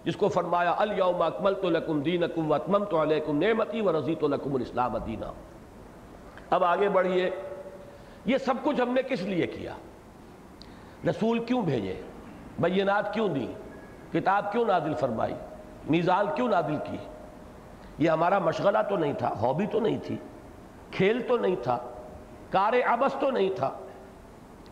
جس 0.03 0.15
کو 0.15 0.27
فرمایا، 0.27 0.75
الیوم 0.77 1.21
اکملت 1.21 1.65
لکم 1.65 2.01
دینکم 2.01 2.51
و 2.51 2.53
اتممت 2.53 2.93
علیکم 2.93 3.37
نعمتی 3.37 3.81
و 3.81 3.91
لکم 3.91 4.55
الاسلام 4.55 4.97
دینا۔ 4.97 5.31
اب 6.49 6.63
آگے 6.63 6.89
بڑھئے، 6.89 7.29
یہ 8.25 8.37
سب 8.37 8.53
کچھ 8.63 8.81
ہم 8.81 8.93
نے 8.93 9.01
کس 9.01 9.21
لیے 9.21 9.47
کیا؟ 9.47 9.73
رسول 11.09 11.39
کیوں 11.39 11.61
بھیجے؟ 11.61 12.01
بینات 12.59 13.13
کیوں 13.13 13.29
دی؟ 13.29 13.47
کتاب 14.13 14.51
کیوں 14.51 14.65
نازل 14.65 14.93
فرمائی؟ 14.93 15.33
میزان 15.89 16.25
کیوں 16.35 16.49
نازل 16.49 16.75
کی؟ 16.75 16.97
یہ 17.97 18.09
ہمارا 18.09 18.39
مشغلہ 18.39 18.77
تو 18.89 18.97
نہیں 18.97 19.13
تھا، 19.13 19.33
ہابی 19.41 19.65
تو 19.65 19.79
نہیں 19.79 19.97
تھی، 20.03 20.17
کھیل 20.91 21.21
تو 21.21 21.37
نہیں 21.37 21.55
تھا، 21.63 21.77
کار 22.49 22.73
عبس 22.85 23.15
تو 23.19 23.31
نہیں 23.31 23.49
تھا۔ 23.55 23.71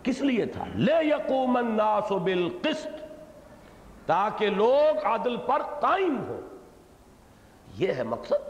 کس 0.03 0.21
لیے 0.21 0.45
تھا؟ 0.45 0.63
لے 0.75 1.05
یقوم 1.05 1.57
الناس 1.57 2.11
بالقسط، 2.11 3.03
تاکہ 4.05 4.49
لوگ 4.49 5.05
عدل 5.05 5.37
پر 5.37 5.61
قائم 5.79 6.23
ہو 6.27 6.39
یہ 7.77 7.93
ہے 7.93 8.03
مقصد۔ 8.03 8.49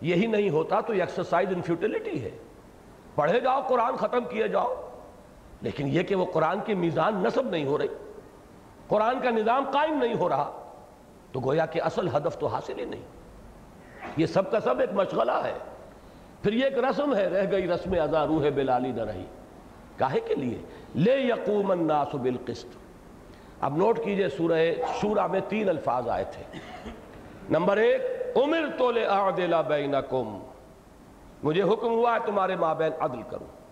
یہی 0.00 0.26
نہیں 0.26 0.50
ہوتا 0.50 0.80
تو 0.80 0.94
یہ 0.94 1.00
ایکسرسائز 1.00 1.48
ان 1.48 1.62
فیوٹیلیٹی 1.62 2.24
ہے۔ 2.24 2.30
پڑھے 3.14 3.40
جاؤ، 3.40 3.60
قرآن 3.68 3.96
ختم 3.96 4.24
کیے 4.24 4.48
جاؤ۔ 4.48 4.74
لیکن 5.60 5.88
یہ 5.88 6.02
کہ 6.02 6.14
وہ 6.14 6.26
قرآن 6.32 6.60
کی 6.60 6.74
میزان 6.74 7.14
نصب 7.14 7.50
نہیں 7.50 7.64
ہو 7.64 7.78
رہی، 7.78 7.88
قرآن 8.88 9.20
کا 9.20 9.30
نظام 9.30 9.64
قائم 9.72 9.98
نہیں 10.02 10.14
ہو 10.14 10.28
رہا، 10.28 10.62
تو 11.32 11.40
گویا 11.40 11.66
کہ 11.66 11.82
اصل 11.82 12.08
ہدف 12.08 12.38
تو 12.38 12.46
حاصل 12.46 12.78
ہی 12.78 12.84
نہیں۔ 12.84 13.02
یہ 14.16 14.26
سب 14.26 14.50
کا 14.50 14.60
سب 14.60 14.80
ایک 14.80 14.92
مشغلہ 14.92 15.32
ہے۔ 15.32 15.52
پھر 16.42 16.52
یہ 16.52 16.64
ایک 16.64 16.78
رسم 16.78 17.16
ہے، 17.16 17.26
رہ 17.26 17.50
گئی 17.50 17.68
رسم 17.68 17.90
ازا 18.02 18.26
روح 18.26 18.46
بلالی 18.54 18.92
نہ 18.92 19.02
رہی 19.02 19.24
کاہے 19.96 20.20
کے 20.20 20.34
لیے؟ 20.34 20.58
لے 20.94 21.16
یقوم 21.18 21.70
الناس 21.70 22.14
بالقسط۔ 22.14 22.66
اب 23.60 23.76
نوٹ 23.76 24.04
کیجیے 24.04 24.28
سورہ 24.28 24.72
شورہ 25.00 25.26
میں 25.26 25.40
تین 25.48 25.68
الفاظ 25.68 26.08
آئے 26.08 26.24
تھے۔ 26.32 26.58
نمبر 27.50 27.76
ایک، 27.76 28.02
امر 28.36 28.58
تو 28.78 28.90
لے 28.90 29.04
اعدل 29.04 29.54
بینکم۔ 29.66 30.38
مجھے 31.42 31.62
حکم 31.62 31.88
ہوا 31.88 32.14
ہے 32.14 32.18
تمہارے 32.26 32.56
مابین 32.56 32.92
عدل 33.00 33.22
کروں 33.30 33.64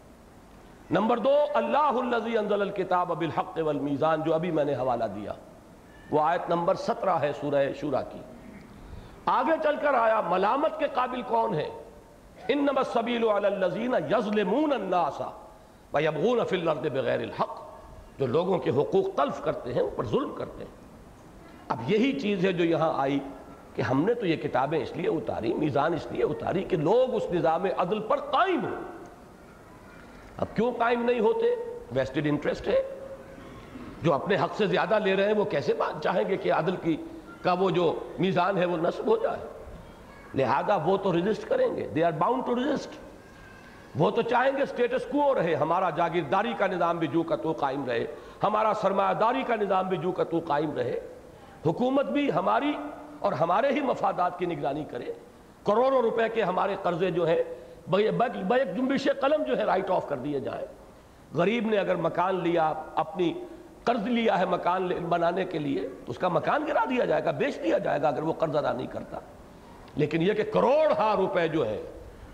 نمبر 0.91 1.17
دو، 1.17 1.35
اللہ 1.55 1.77
الذی 1.79 2.39
انزل 2.39 2.61
الکتاب 2.61 3.09
بالحق 3.09 3.59
والمیزان، 3.59 4.23
جو 4.23 4.35
ابھی 4.35 4.51
میں 4.51 4.65
نے 4.65 4.75
حوالہ 4.75 5.05
دیا۔ 5.15 5.33
وہ 6.11 6.21
آیت 6.21 6.51
نمبر 6.51 6.75
سترہ 6.75 7.11
ہے 7.11 7.33
سورہ 7.41 7.73
شورہ 7.81 8.03
کی۔ 8.13 8.19
آگے 9.27 9.53
چل 9.63 9.77
کر 9.77 9.95
آیا، 9.95 10.21
ملامت 10.21 10.79
کے 10.79 10.87
قابل 10.95 11.23
کون 11.23 11.55
ہے؟ 11.55 11.69
انما 12.49 12.73
السبیل 12.77 13.25
علی 13.25 13.47
الذین 13.47 13.95
یظلمون 14.11 14.73
الناس 14.73 15.21
ویبغون 15.95 16.45
فی 16.45 16.61
الارض 16.61 16.79
بغیر 16.79 17.21
الحق، 17.21 17.63
جو 18.19 18.27
لوگوں 18.27 18.59
کے 18.59 18.71
حقوق 18.71 19.15
تلف 19.17 19.43
کرتے 19.45 19.75
ہیں، 19.75 19.81
اوپر 19.81 20.07
ظلم 20.07 20.35
کرتے 20.35 20.65
ہیں۔ 20.65 20.71
اب 21.69 21.91
یہی 21.91 22.21
چیز 22.21 22.45
ہے 22.45 22.53
جو 22.53 22.65
یہاں 22.65 22.93
آئی 22.97 23.19
کہ 23.75 23.83
ہم 23.83 24.05
نے 24.05 24.15
تو 24.15 24.27
یہ 24.27 24.37
کتابیں 24.37 24.83
اس 24.83 24.97
لیے 24.97 25.09
اتاری، 25.09 25.55
میزان 25.55 25.95
اس 25.95 26.07
لیے 26.11 26.25
اتاری 26.25 26.65
کہ 26.65 26.77
لوگ 26.77 27.15
اس 27.15 27.23
نظام 27.33 27.67
عدل 27.79 27.99
پر 27.99 28.17
قائم 28.17 28.65
ہوں۔ 28.65 28.83
اب 30.37 30.47
کیوں 30.55 30.73
قائم 30.79 31.05
نہیں 31.05 31.21
ہوتے؟ 31.21 31.47
ویسٹڈ 31.93 32.27
انٹرسٹ 32.27 32.69
ہے۔ 32.69 32.83
جو 34.03 34.15
اپنے 34.15 34.37
حق 34.37 34.57
سے 34.57 34.67
زیادہ 34.67 34.99
لے 34.99 35.17
رہے 35.17 35.27
ہیں، 35.27 35.35
وہ 35.35 35.45
کیسے 35.45 35.75
بات 35.75 36.03
چاہیں 36.03 36.29
گے 36.29 36.37
کہ 36.37 36.53
عدل 36.53 36.77
کی 36.77 36.97
کا 37.43 37.53
وہ 37.53 37.71
جو 37.71 37.99
میزان 38.19 38.59
ہے 38.59 38.65
وہ 38.65 38.77
نصب 38.77 39.07
ہو 39.07 39.17
جائے۔ 39.17 39.47
لہذا 40.35 40.77
وہ 40.77 40.97
تو 40.97 41.13
رجسٹ 41.13 41.49
کریں 41.49 41.77
گے۔ 41.77 41.89
They 41.89 42.05
are 42.05 42.13
bound 42.13 42.47
to 42.47 42.55
resist 42.55 42.91
وہ 43.99 44.11
تو 44.11 44.23
چاہیں 44.23 44.57
گے 44.57 44.67
سٹیٹس 44.67 45.05
کو 45.05 45.35
رہے۔ 45.35 45.55
ہمارا 45.55 45.91
جاگیرداری 45.91 46.53
کا 46.59 46.67
نظام 46.67 46.99
بھی 46.99 47.07
جو 47.07 47.23
کا 47.23 47.37
تو 47.37 47.53
قائم 47.53 47.85
رہے۔ 47.85 48.07
ہمارا 48.43 48.73
سرمایہ 48.75 49.15
داری 49.15 49.43
کا 49.43 49.57
نظام 49.57 49.89
بھی 49.89 49.97
جو 49.97 50.13
کا 50.13 50.25
تو 50.25 50.41
قائم 50.47 50.73
رہے۔ 50.77 51.01
حکومت 51.67 52.07
بھی 52.07 52.33
ہماری 52.33 52.73
اور 53.19 53.33
ہمارے 53.33 53.73
ہی 53.73 53.81
مفادات 53.81 54.39
کی 54.39 54.47
نگرانی 54.47 54.85
کرے۔ 54.85 55.13
کروڑوں 55.67 56.03
روپے 56.03 56.29
کے 56.29 56.43
ہمارے 56.43 56.77
قرضے 56.83 57.11
جو 57.11 57.27
ہیں 57.27 57.43
بیک 57.89 58.77
جنبش 58.77 59.09
قلم 59.21 59.43
جو 59.43 59.59
ہے 59.59 59.65
رائٹ 59.65 59.91
آف 59.91 60.09
کر 60.09 60.17
دیے 60.17 60.41
جائیں۔ 60.41 60.67
غریب 61.35 61.67
نے 61.67 61.77
اگر 61.77 61.97
مکان 61.97 62.35
لیا، 62.35 62.73
اپنی 62.95 63.35
قرض 63.85 64.07
لیا 64.07 64.39
ہے 64.39 64.47
مکان 64.47 64.89
بنانے 64.89 65.45
کے 65.45 65.59
لیے 65.59 65.81
تو 65.83 66.05
اس 66.07 66.19
کا 66.19 66.29
مکان 66.29 66.65
گرا 66.69 66.85
دیا 66.91 67.05
جائے 67.05 67.25
گا، 67.25 67.31
بیچ 67.31 67.57
دیا 67.65 67.79
جائے 67.79 68.03
گا 68.03 68.09
اگر 68.09 68.23
وہ 68.23 68.33
قرض 68.33 68.57
ادا 68.57 68.73
نہیں 68.73 68.87
کرتا۔ 68.87 69.19
لیکن 69.97 70.23
یہ 70.23 70.33
کہ 70.33 70.43
کروڑ 70.43 70.93
ہاں 70.99 71.17
روپے 71.17 71.49
جو 71.49 71.67
ہے 71.67 71.83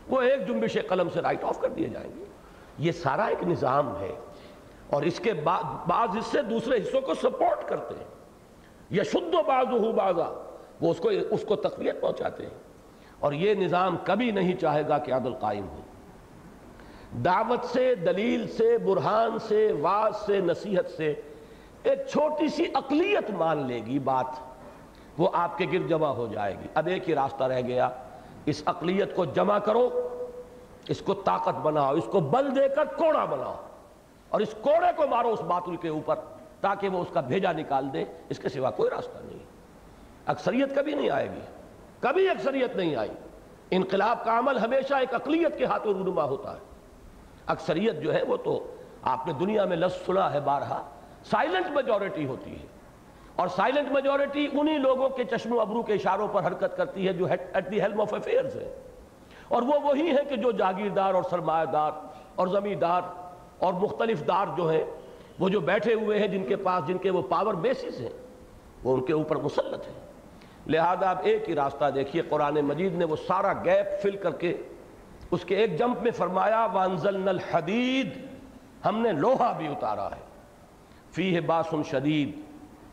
وہ 0.09 0.21
ایک 0.21 0.49
جنبش 0.49 0.79
قلم 0.89 1.09
سے 1.09 1.21
رائٹ 1.21 1.45
آف 1.45 1.61
کر 1.61 1.69
دیے 1.69 1.89
جائیں 1.89 2.11
گے۔ 2.17 2.25
یہ 2.79 2.93
سارا 2.93 3.25
ایک 3.25 3.43
نظام 3.43 4.01
ہے۔ 4.01 4.13
اور 4.91 5.03
اس 5.03 5.21
کے 5.21 5.33
بعض 5.33 6.17
حصے 6.19 6.43
دوسرے 6.43 6.77
حصوں 6.77 7.01
کو 7.01 7.15
سپورٹ 7.15 7.69
کرتے 7.69 7.95
ہیں۔ 7.99 8.05
یا 8.91 9.03
شد 9.03 9.35
و 9.35 9.43
باز 9.43 9.67
ہو 9.71 9.93
بازا 9.93 10.45
وہ 10.81 10.91
اس 10.91 10.99
کو 10.99 11.09
اس 11.09 11.45
کو 11.49 11.57
تقویت 11.57 12.01
پہنچاتے 12.01 12.43
ہیں۔ 12.43 12.59
اور 13.21 13.33
یہ 13.33 13.55
نظام 13.55 13.97
کبھی 14.05 14.31
نہیں 14.31 14.57
چاہے 14.57 14.89
گا 14.89 14.99
کہ 14.99 15.13
عدل 15.13 15.35
قائم 15.35 15.69
ہو۔ 15.69 15.81
دعوت 17.25 17.65
سے، 17.65 17.95
دلیل 17.95 18.49
سے، 18.49 18.79
برہان 18.79 19.39
سے، 19.39 19.73
واز 19.81 20.17
سے، 20.17 20.41
نصیحت 20.41 20.91
سے 20.91 21.15
ایک 21.83 22.07
چھوٹی 22.07 22.49
سی 22.49 22.65
اقلیت 22.75 23.31
مان 23.31 23.67
لے 23.67 23.81
گی 23.87 23.99
بات۔ 23.99 24.27
وہ 25.19 25.29
آپ 25.33 25.59
کے 25.59 25.67
گرد 25.73 25.89
جمع 25.89 26.09
ہو 26.09 26.27
جائے 26.27 26.55
گی۔ 26.55 26.67
اب 26.75 26.87
ایک 26.87 27.09
ہی 27.09 27.15
راستہ 27.15 27.45
رہ 27.45 27.61
گیا۔ 27.61 27.89
اس 28.47 28.63
اقلیت 28.67 29.17
کو 29.17 29.25
جمع 29.25 29.59
کرو، 29.59 30.09
اس 30.89 31.01
کو 31.01 31.15
طاقت 31.15 31.55
بناؤ، 31.55 31.95
اس 31.95 32.05
کو 32.05 32.21
بل 32.21 32.57
دے 32.57 32.69
کر 32.69 32.85
کوڑا 32.85 33.25
بناؤ 33.25 33.55
اور 34.29 34.41
اس 34.41 34.55
کوڑے 34.61 34.87
کو 34.97 35.07
مارو 35.07 35.33
اس 35.33 35.41
باطل 35.41 35.77
کے 35.77 35.89
اوپر 35.89 36.15
تاکہ 36.61 36.89
وہ 36.89 36.99
اس 36.99 37.09
کا 37.13 37.21
بھیجا 37.21 37.53
نکال 37.53 37.93
دے۔ 37.93 38.05
اس 38.29 38.39
کے 38.39 38.49
سوا 38.49 38.71
کوئی 38.71 38.91
راستہ 38.91 39.19
نہیں۔ 39.25 39.39
اکثریت 40.27 40.75
کبھی 40.75 40.95
نہیں 40.95 41.11
آئے 41.11 41.31
گی۔ 41.31 41.41
کبھی 42.01 42.31
اکثریت 42.31 42.77
نہیں 42.77 42.97
آئی۔ 42.97 43.11
انقلاب 43.71 44.25
کا 44.25 44.39
عمل 44.39 44.59
ہمیشہ 44.59 44.95
ایک 44.95 45.15
اقلیت 45.15 45.59
کے 45.59 45.65
ہاتھوں 45.65 45.95
رونما 45.95 46.23
ہوتا 46.23 46.53
ہے۔ 46.53 46.59
اکثریت 47.47 48.03
جو 48.03 48.15
ہے 48.15 48.23
وہ 48.23 48.37
تو 48.37 48.75
آپ 49.03 49.27
نے 49.27 49.33
دنیا 49.33 49.65
میں 49.65 49.77
لفظ 49.77 50.07
سنا 50.07 50.33
ہے 50.33 50.41
بارہا۔ 50.41 50.91
سائلنٹ 51.25 51.67
میجورٹی 51.67 52.27
ہوتی 52.27 52.53
ہے۔ 52.53 52.67
اور 53.37 53.49
سائلنٹ 53.49 53.93
میجورٹی 53.93 54.49
انہی 54.53 54.79
لوگوں 54.79 55.09
کے 55.09 55.25
چشم 55.25 55.53
و 55.53 55.61
ابرو 55.61 55.83
کے 55.83 55.93
اشاروں 55.93 56.29
پر 56.29 56.47
حرکت 56.47 56.77
کرتی 56.77 57.09
ہے 57.09 57.13
جو 57.13 57.27
at 57.27 57.71
the 57.71 57.81
helm 57.81 58.01
of 58.01 58.15
affairs 58.15 58.57
ہے۔ 58.57 58.81
اور 59.49 59.63
وہ 59.63 59.73
وہی 59.83 60.11
ہے 60.11 60.25
کہ 60.29 60.37
جو 60.37 60.51
جاگیردار 60.51 61.15
اور 61.15 61.23
سرمایہ 61.31 61.65
دار 61.65 61.93
اور 62.35 62.47
زمیندار 62.47 63.03
اور 63.59 63.73
مختلف 63.73 64.29
دار 64.29 64.47
جو 64.57 64.71
ہیں، 64.71 64.85
وہ 65.39 65.49
جو 65.49 65.61
بیٹھے 65.61 65.95
ہوئے 65.95 66.19
ہیں 66.19 66.29
جن 66.29 66.45
کے 66.45 66.57
پاس 66.57 66.89
جن 66.89 66.99
کے 66.99 67.11
وہ 67.11 67.23
پاور 67.23 67.55
بیسز 67.55 68.01
ہیں، 68.01 68.27
وہ 68.85 68.95
ان 68.95 69.05
کے 69.05 69.13
اوپر 69.13 69.37
مسلط 69.37 69.87
ہیں۔ 69.87 70.07
لہذا 70.67 71.11
آپ 71.11 71.19
ایک 71.23 71.49
ہی 71.49 71.55
راستہ 71.55 71.91
دیکھیے، 71.95 72.23
قرآن 72.23 72.55
مجید 72.55 72.95
نے 72.95 73.05
وہ 73.05 73.17
سارا 73.27 73.53
گیپ 73.53 74.03
فل 74.03 74.17
کر 74.17 74.31
کے 74.31 74.57
اس 75.31 75.45
کے 75.45 75.57
ایک 75.57 75.79
جمپ 75.79 76.03
میں 76.03 76.11
فرمایا 76.11 76.67
وانزلنا 76.73 77.31
الحدید 77.31 78.19
ہم 78.87 78.99
نے 78.99 79.13
لوہا 79.13 79.53
بھی 79.53 79.67
اتارا 79.67 80.07
ہے۔ 80.07 80.28
فی 81.19 81.41
باسن 81.41 81.83
شدید، 81.83 82.41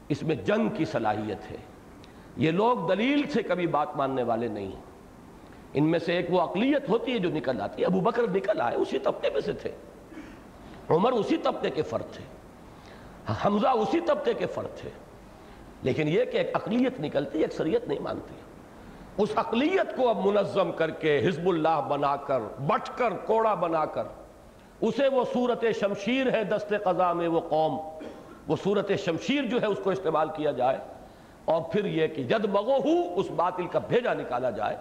اس 0.09 0.23
میں 0.23 0.35
جنگ 0.35 0.69
کی 0.69 0.85
صلاحیت 0.85 1.51
ہے۔ 1.51 1.57
یہ 2.37 2.51
لوگ 2.51 2.87
دلیل 2.87 3.27
سے 3.29 3.43
کبھی 3.43 3.67
بات 3.67 3.95
ماننے 3.95 4.23
والے 4.23 4.47
نہیں۔ 4.47 4.65
ہیں 4.65 4.81
ان 5.73 5.91
میں 5.91 5.99
سے 5.99 6.13
ایک 6.13 6.25
وہ 6.29 6.41
اقلیت 6.41 6.89
ہوتی 6.89 7.13
ہے 7.13 7.19
جو 7.19 7.29
نکل 7.29 7.61
آتی 7.61 7.81
ہے، 7.81 7.87
ابو 7.87 7.99
بکر 7.99 8.23
نکل 8.27 8.61
آئے، 8.61 8.75
اسی 8.75 8.99
طبقے 8.99 9.29
میں 9.29 9.41
سے 9.41 9.53
تھے۔ 9.53 9.71
عمر 10.89 11.11
اسی 11.11 11.37
طبقے 11.37 11.69
کے 11.69 11.81
فرد 11.81 12.13
تھے۔ 12.13 12.23
حمزہ 13.45 13.67
اسی 13.67 13.99
طبقے 13.99 14.33
کے 14.33 14.45
فرد 14.45 14.77
تھے۔ 14.77 14.89
لیکن 15.83 16.07
یہ 16.07 16.25
کہ 16.25 16.37
ایک 16.37 16.49
اقلیت 16.53 16.99
نکلتی، 16.99 17.43
اکثریت 17.43 17.87
نہیں 17.87 17.99
مانتی۔ 17.99 18.35
اس 19.17 19.29
اقلیت 19.35 19.97
کو 19.97 20.09
اب 20.09 20.25
منظم 20.25 20.71
کر 20.71 20.89
کے 20.89 21.27
حزب 21.27 21.49
اللہ 21.49 21.81
بنا 21.89 22.15
کر، 22.15 22.39
بٹ 22.39 22.97
کر، 22.97 23.13
کوڑا 23.25 23.53
بنا 23.53 23.85
کر، 23.85 24.03
اسے 24.81 25.07
وہ 25.07 25.23
صورت 25.33 25.65
شمشیر 25.79 26.33
ہے، 26.33 26.43
دست 26.43 26.73
قضا 26.83 27.13
میں 27.13 27.27
وہ 27.27 27.39
قوم۔ 27.49 27.77
وہ 28.47 28.55
صورت 28.63 28.91
شمشیر 29.05 29.43
جو 29.43 29.61
ہے 29.61 29.65
اس 29.65 29.79
کو 29.83 29.89
استعمال 29.89 30.29
کیا 30.35 30.51
جائے 30.51 30.77
اور 31.45 31.61
پھر 31.61 31.85
یہ 31.85 32.07
کہ 32.07 32.23
جد 32.23 32.45
مغو 32.45 32.77
ہو 32.77 33.19
اس 33.19 33.31
باطل 33.35 33.67
کا 33.67 33.79
بھیجا 33.79 34.13
نکالا 34.13 34.49
جائے، 34.49 34.77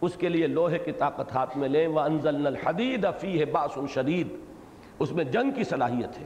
اس 0.00 0.14
کے 0.14 0.28
لیے 0.28 0.46
لوہے 0.46 0.78
کی 0.78 0.92
طاقت 0.92 1.34
ہاتھ 1.34 1.58
میں 1.58 1.68
لیں، 1.68 1.88
وَأَنزَلْنَا 1.88 2.46
الْحَدِيدَ 2.46 3.08
فِيهِ 3.20 3.50
بَاسٌ 3.50 3.86
شَدِيد، 3.88 4.28
اس 4.98 5.12
میں 5.12 5.24
جنگ 5.24 5.50
کی 5.50 5.64
صلاحیت 5.64 6.18
ہے۔ 6.18 6.24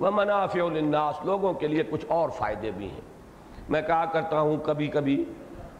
وَمَنَافِعُ 0.00 0.70
لِلنَّاسِ، 0.70 1.26
لوگوں 1.26 1.52
کے 1.52 1.68
لیے 1.68 1.82
کچھ 1.90 2.06
اور 2.08 2.28
فائدے 2.28 2.70
بھی 2.76 2.90
ہیں۔ 2.90 3.00
میں 3.68 3.82
کہا 3.82 4.04
کرتا 4.04 4.40
ہوں، 4.40 4.56
کبھی 4.56 4.86
کبھی 4.86 5.24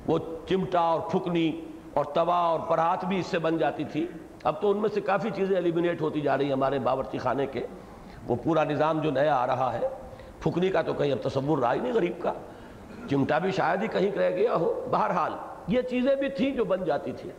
وہ 0.07 0.19
چمٹا 0.49 0.81
اور 0.81 1.01
پھکنی 1.01 1.61
اور 1.95 2.05
توا 2.05 2.37
اور 2.37 2.61
پرات 2.61 3.05
بھی 3.05 3.19
اس 3.19 3.27
سے 3.27 3.39
بن 3.39 3.59
جاتی 3.59 3.85
تھی۔ 3.85 4.07
اب 4.45 4.61
تو 4.61 4.71
ان 4.71 4.77
میں 4.77 4.89
سے 4.89 5.01
کافی 5.01 5.31
چیزیں 5.35 5.57
ایلیمنیٹ 5.57 6.01
ہوتی 6.01 6.21
جا 6.21 6.39
رہی 6.39 6.45
ہیں 6.45 6.53
ہمارے 6.53 6.79
باورچی 6.79 7.19
خانے 7.19 7.47
کے۔ 7.47 7.67
وہ 8.27 8.37
پورا 8.45 8.65
نظام 8.65 9.01
جو 9.01 9.11
نیا 9.11 9.37
آ 9.37 9.47
رہا 9.47 9.73
ہے 9.73 9.89
پھکنی 10.41 10.69
کا 10.69 10.83
تو 10.83 10.95
کہیں 10.95 11.13
اب 11.13 11.29
تصور 11.29 11.59
رہا 11.59 11.75
ہی 11.75 11.81
نہیں 11.81 11.93
غریب 11.93 12.23
کا۔ 12.23 12.33
چمٹا 13.11 13.39
بھی 13.39 13.51
شاید 13.51 13.83
ہی 13.83 13.89
کہیں 13.89 14.11
رہ 14.11 14.37
گیا 14.37 14.55
ہو۔ 14.55 14.87
بہرحال 14.91 15.33
یہ 15.69 15.83
چیزیں 15.83 16.17
بھی 16.17 16.29
تھیں 16.29 16.51
جو 16.51 16.65
بن 16.65 16.85
جاتی 16.85 17.13
تھی 17.13 17.31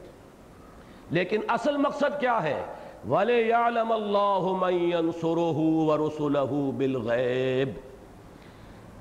لیکن 1.10 1.40
اصل 1.48 1.78
مقصد 1.78 2.20
کیا 2.20 2.44
ہے؟ 2.44 2.64
وَلِيَعْلَمَ 3.10 3.94
اللَّهُ 3.94 4.60
مَنْ 4.60 4.74
يَنْصُرُهُ 4.74 5.62
وَرُسُلَهُ 5.62 6.72
بِالْغَيْبِ۔ 6.72 7.72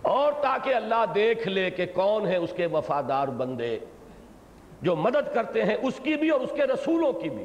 اور 0.02 0.32
تاکہ 0.32 0.74
اللہ 0.74 1.04
دیکھ 1.14 1.48
لے 1.48 1.70
کہ 1.70 1.86
کون 1.86 2.26
ہے 2.26 2.36
اس 2.36 2.52
کے 2.56 2.66
وفادار 2.66 3.28
بندے۔ 3.28 3.78
جو 4.82 4.96
مدد 4.96 5.34
کرتے 5.34 5.64
ہیں 5.64 5.76
اس 5.82 5.94
کی 6.02 6.14
بھی 6.14 6.30
اور 6.30 6.40
اس 6.40 6.50
کے 6.56 6.62
رسولوں 6.64 7.12
کی 7.12 7.28
بھی۔ 7.28 7.44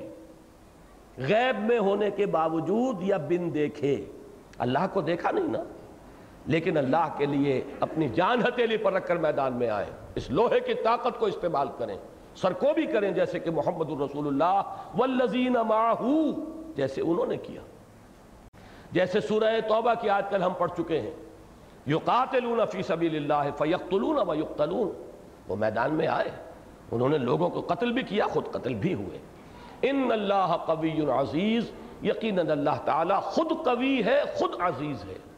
غیب 1.18 1.60
میں 1.60 1.80
ہونے 1.80 2.11
کے 2.11 2.26
باوجود 2.26 3.03
یا 3.03 3.18
بن 3.18 3.53
دیکھے۔ 3.53 4.06
اللہ 4.57 4.80
کو 4.94 5.02
دیکھا 5.02 5.32
نہیں 5.32 5.48
نا؟ 5.48 5.64
لیکن 6.45 6.77
اللہ 6.77 7.07
کے 7.18 7.26
لیے 7.26 7.63
اپنی 7.80 8.09
جان 8.09 8.41
ہتیلی 8.41 8.77
پر 8.77 8.93
رکھ 8.93 9.07
کر 9.07 9.15
میدان 9.15 9.53
میں 9.53 9.69
آئے 9.69 9.85
اس 10.15 10.30
لوہے 10.30 10.59
کی 10.59 10.73
طاقت 10.73 11.19
کو 11.19 11.26
استعمال 11.26 11.68
کریں۔ 11.77 11.97
سر 12.35 12.53
کو 12.53 12.68
بھی 12.76 12.85
کریں 12.85 13.11
جیسے 13.11 13.39
کہ 13.39 13.51
محمد 13.51 13.91
الرسول 13.91 14.27
اللہ 14.27 14.61
والذین 14.97 15.53
معہو، 15.53 16.31
جیسے 16.76 17.01
انہوں 17.01 17.26
نے 17.26 17.38
کیا۔ 17.38 17.61
جیسے 18.91 19.19
سورہ 19.19 19.59
توبہ 19.68 19.93
کی 20.01 20.09
آج 20.09 20.23
کل 20.30 20.43
ہم 20.43 20.53
پڑھ 20.53 20.72
چکے 20.77 21.01
ہیں۔ 21.01 21.11
یقاتلون 21.88 22.59
فی 22.72 22.81
سبیل 22.81 23.15
اللہ 23.15 23.49
فیقتلون 23.57 24.30
و 24.30 24.35
یقتلون۔ 24.35 24.91
وہ 25.47 25.55
میدان 25.55 25.93
میں 25.93 26.07
آئے۔ 26.07 26.31
انہوں 26.91 27.09
نے 27.09 27.18
لوگوں 27.18 27.49
کو 27.49 27.61
قتل 27.61 27.91
بھی 27.91 28.03
کیا، 28.03 28.26
خود 28.26 28.45
قتل 28.51 28.73
بھی 28.73 28.93
ہوئے۔ 28.93 29.18
ان 29.81 30.09
اللہ 30.11 30.57
قوی 30.65 31.01
عزیز، 31.01 31.72
یقیناً 32.03 32.49
اللہ 32.49 32.85
تعالیٰ 32.85 33.22
خود 33.22 33.65
قوی 33.65 34.03
ہے، 34.05 34.22
خود 34.35 34.49
عزیز 34.59 35.05
ہے۔ 35.09 35.31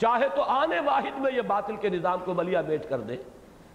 چاہے 0.00 0.28
تو 0.34 0.42
آنے 0.42 0.80
واحد 0.80 1.18
میں 1.18 1.32
یہ 1.32 1.42
باطل 1.42 1.76
کے 1.76 1.88
نظام 1.88 2.18
کو 2.24 2.34
بلیا 2.34 2.60
بیٹ 2.60 2.88
کر 2.88 3.00
دے، 3.00 3.16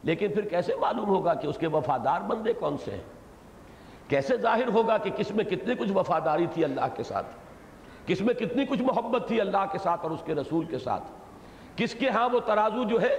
لیکن 0.03 0.33
پھر 0.33 0.41
کیسے 0.41 0.75
معلوم 0.75 1.09
ہوگا 1.09 1.33
کہ 1.33 1.47
اس 1.47 1.57
کے 1.57 1.67
وفادار 1.67 2.21
بندے 2.21 2.53
کون 2.53 2.77
سے 2.77 2.91
ہیں؟ 2.91 3.01
کیسے 4.07 4.37
ظاہر 4.37 4.67
ہوگا 4.67 4.97
کہ 4.97 5.09
کس 5.09 5.31
میں 5.31 5.45
کتنی 5.45 5.75
کچھ 5.75 5.91
وفاداری 5.91 6.45
تھی 6.53 6.63
اللہ 6.63 6.85
کے 6.95 7.03
ساتھ؟ 7.03 7.27
کس 8.05 8.21
میں 8.21 8.33
کتنی 8.33 8.65
کچھ 8.65 8.81
محبت 8.81 9.27
تھی 9.27 9.41
اللہ 9.41 9.65
کے 9.71 9.77
ساتھ 9.77 10.01
اور 10.03 10.11
اس 10.11 10.19
کے 10.25 10.35
رسول 10.35 10.65
کے 10.65 10.79
ساتھ؟ 10.79 11.03
کس 11.75 11.93
کے 11.93 12.09
ہاں 12.09 12.29
وہ 12.29 12.39
ترازو 12.39 12.83
جو 12.83 13.01
ہے، 13.01 13.17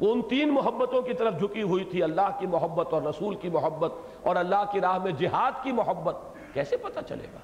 وہ 0.00 0.12
ان 0.12 0.22
تین 0.22 0.54
محبتوں 0.54 1.02
کی 1.02 1.14
طرف 1.14 1.38
جھکی 1.38 1.62
ہوئی 1.62 1.84
تھی، 1.84 2.02
اللہ 2.02 2.30
کی 2.38 2.46
محبت 2.46 2.92
اور 2.92 3.02
رسول 3.02 3.34
کی 3.34 3.48
محبت 3.48 3.92
اور 4.22 4.36
اللہ 4.36 4.64
کی 4.72 4.80
راہ 4.80 4.98
میں 4.98 5.12
جہاد 5.12 5.52
کی 5.62 5.72
محبت؟ 5.72 6.16
کیسے 6.52 6.76
پتہ 6.76 7.00
چلے 7.08 7.26
گا؟ 7.34 7.38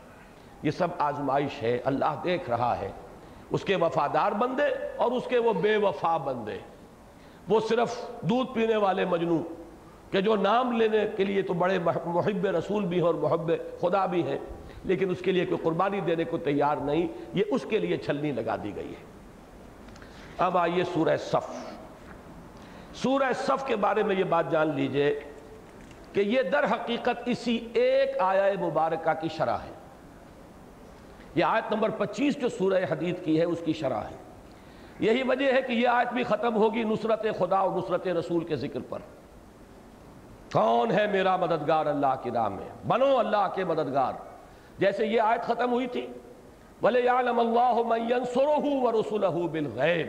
یہ 0.63 0.71
سب 0.71 0.89
آزمائش 0.99 1.63
ہے، 1.63 1.79
اللہ 1.85 2.21
دیکھ 2.25 2.51
رہا 2.51 2.79
ہے۔ 2.79 2.93
اس 3.51 3.65
کے 3.65 3.77
وفادار 3.77 4.33
بندے 4.33 4.67
اور 4.97 5.13
اس 5.13 5.27
کے 5.29 5.39
وہ 5.39 5.53
بے 5.53 5.77
وفا 5.77 6.17
بندے۔ 6.17 6.59
وہ 7.49 7.61
صرف 7.61 8.09
دودھ 8.21 8.55
پینے 8.55 8.77
والے 8.77 9.05
مجنو 9.05 9.43
کہ 10.11 10.21
جو 10.21 10.37
نام 10.37 10.73
لینے 10.73 11.05
کے 11.17 11.25
لیے 11.25 11.43
تو 11.43 11.55
بڑے 11.55 11.79
محب 11.79 12.47
رسول 12.47 12.85
بھی 12.85 12.97
ہیں 12.97 13.05
اور 13.05 13.15
محب 13.15 13.51
خدا 13.81 14.07
بھی 14.07 14.23
ہیں، 14.23 14.39
لیکن 14.85 15.11
اس 15.11 15.19
کے 15.19 15.33
لیے 15.33 15.45
کوئی 15.47 15.59
قربانی 15.63 16.01
دینے 16.01 16.25
کو 16.25 16.39
تیار 16.39 16.77
نہیں، 16.77 17.09
یہ 17.35 17.45
اس 17.51 17.67
کے 17.69 17.79
لیے 17.79 17.97
چھلنی 17.97 18.33
لگا 18.33 18.57
دی 18.57 18.77
گئی 18.77 18.91
ہے۔ 18.91 19.05
اب 20.39 20.59
آئیے 20.59 20.85
سورہ 20.85 21.17
صف۔ 21.17 21.51
سورہ 22.95 23.33
صف 23.37 23.67
کے 23.67 23.77
بارے 23.77 24.03
میں 24.03 24.17
یہ 24.17 24.25
بات 24.25 24.51
جان 24.51 24.75
لیجیے 24.75 25.21
کہ 26.13 26.21
یہ 26.21 26.43
در 26.43 26.65
حقیقت 26.65 27.23
اسی 27.27 27.69
ایک 27.73 28.09
آیا 28.19 28.45
مبارکہ 28.61 29.21
کی 29.21 29.29
شرح 29.37 29.57
ہے۔ 29.57 29.73
یہ 31.39 31.45
آیت 31.45 31.73
نمبر 31.73 31.89
پچیس 31.91 32.37
جو 32.37 32.49
سورہ 32.49 32.85
حدید 32.91 33.25
کی 33.25 33.41
ہے، 33.41 33.45
اس 33.45 33.59
کی 33.65 33.73
شرح 33.73 34.01
ہے۔ 34.01 34.17
یہی 35.01 35.23
وجہ 35.23 35.53
ہے 35.53 35.63
کہ 35.63 35.73
یہ 35.73 35.89
آیت 35.89 36.13
بھی 36.13 36.25
ختم 36.25 36.57
ہوگی 36.57 36.83
نصرت 36.83 37.27
خدا 37.39 37.59
اور 37.59 37.79
نصرت 37.79 38.07
رسول 38.07 38.45
کے 38.45 38.57
ذکر 38.57 38.81
پر۔ 38.89 38.99
کون 40.53 40.91
ہے 40.91 41.07
میرا 41.07 41.37
مددگار 41.37 41.87
اللہ 41.87 42.15
کی 42.23 42.31
راہ 42.31 42.49
میں؟ 42.49 42.89
بنو 42.89 43.19
اللہ 43.19 43.47
کے 43.55 43.65
مددگار۔ 43.65 44.13
جیسے 44.79 45.07
یہ 45.07 45.21
آیت 45.21 45.43
ختم 45.43 45.73
ہوئی 45.73 45.87
تھی۔ 45.87 46.07
بلے 46.83 47.01
یعلم 47.01 47.39
اللہ 47.39 47.81
من 47.87 48.11
ينصرہ 48.11 48.61
ورسلہ 48.63 49.27
بالغیب 49.27 50.07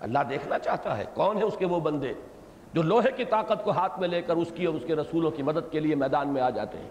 اللہ 0.00 0.18
دیکھنا 0.30 0.58
چاہتا 0.58 0.98
ہے 0.98 1.04
کون 1.14 1.36
ہے 1.36 1.42
اس 1.42 1.56
کے 1.56 1.66
وہ 1.66 1.80
بندے 1.80 2.12
جو 2.72 2.82
لوہے 2.82 3.12
کی 3.12 3.24
طاقت 3.24 3.64
کو 3.64 3.70
ہاتھ 3.70 4.00
میں 4.00 4.08
لے 4.08 4.22
کر 4.22 4.36
اس 4.36 4.52
کی 4.54 4.64
اور 4.64 4.74
اس 4.74 4.82
کے 4.86 4.96
رسولوں 4.96 5.30
کی 5.30 5.42
مدد 5.42 5.72
کے 5.72 5.80
لیے 5.80 5.94
میدان 5.94 6.28
میں 6.28 6.42
آ 6.42 6.50
جاتے 6.50 6.78
ہیں۔ 6.78 6.90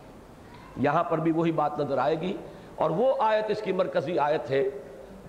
یہاں 0.77 1.03
پر 1.03 1.17
بھی 1.17 1.31
وہی 1.31 1.51
بات 1.51 1.79
نظر 1.79 1.97
آئے 1.97 2.21
گی۔ 2.21 2.37
اور 2.75 2.89
وہ 2.89 3.13
آیت 3.19 3.45
اس 3.49 3.61
کی 3.61 3.71
مرکزی 3.71 4.19
آیت 4.19 4.51
ہے۔ 4.51 4.63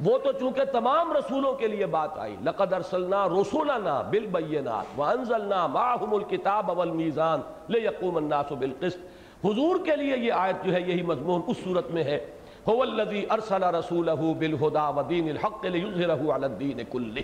وہ 0.05 0.19
تو 0.19 0.33
چونکہ 0.33 0.65
تمام 0.65 1.13
رسولوں 1.13 1.53
کے 1.53 1.69
لیے 1.69 1.87
بات 1.87 2.19
آئی۔ 2.19 2.37
لقد 2.45 2.73
ارسلنا 2.73 3.27
رسولنا 3.27 4.03
بالبینات 4.03 4.85
وانزلنا 4.97 5.67
معهم 5.67 6.15
الكتاب 6.15 6.79
والمیزان 6.79 7.41
لیقوم 7.69 8.17
الناس 8.17 8.53
بالقسط۔ 8.53 8.99
حضور 9.45 9.77
کے 9.85 9.97
لیے 9.97 10.17
یہ 10.17 10.33
آیت 10.33 10.65
جو 10.65 10.75
ہے، 10.75 10.81
یہی 10.81 11.03
مضمون 11.03 11.43
اس 11.47 11.57
صورت 11.65 11.91
میں 11.91 12.05
ہے۔ 12.05 12.27
هو 12.71 12.83
الذي 12.83 13.25
ارسل 13.31 13.63
رسوله 13.63 14.33
بالهدى 14.33 14.93
ودين 14.97 15.29
الحق 15.29 15.65
ليظهره 15.65 16.35
على 16.35 16.45
الدين 16.45 16.79
كله 16.93 17.23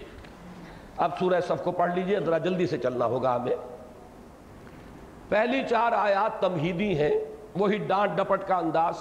اب 0.96 1.10
سورہ 1.18 1.40
صف 1.40 1.64
کو 1.64 1.70
پڑھ 1.70 1.94
لیجیے، 1.94 2.20
ذرا 2.20 2.38
جلدی 2.38 2.66
سے 2.66 2.78
چلنا 2.78 3.04
ہوگا 3.04 3.36
ہمیں۔ 3.36 3.56
پہلی 5.28 5.62
چار 5.70 5.92
آیات 5.92 6.40
تمہیدی 6.40 6.98
ہیں، 6.98 7.14
وہی 7.54 7.78
ڈانٹ 7.78 8.10
ڈپٹ 8.16 8.48
کا 8.48 8.56
انداز۔ 8.56 8.94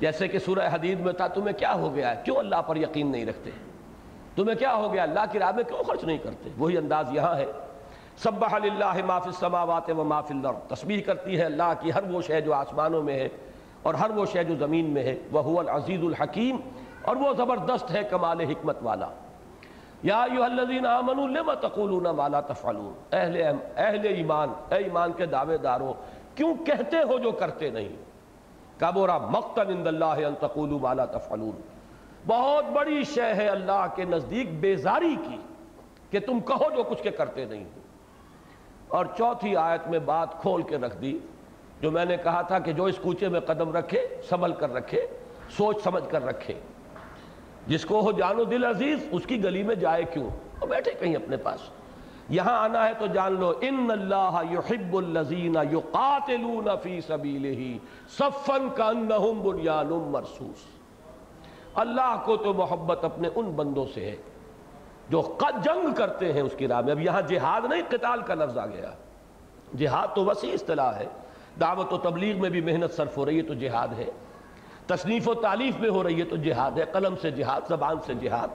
جیسے 0.00 0.28
کہ 0.28 0.38
سورہ 0.38 0.68
حدید 0.72 1.00
میں 1.00 1.12
تھا 1.12 1.26
تمہیں 1.26 1.58
کیا 1.58 1.74
ہو 1.74 1.94
گیا 1.94 2.16
ہے؟ 2.16 2.22
کیوں 2.24 2.36
اللہ 2.36 2.56
پر 2.56 2.76
یقین 2.76 3.12
نہیں 3.12 3.26
رکھتے؟ 3.26 3.50
تمہیں 4.36 4.58
کیا 4.58 4.74
ہو 4.74 4.92
گیا؟ 4.92 5.02
اللہ 5.02 5.20
کی 5.32 5.38
راہ 5.38 5.52
میں 5.52 5.64
کیوں 5.64 5.82
خرچ 5.82 6.04
نہیں 6.04 6.18
کرتے؟ 6.18 6.50
وہی 6.58 6.76
انداز 6.76 7.06
یہاں 7.12 7.36
ہے۔ 7.36 7.46
سبح 8.16 8.58
للہ 8.58 9.04
ما 9.06 9.18
فی 9.18 9.26
السماوات 9.26 9.90
و 9.90 10.04
ما 10.04 10.20
فی 10.20 10.34
الارض۔ 10.34 10.68
تسبیح 10.68 11.00
کرتی 11.06 11.38
ہے 11.38 11.44
اللہ 11.44 11.72
کی 11.80 11.92
ہر 11.92 12.02
وہ 12.02 12.22
شے 12.22 12.40
جو 12.40 12.54
آسمانوں 12.54 13.02
میں 13.02 13.14
ہے 13.14 13.28
اور 13.82 13.94
ہر 13.94 14.10
وہ 14.10 14.26
شے 14.26 14.44
جو 14.44 14.54
زمین 14.56 14.90
میں 14.90 15.02
ہے۔ 15.02 15.18
وہ 15.32 15.58
العزیز 15.58 16.04
الحکیم۔ 16.04 16.56
اور 17.02 17.16
وہ 17.16 17.32
زبردست 17.36 17.90
ہے 17.90 18.02
کمال 18.10 18.40
حکمت 18.40 18.76
والا۔ 18.82 19.08
یا 20.02 20.22
ایوہ 20.22 20.44
الذین 20.44 20.86
آمنوا 20.86 21.26
لما 21.26 21.54
تقولون 21.54 22.16
ما 22.16 22.28
لا 22.28 22.40
تفعلون؟ 22.40 22.92
اہل, 23.12 23.42
اہل 23.76 24.06
ایمان 24.06 24.48
اے 24.70 24.78
ایمان 24.78 25.12
کے 25.12 25.26
دعوے 25.26 25.58
داروں 25.58 25.92
کیوں 26.34 26.54
کہتے 26.54 26.96
ہو 26.96 27.18
جو 27.18 27.32
کرتے 27.32 27.70
نہیں؟ 27.70 27.88
کبورا 28.80 29.18
مقتن 29.18 29.68
اند 29.68 29.86
اللہ 29.86 30.04
ان 30.04 30.34
تقولوا 30.40 30.78
ما 30.82 30.92
لا 30.92 31.04
تفعلون۔ 31.04 31.60
بہت 32.26 32.64
بڑی 32.64 33.04
شے 33.04 33.34
ہے 33.34 33.48
اللہ 33.48 33.86
کے 33.94 34.04
نزدیک 34.04 34.60
بیزاری 34.60 35.16
کی 35.28 35.36
کہ 36.10 36.20
تم 36.26 36.40
کہو 36.40 36.64
جو 36.76 36.82
کچھ 36.82 37.02
کے 37.02 37.10
کرتے 37.10 37.44
نہیں 37.44 37.64
ہو۔ 37.64 37.80
اور 38.88 39.06
چوتھی 39.18 39.56
آیت 39.56 39.88
میں 39.88 39.98
بات 39.98 40.40
کھول 40.40 40.62
کے 40.62 40.76
رکھ 40.76 40.96
دی 40.96 41.18
جو 41.80 41.90
میں 41.90 42.04
نے 42.04 42.16
کہا 42.16 42.42
تھا 42.42 42.58
کہ 42.58 42.72
جو 42.72 42.84
اس 42.84 42.98
کوچے 43.02 43.28
میں 43.28 43.40
قدم 43.40 43.76
رکھے، 43.76 44.08
سنبھل 44.28 44.52
کر 44.52 44.74
رکھے، 44.74 45.06
سوچ 45.56 45.82
سمجھ 45.84 46.04
کر 46.10 46.24
رکھے۔ 46.24 46.54
جس 47.66 47.84
کو 47.84 48.00
ہو 48.00 48.12
جانو 48.12 48.44
دل 48.44 48.64
عزیز، 48.64 49.06
اس 49.10 49.26
کی 49.26 49.44
گلی 49.44 49.62
میں 49.62 49.74
جائے 49.74 50.02
کیوں؟ 50.04 50.30
وہ 50.60 50.66
بیٹھے 50.66 50.90
کہیں 50.90 51.16
اپنے 51.16 51.36
پاس۔ 51.36 51.60
یہاں 52.30 52.58
آنا 52.58 52.88
ہے 52.88 52.92
تو 52.98 53.06
جان 53.06 53.40
لو، 53.40 53.52
ان 53.60 53.86
اللہ 53.90 54.40
یحب 54.50 54.96
الذین 54.96 55.56
یقاتلون 55.72 56.68
فی 56.82 57.00
سبیلہ 57.00 57.84
صفا 58.08 58.58
کانہم 58.76 59.42
بنیان 59.42 59.86
مرصوص۔ 59.86 60.64
اللہ 61.74 62.22
کو 62.24 62.36
تو 62.36 62.54
محبت 62.54 63.04
اپنے 63.04 63.28
ان 63.34 63.50
بندوں 63.50 63.86
سے 63.94 64.10
ہے 64.10 64.16
جو 65.08 65.38
جنگ 65.40 65.94
کرتے 65.94 66.32
ہیں 66.32 66.40
اس 66.40 66.54
کی 66.56 66.68
راہ 66.68 66.80
میں۔ 66.80 66.92
اب 66.92 67.00
یہاں 67.00 67.22
جہاد 67.22 67.60
نہیں، 67.70 67.82
قتال 67.88 68.22
کا 68.22 68.34
لفظ 68.34 68.58
آ 68.58 68.66
گیا۔ 68.66 68.90
جہاد 69.76 70.08
تو 70.14 70.24
وسیع 70.24 70.52
اصطلاح 70.52 70.94
ہے۔ 70.94 71.06
دعوت 71.60 71.92
و 71.92 71.98
تبلیغ 71.98 72.40
میں 72.40 72.50
بھی 72.50 72.60
محنت 72.60 72.92
صرف 72.92 73.16
ہو 73.16 73.26
رہی 73.26 73.36
ہے 73.36 73.42
تو 73.42 73.54
جہاد 73.54 73.88
ہے۔ 73.88 74.10
تصنیف 74.86 75.28
و 75.28 75.34
تعلیف 75.34 75.80
میں 75.80 75.90
ہو 75.90 76.02
رہی 76.02 76.18
ہے 76.18 76.24
تو 76.24 76.36
جہاد 76.36 76.70
ہے۔ 76.78 76.84
قلم 76.92 77.14
سے 77.22 77.30
جہاد، 77.30 77.60
زبان 77.68 77.96
سے 78.06 78.14
جہاد۔ 78.14 78.48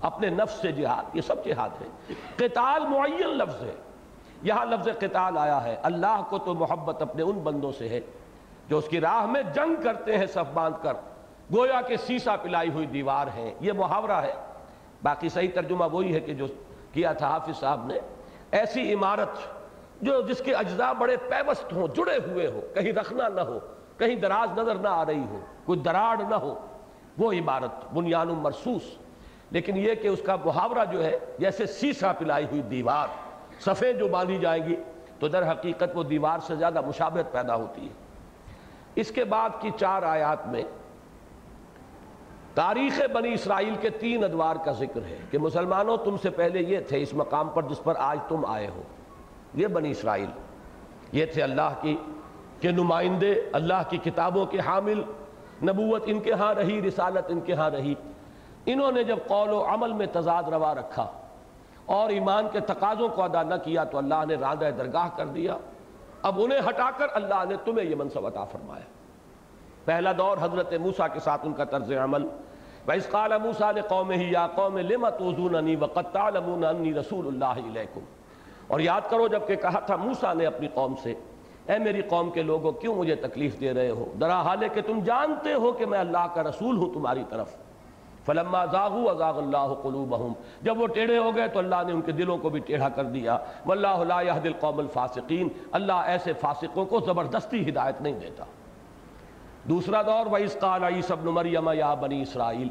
اپنے 0.00 0.28
نفس 0.28 0.60
سے 0.60 0.72
جہاد، 0.72 1.16
یہ 1.16 1.20
سب 1.20 1.44
جہاد 1.44 1.68
ہے۔ 1.80 2.14
قتال 2.36 2.86
معین 2.86 3.28
لفظ 3.28 3.62
ہے۔ 3.62 3.74
یہاں 4.42 4.66
لفظ 4.66 4.88
قتال 5.00 5.38
آیا 5.38 5.64
ہے۔ 5.64 5.76
اللہ 5.82 6.22
کو 6.28 6.38
تو 6.38 6.54
محبت 6.54 7.02
اپنے 7.02 7.22
ان 7.22 7.38
بندوں 7.38 7.72
سے 7.72 7.88
ہے 7.88 8.00
جو 8.68 8.78
اس 8.78 8.88
کی 8.88 9.00
راہ 9.00 9.26
میں 9.26 9.42
جنگ 9.42 9.82
کرتے 9.82 10.18
ہیں 10.18 10.26
صف 10.26 10.52
باندھ 10.54 10.76
کر۔ 10.82 10.94
گویا 11.56 11.80
کہ 11.82 11.96
سیسا 11.96 12.36
پلائی 12.36 12.70
ہوئی 12.70 12.86
دیوار 12.86 13.26
ہیں 13.26 13.54
یہ 13.60 13.72
محاورہ 13.72 14.12
ہے۔ 14.12 14.34
باقی 15.02 15.28
صحیح 15.28 15.48
ترجمہ 15.54 15.84
وہی 15.92 16.14
ہے 16.14 16.20
کہ 16.20 16.34
جو 16.34 16.46
کیا 16.92 17.12
تھا 17.12 17.28
حافظ 17.28 17.60
صاحب 17.60 17.86
نے۔ 17.86 17.98
ایسی 18.50 18.94
عمارت 18.94 19.28
جو 20.02 20.20
جس 20.20 20.38
کے 20.44 20.54
اجزاء 20.54 20.92
بڑے 20.92 21.16
پیوست 21.16 21.72
ہوں، 21.72 21.88
جڑے 21.88 22.18
ہوئے 22.30 22.46
ہو 22.46 22.60
کہیں 22.74 22.92
رکھنا 22.92 23.28
نہ 23.28 23.40
ہو، 23.40 23.58
کہیں 23.96 24.16
دراز 24.16 24.58
نظر 24.58 24.74
نہ 24.74 24.88
آ 24.88 25.06
رہی 25.06 25.24
ہو 25.30 25.38
کوئی 25.64 25.78
دراڑ 25.78 26.16
نہ 26.28 26.34
ہو، 26.34 26.54
وہ 27.18 27.32
عمارت 27.32 27.94
بنیان 27.94 28.28
مرسوس 28.28 28.82
لیکن 29.50 29.76
یہ 29.76 29.94
کہ 29.94 30.08
اس 30.08 30.20
کا 30.26 30.36
محاورہ 30.44 30.84
جو 30.92 31.04
ہے، 31.04 31.18
جیسے 31.38 31.66
سیسا 31.66 32.12
پلائی 32.12 32.44
ہوئی 32.44 32.62
دیوار، 32.62 33.08
سفید 33.60 33.98
جو 33.98 34.08
باندھی 34.08 34.38
جائے 34.38 34.64
گی، 34.64 34.76
تو 35.18 35.28
در 35.28 35.50
حقیقت 35.52 35.90
وہ 35.94 36.02
دیوار 36.02 36.38
سے 36.38 36.56
زیادہ 36.56 36.80
مشابہت 36.80 37.32
پیدا 37.32 37.56
ہوتی 37.56 37.82
ہے۔ 37.82 37.92
اس 38.94 39.10
کے 39.10 39.24
بعد 39.24 39.50
کی 39.60 39.70
چار 39.80 40.02
آیات 40.02 40.46
میں 40.46 40.62
تاریخ 42.54 43.00
بنی 43.12 43.32
اسرائیل 43.32 43.74
کے 43.80 43.90
تین 43.90 44.24
ادوار 44.24 44.56
کا 44.64 44.72
ذکر 44.72 45.00
ہے 45.04 45.18
کہ 45.30 45.38
مسلمانوں، 45.38 45.96
تم 45.96 46.16
سے 46.22 46.30
پہلے 46.30 46.60
یہ 46.60 46.78
تھے 46.80 47.02
اس 47.02 47.14
مقام 47.14 47.48
پر 47.48 47.62
جس 47.62 47.84
پر 47.84 47.94
آج 47.98 48.18
تم 48.28 48.46
آئے 48.46 48.66
ہو۔ 48.66 48.82
یہ 49.54 49.66
بنی 49.66 49.90
اسرائیل۔ 49.90 50.30
یہ 51.12 51.26
تھے 51.26 51.42
اللہ 51.42 51.74
کی 51.80 51.96
کے 52.60 52.70
نمائندے، 52.70 53.34
اللہ 53.52 53.82
کی 53.88 53.98
کتابوں 53.98 54.46
کے 54.46 54.58
حامل، 54.58 55.02
نبوت 55.62 56.02
ان 56.06 56.20
کے 56.20 56.32
ہاں 56.32 56.54
رہی، 56.54 56.82
رسالت 56.82 57.24
ان 57.28 57.40
کے 57.40 57.52
ہاں 57.52 57.70
رہی۔ 57.70 57.94
انہوں 58.72 58.92
نے 58.92 59.04
جب 59.04 59.18
قول 59.26 59.50
و 59.50 59.64
عمل 59.68 59.92
میں 59.92 60.06
تضاد 60.12 60.42
روا 60.42 60.74
رکھا 60.74 61.06
اور 61.86 62.10
ایمان 62.10 62.46
کے 62.52 62.60
تقاضوں 62.60 63.08
کو 63.08 63.22
ادا 63.22 63.42
نہ 63.42 63.54
کیا 63.64 63.84
تو 63.84 63.98
اللہ 63.98 64.24
نے 64.28 64.34
راندہ 64.34 64.70
درگاہ 64.78 65.08
کر 65.16 65.26
دیا۔ 65.26 65.56
اب 66.22 66.40
انہیں 66.40 66.58
ہٹا 66.68 66.90
کر 66.96 67.06
اللہ 67.12 67.44
نے 67.48 67.54
تمہیں 67.64 67.90
یہ 67.90 67.94
منصب 67.94 68.26
عطا 68.26 68.44
فرمایا۔ 68.44 68.82
پہلا 69.84 70.12
دور 70.18 70.36
حضرت 70.40 70.72
موسیٰ 70.72 71.06
کے 71.12 71.20
ساتھ 71.20 71.46
ان 71.46 71.52
کا 71.52 71.64
طرز 71.64 71.92
عمل۔ 71.92 72.22
وَإِذْ 72.88 73.10
قَالَ 73.10 73.34
مُوسَى 73.34 73.66
لِقَوْمِهِ 73.74 74.32
يَا 74.32 74.46
قَوْمِ، 74.46 74.82
لِمَ 74.82 75.10
تُوزُونَنِي 75.10 75.76
وَقَدْ 75.76 76.12
تَعْلَمُونَ 76.12 76.66
أَنِّي 76.66 76.92
رَسُولُ 76.92 77.28
اللَّهِ 77.28 77.62
إِلَيْكُمْ 77.62 78.02
اور 78.66 78.80
یاد 78.80 79.00
کرو 79.10 79.28
جبکہ 79.28 79.56
کہا 79.56 79.80
تھا 79.80 79.96
موسیٰ 79.96 80.34
نے 80.34 80.46
اپنی 80.46 80.68
قوم 80.74 80.94
سے، 81.02 81.14
اے 81.66 81.78
میری 81.78 82.02
قوم 82.02 82.30
کے 82.30 82.42
لوگوں، 82.42 82.72
کیوں 82.72 82.94
مجھے 82.94 83.14
تکلیف 83.14 83.60
دے 83.60 83.74
رہے 83.74 83.90
ہو؟ 83.90 84.12
درا 84.20 84.42
حال 84.42 84.68
کہ 84.74 84.80
تم 84.82 85.00
جانتے 85.00 85.54
ہو 85.54 85.72
کہ 85.72 85.86
میں 85.86 85.98
اللہ 85.98 86.26
کا 86.34 86.42
رسول 86.42 86.76
ہوں 86.76 86.94
تمہاری 86.94 87.24
طرف۔ 87.28 87.56
فلما 88.26 88.64
زاغو 88.64 89.10
ازاغ 89.10 89.38
اللہ 89.38 89.74
قلوبہم۔ 89.82 90.32
جب 90.62 90.80
وہ 90.80 90.86
ٹیڑھے 90.86 91.18
ہو 91.18 91.36
گئے 91.36 91.48
تو 91.48 91.58
اللہ 91.58 91.74
نے 91.86 91.92
ان 91.92 92.00
کے 92.00 92.12
دلوں 92.12 92.38
کو 92.38 92.48
بھی 92.48 92.60
ٹیڑھا 92.60 92.88
کر 92.88 93.04
دیا۔ 93.04 93.38
واللہ 93.66 94.04
لا 94.04 94.22
يهد 94.22 94.46
القوم 94.46 94.78
الفاسقین۔ 94.78 95.48
اللہ 95.72 95.92
ایسے 95.92 96.32
فاسقوں 96.32 96.86
کو 96.86 97.00
زبردستی 97.00 97.70
ہدایت 97.70 98.00
نہیں 98.00 98.20
دیتا۔ 98.20 98.44
دوسرا 99.64 100.02
دور، 100.02 100.26
وَإِذْ 100.26 100.58
قَالَ 100.58 100.86
عِيسَى 100.86 101.12
ابْنُ 101.12 101.32
مَرْيَمَ 101.32 101.74
يَا 101.74 101.94
بَنِي 101.94 102.22
اسرائیل 102.22 102.68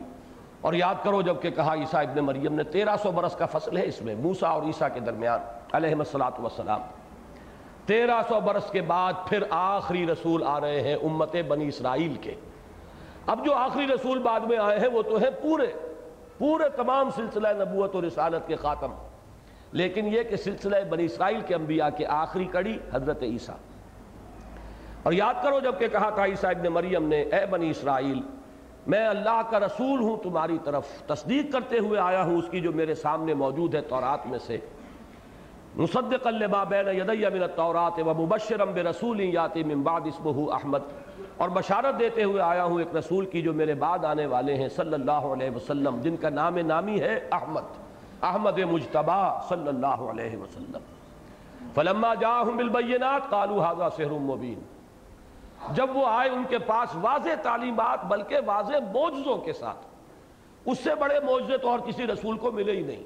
اور 0.62 0.74
یاد 0.74 0.96
کرو 1.04 1.22
جبکہ 1.22 1.50
کہا 1.50 1.76
عیسیٰ 1.76 2.02
ابن 2.02 2.24
مریم 2.24 2.54
نے، 2.54 2.64
تیرہ 2.64 2.96
سو 3.04 3.12
برس 3.12 3.36
کا 3.36 3.46
فصل 3.46 3.78
ہے 3.78 3.86
اس 3.86 4.02
میں، 4.02 4.16
موسیٰ 4.16 4.50
اور 4.50 4.64
عیسیٰ 4.64 4.88
کے 4.94 5.00
درمیان۔ 5.00 5.40
علیہ 5.72 5.96
السلام 5.96 6.82
تیرہ 7.86 8.22
سو 8.28 8.40
برس 8.40 8.72
کے 8.72 8.82
بعد 8.82 9.14
پھر 9.26 9.44
آخری 9.50 10.08
رسول 10.08 10.44
آ 10.48 10.62
رہے 10.62 10.82
ہیں 10.82 10.96
امت 10.96 11.36
بنی 11.48 11.68
اسرائیل 11.68 12.16
کے۔ 12.22 12.36
اب 13.28 13.46
جو 13.46 13.54
آخری 13.54 13.88
رسول 13.88 14.20
بعد 14.20 14.40
میں 14.40 14.58
آئے 14.58 14.80
ہیں 14.80 14.88
وہ 14.88 15.02
تو 15.02 15.18
ہیں 15.18 15.30
پورے 15.42 15.68
پورے 16.38 16.64
تمام 16.76 17.10
سلسلہ 17.10 17.48
نبوت 17.48 17.96
اور 17.96 18.04
رسالت 18.04 18.48
کے 18.48 18.56
خاتم۔ 18.56 18.94
لیکن 19.72 20.08
یہ 20.08 20.24
کہ 20.24 20.36
سلسلہ 20.36 20.76
بنی 20.90 21.06
اسرائیل 21.06 21.42
کے 21.42 21.56
انبیاء 21.56 21.90
کے 21.98 22.06
آخری 22.06 22.46
کڑی 22.46 22.78
حضرت 22.94 23.24
عیسیٰ۔ 23.24 23.56
اور 25.04 25.14
یاد 25.14 25.34
کرو 25.44 25.60
جبکہ 25.60 25.88
کہا 25.88 26.10
تھا 26.10 26.26
عیسیٰ 26.26 26.50
ابن 26.50 26.74
مریم 26.74 27.08
نے، 27.08 27.22
اے 27.22 27.46
بنی 27.46 27.70
اسرائیل، 27.70 28.22
میں 28.88 29.08
اللہ 29.08 29.42
کا 29.50 29.60
رسول 29.60 30.00
ہوں، 30.00 30.18
تمہاری 30.18 30.58
طرف 30.64 30.88
تصدیق 30.88 31.52
کرتے 31.52 31.80
ہوئے 31.80 32.00
آیا 32.00 32.24
ہوں، 32.24 32.38
اس 32.38 32.46
کی 32.52 32.62
جو 32.62 32.72
میرے 32.72 32.96
سامنے 32.96 33.34
موجود 33.34 33.76
ہے 33.76 33.82
تورات 33.82 34.28
میں 34.28 34.40
سے۔ 34.40 34.58
مصدق 35.76 36.28
لما 36.28 36.64
بین 36.64 36.88
یدی 36.88 37.26
من 37.34 37.44
التورات 37.44 38.00
و 38.00 38.14
مبشرا 38.14 38.64
برسول 38.64 39.22
یاتی 39.22 39.64
من 39.64 39.82
بعد 39.82 40.02
اسمہ 40.06 40.54
احمد۔ 40.54 40.80
اور 41.38 41.50
بشارت 41.50 42.00
دیتے 42.00 42.24
ہوئے 42.24 42.42
آیا 42.42 42.64
ہوں 42.64 42.80
ایک 42.80 42.96
رسول 42.96 43.26
کی 43.26 43.42
جو 43.42 43.54
میرے 43.54 43.74
بعد 43.74 44.06
آنے 44.06 44.26
والے 44.26 44.56
ہیں، 44.56 44.70
صلی 44.70 44.94
اللہ 44.94 45.12
علیہ 45.12 45.50
وسلم، 45.56 46.02
جن 46.02 46.18
کا 46.18 46.30
نام 46.30 46.58
نامی 46.58 47.00
ہے 47.00 47.28
احمد 47.32 47.62
احمد 48.22 48.60
مجتبہ 48.60 49.40
صلی 49.50 49.68
اللہ 49.68 49.88
علیہ 49.88 50.38
وسلم۔ 50.38 50.78
فلما 51.76 52.14
جاہم 52.14 52.58
بالبینات 52.58 53.30
قالوا 53.30 53.74
هذا 53.74 53.90
سحر 53.90 54.20
مبین۔ 54.20 54.60
جب 55.74 55.88
وہ 55.94 56.08
آئے 56.08 56.30
ان 56.30 56.44
کے 56.50 56.58
پاس 56.58 56.96
واضح 57.02 57.30
تعلیمات، 57.44 58.06
بلکہ 58.06 58.38
واضح 58.46 58.78
موجزوں 58.94 59.38
کے 59.38 59.54
ساتھ۔ 59.54 59.86
اس 60.66 60.80
سے 60.80 60.96
بڑے 60.96 61.20
موجزے 61.20 61.58
تو 61.58 61.70
اور 61.70 61.80
کسی 61.80 62.08
رسول 62.08 62.38
کو 62.38 62.52
ملے 62.52 62.72
ہی 62.72 62.82
نہیں۔ 62.82 63.04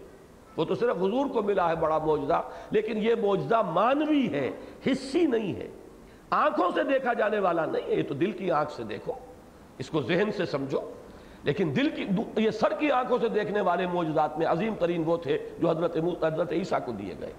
وہ 0.57 0.65
تو 0.65 0.75
صرف 0.75 0.95
حضور 0.97 1.25
کو 1.25 1.41
ملا 1.41 1.69
ہے 1.69 1.75
بڑا 1.75 1.97
موجزہ 1.97 2.41
لیکن 2.71 2.97
یہ 2.97 3.15
موجزہ 3.21 3.61
مانوی 3.69 4.29
ہے، 4.33 4.51
حصی 4.91 5.25
نہیں 5.25 5.55
ہے۔ 5.55 5.67
آنکھوں 6.31 6.71
سے 6.73 6.83
دیکھا 6.83 7.13
جانے 7.13 7.39
والا 7.39 7.65
نہیں 7.65 7.87
ہے، 7.87 7.95
یہ 7.95 8.03
تو 8.03 8.13
دل 8.13 8.31
کی 8.31 8.51
آنکھ 8.51 8.71
سے 8.71 8.83
دیکھو۔ 8.83 9.13
اس 9.77 9.89
کو 9.89 10.01
ذہن 10.01 10.31
سے 10.37 10.45
سمجھو۔ 10.45 10.79
لیکن 11.43 11.73
دل 11.75 11.89
کی 11.89 12.07
یہ 12.37 12.51
سر 12.51 12.73
کی 12.73 12.91
آنکھوں 12.91 13.17
سے 13.21 13.29
دیکھنے 13.29 13.61
والے 13.61 13.87
موجزات 13.87 14.37
میں 14.37 14.47
عظیم 14.47 14.73
ترین 14.79 15.03
وہ 15.05 15.17
تھے 15.17 15.49
جو 15.59 15.69
حضرت 15.69 15.97
حضرت 16.23 16.51
عیسیٰ 16.51 16.79
کو 16.85 16.91
دیے 16.91 17.13
گئے۔ 17.21 17.33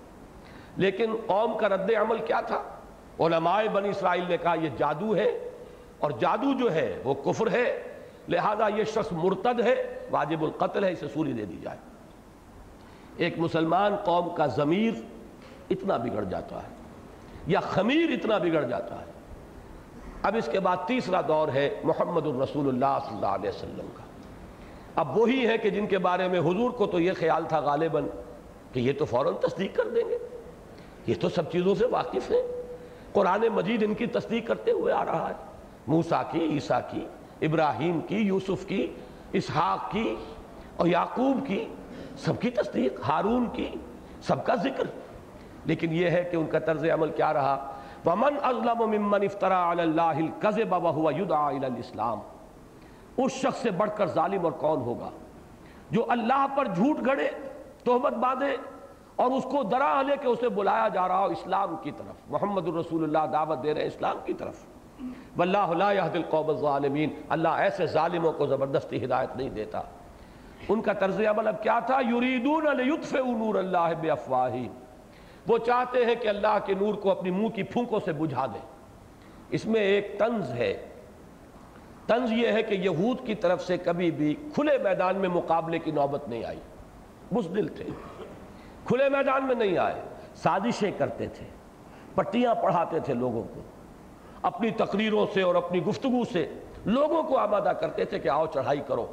لیکن 0.77 1.17
قوم 1.27 1.59
کا 1.59 1.69
رد 1.69 1.91
عمل 2.01 2.19
کیا 2.19 2.41
تھا؟ 2.41 2.63
علماء 3.21 3.63
بنی 3.73 3.89
اسرائیل 3.89 4.25
نے 4.29 4.37
کہا، 4.37 4.55
یہ 4.55 4.69
جادو 4.79 5.17
ہے۔ 5.17 5.51
اور 5.99 6.11
جادو 6.11 6.59
جو 6.59 6.75
ہے، 6.75 7.03
وہ 7.05 7.15
کفر 7.15 7.51
ہے۔ 7.51 7.83
لہذا 8.29 8.69
یہ 8.77 8.85
شخص 8.85 9.13
مرتد 9.13 9.61
ہے، 9.61 9.99
واجب 10.11 10.45
القتل 10.45 10.85
ہے، 10.85 10.93
اسے 10.93 11.09
سوری 11.09 11.33
دے 11.33 11.45
دی 11.45 11.57
جائے۔ 11.63 11.79
ایک 13.17 13.39
مسلمان 13.39 13.97
قوم 13.97 14.35
کا 14.35 14.47
ضمیر 14.47 14.95
اتنا 15.71 15.97
بگڑ 15.97 16.25
جاتا 16.25 16.57
ہے۔ 16.57 16.82
یا 17.47 17.61
خمیر 17.61 18.11
اتنا 18.11 18.39
بگڑ 18.39 18.63
جاتا 18.63 19.01
ہے۔ 19.01 19.13
اب 20.23 20.37
اس 20.37 20.49
کے 20.53 20.61
بعد 20.61 20.77
تیسرا 20.87 21.21
دور 21.29 21.49
ہے 21.49 21.81
محمد 21.85 22.27
الرسول 22.27 22.69
اللہ 22.69 22.99
صلی 23.07 23.15
اللہ 23.15 23.27
علیہ 23.27 23.49
وسلم 23.49 23.87
کا۔ 23.95 24.03
اب 24.95 25.19
وہی 25.19 25.47
ہے 25.47 25.59
کہ 25.59 25.71
جن 25.71 25.87
کے 25.87 25.99
بارے 25.99 26.29
میں 26.29 26.41
حضور 26.41 26.71
کو 26.71 26.87
تو 26.87 27.01
یہ 27.01 27.13
خیال 27.19 27.45
تھا 27.49 27.59
غالباً 27.61 28.07
کہ 28.73 28.81
یہ 28.81 28.93
تو 28.99 29.05
فوراً 29.05 29.33
تصدیق 29.41 29.77
کر 29.77 29.89
دیں 29.89 30.11
گے۔ 30.11 30.19
یہ 31.07 31.15
تو 31.21 31.29
سب 31.29 31.53
چیزوں 31.53 31.75
سے 31.75 31.87
واقف 31.87 32.31
ہیں۔ 32.31 32.43
قرآن 33.13 33.41
مجید 33.41 33.83
ان 33.83 33.95
کی 33.95 34.07
تصدیق 34.07 34.47
کرتے 34.47 34.71
ہوئے 34.71 34.93
آ 34.93 35.05
رہا 35.05 35.29
ہے۔ 35.29 35.35
موسیٰ 35.87 36.23
کی، 36.31 36.41
عیسیٰ 36.41 36.81
کی، 36.91 37.07
ابراہیم 37.43 38.01
کی، 38.01 38.17
یوسف 38.17 38.67
کی، 38.67 38.87
اسحاق 39.33 39.93
کی 39.93 40.17
اور 40.77 40.87
یعقوب 40.87 41.47
کی، 41.47 41.65
سب 42.19 42.41
کی 42.41 42.51
تصدیق، 42.51 43.01
ہارون 43.09 43.47
کی، 43.53 43.69
سب 44.23 44.45
کا 44.45 44.55
ذکر۔ 44.55 44.85
لیکن 45.65 45.93
یہ 45.93 46.11
ہے 46.11 46.29
کہ 46.31 46.37
ان 46.37 46.47
کا 46.47 46.59
طرز 46.59 46.85
عمل 46.85 47.11
کیا 47.11 47.33
رہا؟ 47.33 47.73
وَمَنْ 48.07 48.51
أَظْلَمُ 48.51 48.87
مِمَّنْ 48.87 49.25
افْتَرَى 49.25 49.55
عَلَى 49.55 49.83
اللَّهِ 49.83 50.23
الْقَذِبَ 50.23 50.77
وَهُوَ 50.77 51.13
يُدْعَى 51.13 51.55
إِلَى 51.55 51.67
الْإِسْلَامِ۔ 51.67 52.21
اس 53.17 53.33
شخص 53.33 53.63
سے 53.63 53.71
بڑھ 53.71 53.91
کر 53.97 54.07
ظالم 54.07 54.45
اور 54.45 54.53
کون 54.53 54.81
ہوگا؟ 54.81 55.11
جو 55.91 56.07
اللہ 56.09 56.47
پر 56.57 56.65
جھوٹ 56.65 56.97
گھڑے، 57.05 57.29
تہمت 57.85 58.13
باندھے 58.13 58.57
اور 59.17 59.31
اس 59.31 59.45
کو 59.45 59.63
درا 59.63 60.03
لے 60.03 60.17
کہ 60.17 60.27
اسے 60.27 60.49
بلایا 60.49 60.89
جا 60.89 61.09
رہا 61.09 61.19
ہو 61.19 61.25
اسلام 61.25 61.77
کی 61.83 61.91
طرف۔ 61.91 62.31
محمد 62.31 62.69
الرسول 62.69 63.03
اللہ 63.05 63.33
دعوت 63.33 63.63
دے 63.63 63.75
رہے 63.75 63.87
اسلام 63.87 64.17
کی 64.25 64.33
طرف۔ 64.33 64.55
واللہ 65.37 65.75
لا 65.77 65.93
يهد 65.93 66.17
القوم 66.17 66.49
الظالمین۔ 66.49 67.11
اللہ 67.29 67.49
ایسے 67.49 67.87
ظالموں 67.87 68.33
کو 68.33 68.47
زبردستی 68.47 69.05
ہدایت 69.05 69.37
نہیں 69.37 69.51
دیتا۔ 69.51 69.83
ان 70.69 70.83
کا 70.83 70.93
طرز 70.93 71.21
عمل 71.21 71.49
اب 71.49 71.63
کیا 71.63 71.81
تھا؟ 71.81 72.01
یریدون 72.01 72.77
لیطفئوا 72.77 73.39
نور 73.39 73.55
اللہ 73.55 73.79
بافواہہم 73.79 74.82
وہ 75.49 75.59
چاہتے 75.59 76.05
ہیں 76.05 76.15
کہ 76.15 76.29
اللہ 76.29 76.59
کے 76.67 76.75
نور 76.75 76.95
کو 76.95 77.11
اپنی 77.11 77.31
منہ 77.31 77.49
کی 77.49 77.63
پھونکوں 77.63 78.01
سے 78.05 78.13
بجھا 78.13 78.47
دیں 78.47 78.67
اس 79.51 79.67
میں 79.67 79.81
ایک 79.81 80.19
طنز 80.19 80.51
ہے۔ 80.51 80.89
طنز 82.07 82.33
یہ 82.33 82.49
ہے 82.49 82.63
کہ 82.63 82.75
یہود 82.75 83.27
کی 83.27 83.35
طرف 83.35 83.67
سے 83.67 83.77
کبھی 83.77 84.11
بھی 84.11 84.35
کھلے 84.55 84.79
میدان 84.79 85.17
میں 85.17 85.29
مقابلے 85.29 85.79
کی 85.79 85.91
نوبت 85.91 86.29
نہیں 86.29 86.45
آئی۔ 86.45 86.61
بزدل 87.35 87.69
تھے۔ 87.69 87.85
کھلے 88.85 89.09
میدان 89.09 89.45
میں 89.45 89.55
نہیں 89.55 89.79
آئے۔ 89.79 90.01
سازشیں 90.35 90.91
کرتے 90.99 91.27
تھے۔ 91.27 91.47
پٹیاں 92.15 92.55
پڑھاتے 92.55 93.01
تھے 93.01 93.15
لوگوں 93.15 93.43
کو۔ 93.43 93.61
اپنی 94.43 94.71
تقریروں 94.71 95.27
سے 95.35 95.43
اور 95.43 95.55
اپنی 95.55 95.85
گفتگو 95.85 96.25
سے 96.33 96.53
لوگوں 96.87 97.23
کو 97.23 97.39
آمادہ 97.39 97.73
کرتے 97.81 98.05
تھے 98.05 98.19
کہ 98.19 98.29
آؤ 98.29 98.47
چڑھائی 98.47 98.81
کرو۔ 98.87 99.07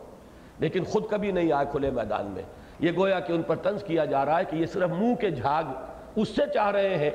لیکن 0.60 0.84
خود 0.84 1.10
کبھی 1.10 1.31
نہیں 1.31 1.51
آئے 1.51 1.65
کھلے 1.72 1.89
میدان 1.89 2.26
میں۔ 2.26 2.43
یہ 2.80 2.91
گویا 2.97 3.19
کہ 3.19 3.34
ان 3.34 3.41
پر 3.41 3.56
طنز 3.56 3.84
کیا 3.84 4.06
جا 4.06 4.26
رہا 4.26 4.39
ہے 4.39 4.45
کہ 4.45 4.56
یہ 4.56 4.65
صرف 4.65 4.89
منہ 4.89 5.15
کے 5.15 5.30
جھاگ 5.30 5.64
اس 6.15 6.27
سے 6.27 6.41
چاہ 6.53 6.72
رہے 6.72 6.98
ہیں۔ 6.98 7.10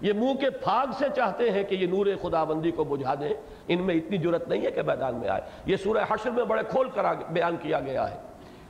یہ 0.00 0.12
منہ 0.12 0.34
کے 0.34 0.50
پھاگ 0.50 0.86
سے 0.98 1.04
چاہتے 1.16 1.50
ہیں 1.50 1.64
کہ 1.64 1.74
یہ 1.74 1.86
نور 1.86 2.06
خدا 2.22 2.44
بندی 2.44 2.70
کو 2.70 2.84
بجھا 2.84 3.14
دیں۔ 3.14 3.34
ان 3.68 3.82
میں 3.82 3.94
اتنی 3.94 4.18
جرت 4.18 4.48
نہیں 4.48 4.66
ہے 4.66 4.70
کہ 4.70 4.82
میدان 4.82 5.14
میں 5.14 5.28
آئے۔ 5.28 5.40
یہ 5.66 5.76
سورہ 5.76 6.04
حشر 6.10 6.30
میں 6.30 6.44
بڑے 6.44 6.62
کھول 6.68 6.88
کر 6.90 7.04
بیان 7.30 7.56
کیا 7.56 7.80
گیا 7.80 8.10
ہے 8.10 8.16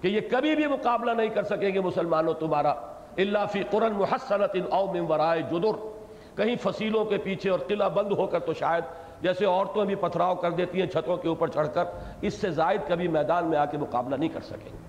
کہ 0.00 0.08
یہ 0.08 0.20
کبھی 0.30 0.56
بھی 0.56 0.66
مقابلہ 0.66 1.10
نہیں 1.10 1.28
کر 1.28 1.42
سکیں 1.42 1.74
گے 1.74 1.80
مسلمانوں 1.80 2.34
تمہارا۔ 2.34 2.74
اللہ 3.16 3.38
فی 3.52 3.62
قرن 3.70 3.92
محسنت 3.92 4.56
او 4.70 4.92
من 4.92 5.00
ورائے 5.00 5.42
جدر۔ 5.42 5.98
کہیں 6.36 6.56
فصیلوں 6.62 7.04
کے 7.04 7.18
پیچھے 7.18 7.50
اور 7.50 7.58
قلعہ 7.58 7.88
بند 7.88 8.12
ہو 8.12 8.26
کر 8.26 8.38
تو 8.38 8.52
شاید 8.52 8.84
جیسے 9.22 9.44
عورتوں 9.44 9.84
بھی 9.84 9.94
پتھراؤ 9.94 10.34
کر 10.34 10.50
دیتی 10.50 10.80
ہیں 10.80 10.88
چھتوں 10.88 11.16
کے 11.16 11.28
اوپر 11.28 11.48
چڑھ 11.48 11.68
کر۔ 11.74 11.84
اس 12.20 12.34
سے 12.34 12.50
زائد 12.50 12.80
کبھی 12.88 13.08
میدان 13.08 13.46
میں 13.46 13.58
آ 13.58 13.64
کے 13.64 13.78
مقابلہ 13.78 14.16
نہیں 14.16 14.28
کر 14.28 14.40
سکیں۔ 14.40 14.72
گے 14.72 14.87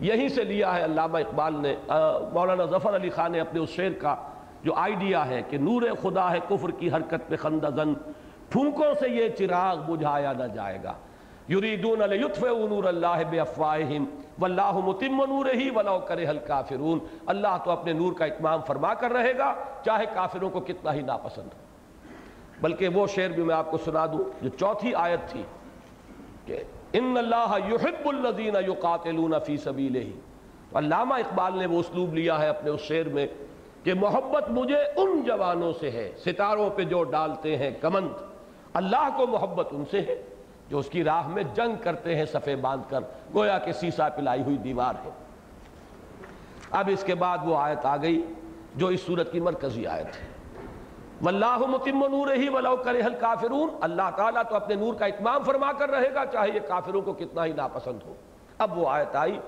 یہیں 0.00 0.28
سے 0.28 0.44
لیا 0.44 0.74
ہے 0.74 0.84
علامہ 0.84 1.18
اقبال 1.18 1.54
نے 1.62 1.74
مولانا 2.32 2.64
ظفر 2.64 2.96
علی 2.96 3.10
خان 3.10 3.32
نے 3.32 3.40
اپنے 3.40 3.60
اس 3.60 3.68
شعر 3.68 3.92
کا 4.00 4.14
جو 4.62 4.74
آئیڈیا 4.74 5.26
ہے 5.28 5.42
کہ 5.48 5.58
نور 5.58 5.82
خدا 6.02 6.30
ہے 6.32 6.38
کفر 6.48 6.70
کی 6.70 6.90
حرکت 6.90 7.28
پہ 7.28 7.36
خندہ 7.36 7.68
زن 7.74 7.94
پھونکوں 8.50 8.92
سے 9.00 9.08
یہ 9.08 9.28
چراغ 9.28 9.76
بجھایا 9.86 10.32
نہ 10.32 10.44
جائے 10.54 10.78
گا۔ 10.84 10.92
یریدون 11.48 12.00
لیطفئوا 12.10 12.68
نور 12.68 12.84
اللہ 12.84 13.22
بافواہہم، 13.30 14.04
واللہ 14.38 14.72
متم 14.84 15.24
نورہ 15.24 15.56
ولو 15.76 15.98
کرہ 15.98 16.26
الکافرون۔ 16.26 16.98
اللہ 17.26 17.56
تو 17.64 17.70
اپنے 17.70 17.92
نور 17.92 18.12
کا 18.12 18.24
اتمام 18.24 18.60
فرما 18.66 18.94
کر 18.94 19.12
رہے 19.12 19.36
گا، 19.38 19.54
چاہے 19.84 20.04
کافروں 20.14 20.50
کو 20.50 20.60
کتنا 20.60 20.94
ہی 20.94 21.02
ناپسند 21.02 21.54
ہو۔ 21.54 21.62
بلکہ 22.60 22.88
وہ 22.88 23.06
شعر 23.06 23.28
بھی 23.28 23.42
میں 23.42 23.54
آپ 23.54 23.70
کو 23.70 23.78
سنا 23.78 24.06
دوں، 24.06 24.24
جو 24.42 24.48
چوتھی 24.48 24.94
آیت 24.94 25.28
تھی 25.28 25.42
کہ 26.46 26.62
ان 26.98 27.16
اللہ 27.18 27.56
یحب 27.68 28.08
الذین 28.08 28.56
یقاتلون 28.68 29.34
فی 29.46 29.56
سبیلہ۔ 29.56 30.76
علامہ 30.78 31.14
اقبال 31.14 31.58
نے 31.58 31.66
وہ 31.66 31.80
اسلوب 31.80 32.14
لیا 32.14 32.38
ہے 32.38 32.48
اپنے 32.48 32.70
اس 32.70 32.80
شعر 32.80 33.08
میں 33.08 33.26
کہ 33.82 33.94
محبت 33.94 34.50
مجھے 34.50 34.78
ان 34.96 35.22
جوانوں 35.22 35.72
سے 35.80 35.90
ہے، 35.90 36.12
ستاروں 36.24 36.70
پہ 36.70 36.82
جو 36.82 37.02
ڈالتے 37.04 37.56
ہیں 37.56 37.70
کمند۔ 37.80 38.08
اللہ 38.74 39.08
کو 39.16 39.26
محبت 39.26 39.68
ان 39.70 39.84
سے 39.90 40.00
ہے 40.00 40.22
جو 40.68 40.78
اس 40.78 40.88
کی 40.88 41.04
راہ 41.04 41.28
میں 41.28 41.42
جنگ 41.54 41.74
کرتے 41.82 42.16
ہیں 42.16 42.24
صفے 42.24 42.56
باندھ 42.56 42.90
کر، 42.90 43.00
گویا 43.34 43.58
کہ 43.58 43.72
سیسا 43.72 44.08
پلائی 44.08 44.42
ہوئی 44.42 44.56
دیوار 44.56 44.94
ہے۔ 45.04 45.10
اب 46.70 46.90
اس 46.92 47.04
کے 47.04 47.14
بعد 47.14 47.38
وہ 47.44 47.56
آیت 47.56 47.86
آ 47.86 47.96
گئی 47.96 48.22
جو 48.74 48.86
اس 48.86 49.00
صورت 49.06 49.32
کی 49.32 49.40
مرکزی 49.40 49.86
آیت 49.86 50.06
ہے۔ 50.06 50.33
واللہ 51.24 51.58
متم 51.58 52.06
نور 52.06 52.34
ہی 52.34 52.48
ولو 52.48 52.76
کرہ 52.76 53.02
الکافرون۔ 53.04 53.68
اللہ 53.80 54.10
تعالیٰ 54.16 54.42
تو 54.48 54.56
اپنے 54.56 54.74
نور 54.74 54.94
کا 54.94 55.06
اتمام 55.06 55.42
فرما 55.42 55.72
کر 55.72 55.90
رہے 55.90 56.14
گا، 56.14 56.24
چاہے 56.26 56.48
یہ 56.54 56.60
کافروں 56.68 57.02
کو 57.02 57.12
کتنا 57.12 57.44
ہی 57.44 57.52
ناپسند 57.52 57.98
ہو۔ 58.06 58.14
اب 58.58 58.78
وہ 58.78 58.88
آیت 58.88 59.16
آئی، 59.16 59.38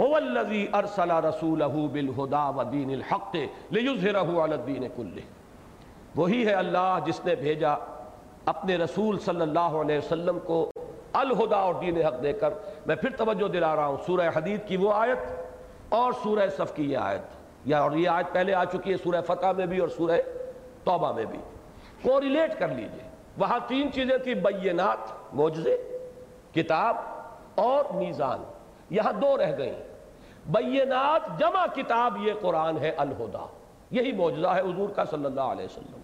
هو 0.00 0.14
الذي 0.14 0.66
ارسل 0.72 1.10
رسوله 1.10 1.88
بالهدى 1.92 2.42
ودين 2.56 2.90
الحق 2.90 3.36
ليظهره 3.72 4.44
على 4.44 4.52
الدين 4.52 4.88
كله 4.96 5.20
وہی 6.16 6.46
ہے 6.46 6.52
اللہ 6.52 6.98
جس 7.04 7.24
نے 7.24 7.34
بھیجا 7.34 7.74
اپنے 8.44 8.76
رسول 8.76 9.18
صلی 9.18 9.40
اللہ 9.40 9.78
علیہ 9.80 9.98
وسلم 9.98 10.38
کو 10.38 10.70
الہدا 11.12 11.56
اور 11.56 11.74
دین 11.74 12.02
حق 12.06 12.22
دے 12.22 12.32
کر۔ 12.32 12.50
میں 12.86 12.96
پھر 12.96 13.10
توجہ 13.10 13.48
دلا 13.48 13.76
رہا 13.76 13.86
ہوں، 13.86 13.96
سورہ 14.06 14.30
حدید 14.34 14.68
کی 14.68 14.76
وہ 14.76 14.92
آیت 14.94 15.18
اور 15.88 16.12
سورہ 16.22 16.48
صف 16.56 16.74
کی 16.74 16.92
یہ 16.92 16.96
آیت۔ 16.96 17.22
یا 17.64 17.80
اور 17.80 17.92
یہ 17.92 18.08
آیت 18.08 18.32
پہلے 18.32 18.54
آ 18.54 18.64
چکی 18.64 18.92
ہے، 18.92 18.96
سورہ 18.96 19.20
فتح 19.26 19.52
میں 19.56 19.66
بھی 19.66 19.78
اور 19.78 19.88
سورہ 19.88 20.20
توبہ 20.88 21.12
میں 21.12 21.24
بھی۔ 21.24 21.38
کو 22.02 22.20
ریلیٹ 22.20 22.58
کر 22.58 22.68
لیجیے۔ 22.68 23.10
وہاں 23.38 23.58
تین 23.66 23.92
چیزیں 23.92 24.18
تھی 24.18 24.34
بینات 24.34 24.98
موجزے 25.34 25.98
کتاب 26.54 26.96
اور 27.54 27.84
میزان۔ 27.94 28.42
یہاں 28.90 29.12
دو 29.12 29.38
رہ 29.38 29.58
گئی 29.58 29.72
بینات، 30.46 31.38
جمع 31.38 31.66
کتاب، 31.74 32.26
یہ 32.26 32.32
قرآن 32.40 32.78
ہے 32.78 32.90
الہدا۔ 32.90 33.46
یہی 33.90 34.12
موجزہ 34.12 34.46
ہے 34.46 34.60
حضور 34.60 34.88
کا 34.88 35.04
صلی 35.04 35.24
اللہ 35.24 35.40
علیہ 35.40 35.64
وسلم۔ 35.64 36.00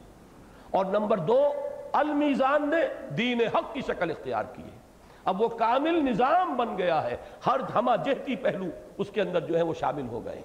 اور 0.70 0.85
نمبر 0.85 1.19
دو، 1.19 1.51
المیزان 1.93 2.70
نے 2.70 3.12
دین 3.15 3.40
حق 3.40 3.74
کی 3.74 3.81
شکل 3.81 4.11
اختیار 4.11 4.44
کی 4.52 4.62
ہے۔ 4.62 4.78
اب 5.24 5.43
وہ 5.43 5.48
کامل 5.48 6.11
نظام 6.11 6.56
بن 6.56 6.78
گیا 6.78 7.02
ہے۔ 7.02 7.16
ہر 7.47 7.61
دھما 7.73 7.97
جہتی 7.97 8.36
پہلو 8.36 8.66
اس 8.98 9.11
کے 9.11 9.20
اندر 9.20 9.40
جو 9.40 9.56
ہے 9.56 9.62
وہ 9.62 9.74
شامل 9.74 10.06
ہو 10.09 10.24
گئے۔ 10.24 10.43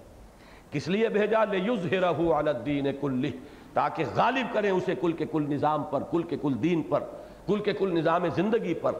کس 0.72 0.88
لیے 0.88 1.10
بھیجا؟ 1.10 1.44
لے 1.44 1.98
الدین 1.98 2.88
کلی 3.02 3.32
تاکہ 3.74 4.04
غالب 4.16 4.54
کریں 4.54 4.72
اسے 4.72 4.96
کل 4.96 5.12
کے 5.12 5.26
کل 5.26 5.46
نظام 5.50 5.84
پر، 5.84 6.04
کل 6.12 6.24
کے 6.24 6.38
کل 6.38 6.64
دین 6.64 6.82
پر، 6.84 7.04
کل 7.48 7.60
کے 7.60 7.74
کل 7.74 7.98
نظام 7.98 8.30
زندگی 8.36 8.74
پر۔ 8.74 8.91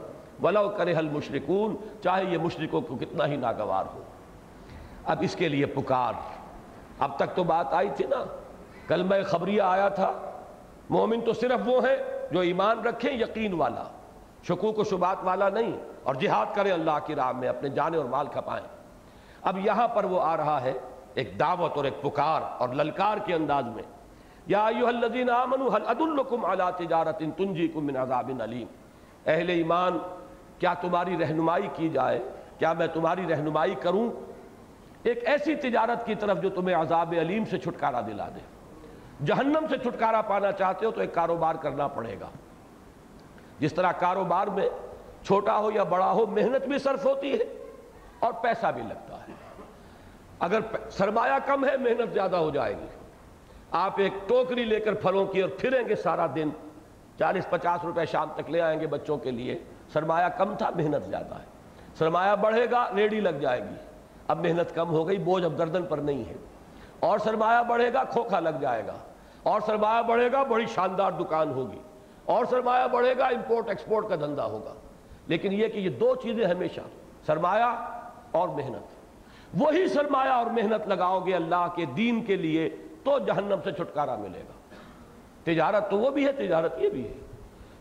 ولو 0.44 0.70
کرے 0.70 0.96
حل 0.96 1.10
مشرقون 1.10 1.76
چاہے 2.04 2.24
یہ 2.26 2.38
مشرقوں 2.38 2.82
کو 2.82 2.96
کتنا 2.96 3.28
ہی 3.28 3.36
ناگوار 3.36 3.86
ہو۔ 3.94 4.04
اب 5.06 5.18
اس 5.22 5.36
کے 5.36 5.48
لیے 5.48 5.66
پکار۔ 5.66 6.14
اب 7.00 7.16
تک 7.16 7.36
تو 7.36 7.44
بات 7.44 7.74
آئی 7.74 7.90
تھی 7.96 8.06
نا۔ 8.06 8.26
کلمہ 8.88 9.16
خبریہ 9.26 9.62
آیا 9.62 9.90
تھا۔ 9.90 10.14
مومن 10.90 11.22
تو 11.22 11.34
صرف 11.34 11.60
وہ 11.66 11.84
ہے 11.84 12.28
جو 12.32 12.40
ایمان 12.40 12.80
رکھیں، 12.80 13.14
یقین 13.14 13.54
والا۔ 13.54 13.84
شکوک 14.48 14.80
و 14.80 14.84
شبات 14.84 15.18
والا 15.24 15.50
نہیں۔ 15.50 15.72
اور 16.04 16.16
جہاد 16.16 16.46
کریں 16.56 16.72
اللہ 16.72 16.98
کی 17.06 17.16
راہ 17.16 17.32
میں، 17.32 17.48
اپنے 17.48 17.70
جانے 17.70 17.98
اور 17.98 18.06
مال 18.06 18.28
کھپائیں۔ 18.28 18.68
اب 19.41 19.58
یہاں 19.66 19.88
پر 19.88 20.04
وہ 20.04 20.22
آ 20.22 20.38
رہا 20.38 20.62
ہے، 20.62 20.74
ایک 21.14 21.40
دعوت 21.40 21.72
اور 21.76 21.84
ایک 21.84 22.02
پکار 22.02 22.41
اور 22.58 22.70
للکار 22.70 23.18
کے 23.18 23.34
انداز 23.34 23.66
میں۔ 23.66 23.84
یا 24.50 24.66
ایوہ 24.66 24.88
الذین 24.88 25.30
آمنوا 25.30 25.76
حل 25.76 25.84
ادلکم 25.88 26.46
علی 26.46 26.86
تجارت 26.86 27.20
تنجیکم 27.38 27.86
من 27.86 27.96
عذاب 27.96 28.32
علیم 28.44 28.68
اہل 29.26 29.50
ایمان، 29.50 29.98
کیا 30.60 30.74
تمہاری 30.74 31.18
رہنمائی 31.18 31.68
کی 31.76 31.90
جائے؟ 31.90 32.20
کیا 32.58 32.74
میں 32.74 32.88
تمہاری 32.88 33.28
رہنمائی 33.30 33.76
کروں؟ 33.76 34.10
ایک 35.04 35.28
ایسی 35.28 35.56
تجارت 35.56 36.06
کی 36.06 36.16
طرف 36.16 36.42
جو 36.42 36.50
تمہیں 36.50 36.76
عذاب 36.76 37.14
علیم 37.22 37.46
سے 37.46 37.58
چھٹکارا 37.58 38.02
دلا 38.02 38.28
دے۔ 38.28 38.40
جہنم 39.26 39.66
سے 39.70 39.78
چھٹکارا 39.78 40.22
پانا 40.22 40.52
چاہتے 40.52 40.86
ہو 40.86 40.92
تو 40.92 41.02
ایک 41.02 41.14
کاروبار 41.14 41.56
کرنا 41.56 41.88
پڑے 41.88 42.16
گا۔ 42.20 42.30
جس 43.60 43.74
طرح 43.74 43.92
کاروبار 43.92 44.48
میں 44.48 44.70
چھوٹا 45.26 45.58
ہو 45.58 45.72
یا 45.72 45.84
بڑا 45.84 46.12
ہو، 46.12 46.26
محنت 46.26 46.68
بھی 46.68 46.80
صرف 46.80 47.06
ہوتی 47.06 47.34
ہے 47.34 47.44
اور 48.20 48.34
پیسہ 48.34 48.68
بھی 48.76 48.82
لگتا 48.82 49.16
ہے۔ 49.16 49.34
اگر 50.40 50.60
سرمایہ 50.92 51.38
کم 51.46 51.66
ہے، 51.66 51.78
محنت 51.78 52.14
زیادہ 52.14 52.36
ہو 52.36 52.50
جائے 52.50 52.76
گی۔ 52.76 52.99
آپ 53.72 53.94
ایک 53.98 54.14
ٹوکری 54.28 54.64
لے 54.64 54.80
کر 54.80 54.94
پھلوں 54.94 55.26
کی 55.26 55.41
اور 55.41 55.50
پھریں 55.50 55.90
گے 55.90 55.96
سارا 55.96 56.26
دن۔ 56.36 56.50
چالیس 57.20 57.50
پچاس 57.50 57.86
روپے 57.86 58.06
شام 58.06 58.28
تک 58.36 58.50
لے 58.50 58.62
آئیں 58.62 58.80
گے 58.80 58.88
بچوں 58.88 59.18
کے 59.18 59.32
لیے۔ 59.32 59.60
سرمایہ 59.94 60.28
کم 60.28 60.56
تھا، 60.58 60.70
محنت 60.76 61.10
زیادہ 61.10 61.36
ہے۔ 61.36 61.46
سرمایہ 61.98 62.36
بڑھے 62.36 62.72
گا 62.72 62.90
ریڈی 62.96 63.20
لگ 63.20 63.30
جائے 63.30 63.62
گی۔ 63.62 63.76
اب 64.28 64.40
محنت 64.40 64.76
کم 64.76 64.90
ہو 64.90 65.08
گئی، 65.08 65.18
بوجھ 65.18 65.46
اب 65.46 65.58
گردن 65.58 65.84
پر 65.84 65.98
نہیں 65.98 66.30
ہے۔ 66.30 66.34
اور 67.00 67.20
سرمایہ 67.20 67.64
بڑھے 67.64 67.94
گا، 67.94 68.04
کھوکھا 68.04 68.40
لگ 68.40 68.50
جائے 68.62 68.88
گا۔ 68.88 68.98
اور 69.44 69.62
سرمایہ 69.66 70.04
بڑھے 70.04 70.32
گا، 70.32 70.44
بڑی 70.44 70.66
شاندار 70.66 71.12
دکان 71.12 71.52
ہوگی۔ 71.52 71.80
اور 72.26 72.46
سرمایہ 72.46 72.88
بڑھے 72.88 73.18
گا، 73.18 73.26
امپورٹ 73.26 73.70
ایکسپورٹ 73.70 74.10
کا 74.10 74.16
دھندا 74.16 74.46
ہوگا۔ 74.46 74.74
لیکن 75.28 75.54
یہ 75.54 75.68
کہ 75.68 75.78
یہ 75.78 75.90
دو 75.90 76.16
چیزیں 76.16 76.46
ہمیشہ، 76.46 76.82
سرمایہ 77.26 78.00
اور 78.32 78.50
محنت۔ 78.50 78.86
وہی 79.54 79.88
سرمایہ 79.88 80.30
اور 80.30 80.46
محنت 80.46 80.88
لگاؤ 80.88 81.20
گے 81.20 81.36
اللہ 81.36 81.68
کے 81.76 81.86
دین 81.86 82.24
کے 82.26 82.36
لیے۔ 82.36 82.70
تو 83.04 83.20
جہنم 83.20 83.60
سے 83.64 83.72
چھٹکارا 83.72 84.16
ملے 84.16 84.40
گا۔ 84.40 84.76
تجارت 85.44 85.90
تو 85.90 85.98
وہ 85.98 86.10
بھی 86.10 86.26
ہے، 86.26 86.32
تجارت 86.32 86.80
یہ 86.80 86.90
بھی 86.90 87.08
ہے۔ 87.08 87.14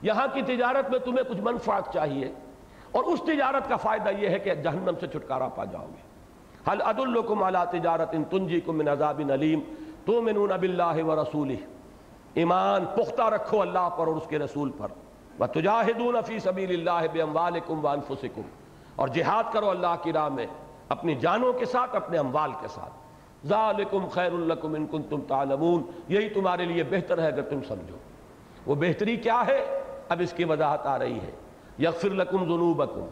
یہاں 0.02 0.26
کی 0.34 0.42
تجارت 0.42 0.90
میں 0.90 0.98
تمہیں 0.98 1.24
کچھ 1.28 1.40
منفعت 1.42 1.92
چاہیے۔ 1.92 2.32
اور 2.92 3.04
اس 3.04 3.22
تجارت 3.22 3.68
کا 3.68 3.76
فائدہ 3.76 4.08
یہ 4.18 4.28
ہے 4.28 4.38
کہ 4.38 4.54
جہنم 4.54 4.92
سے 5.00 5.06
چھٹکارا 5.06 5.48
پا 5.48 5.64
جاؤ 5.64 5.86
گے۔ 5.86 6.08
حل 6.70 6.80
عد 6.80 6.98
الکم 6.98 7.42
علا 7.42 7.64
تجارت 7.64 8.08
ان 8.12 8.24
تنجی 8.24 8.60
کم 8.60 8.78
من 8.78 8.88
عذاب 8.88 9.20
علیم 9.34 9.60
تو 10.04 10.22
منون 10.22 10.48
باللہ 10.48 11.04
و 11.04 11.22
رسول 11.22 11.54
ایمان 12.34 12.84
پختہ 12.84 13.22
رکھو 13.22 13.60
اللہ 13.60 13.88
پر 13.90 14.06
اور 14.06 14.16
اس 14.16 14.26
کے 14.28 14.38
رسول 14.38 14.70
پر۔ 14.78 14.88
وَتُجَاهِدُونَ 15.40 16.18
فِي 16.26 16.38
سَبِيلِ 16.38 16.74
اللَّهِ 16.78 17.08
بِأَمْوَالِكُمْ 17.12 17.84
وَأَنفُسِكُمْ 17.84 18.42
اور 18.96 19.08
جہاد 19.08 19.44
کرو 19.52 19.70
اللہ 19.70 19.94
کی 20.02 20.12
راہ 20.12 20.28
میں، 20.28 20.46
اپنی 20.88 21.14
جانوں 21.14 21.52
کے 21.52 21.64
ساتھ، 21.64 21.96
اپنے 21.96 22.18
اموال 22.18 22.50
کے 22.60 22.68
ساتھ۔ 22.68 23.07
ذَالِكُمْ 23.46 24.10
خَيْرٌ 24.10 24.32
لَكُمْ 24.32 24.74
إِن 24.74 24.86
كُنْتُمْ 24.86 25.26
تَعْلَمُونَ، 25.28 25.82
یہی 26.08 26.28
تمہارے 26.28 26.64
لیے 26.64 26.82
بہتر 26.82 27.22
ہے 27.22 27.26
اگر 27.26 27.42
تم 27.42 27.60
سمجھو۔ 27.68 27.96
وہ 28.66 28.74
بہتری 28.74 29.16
کیا 29.16 29.42
ہے؟ 29.46 29.82
اب 30.08 30.20
اس 30.20 30.32
کی 30.32 30.44
وضاحت 30.44 30.86
آ 30.86 30.98
رہی 30.98 31.18
ہے۔ 31.18 31.30
یغفر 31.78 32.10
لکم 32.10 32.44
ذنوبکم، 32.44 33.06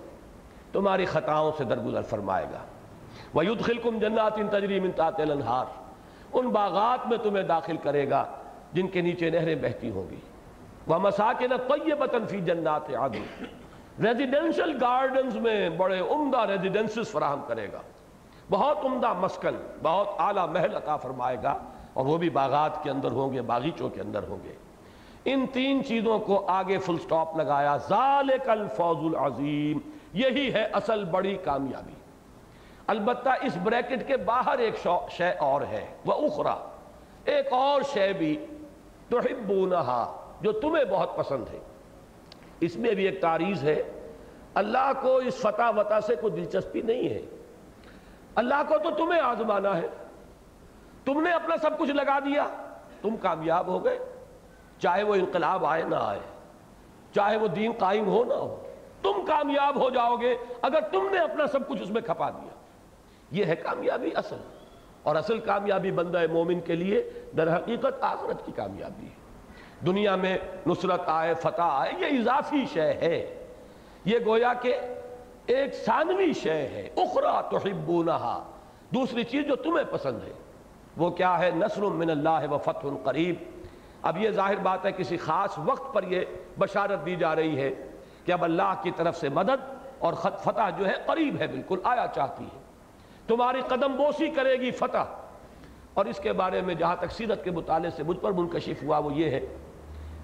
تمہاری 0.72 1.04
خطاؤں 1.04 1.52
سے 1.58 1.64
درگزر 1.64 2.02
فرمائے 2.02 2.46
گا۔ 2.52 2.58
وَيُدْخِلْكُمْ 3.34 4.00
جَنَّاتٍ 4.00 4.36
تَجْرِي 4.50 4.78
مِن 4.78 4.90
تَحْتِهَا 4.92 5.32
الْأَنْهَارُ 5.32 5.68
ان 6.32 6.48
باغات 6.48 7.06
میں 7.06 7.18
تمہیں 7.18 7.44
داخل 7.44 7.76
کرے 7.76 8.10
گا، 8.10 8.24
جن 8.72 8.88
کے 8.88 9.00
نیچے 9.00 9.30
نہریں 9.30 9.54
بہتی 9.54 9.90
ہوں 9.90 10.10
گی۔ 10.10 10.16
وَمَسَاكِنَ 10.88 11.54
طَيِّبَةً 11.68 12.26
فِي 12.26 12.40
جَنَّاتِ 12.40 12.94
عَدْنٍ 12.94 13.22
ریزیڈنشل 14.06 14.78
گارڈنز 14.80 15.36
میں 15.36 15.68
بڑے 15.68 16.00
عمدہ 16.00 16.38
ریزیڈنسز 16.38 17.08
فراہم 17.08 17.40
کرے 17.46 17.68
گا۔ 17.72 17.80
بہت 18.50 18.84
عمدہ 18.84 19.12
مسکن، 19.12 19.56
بہت 19.82 20.08
اعلیٰ 20.18 20.48
محل 20.48 20.76
عطا 20.76 20.96
فرمائے 20.96 21.36
گا، 21.42 21.58
اور 21.92 22.06
وہ 22.06 22.16
بھی 22.16 22.30
باغات 22.30 22.82
کے 22.82 22.90
اندر 22.90 23.10
ہوں 23.10 23.32
گے، 23.32 23.42
باغیچوں 23.42 23.88
کے 23.88 24.00
اندر 24.00 24.22
ہوں 24.22 24.38
گے۔ 24.44 24.52
ان 25.24 25.46
تین 25.52 25.84
چیزوں 25.84 26.18
کو 26.18 26.44
آگے 26.46 26.78
فل 26.78 26.98
سٹاپ 26.98 27.36
لگایا، 27.36 27.76
ذالک 27.76 28.48
الفوز 28.48 29.14
العظیم، 29.14 29.78
یہی 30.12 30.52
ہے 30.52 30.64
اصل 30.72 31.04
بڑی 31.04 31.36
کامیابی۔ 31.44 31.92
البتہ 32.86 33.28
اس 33.42 33.56
بریکٹ 33.62 34.08
کے 34.08 34.16
باہر 34.16 34.58
ایک 34.58 34.88
شے 35.10 35.30
اور 35.30 35.62
ہے، 35.62 35.86
وہ 36.04 36.12
اخرا۔ 36.12 36.54
ایک 37.24 37.46
اور 37.50 37.82
شے 37.82 38.12
بھی، 38.12 38.46
تحبونہا، 39.08 40.16
جو 40.40 40.52
تمہیں 40.52 40.84
بہت 40.84 41.16
پسند 41.16 41.44
ہے۔ 41.52 41.58
اس 42.60 42.76
میں 42.76 42.94
بھی 42.94 43.04
ایک 43.04 43.20
تاریز 43.20 43.64
ہے، 43.64 43.82
اللہ 44.54 44.92
کو 45.00 45.16
اس 45.16 45.34
فتح 45.34 45.70
وطا 45.76 46.00
سے 46.00 46.14
کوئی 46.16 46.32
دلچسپی 46.32 46.82
نہیں 46.82 47.08
ہے۔ 47.08 47.22
اللہ 48.36 48.62
کو 48.68 48.78
تو 48.78 48.90
تمہیں 48.90 49.20
آزمانا 49.20 49.76
ہے۔ 49.76 49.88
تم 51.04 51.20
نے 51.22 51.30
اپنا 51.30 51.56
سب 51.56 51.78
کچھ 51.78 51.90
لگا 51.90 52.18
دیا۔ 52.18 52.46
تم 53.02 53.16
کامیاب 53.16 53.66
ہو 53.66 53.84
گئے۔ 53.84 53.98
چاہے 54.78 55.02
وہ 55.02 55.14
انقلاب 55.14 55.66
آئے 55.66 55.82
نہ 55.82 55.94
آئے۔ 55.94 56.20
چاہے 57.14 57.36
وہ 57.36 57.48
دین 57.48 57.72
قائم 57.78 58.06
ہو 58.08 58.24
نہ 58.24 58.34
ہو۔ 58.34 58.62
تم 59.02 59.12
کامیاب 59.26 59.80
ہو 59.80 59.90
جاؤ 59.90 60.16
گے 60.16 60.36
اگر 60.62 60.80
تم 60.80 61.08
نے 61.12 61.18
اپنا 61.18 61.46
سب 61.46 61.68
کچھ 61.68 61.82
اس 61.82 61.90
میں 61.90 62.02
کھپا 62.02 62.30
دیا۔ 62.30 62.48
یہ 63.30 63.44
ہے 63.44 63.56
کامیابی 63.56 64.10
اصل۔ 64.14 64.36
اور 65.02 65.16
اصل 65.16 65.38
کامیابی 65.38 65.90
بندہ 65.90 66.22
مومن 66.32 66.60
کے 66.60 66.74
لیے 66.74 67.10
در 67.36 67.56
حقیقت 67.56 68.02
آخرت 68.02 68.46
کی 68.46 68.52
کامیابی 68.52 69.06
ہے۔ 69.06 69.26
دنیا 69.86 70.16
میں 70.16 70.38
نصرت 70.66 71.00
آئے، 71.06 71.34
فتح 71.34 71.62
آئے، 71.62 71.92
یہ 71.98 72.20
اضافی 72.20 72.66
شے 72.72 72.92
ہے۔ 72.92 73.46
یہ 74.04 74.18
گویا 74.26 74.52
کہ 74.54 74.76
ایک 75.46 75.74
ثانوی 75.74 76.32
شے 76.32 76.54
ہے 76.54 76.88
اخرا 76.96 77.40
تحبونہا۔ 77.40 78.44
دوسری 78.94 79.24
چیز 79.24 79.46
جو 79.46 79.56
تمہیں 79.56 79.84
پسند 79.90 80.22
ہے، 80.26 80.32
وہ 80.96 81.10
کیا 81.10 81.38
ہے؟ 81.38 81.50
نصر 81.54 81.82
من 81.82 82.10
اللہ 82.10 82.50
و 82.50 82.58
فتح 82.58 82.88
قریب۔ 83.04 83.34
اب 84.02 84.22
یہ 84.22 84.30
ظاہر 84.30 84.56
بات 84.56 84.86
ہے، 84.86 84.92
کسی 84.92 85.16
خاص 85.16 85.58
وقت 85.58 85.94
پر 85.94 86.02
یہ 86.02 86.20
بشارت 86.58 87.06
دی 87.06 87.16
جا 87.16 87.36
رہی 87.36 87.60
ہے 87.60 87.74
کہ 88.24 88.32
اب 88.32 88.44
اللہ 88.44 88.74
کی 88.82 88.90
طرف 88.96 89.16
سے 89.16 89.28
مدد 89.28 89.74
اور 89.98 90.12
خط، 90.12 90.40
فتح 90.40 90.70
جو 90.78 90.86
ہے 90.86 90.94
قریب 91.06 91.36
ہے، 91.38 91.46
بالکل 91.46 91.78
آیا 91.84 92.06
چاہتی 92.14 92.44
ہے۔ 92.44 92.58
تمہاری 93.26 93.60
قدم 93.68 93.96
بوسی 93.96 94.30
کرے 94.30 94.56
گی 94.56 94.70
فتح۔ 94.70 95.04
اور 95.94 96.04
اس 96.04 96.18
کے 96.18 96.32
بارے 96.32 96.60
میں 96.60 96.74
جہاں 96.74 96.96
تک 96.96 97.12
سیرت 97.12 97.44
کے 97.44 97.50
مطالعے 97.50 97.90
سے 97.90 98.02
مجھ 98.02 98.18
پر 98.18 98.32
منکشف 98.32 98.82
ہوا، 98.82 98.98
وہ 98.98 99.14
یہ 99.14 99.30
ہے 99.30 99.40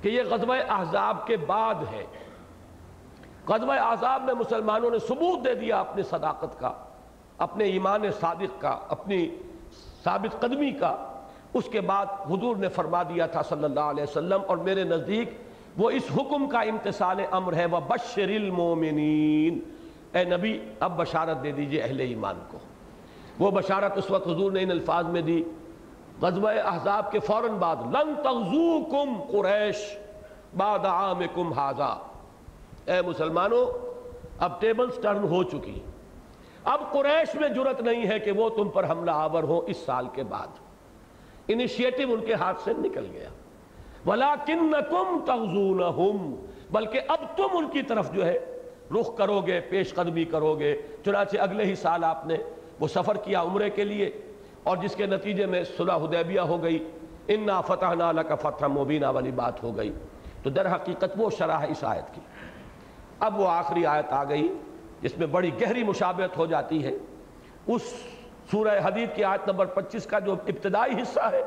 کہ 0.03 0.09
یہ 0.09 0.23
غزوہ 0.31 0.57
احزاب 0.69 1.27
کے 1.27 1.36
بعد 1.36 1.74
ہے۔ 1.93 2.05
غزوہ 3.48 3.73
احزاب 3.73 4.23
میں 4.24 4.35
مسلمانوں 4.35 4.90
نے 4.90 4.98
ثبوت 4.98 5.44
دے 5.44 5.55
دیا 5.55 5.81
اپنے 5.81 6.02
صداقت 6.02 6.60
کا، 6.60 6.73
اپنے 7.39 7.64
ایمان 7.64 8.02
صادق 8.20 8.60
کا، 8.60 8.78
اپنی 8.89 9.31
ثابت 10.05 10.40
قدمی 10.40 10.70
کا۔ 10.70 10.97
اس 11.55 11.64
کے 11.64 11.81
بعد 11.81 12.06
حضور 12.31 12.56
نے 12.56 12.69
فرما 12.69 13.02
دیا 13.02 13.27
تھا 13.27 13.43
صلی 13.43 13.64
اللہ 13.64 13.81
علیہ 13.81 14.02
وسلم، 14.02 14.40
اور 14.47 14.56
میرے 14.56 14.85
نزدیک 14.85 15.31
وہ 15.77 15.90
اس 15.90 16.02
حکم 16.16 16.48
کا 16.48 16.60
امتصال 16.60 17.20
امر 17.31 17.55
ہے، 17.55 17.66
وَبَشِّرِ 17.66 18.36
الْمُؤْمِنِينَ۔ 18.36 19.59
اے 20.16 20.24
نبی، 20.24 20.59
اب 20.81 20.97
بشارت 20.97 21.43
دے 21.43 21.52
دیجیے 21.52 21.81
اہل 21.81 22.01
ایمان 22.01 22.39
کو۔ 22.51 22.59
وہ 23.39 23.51
بشارت 23.51 23.98
اس 23.98 24.10
وقت 24.10 24.27
حضور 24.27 24.52
نے 24.52 24.62
ان 24.62 24.70
الفاظ 24.70 25.06
میں 25.06 25.23
دی۔ 25.23 25.43
غزوہ 26.23 26.51
احزاب 26.64 27.12
کے 27.12 27.19
فوراً 27.19 27.51
بعد، 27.51 27.77
لن 27.77 28.14
تغزوکم 28.23 29.23
قریش 29.31 29.97
بعد 30.56 30.78
عامکم 30.78 31.52
حاضا 31.52 31.94
اے 32.87 33.03
مسلمانوں، 33.03 33.67
اب 34.39 34.61
ٹیبلز 34.61 35.03
ٹرن 35.03 35.25
ہو 35.25 35.43
چکی۔ 35.43 35.81
اب 36.65 36.81
قریش 36.93 37.35
میں 37.35 37.49
جرت 37.49 37.81
نہیں 37.81 38.09
ہے 38.09 38.19
کہ 38.19 38.33
وہ 38.33 38.49
تم 38.49 38.69
پر 38.69 38.91
حملہ 38.91 39.11
آور 39.11 39.43
ہو 39.43 39.61
اس 39.67 39.77
سال 39.77 40.07
کے 40.13 40.23
بعد۔ 40.23 40.47
انیشیٹو 41.49 42.13
ان 42.13 42.21
کے 42.21 42.35
ہاتھ 42.35 42.61
سے 42.61 42.73
نکل 42.79 43.07
گیا۔ 43.13 43.29
وَلَكِنَّكُمْ 44.07 45.27
تَغْزُونَهُمْ، 45.27 46.37
بلکہ 46.71 47.01
اب 47.09 47.37
تم 47.37 47.49
ان 47.53 47.69
کی 47.69 47.83
طرف 47.83 48.13
جو 48.13 48.27
ہے 48.27 48.39
رخ 49.01 49.17
کرو 49.17 49.41
گے، 49.41 49.61
پیش 49.61 49.95
قدمی 49.95 50.25
کرو 50.25 50.55
گے۔ 50.55 50.83
چنانچہ 51.05 51.37
اگلے 51.41 51.65
ہی 51.65 51.75
سال 51.75 52.05
آپ 52.05 52.27
نے 52.27 52.37
وہ 52.81 52.89
سفر 52.89 53.17
کیا 53.17 53.43
عمرے 53.43 53.71
کے 53.71 53.85
لیے، 53.85 54.11
اور 54.63 54.77
جس 54.77 54.97
کے 54.97 55.07
نتیجے 55.07 55.47
میں 55.47 55.65
صلح 55.77 55.97
حدیبیہ 55.97 56.41
ہو 56.41 56.63
گئی۔ 56.63 56.89
انا 57.29 57.61
فتح 57.61 57.95
نالہ 57.95 58.21
کا 58.21 58.35
فتح 58.35 58.67
مبینہ 58.67 59.07
والی 59.07 59.31
بات 59.31 59.63
ہو 59.63 59.77
گئی۔ 59.77 59.93
تو 60.43 60.51
در 60.51 60.75
حقیقت 60.75 61.13
وہ 61.17 61.31
شرح 61.31 61.59
اس 61.69 61.85
آیت 61.85 62.15
کی۔ 62.15 62.21
اب 63.23 63.40
وہ 63.40 63.49
آخری 63.49 63.86
آیت 63.86 64.12
آ 64.12 64.24
گئی 64.24 64.59
جس 65.03 65.19
میں 65.19 65.27
بڑی 65.27 65.51
گہری 65.61 65.82
مشابہت 65.82 66.39
ہو 66.39 66.47
جاتی 66.47 66.85
ہے۔ 66.85 66.93
اس 67.66 67.82
سورہ 68.51 68.69
حدید 68.85 69.09
کی 69.15 69.24
آیت 69.24 69.49
نمبر 69.49 69.66
پچیس 69.66 70.07
کا 70.07 70.19
جو 70.19 70.32
ابتدائی 70.32 71.03
حصہ 71.03 71.20
ہے، 71.20 71.43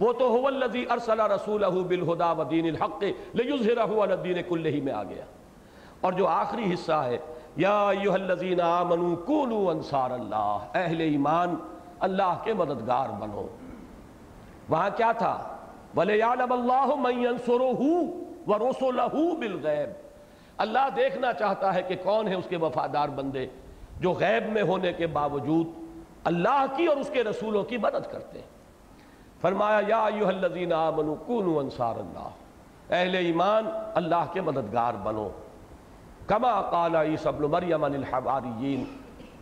وہ 0.00 0.12
تو 0.12 0.38
هو 0.38 0.46
الذی 0.46 0.84
ارسل 0.90 1.20
رسوله 1.20 1.82
بالهدى 1.82 2.40
ودین 2.40 2.66
الحق 2.66 3.04
لیظہرہ 3.32 3.84
علی 3.84 4.12
الدین 4.12 4.36
کلہ 4.48 4.84
میں 4.84 4.92
آ 4.92 5.02
گیا۔ 5.02 5.24
اور 6.00 6.12
جو 6.12 6.26
آخری 6.26 6.74
حصہ 6.74 6.92
ہے، 6.92 7.18
یا 7.56 7.88
ایہا 7.88 8.14
الذین 8.14 8.60
آمنوا 8.60 9.16
کونوا 9.26 9.72
انصار 9.72 10.10
اللہ، 10.10 10.58
اہل 10.74 11.00
ایمان، 11.00 11.54
اللہ 12.00 12.38
کے 12.44 12.54
مددگار 12.54 13.08
بنو۔ 13.08 13.46
وہاں 14.68 14.90
کیا 14.96 15.12
تھا؟ 15.12 15.56
وَلِيَعْلَمَ 15.96 16.54
اللَّهُ 16.54 16.98
مَنْ 16.98 17.26
يَنْصُرُهُ 17.26 17.86
وَرُسُلَهُ 18.46 19.36
بِالْغَيْبِ۔ 19.36 20.09
اللہ 20.60 20.88
دیکھنا 20.96 21.32
چاہتا 21.32 21.74
ہے 21.74 21.82
کہ 21.82 21.96
کون 22.02 22.28
ہے 22.28 22.34
اس 22.34 22.44
کے 22.48 22.56
وفادار 22.56 23.08
بندے 23.08 23.46
جو 24.00 24.12
غیب 24.12 24.52
میں 24.52 24.62
ہونے 24.62 24.92
کے 24.92 25.06
باوجود 25.06 25.66
اللہ 26.24 26.64
کی 26.76 26.86
اور 26.86 26.96
اس 26.96 27.10
کے 27.12 27.24
رسولوں 27.24 27.64
کی 27.64 27.76
مدد 27.76 28.12
کرتے 28.12 28.38
ہیں۔ 28.38 28.46
فرمایا، 29.40 29.80
یا 29.88 30.04
ایوہ 30.04 30.28
الذین 30.28 30.72
آمنوا 30.72 31.14
کونوا 31.26 31.62
انصار 31.62 31.94
اللہ۔ 31.96 32.28
اہل 32.90 33.14
ایمان، 33.14 33.66
اللہ 33.94 34.24
کے 34.32 34.40
مددگار 34.40 34.92
بنو۔ 35.02 35.28
کما 36.26 36.62
قال 36.62 36.96
عیسیٰ 36.96 37.32
ابن 37.32 37.42
مریم 37.42 37.84
عن 37.84 37.94
الحواریین 37.94 38.84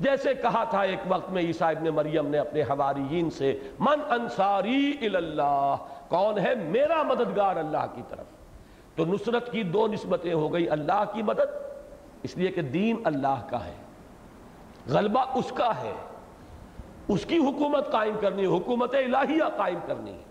جیسے 0.00 0.34
کہا 0.34 0.64
تھا 0.64 0.80
ایک 0.80 0.98
وقت 1.08 1.30
میں، 1.30 1.42
عیسیٰ 1.42 1.76
ابن 1.76 1.88
مریم 1.88 2.26
نے 2.26 2.38
اپنے 2.38 2.62
حواریین 2.62 3.30
سے، 3.30 3.58
من 3.78 3.98
انصاری 4.08 4.92
اللہ، 5.02 5.76
کون 6.08 6.38
ہے 6.38 6.54
میرا 6.54 7.02
مددگار 7.02 7.56
اللہ 7.56 7.86
کی 7.94 8.02
طرف؟ 8.08 8.37
تو 8.98 9.04
نصرت 9.04 9.52
کی 9.52 9.62
دو 9.62 9.86
نسبتیں 9.86 10.32
ہو 10.32 10.52
گئی، 10.52 10.70
اللہ 10.70 11.04
کی 11.12 11.22
مدد، 11.22 11.56
اس 12.22 12.36
لیے 12.36 12.48
کہ 12.48 12.62
دین 12.62 12.96
اللہ 13.04 13.46
کا 13.50 13.64
ہے۔ 13.64 13.72
غلبہ 14.88 15.24
اس 15.34 15.52
کا 15.54 15.82
ہے۔ 15.82 15.92
اس 17.08 17.26
کی 17.26 17.38
حکومت 17.38 17.92
قائم 17.92 18.14
کرنی 18.20 18.42
ہے 18.42 18.46
حکومت 18.46 18.94
الہیہ 18.94 19.42
قائم 19.56 19.78
کرنی۔ 19.86 20.12
ہے 20.12 20.22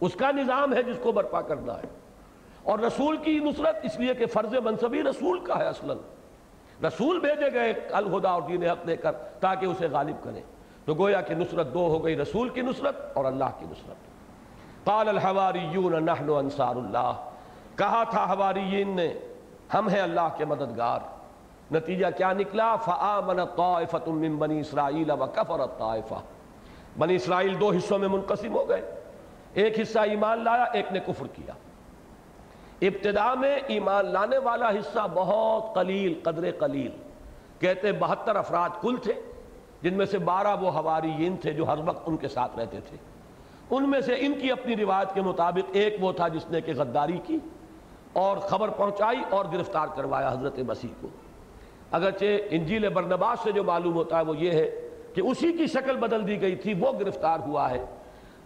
اس 0.00 0.14
کا 0.14 0.30
نظام 0.30 0.74
ہے 0.74 0.82
جس 0.82 0.96
کو 1.02 1.12
برپا 1.12 1.40
کرنا 1.40 1.74
ہے۔ 1.74 1.88
اور 2.62 2.78
رسول 2.78 3.16
کی 3.16 3.38
نصرت، 3.38 3.76
اس 3.82 4.00
لیے 4.00 4.14
کہ 4.14 4.26
فرض 4.26 4.54
منصبی 4.54 5.02
رسول 5.02 5.38
کا 5.38 5.58
ہے 5.58 5.64
اصلا۔ 5.64 5.94
رسول 6.88 7.20
بھیجے 7.20 7.52
گئے 7.52 7.72
الہدا 7.90 8.30
اور 8.30 8.42
دین 8.42 8.62
حق 8.62 8.86
دے 8.86 8.96
کر 8.96 9.12
تاکہ 9.12 9.66
اسے 9.66 9.88
غالب 9.92 10.24
کریں 10.24 10.42
تو 10.84 10.94
گویا 10.94 11.20
کہ 11.20 11.34
نصرت 11.34 11.74
دو 11.74 11.88
ہو 11.88 12.04
گئی، 12.04 12.16
رسول 12.16 12.48
کی 12.48 12.60
نصرت 12.60 12.96
اور 13.14 13.24
اللہ 13.24 13.44
کی 13.58 13.66
نصرت۔ 13.70 13.96
قال 14.84 15.08
الحواریون 15.08 16.04
نحن 16.04 16.30
انصار 16.30 16.76
اللہ۔ 16.76 17.29
کہا 17.76 18.04
تھا 18.04 18.24
حواریین 18.24 18.96
نے، 18.96 19.14
ہم 19.74 19.88
ہیں 19.88 20.00
اللہ 20.00 20.28
کے 20.36 20.44
مددگار۔ 20.44 21.00
نتیجہ 21.72 22.06
کیا 22.16 22.32
نکلا؟ 22.32 22.76
فآمن 22.76 23.36
طائفت 23.56 24.08
من 24.08 24.36
بنی 24.36 24.60
اسرائیل 24.60 25.10
وکفرت 25.10 25.78
طائفہ 25.78 26.14
بنی 26.98 27.14
اسرائیل 27.14 27.60
دو 27.60 27.70
حصوں 27.70 27.98
میں 27.98 28.08
منقسم 28.08 28.54
ہو 28.54 28.68
گئے۔ 28.68 28.94
ایک 29.54 29.80
حصہ 29.80 29.98
ایمان 29.98 30.44
لایا، 30.44 30.62
ایک 30.62 30.92
نے 30.92 31.00
کفر 31.00 31.26
کیا۔ 31.26 31.54
ابتدا 32.82 33.34
میں 33.34 33.58
ایمان 33.66 34.06
لانے 34.06 34.38
والا 34.38 34.70
حصہ 34.70 35.06
بہت 35.14 35.74
قلیل، 35.74 36.20
قدر 36.22 36.50
قلیل۔ 36.58 36.90
کہتے 37.58 37.92
بہتر 37.92 38.36
افراد 38.36 38.68
کل 38.80 38.96
تھے، 39.02 39.12
جن 39.82 39.94
میں 39.94 40.06
سے 40.06 40.18
بارہ 40.18 40.56
وہ 40.60 40.70
حواریین 40.70 41.36
تھے 41.36 41.52
جو 41.52 41.66
ہر 41.66 41.78
وقت 41.84 42.02
ان 42.06 42.16
کے 42.16 42.28
ساتھ 42.28 42.58
رہتے 42.58 42.80
تھے۔ 42.80 42.96
ان 43.70 43.90
میں 43.90 44.00
سے 44.00 44.14
ان 44.18 44.34
کی 44.40 44.50
اپنی 44.50 44.76
روایت 44.76 45.14
کے 45.14 45.20
مطابق 45.20 45.70
ایک 45.72 45.96
وہ 46.00 46.12
تھا 46.12 46.28
جس 46.28 46.50
نے 46.50 46.60
کہ 46.60 46.72
غداری 46.76 47.18
کی۔ 47.24 47.38
اور 48.12 48.36
خبر 48.36 48.68
پہنچائی 48.68 49.22
اور 49.30 49.44
گرفتار 49.52 49.86
کروایا 49.96 50.32
حضرت 50.32 50.58
مسیح 50.58 50.88
کو۔ 51.00 51.08
اگرچہ 51.92 52.24
انجیل 52.50 52.88
برنباس 52.88 53.40
سے 53.40 53.52
جو 53.52 53.64
معلوم 53.64 53.94
ہوتا 53.94 54.18
ہے 54.18 54.24
وہ 54.24 54.36
یہ 54.36 54.50
ہے 54.50 54.70
کہ 55.14 55.20
اسی 55.20 55.52
کی 55.52 55.66
شکل 55.66 55.96
بدل 55.96 56.26
دی 56.26 56.40
گئی 56.40 56.56
تھی، 56.56 56.74
وہ 56.80 56.92
گرفتار 56.92 57.38
ہوا 57.46 57.70
ہے۔ 57.70 57.84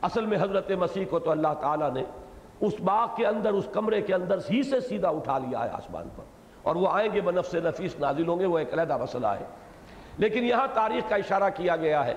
اصل 0.03 0.27
میں 0.27 0.39
حضرت 0.41 0.71
مسیح 0.71 1.05
کو 1.11 1.19
تو 1.19 1.31
اللہ 1.31 1.55
تعالیٰ 1.61 1.93
نے 1.93 2.03
اس 2.61 2.81
باغ 2.85 3.09
کے 3.17 3.27
اندر، 3.27 3.53
اس 3.53 3.69
کمرے 3.73 4.01
کے 4.01 4.15
اندر 4.15 4.39
ہی 4.51 4.63
سے 4.63 4.81
سیدھا 4.81 5.09
اٹھا 5.09 5.39
لیا 5.39 5.65
ہے 5.65 5.69
آسمان 5.69 6.09
پر۔ 6.17 6.23
اور 6.63 6.77
وہ 6.77 6.89
آئیں 6.91 7.09
گے 7.13 7.21
بنفس 7.21 7.55
نفیس 7.55 7.99
نازل 7.99 8.29
ہوں 8.29 8.39
گے، 8.39 8.47
وہ 8.47 8.59
ایک 8.59 8.73
علیحدہ 8.73 8.97
مسئلہ 8.97 9.27
ہے۔ 9.27 9.45
لیکن 10.19 10.45
یہاں 10.45 10.67
تاریخ 10.75 11.09
کا 11.09 11.17
اشارہ 11.17 11.51
کیا 11.55 11.77
گیا 11.77 12.07
ہے 12.07 12.15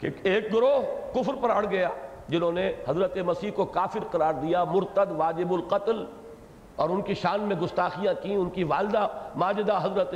کہ 0.00 0.08
ایک 0.22 0.54
گروہ 0.54 0.80
کفر 1.14 1.34
پر 1.34 1.50
اڑ 1.50 1.64
گیا، 1.70 1.88
جنہوں 2.28 2.52
نے 2.52 2.72
حضرت 2.88 3.16
مسیح 3.16 3.50
کو 3.50 3.64
کافر 3.64 4.00
قرار 4.10 4.32
دیا، 4.32 4.64
مرتد 4.64 5.10
واجب 5.10 5.52
القتل۔ 5.52 6.04
اور 6.76 6.88
ان 6.88 7.02
کی 7.02 7.14
شان 7.14 7.40
میں 7.40 7.56
گستاخیاں 7.56 8.14
کی 8.22 8.34
ان 8.34 8.50
کی 8.50 8.64
والدہ 8.64 9.08
ماجدہ 9.36 9.78
حضرت 9.82 10.14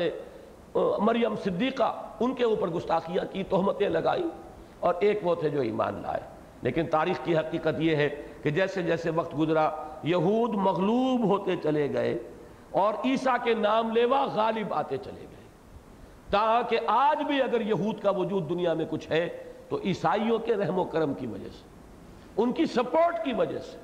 مریم 0.99 1.35
صدیقہ، 1.45 2.03
ان 2.21 2.35
کے 2.35 2.45
اوپر 2.45 2.69
گستاخیاں 2.69 3.25
کی 3.33 3.43
تہمتیں 3.43 3.89
لگائی 3.89 4.29
اور 4.81 4.95
ایک 5.01 5.21
وہ 5.23 5.35
تھے 5.35 5.49
جو 5.49 5.61
ایمان 5.61 6.03
لائے۔ 6.03 6.21
لیکن 6.63 6.87
تاریخ 6.87 7.25
کی 7.25 7.37
حقیقت 7.37 7.81
یہ 7.81 7.97
ہے 7.97 8.09
کہ 8.43 8.51
جیسے 8.51 8.83
جیسے 8.83 9.11
وقت 9.11 9.39
گزرا، 9.39 9.71
یہود 10.03 10.55
مغلوب 10.55 11.25
ہوتے 11.25 11.57
چلے 11.57 11.93
گئے 11.93 12.19
اور 12.71 12.95
عیسیٰ 13.05 13.37
کے 13.45 13.55
نام 13.55 13.91
لیوا 13.91 14.27
غالب 14.35 14.75
آتے 14.75 14.97
چلے 14.97 15.21
گئے۔ 15.21 15.45
تاکہ 16.31 16.79
آج 16.87 17.23
بھی 17.23 17.43
اگر 17.43 17.61
یہود 17.61 18.01
کا 18.01 18.11
وجود 18.11 18.49
دنیا 18.49 18.75
میں 18.75 18.85
کچھ 18.91 19.11
ہے، 19.11 19.29
تو 19.69 19.79
عیسائیوں 19.85 20.39
کے 20.39 20.57
رحم 20.57 20.79
و 20.79 20.85
کرم 20.85 21.15
کی 21.15 21.27
وجہ 21.27 21.49
سے، 21.53 21.65
ان 22.37 22.53
کی 22.53 22.67
سپورٹ 22.67 23.25
کی 23.25 23.33
وجہ 23.33 23.59
سے 23.59 23.79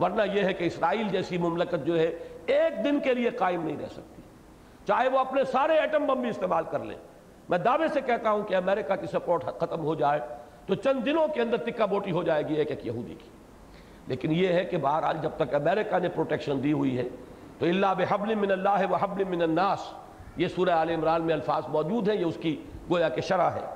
ورنہ 0.00 0.22
یہ 0.32 0.42
ہے 0.42 0.52
کہ 0.52 0.64
اسرائیل 0.64 1.08
جیسی 1.08 1.38
مملکت 1.38 1.86
جو 1.86 1.98
ہے 1.98 2.18
ایک 2.46 2.84
دن 2.84 3.00
کے 3.00 3.14
لیے 3.14 3.30
قائم 3.30 3.62
نہیں 3.62 3.76
رہ 3.80 3.86
سکتی۔ 3.86 4.22
چاہے 4.86 5.08
وہ 5.08 5.18
اپنے 5.18 5.44
سارے 5.44 5.78
ایٹم 5.78 6.06
بم 6.06 6.20
بھی 6.20 6.30
استعمال 6.30 6.64
کر 6.70 6.84
لیں 6.84 6.96
میں 7.48 7.58
دعوے 7.58 7.88
سے 7.88 8.00
کہتا 8.00 8.30
ہوں 8.30 8.42
کہ 8.42 8.54
امریکہ 8.54 8.96
کی 8.96 9.06
سپورٹ 9.06 9.44
ختم 9.44 9.80
ہو 9.80 9.94
جائے 9.94 10.20
تو 10.66 10.74
چند 10.74 11.06
دنوں 11.06 11.28
کے 11.28 11.42
اندر 11.42 11.56
تکہ 11.56 11.86
بوٹی 11.86 12.10
ہو 12.10 12.22
جائے 12.22 12.48
گی 12.48 12.54
ایک 12.54 12.70
ایک 12.70 12.86
یہودی 12.86 13.14
کی۔ 13.14 13.28
لیکن 14.06 14.32
یہ 14.32 14.48
ہے 14.48 14.64
کہ 14.64 14.76
بہرحال 14.76 15.16
جب 15.22 15.30
تک 15.36 15.54
امریکہ 15.54 15.98
نے 15.98 16.08
پروٹیکشن 16.08 16.62
دی 16.62 16.72
ہوئی 16.72 16.98
ہے 16.98 17.08
تو 17.58 17.66
اللہ 17.66 17.86
بحبل 17.98 18.34
من 18.34 18.50
اللہ 18.50 18.90
و 18.90 18.94
حبل 18.94 19.24
من 19.24 19.42
الناس۔ 19.42 19.78
یہ 20.36 20.48
سورہ 20.48 20.70
آل 20.70 20.90
عمران 20.90 21.22
میں 21.22 21.34
الفاظ 21.34 21.62
موجود 21.68 22.08
ہیں، 22.08 22.16
یہ 22.16 22.24
اس 22.24 22.36
کی 22.40 22.62
گویا 22.90 23.08
کہ 23.08 23.20
شرح 23.20 23.50
ہے۔ 23.50 23.66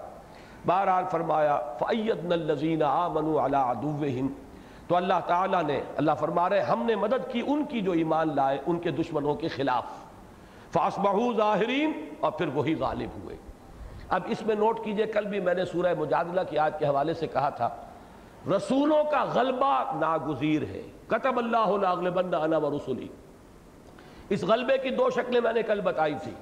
بہرحال 0.66 1.05
فرمایا 1.11 1.61
فَأَيَّدْنَ 1.78 2.35
الَّذِينَ 2.35 2.85
آمَنُوا 2.85 3.45
عَلَىٰ 3.45 3.61
عَدُوِّهِمْ 3.61 4.48
تو 4.89 4.97
اللہ 4.97 5.20
تعالیٰ 5.27 5.62
نے، 5.62 5.82
اللہ 5.97 6.12
فرما 6.20 6.48
رہے 6.48 6.60
ہم 6.60 6.82
نے 6.86 6.94
مدد 6.94 7.32
کی، 7.32 7.43
ان 7.47 7.65
کی 7.65 7.81
جو 7.81 7.93
ایمان 7.93 8.36
لائے، 8.36 8.59
ان 8.66 8.78
کے 8.78 8.90
دشمنوں 8.90 9.35
کے 9.35 9.48
خلاف۔ 9.48 9.85
فاسبہو 10.73 11.32
ظاہرین 11.36 12.15
اور 12.20 12.32
پھر 12.32 12.48
وہی 12.55 12.74
غالب 12.74 13.24
ہوئے۔ 13.24 13.36
اب 14.09 14.20
اس 14.27 14.47
میں 14.47 14.55
نوٹ 14.55 14.85
کیجیے، 14.85 15.06
کل 15.06 15.24
بھی 15.24 15.40
میں 15.40 15.55
نے 15.55 15.65
سورہ 15.65 15.94
مجادلہ 15.98 16.40
کی 16.51 16.59
آیت 16.59 16.78
کے 16.78 16.86
حوالے 16.86 17.15
سے 17.15 17.27
کہا 17.27 17.48
تھا، 17.48 17.69
رسولوں 18.56 19.05
کا 19.05 19.24
غلبہ 19.24 19.97
ناگزیر 20.01 20.62
ہے۔ 20.62 20.82
قطب 21.06 21.39
اللہ 21.39 21.70
انا 22.32 22.56
و 22.56 22.77
رسولی 22.77 23.09
اس 24.28 24.44
غلبے 24.44 24.78
کی 24.78 24.90
دو 24.90 25.10
شکلیں 25.10 25.40
میں 25.40 25.52
نے 25.52 25.62
کل 25.62 25.81
بتائی 25.81 26.15
تھی۔ 26.23 26.32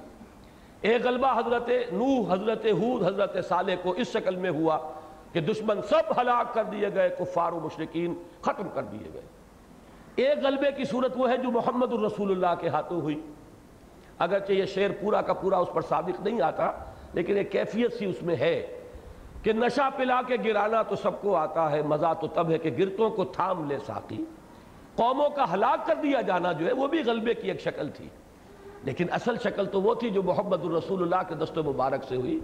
ایک 0.81 1.05
غلبہ 1.05 1.39
حضرت 1.39 1.69
نوح، 1.91 2.33
حضرت 2.33 2.65
حود 2.65 3.03
حضرت 3.03 3.45
صالح 3.49 3.73
کو 3.81 3.91
اس 3.91 4.07
شکل 4.07 4.35
میں 4.35 4.49
ہوا۔ 4.49 4.77
کہ 5.37 5.41
دشمن 5.41 5.81
سب 5.81 6.21
ہلاک 6.21 6.53
کر 6.53 6.63
دیے 6.63 6.89
گئے، 6.95 7.09
کفار 7.09 7.51
و 7.51 7.59
مشرقین 7.59 8.13
ختم 8.41 8.63
کر 8.73 8.83
دیے 8.83 9.09
گئے۔ 9.13 9.21
ایک 10.15 10.37
غلبے 10.43 10.71
کی 10.71 10.83
صورت 10.83 11.13
وہ 11.15 11.29
ہے 11.29 11.37
جو 11.37 11.51
محمد 11.51 11.93
الرسول 11.93 12.31
اللہ 12.31 12.61
کے 12.61 12.67
ہاتھوں 12.67 13.01
ہوئی۔ 13.01 13.21
اگرچہ 14.19 14.51
یہ 14.51 14.65
شعر 14.65 14.89
پورا 15.01 15.21
کا 15.21 15.33
پورا 15.33 15.57
اس 15.57 15.67
پر 15.73 15.81
صادق 15.81 16.21
نہیں 16.21 16.41
آتا، 16.41 16.71
لیکن 17.13 17.37
ایک 17.37 17.51
کیفیت 17.51 17.93
سی 17.93 18.05
اس 18.05 18.23
میں 18.23 18.35
ہے 18.35 18.79
کہ 19.43 19.53
نشہ 19.53 19.89
پلا 19.97 20.21
کے 20.27 20.35
گرانا 20.45 20.83
تو 20.83 20.95
سب 20.95 21.21
کو 21.21 21.35
آتا 21.35 21.71
ہے، 21.71 21.81
مزہ 21.81 22.13
تو 22.21 22.27
تب 22.27 22.51
ہے 22.51 22.57
کہ 22.57 22.69
گرتوں 22.69 23.09
کو 23.09 23.25
تھام 23.25 23.69
لے 23.69 23.77
ساقی۔ 23.85 24.23
قوموں 24.95 25.29
کا 25.29 25.53
ہلاک 25.53 25.87
کر 25.87 25.95
دیا 26.03 26.21
جانا 26.21 26.51
جو 26.51 26.67
ہے، 26.67 26.71
وہ 26.71 26.87
بھی 26.87 27.01
غلبے 27.05 27.33
کی 27.33 27.51
ایک 27.51 27.61
شکل 27.61 27.89
تھی۔ 27.89 28.09
لیکن 28.83 29.05
اصل 29.11 29.35
شکل 29.43 29.65
تو 29.65 29.81
وہ 29.81 29.93
تھی 29.93 30.09
جو 30.09 30.23
محمد 30.23 30.63
الرسول 30.63 31.01
اللہ 31.01 31.29
کے 31.29 31.35
دست 31.35 31.57
مبارک 31.57 32.03
سے 32.09 32.15
ہوئی 32.15 32.39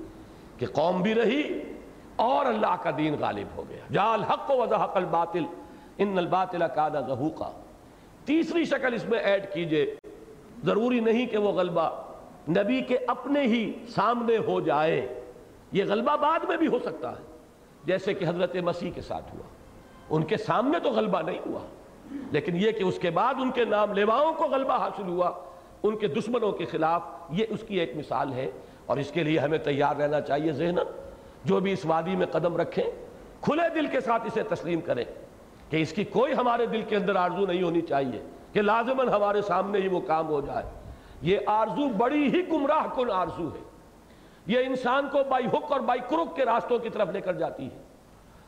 کہ 0.57 0.65
قوم 0.65 1.01
بھی 1.01 1.13
رہی 1.13 1.72
اور 2.15 2.45
اللہ 2.45 2.75
کا 2.83 2.91
دین 2.97 3.15
غالب 3.19 3.47
ہو 3.55 3.63
گیا۔ 3.69 3.77
جال 3.91 4.23
حق 4.23 4.51
و 4.51 4.61
وضحق 4.61 4.97
الباطل۔ 4.97 5.43
ان 5.97 6.17
الباطل 6.17 6.63
کانا 6.75 6.99
زہوقا 6.99 7.51
تیسری 8.25 8.65
شکل 8.65 8.93
اس 8.93 9.05
میں 9.05 9.19
ایڈ 9.19 9.53
کیجیے۔ 9.53 9.95
ضروری 10.63 10.99
نہیں 10.99 11.25
کہ 11.25 11.37
وہ 11.37 11.51
غلبہ 11.51 12.01
نبی 12.49 12.81
کے 12.81 12.97
اپنے 13.07 13.41
ہی 13.41 13.73
سامنے 13.95 14.37
ہو 14.37 14.61
جائے۔ 14.61 15.21
یہ 15.71 15.83
غلبہ 15.87 16.15
بعد 16.15 16.39
میں 16.47 16.57
بھی 16.57 16.67
ہو 16.67 16.79
سکتا 16.79 17.11
ہے۔ 17.11 17.39
جیسے 17.85 18.13
کہ 18.13 18.25
حضرت 18.27 18.55
مسیح 18.55 18.91
کے 18.91 19.01
ساتھ 19.01 19.35
ہوا۔ 19.35 19.47
ان 20.09 20.23
کے 20.23 20.37
سامنے 20.37 20.79
تو 20.79 20.89
غلبہ 20.91 21.21
نہیں 21.21 21.39
ہوا۔ 21.45 21.59
لیکن 22.31 22.55
یہ 22.55 22.71
کہ 22.71 22.83
اس 22.83 22.99
کے 22.99 23.09
بعد 23.09 23.33
ان 23.33 23.51
کے 23.51 23.65
نام 23.65 23.93
لیواؤں 23.93 24.33
کو 24.33 24.43
غلبہ 24.43 24.77
حاصل 24.77 25.07
ہوا۔ 25.07 25.31
ان 25.83 25.97
کے 25.97 26.07
دشمنوں 26.07 26.51
کے 26.51 26.65
خلاف 26.65 27.01
یہ 27.29 27.45
اس 27.49 27.63
کی 27.67 27.79
ایک 27.79 27.95
مثال 27.95 28.33
ہے۔ 28.33 28.51
اور 28.85 28.97
اس 28.97 29.11
کے 29.11 29.23
لیے 29.23 29.39
ہمیں 29.39 29.57
تیار 29.57 29.95
رہنا 29.95 30.21
چاہیے 30.21 30.51
ذہن 30.51 30.75
جو 31.45 31.59
بھی 31.59 31.73
اس 31.73 31.85
وادی 31.85 32.15
میں 32.15 32.27
قدم 32.27 32.57
رکھیں، 32.57 32.83
کھلے 33.41 33.69
دل 33.75 33.87
کے 33.87 33.99
ساتھ 34.01 34.23
اسے 34.25 34.43
تسلیم 34.43 34.81
کریں 34.81 35.05
کہ 35.69 35.77
اس 35.77 35.93
کی 35.93 36.03
کوئی 36.03 36.33
ہمارے 36.33 36.65
دل 36.65 36.81
کے 36.81 36.95
اندر 36.95 37.15
آرزو 37.15 37.45
نہیں 37.45 37.63
ہونی 37.63 37.81
چاہیے 37.81 38.21
کہ 38.53 38.61
لازماً 38.61 39.09
ہمارے 39.09 39.41
سامنے 39.41 39.79
ہی 39.79 39.87
وہ 39.87 39.99
کام 39.99 40.27
ہو 40.27 40.41
جائے۔ 40.41 40.65
یہ 41.21 41.37
آرزو 41.45 41.89
بڑی 41.89 42.23
ہی 42.23 42.41
گمراہ 42.51 42.95
کن 42.95 43.11
آرزو 43.11 43.47
ہے۔ 43.47 43.63
یہ 44.47 44.59
انسان 44.59 45.07
کو 45.11 45.19
بائی 45.29 45.45
حک 45.45 45.71
اور 45.71 45.79
بائی 45.79 45.99
کرک 46.09 46.35
کے 46.35 46.45
راستوں 46.45 46.79
کی 46.79 46.89
طرف 46.89 47.09
لے 47.09 47.21
کر 47.21 47.33
جاتی 47.33 47.65
ہے۔ 47.65 47.77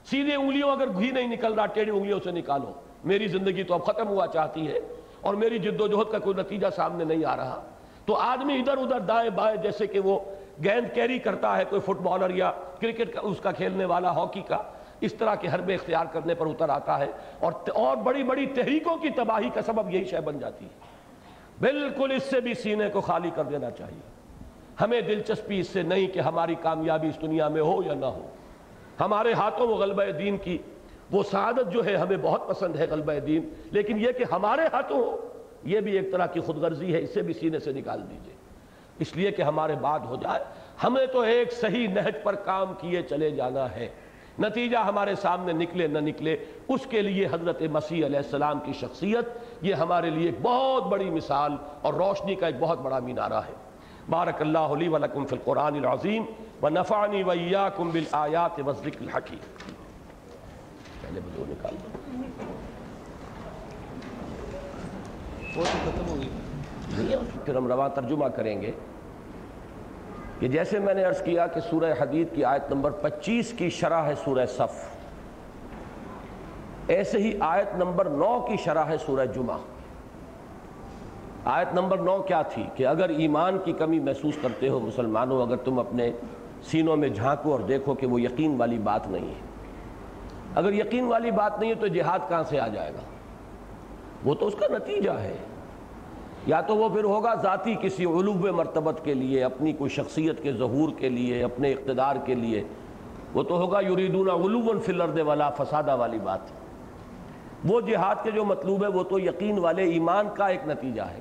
سیدھے 0.05 0.35
انگلیوں 0.35 0.71
اگر 0.71 0.87
گھی 0.87 1.11
نہیں 1.11 1.27
نکل 1.27 1.53
رہا، 1.53 1.65
ٹیڑھی 1.65 1.91
انگلیوں 1.91 2.19
سے 2.23 2.31
نکالو۔ 2.31 2.73
میری 3.03 3.27
زندگی 3.27 3.63
تو 3.63 3.73
اب 3.73 3.85
ختم 3.85 4.07
ہوا 4.07 4.27
چاہتی 4.27 4.67
ہے 4.67 4.79
اور 5.21 5.33
میری 5.33 5.59
جد 5.59 5.81
و 5.81 5.87
جہد 5.87 6.11
کا 6.11 6.19
کوئی 6.19 6.41
نتیجہ 6.41 6.67
سامنے 6.75 7.03
نہیں 7.03 7.25
آ 7.25 7.35
رہا۔ 7.35 7.61
تو 8.05 8.15
آدمی 8.15 8.55
ادھر 8.55 8.77
ادھر 8.77 8.99
دائیں 8.99 9.29
بائیں، 9.29 9.57
جیسے 9.57 9.87
کہ 9.87 9.99
وہ 9.99 10.19
گیند 10.63 10.93
کیری 10.93 11.19
کرتا 11.19 11.57
ہے 11.57 11.63
کوئی 11.69 11.81
فٹ 11.81 12.01
بالر 12.01 12.29
یا 12.29 12.51
کرکٹ 12.81 13.13
کا، 13.13 13.19
اس 13.23 13.39
کا 13.39 13.51
کھیلنے 13.51 13.85
والا، 13.85 14.11
ہاکی 14.11 14.41
کا، 14.41 14.57
اس 15.01 15.13
طرح 15.13 15.35
کے 15.35 15.47
حربے 15.47 15.73
اختیار 15.73 16.05
کرنے 16.11 16.35
پر 16.35 16.47
اتر 16.47 16.69
آتا 16.69 16.99
ہے 16.99 17.07
اور 17.39 17.51
اور 17.75 17.97
بڑی 17.97 18.23
بڑی 18.23 18.45
تحریکوں 18.45 18.97
کی 18.97 19.09
تباہی 19.09 19.49
کا 19.49 19.61
سبب 19.61 19.93
یہی 19.93 20.03
شے 20.03 20.19
بن 20.19 20.39
جاتی 20.39 20.65
ہے۔ 20.65 20.95
بالکل 21.59 22.11
اس 22.15 22.23
سے 22.23 22.39
بھی 22.39 22.53
سینے 22.53 22.89
کو 22.89 23.01
خالی 23.01 23.29
کر 23.35 23.43
دینا 23.43 23.71
چاہیے۔ 23.71 23.99
ہمیں 24.81 25.01
دلچسپی 25.01 25.59
اس 25.59 25.69
سے 25.69 25.81
نہیں 25.81 26.07
کہ 26.07 26.19
ہماری 26.19 26.55
کامیابی 26.55 27.07
اس 27.07 27.21
دنیا 27.21 27.47
میں 27.47 27.61
ہو 27.61 27.81
یا 27.85 27.93
نہ 27.93 28.05
ہو۔ 28.05 28.27
ہمارے 28.99 29.33
ہاتھوں 29.33 29.67
وہ 29.67 29.75
غلبہ 29.75 30.03
دین 30.03 30.37
کی، 30.37 30.57
وہ 31.11 31.23
سعادت 31.23 31.73
جو 31.73 31.85
ہے 31.85 31.95
ہمیں 31.95 32.17
بہت 32.21 32.47
پسند 32.47 32.75
ہے 32.75 32.85
غلبہ 32.89 33.19
دین، 33.19 33.49
لیکن 33.71 33.99
یہ 33.99 34.11
کہ 34.11 34.25
ہمارے 34.31 34.61
ہاتھوں 34.73 34.97
ہو، 34.97 35.17
یہ 35.63 35.79
بھی 35.79 35.97
ایک 35.97 36.11
طرح 36.11 36.25
کی 36.25 36.39
خود 36.39 36.57
غرضی 36.57 36.93
ہے 36.93 37.01
اسے 37.01 37.21
بھی 37.21 37.33
سینے 37.33 37.59
سے 37.59 37.73
نکال 37.73 38.09
دیجیے۔ 38.09 38.34
اس 38.99 39.15
لیے 39.15 39.31
کہ 39.31 39.41
ہمارے 39.41 39.75
بعد 39.75 39.99
ہو 39.99 40.15
جائے۔ 40.15 40.43
ہمیں 40.83 41.05
تو 41.05 41.19
ایک 41.19 41.53
صحیح 41.53 41.87
نہج 41.87 42.15
پر 42.23 42.35
کام 42.35 42.73
کیے 42.79 43.01
چلے 43.01 43.31
جانا 43.31 43.71
ہے۔ 43.71 43.89
نتیجہ 44.39 44.77
ہمارے 44.77 45.15
سامنے 45.15 45.53
نکلے 45.53 45.87
نہ 45.87 45.99
نکلے، 45.99 46.37
اس 46.67 46.85
کے 46.89 47.01
لیے 47.01 47.27
حضرت 47.31 47.61
مسیح 47.61 48.05
علیہ 48.05 48.17
السلام 48.17 48.59
کی 48.59 48.73
شخصیت، 48.73 49.25
یہ 49.61 49.73
ہمارے 49.73 50.09
لیے 50.09 50.25
ایک 50.25 50.35
بہت 50.41 50.83
بڑی 50.83 51.09
مثال 51.09 51.55
اور 51.81 51.93
روشنی 51.93 52.35
کا 52.35 52.45
ایک 52.45 52.55
بہت 52.59 52.79
بڑا 52.79 52.99
مینارہ 52.99 53.33
ہے۔ 53.33 53.53
بارک 54.09 54.41
اللہ 54.41 54.57
علی 54.57 54.87
ولکم 54.87 55.25
فی 55.25 55.35
القرآن 55.35 55.75
العظیم 55.75 56.23
ونفعنی 56.61 57.23
ویاکم 57.23 57.89
بالآیات 57.89 58.59
والذکر 58.59 59.01
الحکیم۔ 59.01 59.73
پہلے 61.01 61.19
بدو 61.19 61.45
نکال۔ 61.47 61.75
دو 65.55 65.61
وہ 65.61 65.65
تو 65.65 65.77
ختم 65.77 66.07
ہو 66.07 66.19
گئی۔ 66.19 66.44
پھر 67.45 67.55
ہم 67.55 67.67
رواں 67.67 67.89
ترجمہ 67.89 68.25
کریں 68.25 68.61
گے 68.61 68.71
کہ 70.39 70.47
جیسے 70.47 70.79
میں 70.79 70.93
نے 70.93 71.03
عرض 71.03 71.21
کیا 71.21 71.47
کہ 71.47 71.61
سورہ 71.61 71.93
حدید 71.99 72.27
کی 72.35 72.43
آیت 72.43 72.71
نمبر 72.71 72.91
پچیس 72.91 73.53
کی 73.57 73.69
شرح 73.69 74.01
ہے 74.01 74.13
سورہ 74.23 74.45
صف۔ 74.45 74.95
ایسے 76.87 77.17
ہی 77.17 77.37
آیت 77.39 77.75
نمبر 77.75 78.05
نو 78.05 78.45
کی 78.47 78.55
شرح 78.57 78.83
ہے 78.83 78.97
سورہ 79.05 79.25
جمعہ۔ 79.25 79.57
آیت 81.45 81.73
نمبر 81.73 81.97
نو 81.97 82.21
کیا 82.21 82.41
تھی 82.41 82.63
کہ 82.75 82.87
اگر 82.87 83.09
ایمان 83.09 83.57
کی 83.65 83.73
کمی 83.73 83.99
محسوس 83.99 84.33
کرتے 84.41 84.69
ہو 84.69 84.79
مسلمانوں، 84.79 85.41
اگر 85.41 85.55
تم 85.55 85.79
اپنے 85.79 86.11
سینوں 86.63 86.97
میں 86.97 87.09
جھانکو 87.09 87.51
اور 87.51 87.59
دیکھو 87.59 87.93
کہ 87.93 88.07
وہ 88.07 88.21
یقین 88.21 88.55
والی 88.57 88.77
بات 88.77 89.07
نہیں 89.07 89.27
ہے۔ 89.27 89.39
اگر 90.55 90.73
یقین 90.73 91.05
والی 91.05 91.31
بات 91.31 91.59
نہیں 91.59 91.69
ہے 91.69 91.75
تو 91.75 91.87
جہاد 91.87 92.19
کہاں 92.29 92.43
سے 92.43 92.59
آ 92.59 92.67
جائے 92.67 92.91
گا؟ 92.93 92.99
وہ 94.23 94.35
تو 94.35 94.47
اس 94.47 94.55
کا 94.59 94.77
نتیجہ 94.77 95.11
ہے۔ 95.11 95.37
یا 96.45 96.61
تو 96.61 96.75
وہ 96.75 96.89
پھر 96.89 97.03
ہوگا 97.03 97.33
ذاتی 97.35 97.75
کسی 97.81 98.05
علو 98.05 98.33
مرتبت 98.33 98.99
کے 99.03 99.13
لیے، 99.13 99.43
اپنی 99.43 99.73
کوئی 99.73 99.89
شخصیت 99.89 100.43
کے 100.43 100.53
ظہور 100.53 100.89
کے 100.97 101.09
لیے، 101.09 101.43
اپنے 101.43 101.71
اقتدار 101.71 102.15
کے 102.25 102.35
لیے۔ 102.35 102.63
وہ 103.33 103.43
تو 103.43 103.57
ہوگا 103.57 103.79
یریدون 103.81 104.29
علوم 104.29 104.79
فی 104.79 104.91
الارض 104.91 105.19
والا 105.19 105.49
فسادہ 105.49 105.95
والی 105.95 106.19
بات۔ 106.23 106.39
وہ 107.65 107.81
جہاد 107.81 108.15
کے 108.23 108.31
جو 108.31 108.45
مطلوب 108.45 108.83
ہے، 108.83 108.87
وہ 108.87 109.03
تو 109.03 109.19
یقین 109.19 109.59
والے 109.59 109.83
ایمان 109.83 110.27
کا 110.33 110.47
ایک 110.47 110.67
نتیجہ 110.67 111.01
ہے۔ 111.01 111.19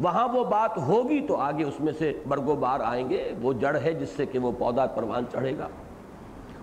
وہاں 0.00 0.28
وہ 0.28 0.44
بات 0.44 0.78
ہوگی 0.78 1.20
تو 1.26 1.36
آگے 1.36 1.64
اس 1.64 1.80
میں 1.80 1.92
سے 1.98 2.12
برگو 2.28 2.54
بار 2.54 2.80
آئیں 2.84 3.10
گے۔ 3.10 3.32
وہ 3.42 3.52
جڑ 3.52 3.76
ہے 3.76 3.94
جس 3.94 4.08
سے 4.08 4.26
کہ 4.26 4.38
وہ 4.38 4.52
پودا 4.58 4.86
پروان 4.86 5.24
چڑھے 5.32 5.58
گا۔ 5.58 5.68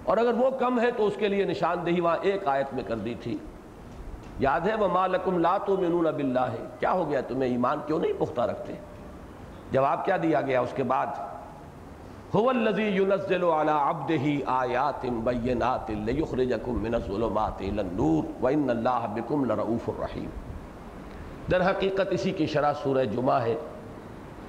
اور 0.04 0.18
اگر 0.18 0.34
وہ 0.34 0.50
کم 0.50 0.80
ہے 0.80 0.92
تو 0.92 1.06
اس 1.06 1.16
کے 1.16 1.28
لیے 1.28 1.46
نشاندہی 1.46 2.02
وہاں 2.02 2.18
ایک 2.22 2.48
آیت 2.48 2.74
میں 2.74 2.84
کر 2.88 2.98
دی 2.98 3.14
تھی۔ 3.22 3.38
یاد 4.40 4.68
ہے 4.68 4.76
وہ 4.80 4.88
مالکم 4.88 5.38
لا 5.40 5.58
تو 5.66 5.78
منون 5.78 6.08
بلّہ 6.18 6.46
ہے 6.52 6.66
کیا 6.80 6.92
ہو 6.92 7.10
گیا 7.10 7.22
تمہیں؟ 7.28 7.50
ایمان 7.50 7.80
کیوں 7.88 8.00
نہیں 8.00 8.20
پختہ 8.20 8.42
رکھتے؟ 8.52 8.74
جواب 9.72 10.06
کیا 10.06 10.18
دیا 10.24 10.42
گیا 10.42 10.60
اس 10.62 10.74
کے 10.76 10.84
بعد؟ 10.84 11.26
هو 12.36 12.52
ينزل 12.52 13.44
على 13.44 13.72
عبده 13.72 14.26
من 16.66 16.96
الظلمات 16.96 17.62
الى 17.62 17.82
النور 17.82 18.24
وان 18.42 18.68
لرؤوف 19.48 19.90
در 21.52 21.62
حقیقت 21.70 22.12
اسی 22.12 22.32
کی 22.32 22.46
شرح 22.46 22.74
سورہ 22.84 23.04
جمعہ 23.12 23.42
ہے 23.42 23.56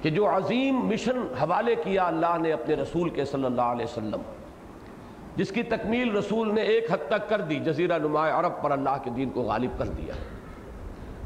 کہ 0.01 0.09
جو 0.09 0.27
عظیم 0.29 0.85
مشن 0.87 1.17
حوالے 1.41 1.75
کیا 1.83 2.07
اللہ 2.07 2.37
نے 2.41 2.51
اپنے 2.53 2.75
رسول 2.75 3.09
کے 3.09 3.25
صلی 3.25 3.45
اللہ 3.45 3.71
علیہ 3.75 3.85
وسلم 3.85 4.21
جس 5.39 5.51
کی 5.51 5.63
تکمیل 5.63 6.15
رسول 6.15 6.55
نے 6.55 6.61
ایک 6.61 6.91
حد 6.91 6.97
تک 7.07 7.29
کر 7.29 7.41
دی، 7.41 7.59
جزیرہ 7.59 7.97
نماء 7.97 8.29
عرب 8.29 8.61
پر 8.61 8.71
اللہ 8.71 8.97
کے 9.03 9.09
دین 9.09 9.29
کو 9.29 9.41
غالب 9.41 9.77
کر 9.77 9.85
دیا۔ 9.85 10.13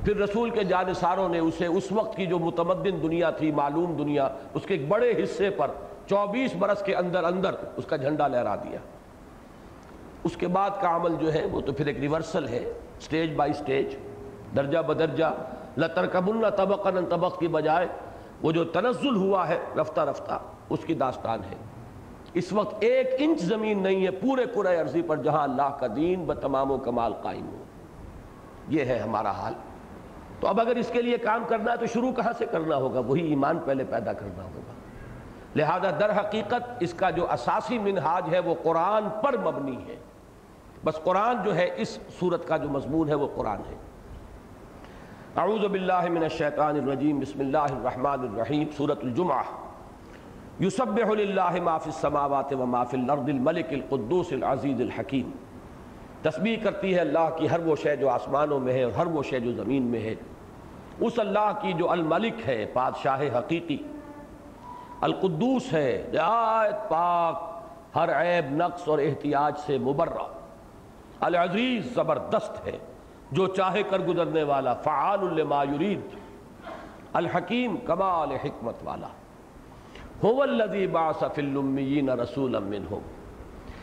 پھر 0.05 0.17
رسول 0.17 0.49
کے 0.49 0.63
جانساروں 0.63 1.29
نے 1.29 1.39
اسے 1.39 1.65
اس 1.65 1.91
وقت 1.91 2.17
کی 2.17 2.25
جو 2.25 2.39
متمدن 2.39 3.01
دنیا 3.03 3.29
تھی، 3.29 3.51
معلوم 3.51 3.95
دنیا، 3.97 4.29
اس 4.53 4.63
کے 4.65 4.73
ایک 4.73 4.87
بڑے 4.87 5.23
حصے 5.23 5.49
پر 5.49 5.71
چوبیس 6.07 6.55
برس 6.55 6.83
کے 6.83 6.95
اندر 6.95 7.23
اندر 7.23 7.55
اس 7.77 7.85
کا 7.85 7.95
جھنڈا 7.95 8.27
لہرا 8.27 8.55
دیا۔ 8.55 8.79
اس 10.23 10.37
کے 10.37 10.47
بعد 10.47 10.69
کا 10.81 10.95
عمل 10.95 11.15
جو 11.19 11.33
ہے، 11.33 11.45
وہ 11.51 11.61
تو 11.61 11.71
پھر 11.71 11.85
ایک 11.85 11.99
ریورسل 11.99 12.47
ہے 12.47 12.73
سٹیج 13.01 13.35
بائی 13.35 13.53
سٹیج 13.53 13.95
درجہ 14.55 14.79
بدرجہ۔ 14.79 15.33
لترکبن 15.77 16.49
طبقن 16.57 17.05
طبق 17.05 17.39
کی 17.39 17.47
بجائے، 17.47 17.87
وہ 18.41 18.51
جو 18.51 18.63
تنزل 18.63 19.15
ہوا 19.15 19.47
ہے، 19.47 19.57
رفتہ 19.79 20.01
رفتہ، 20.01 20.39
اس 20.69 20.79
کی 20.85 20.93
داستان 20.93 21.39
ہے۔ 21.39 21.72
اس 22.33 22.53
وقت 22.53 22.75
ایک 22.79 23.09
انچ 23.17 23.41
زمین 23.41 23.83
نہیں 23.83 24.05
ہے، 24.05 24.11
پورے 24.11 24.45
قرآن 24.53 24.79
عرضی 24.79 25.01
پر 25.01 25.17
جہاں 25.17 25.43
اللہ 25.43 25.77
کا 25.79 25.87
دین 25.95 26.25
بتمام 26.25 26.71
و 26.71 26.77
کمال 26.77 27.13
قائم 27.13 27.47
ہو۔ 27.47 27.63
یہ 28.69 28.85
ہے 28.85 28.99
ہمارا 28.99 29.31
حال۔ 29.31 29.53
تو 30.39 30.47
اب 30.47 30.59
اگر 30.59 30.75
اس 30.75 30.89
کے 30.93 31.01
لیے 31.01 31.17
کام 31.17 31.43
کرنا 31.47 31.71
ہے 31.71 31.77
تو 31.77 31.85
شروع 31.85 32.11
کہاں 32.11 32.33
سے 32.37 32.45
کرنا 32.51 32.75
ہوگا؟ 32.75 32.99
وہی 32.99 33.27
ایمان 33.27 33.59
پہلے 33.65 33.83
پیدا 33.83 34.13
کرنا 34.13 34.43
ہوگا۔ 34.43 34.73
لہذا 35.55 35.91
در 35.99 36.19
حقیقت 36.19 36.71
اس 36.79 36.93
کا 36.93 37.09
جو 37.09 37.31
اساسی 37.31 37.77
منہاج 37.77 38.23
ہے 38.31 38.39
وہ 38.39 38.55
قرآن 38.63 39.03
پر 39.21 39.37
مبنی 39.37 39.77
ہے۔ 39.87 39.95
بس 40.85 40.95
قرآن 41.03 41.35
جو 41.43 41.55
ہے، 41.55 41.69
اس 41.75 41.99
صورت 42.19 42.47
کا 42.47 42.57
جو 42.57 42.69
مضمون 42.69 43.09
ہے 43.09 43.13
وہ 43.13 43.27
قرآن 43.35 43.57
ہے۔ 43.69 43.75
اعوذ 45.35 45.65
باللہ 45.65 46.09
من 46.09 46.23
الشیطان 46.23 46.75
الرجیم، 46.75 47.19
بسم 47.19 47.39
اللہ 47.39 47.57
الرحمن 47.57 48.19
الرحیم، 48.21 48.67
سورة 48.77 48.95
الجمعہ۔ 49.03 49.43
یسبح 50.59 51.13
للہ 51.13 51.61
ما 51.63 51.77
فی 51.77 51.89
السماوات 51.89 52.53
و 52.53 52.65
ما 52.65 52.83
فی 52.83 52.97
الارض 52.97 53.29
الملک 53.29 53.65
القدوس 53.69 54.25
العزیز 54.31 54.81
الحکیم۔ 54.81 55.31
تسبیح 56.21 56.57
کرتی 56.63 56.95
ہے 56.95 56.99
اللہ 56.99 57.29
کی 57.37 57.49
ہر 57.49 57.59
وہ 57.59 57.75
شے 57.75 57.95
جو 57.95 58.09
آسمانوں 58.09 58.59
میں 58.59 58.73
ہے 58.73 58.83
اور 58.83 58.91
ہر 58.91 59.07
وہ 59.07 59.23
شے 59.23 59.39
جو 59.39 59.51
زمین 59.51 59.83
میں 59.83 59.99
ہے۔ 59.99 60.15
اس 60.99 61.19
اللہ 61.19 61.51
کی 61.61 61.73
جو 61.73 61.91
الملک 61.91 62.33
ہے، 62.47 62.65
بادشاہ 62.73 63.21
حقیقی۔ 63.39 63.77
القدوس 65.01 65.73
ہے 65.73 66.09
نہایت 66.13 66.89
پاک، 66.89 67.61
ہر 67.95 68.21
عیب، 68.21 68.45
نقص 68.51 68.87
اور 68.87 68.99
احتیاج 68.99 69.53
سے 69.65 69.77
مبرہ۔ 69.77 70.33
العزیز 71.19 71.93
زبردست 71.95 72.67
ہے، 72.67 72.77
جو 73.31 73.47
چاہے 73.47 73.83
کر 73.83 73.99
گزرنے 73.99 74.43
والا، 74.43 74.73
فعال 74.73 75.39
لما 75.39 75.63
یرید۔ 75.63 75.99
الحکیم، 77.13 77.77
کمال 77.77 78.31
حکمت 78.31 78.75
والا۔ 78.83 79.07
هو 80.23 80.41
الذی 80.41 80.87
بعث 80.87 81.19
فی 81.19 81.41
الامیین 81.41 82.09
رسولا 82.09 82.59
منہم۔ 82.59 82.99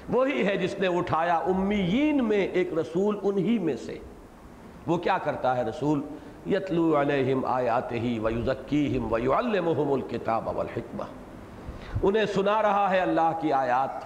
وہی 0.09 0.47
ہے 0.47 0.57
جس 0.57 0.79
نے 0.79 0.87
اٹھایا 0.87 1.37
امیین 1.37 2.25
میں 2.25 2.47
ایک 2.47 2.73
رسول 2.79 3.19
انہی 3.23 3.59
میں 3.59 3.77
سے۔ 3.77 3.99
وہ 4.87 4.97
کیا 4.97 5.19
کرتا 5.19 5.57
ہے 5.57 5.63
رسول؟ 5.63 6.03
یتلو 6.47 7.01
علیہم 7.01 7.45
آیاتہی 7.45 8.19
ویزکیہم 8.19 9.13
ویعلمہم 9.13 9.93
الکتاب 9.93 10.57
والحکمہ۔ 10.57 11.05
انہیں 12.03 12.27
سنا 12.27 12.63
رہا 12.63 12.91
ہے 12.91 12.99
اللہ 12.99 13.33
کی 13.41 13.53
آیات 13.53 14.05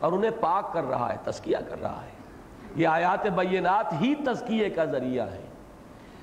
اور 0.00 0.12
انہیں 0.12 0.30
پاک 0.40 0.72
کر 0.72 0.84
رہا 0.84 1.12
ہے 1.12 1.16
تذکیہ 1.24 1.56
کر 1.68 1.82
رہا 1.82 2.02
ہے۔ 2.02 2.10
یہ 2.76 2.86
آیات 2.86 3.26
بینات 3.26 3.92
ہی 4.00 4.14
تذکیے 4.14 4.70
کا 4.70 4.84
ذریعہ 4.84 5.26
ہے 5.26 5.42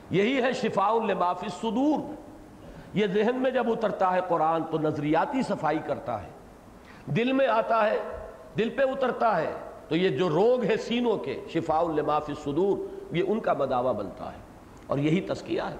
یہی 0.10 0.42
ہے 0.42 0.54
شفاء 0.54 1.06
لما 1.06 1.34
فی 1.34 1.46
الصدور۔ 1.46 2.25
یہ 2.96 3.08
ذہن 3.08 3.36
میں 3.36 3.52
جب 3.52 3.72
اترتا 3.72 4.14
ہے 4.14 4.20
قرآن 4.28 4.64
تو 4.64 4.78
نظریاتی 4.80 5.42
صفائی 5.42 5.80
کرتا 5.86 6.24
ہے۔ 6.24 6.28
دل 7.06 7.32
میں 7.34 7.48
آتا 7.48 7.90
ہے، 7.90 7.98
دل 8.58 8.70
پہ 8.70 8.82
اترتا 8.82 9.42
ہے۔ 9.42 9.54
تو 9.88 9.96
یہ 9.96 10.10
جو 10.10 10.30
روگ 10.30 10.64
ہے 10.64 10.78
سینوں 10.78 11.18
کے، 11.18 11.42
شفاء 11.50 11.82
لما 11.96 12.20
فی 12.20 12.34
الصدور، 12.38 12.78
یہ 13.16 13.24
ان 13.28 13.40
کا 13.40 13.54
مداوع 13.54 13.92
بنتا 13.92 14.32
ہے۔ 14.32 14.38
اور 14.88 14.98
یہی 14.98 15.22
تذکیہ 15.22 15.62
ہے۔ 15.62 15.76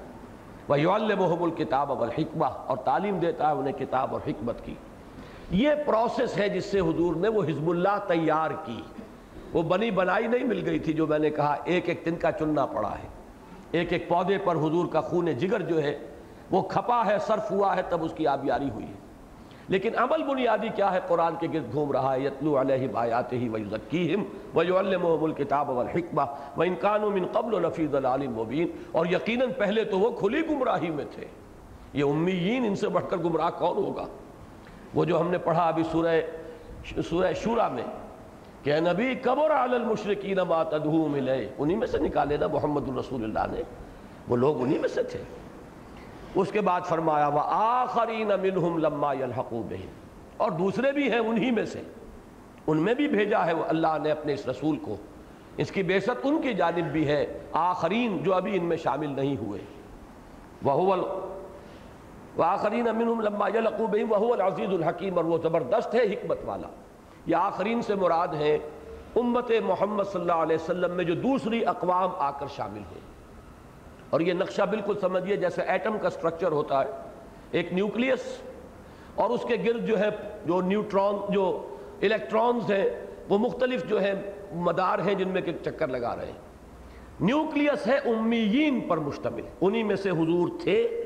وَيُعَلِّمُهُمُ 0.70 1.52
الْكِتَابَ 1.52 1.94
وَالْحِكْمَةِ۔ 1.94 2.52
اور 2.66 2.78
تعلیم 2.78 3.20
دیتا 3.20 3.48
ہے 3.48 3.54
انہیں 3.54 3.74
کتاب 3.74 4.12
اور 4.12 4.22
حکمت 4.28 4.66
کی۔ 4.66 4.74
یہ 5.52 5.70
پروسیس 5.86 6.38
ہے 6.38 6.50
جس 6.50 6.66
سے 6.66 6.80
حضور 6.80 7.16
نے 7.16 7.28
وہ 7.28 7.44
حزب 7.44 7.70
اللہ 7.70 8.00
تیار 8.08 8.52
کی۔ 8.66 8.82
وہ 9.54 9.62
بنی 9.62 9.92
بنائی 9.92 10.28
نہیں 10.28 10.44
مل 10.44 10.70
گئی 10.70 10.80
تھی 10.80 10.94
جو 10.94 11.08
میں 11.08 11.20
نے 11.20 11.30
کہا، 11.30 11.56
ایک 11.64 11.90
ایک 11.90 12.06
تن 12.06 12.16
کا 12.16 12.32
چننا 12.32 12.66
پڑا 12.66 12.92
ہے۔ 12.92 13.08
ایک 13.72 13.94
ایک 13.94 14.10
پودے 14.10 14.38
پر 14.38 14.56
حضور 14.56 14.86
کا 14.86 15.02
خون 15.02 15.26
جگر 15.26 15.60
جو 15.60 15.84
ہے 15.84 16.00
وہ 16.52 16.62
کھپا 16.62 17.06
ہے، 17.06 17.18
صرف 17.28 17.52
ہوا 17.52 17.76
ہے، 17.76 17.82
تب 17.90 18.04
اس 18.04 18.14
کی 18.14 18.28
آبیاری 18.28 18.70
ہوئی 18.70 18.86
ہے۔ 18.86 19.06
لیکن 19.68 19.90
عمل 19.98 20.24
بنیادی 20.24 20.70
کیا 20.76 20.92
ہے؟ 20.94 21.00
قرآن 21.08 21.34
کے 21.40 21.48
گرد 21.54 21.74
گھوم 21.74 21.92
رہا 21.92 22.16
ہے۔ 22.16 22.20
یتلو 22.20 22.62
علیہم 22.62 22.98
آیاتہ 22.98 23.36
ویزکیہم 23.52 24.24
ویعلمہم 24.58 25.24
الکتاب 25.24 25.70
والحکمہ 25.70 26.22
وان 26.58 26.76
کانوا 26.76 27.10
من 27.10 27.26
قبل 27.32 27.62
لفی 27.62 27.88
ضلال 27.88 28.28
مبین۔ 28.28 28.68
اور 28.92 29.06
یقیناً 29.06 29.50
پہلے 29.58 29.84
تو 29.84 30.00
وہ 30.00 30.10
کھلی 30.10 30.42
گمراہی 30.50 30.90
میں 30.90 31.06
تھے۔ 31.12 31.26
یہ 31.94 32.04
امیین 32.04 32.66
ان 32.66 32.76
سے 32.76 32.90
بڑھ 32.90 33.06
کر 33.10 33.18
گمراہ 33.18 33.50
کون 33.50 33.78
ہوگا؟ 33.78 34.06
وہ 34.94 35.06
جو 35.06 35.22
ہم 35.22 35.32
نے 35.32 35.38
پڑھا 35.38 35.68
ابھی 35.68 35.84
سورہ 35.92 36.22
سورہ 37.10 37.34
شورہ 37.34 37.70
میں 37.70 37.84
کہ 38.64 38.80
نبی، 38.80 39.16
کبر 39.16 39.52
علی 39.52 39.76
المشرکین 39.76 40.38
ما 40.38 40.64
تدہوم 40.64 41.14
الیہ۔ 41.14 41.48
انہی 41.58 41.76
میں 41.76 41.88
سے 41.88 41.98
نکالے 41.98 42.38
نا 42.38 42.48
محمد 42.48 42.90
الرسول 42.90 43.24
اللہ 43.24 43.56
نے۔ 43.56 43.62
وہ 44.28 44.36
لوگ 44.36 44.62
انہی 44.62 44.78
میں 44.78 44.90
سے 44.90 45.04
تھے۔ 45.04 45.24
اس 46.36 46.52
کے 46.52 46.62
بعد 46.62 46.82
فرمایا 46.82 47.28
وآخرین 47.28 48.28
منہم 48.28 48.78
لما 48.78 49.14
یلحقو 49.14 49.62
اور 50.38 50.52
دوسرے 50.52 50.92
بھی 50.92 51.12
ہیں 51.12 51.20
انہی 51.20 51.52
میں 51.52 51.66
سے۔ 51.66 51.82
ان 52.68 52.78
میں 52.78 52.94
بھی 52.94 53.08
بھیجا 53.08 53.46
ہے 53.46 53.54
وہ 53.54 53.64
اللہ 53.68 53.98
نے 54.04 54.12
اپنے 54.12 54.34
اس 54.34 54.48
رسول 54.48 54.78
کو۔ 54.78 54.96
اس 55.58 55.72
کی 55.72 55.84
بیست 55.84 56.10
ان 56.24 56.42
کی 56.42 56.54
جانب 56.54 56.92
بھی 56.92 57.08
ہے۔ 57.08 57.40
آخرین 57.54 58.24
جو 58.24 58.34
ابھی 58.34 58.58
ان 58.58 58.66
میں 58.66 58.78
شامل 58.78 59.10
نہیں 59.10 59.38
ہوئے۔ 59.38 59.62
وَهُوَ 60.66 60.98
وآخرین 62.38 62.86
منہم 62.96 63.22
لما 63.22 63.48
یلحقو 63.48 63.88
بہم 63.88 64.32
العزیز 64.32 64.70
الحکیم 64.70 65.18
اور 65.18 65.26
وہ 65.26 65.38
زبردست 65.38 65.96
ہے، 65.96 66.04
حکمت 66.04 66.38
والا۔ 66.46 66.68
یہ 67.26 67.36
آخرین 67.36 67.82
سے 67.82 67.96
مراد 67.96 68.28
ہے 68.28 68.58
امت 69.16 69.52
محمد 69.66 70.04
صلی 70.04 70.22
اللہ 70.22 70.34
علیہ 70.34 70.56
وسلم 70.56 70.96
میں 70.96 71.04
جو 71.04 71.16
دوسری 71.16 71.66
اقوام 71.66 72.10
آ 72.18 72.32
کر 72.32 72.46
شامل 72.56 72.80
ہیں 72.80 73.15
اور 74.10 74.20
یہ 74.20 74.34
نقشہ 74.34 74.62
بالکل 74.62 74.94
سمجھیے 75.02 75.36
جیسے 75.36 75.62
ایٹم 75.62 75.98
کا 76.02 76.10
سٹرکچر 76.10 76.52
ہوتا 76.52 76.86
ہے، 76.86 76.90
ایک 77.52 77.74
نیوکلیس، 77.74 78.42
اور 79.16 79.30
اس 79.30 79.46
کے 79.48 79.56
گرد 79.66 79.88
جو 79.88 80.00
ہے، 80.00 80.10
جو 80.46 80.62
نیوٹرون 80.62 81.34
جو 81.34 81.76
الیکٹرونز 82.02 82.72
ہیں، 82.72 82.90
وہ 83.30 83.38
مختلف 83.38 83.90
جو 83.90 84.02
ہے 84.02 84.32
مدار 84.54 85.00
ہیں 85.00 85.14
جن 85.14 85.30
میں 85.30 85.42
کہ 85.42 85.52
چکر 85.66 85.88
لگا 85.88 86.16
رہے 86.16 86.26
ہیں۔ 86.26 86.46
نیوکلیس 87.20 87.88
ہے 87.88 87.98
امیین 87.98 88.82
پر 88.82 88.98
مشتمل۔ 88.98 89.42
انہی 89.62 89.84
میں 89.84 89.96
سے 89.96 90.10
حضور 90.10 90.50
تھے، 90.64 91.04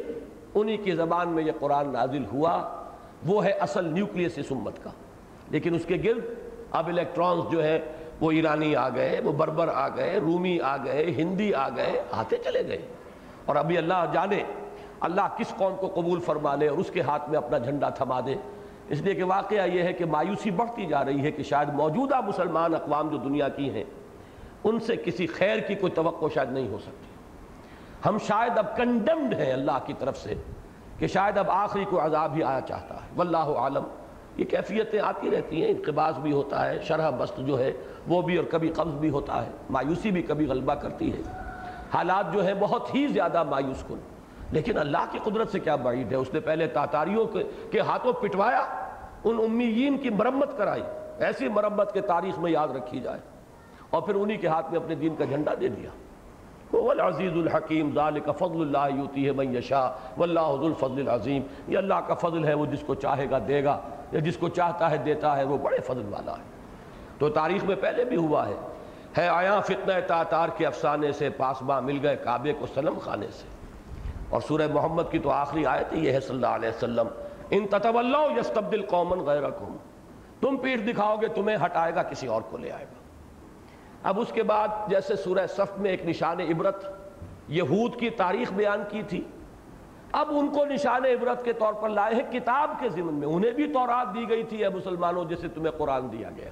انہی 0.55 0.77
کی 0.77 0.91
زبان 0.91 1.29
میں 1.29 1.43
یہ 1.43 1.51
قرآن 1.59 1.89
نازل 1.93 2.25
ہوا۔ 2.33 2.83
وہ 3.25 3.45
ہے 3.45 3.51
اصل 3.51 3.85
نیوکلیس 3.85 4.37
اس 4.37 4.45
امت 4.51 4.83
کا۔ 4.83 4.89
لیکن 5.49 5.75
اس 5.75 5.85
کے 5.85 5.95
گرد 6.03 6.25
اب 6.71 6.87
الیکٹرونز 6.87 7.51
جو 7.51 7.63
ہے 7.63 7.79
وہ 8.21 8.31
ایرانی 8.31 8.75
آ 8.75 8.89
گئے، 8.89 9.21
وہ 9.23 9.31
بربر 9.31 9.67
آ 9.73 9.87
گئے، 9.87 10.17
رومی 10.17 10.61
آ 10.61 10.77
گئے، 10.77 11.05
ہندی 11.05 11.53
آ 11.53 11.69
گئے، 11.69 12.03
آتے 12.11 12.37
چلے 12.37 12.67
گئے۔ 12.67 12.77
اور 13.45 13.55
ابھی 13.55 13.77
اللہ 13.77 14.05
جانے، 14.13 14.43
اللہ 14.99 15.21
کس 15.37 15.55
قوم 15.57 15.75
کو 15.75 15.87
قبول 15.87 16.19
فرما 16.19 16.55
لے 16.55 16.67
اور 16.67 16.77
اس 16.77 16.91
کے 16.91 17.01
ہاتھ 17.01 17.29
میں 17.29 17.37
اپنا 17.37 17.57
جھنڈا 17.57 17.89
تھما 17.89 18.19
دے۔ 18.19 18.35
اس 18.89 19.01
لیے 19.01 19.15
کہ 19.15 19.23
واقعہ 19.23 19.67
یہ 19.67 19.83
ہے 19.83 19.93
کہ 19.93 20.05
مایوسی 20.05 20.51
بڑھتی 20.51 20.85
جا 20.85 21.05
رہی 21.05 21.21
ہے 21.21 21.31
کہ 21.31 21.43
شاید 21.43 21.73
موجودہ 21.73 22.21
مسلمان 22.21 22.75
اقوام 22.75 23.09
جو 23.09 23.17
دنیا 23.17 23.49
کی 23.49 23.69
ہیں، 23.69 23.83
ان 24.63 24.79
سے 24.79 24.95
کسی 24.95 25.27
خیر 25.27 25.59
کی 25.59 25.75
کوئی 25.75 25.91
توقع 25.91 26.25
شاید 26.33 26.51
نہیں 26.51 26.67
ہو 26.67 26.77
سکتی۔ 26.77 27.05
ہم 28.05 28.17
شاید 28.27 28.57
اب 28.57 28.77
کنڈمڈ 28.77 29.33
ہیں 29.33 29.53
اللہ 29.53 29.77
کی 29.85 29.93
طرف 29.99 30.17
سے 30.17 30.33
کہ 30.97 31.07
شاید 31.07 31.37
اب 31.37 31.51
آخری 31.51 31.85
کو 31.85 32.05
عذاب 32.05 32.35
ہی 32.35 32.43
آیا 32.43 32.61
چاہتا 32.61 32.95
ہے۔ 32.95 33.09
واللہ 33.15 33.37
عالم۔ 33.37 33.83
یہ 34.39 34.45
کیفیتیں 34.45 34.99
آتی 34.99 35.31
رہتی 35.31 35.63
ہیں 35.63 35.69
انقباس 35.69 36.17
بھی 36.17 36.31
ہوتا 36.31 36.69
ہے، 36.69 36.79
شرح 36.83 37.09
بست 37.09 37.37
جو 37.37 37.59
ہے 37.59 37.71
وہ 38.07 38.21
بھی 38.21 38.37
اور 38.37 38.45
کبھی 38.45 38.69
قبض 38.69 38.93
بھی 38.93 39.09
ہوتا 39.09 39.45
ہے، 39.45 39.51
مایوسی 39.69 40.11
بھی 40.11 40.21
کبھی 40.21 40.45
غلبہ 40.45 40.73
کرتی 40.73 41.13
ہے۔ 41.13 41.21
حالات 41.93 42.33
جو 42.33 42.45
ہیں 42.45 42.53
بہت 42.59 42.95
ہی 42.95 43.07
زیادہ 43.07 43.43
مایوس 43.43 43.83
کن۔ 43.87 43.99
لیکن 44.51 44.77
اللہ 44.77 44.97
کی 45.11 45.19
قدرت 45.23 45.51
سے 45.51 45.59
کیا 45.59 45.75
بعید 45.75 46.11
ہے؟ 46.11 46.17
اس 46.17 46.33
نے 46.33 46.39
پہلے 46.39 46.67
تاتاریوں 46.67 47.25
کے 47.71 47.79
ہاتھوں 47.79 48.13
پٹوایا، 48.13 48.63
ان 49.23 49.39
امیین 49.45 49.97
کی 49.97 50.09
مرمت 50.09 50.57
کرائی۔ 50.57 50.83
ایسی 51.19 51.47
مرمت 51.47 51.93
کے 51.93 52.01
تاریخ 52.01 52.39
میں 52.39 52.51
یاد 52.51 52.67
رکھی 52.67 52.99
جائے۔ 52.99 53.19
اور 53.89 54.01
پھر 54.01 54.15
انہی 54.15 54.37
کے 54.37 54.47
ہاتھ 54.47 54.71
میں 54.71 54.79
اپنے 54.79 54.95
دین 54.95 55.15
کا 55.15 55.25
جھنڈا 55.25 55.51
دے 55.61 55.67
دیا۔ 55.67 55.89
وہ 56.73 56.91
العزیز 56.91 57.31
الحکیم، 57.35 57.89
ذالک 57.95 58.29
فضل 58.39 58.61
اللہ 58.61 58.99
یوتی 58.99 59.25
ہے 59.25 59.31
من 59.31 59.55
یشاء، 59.55 59.89
واللہ 60.17 60.55
ذو 60.59 60.65
الفضل 60.65 60.99
العظیم۔ 60.99 61.41
یہ 61.67 61.77
اللہ 61.77 61.93
کا 61.93 62.13
فضل 62.13 62.45
ہے، 62.45 62.53
وہ 62.53 62.65
جس 62.65 62.83
کو 62.85 62.95
چاہے 62.95 63.29
گا 63.29 63.39
دے 63.47 63.63
گا۔ 63.63 63.79
یا 64.11 64.19
جس 64.19 64.37
کو 64.37 64.49
چاہتا 64.49 64.91
ہے 64.91 64.97
دیتا 64.97 65.37
ہے، 65.37 65.43
وہ 65.43 65.57
بڑے 65.57 65.79
فضل 65.79 66.07
والا 66.09 66.31
ہے۔ 66.31 66.43
تو 67.17 67.29
تاریخ 67.29 67.63
میں 67.63 67.75
پہلے 67.75 68.05
بھی 68.05 68.17
ہوا 68.17 68.47
ہے۔ 68.47 68.53
ہے 69.17 69.27
آیا 69.27 69.59
فتنہ 69.59 69.93
تاتار 70.07 70.49
کے 70.57 70.65
افسانے 70.65 71.11
سے 71.11 71.29
پاسباں 71.29 71.81
مل 71.81 71.99
گئے 72.03 72.15
کعبے 72.15 72.53
کو 72.53 72.65
سلم 72.73 72.99
خانے 72.99 73.27
سے۔ 73.27 73.47
اور 74.29 74.41
سورہ 74.47 74.67
محمد 74.73 75.03
کی 75.11 75.19
تو 75.19 75.29
آخری 75.29 75.65
آیت 75.65 75.93
یہ 75.93 76.11
ہے 76.11 76.19
صلی 76.19 76.35
اللہ 76.35 76.47
علیہ 76.47 76.69
وسلم۔ 76.69 77.07
ان 77.49 77.67
تتولو 77.67 78.39
یستبدل 78.39 78.85
قومن 78.85 79.19
غیرکم۔ 79.19 79.77
تم 80.41 80.57
پیٹ 80.57 80.87
دکھاؤ 80.87 81.15
گے، 81.15 81.27
تمہیں 81.27 81.57
ہٹائے 81.65 81.95
گا 81.95 82.03
کسی 82.03 82.27
اور 82.27 82.41
کو 82.49 82.57
لے 82.57 82.71
آئے 82.71 82.85
گا۔ 82.85 82.99
اب 84.09 84.19
اس 84.19 84.31
کے 84.33 84.43
بعد 84.43 84.67
جیسے 84.87 85.15
سورہ 85.15 85.47
صف 85.47 85.77
میں 85.77 85.91
ایک 85.91 86.05
نشان 86.05 86.39
عبرت 86.39 86.83
یہود 87.47 87.95
کی 87.99 88.09
تاریخ 88.09 88.53
بیان 88.53 88.83
کی 88.89 89.01
تھی 89.01 89.23
اب 90.11 90.27
ان 90.29 90.47
کو 90.47 90.65
نشان 90.65 91.05
عبرت 91.05 91.45
کے 91.45 91.53
طور 91.53 91.73
پر 91.73 91.89
لائے 91.89 92.15
ہیں 92.15 92.31
کتاب 92.31 92.71
کے 92.79 92.89
ضمن 92.89 93.13
میں، 93.13 93.27
انہیں 93.27 93.51
بھی 93.51 93.73
تورات 93.73 94.15
دی 94.15 94.29
گئی 94.29 94.43
تھی، 94.43 94.63
اے 94.63 94.69
مسلمانوں 94.69 95.25
جسے 95.25 95.47
تمہیں 95.47 95.71
قرآن 95.71 96.11
دیا 96.11 96.29
گیا۔ 96.37 96.49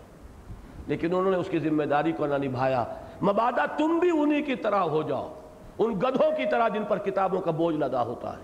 لیکن 0.87 1.15
انہوں 1.15 1.31
نے 1.31 1.37
اس 1.37 1.49
کی 1.49 1.59
ذمہ 1.59 1.83
داری 1.83 2.11
کو 2.11 2.25
نہ 2.25 2.35
نبھایا۔ 2.35 2.85
مبادہ، 3.21 3.65
تم 3.77 3.99
بھی 3.99 4.09
انہی 4.09 4.41
کی 4.41 4.55
طرح 4.55 4.79
ہو 4.79 5.01
جاؤ۔ 5.01 5.33
ان 5.79 5.91
گدھوں 5.91 6.31
کی 6.37 6.43
طرح 6.51 6.67
جن 6.67 6.83
پر 6.83 6.97
کتابوں 6.97 7.41
کا 7.41 7.51
بوجھ 7.51 7.75
لدا 7.75 8.03
ہوتا 8.03 8.33
ہے۔ 8.33 8.43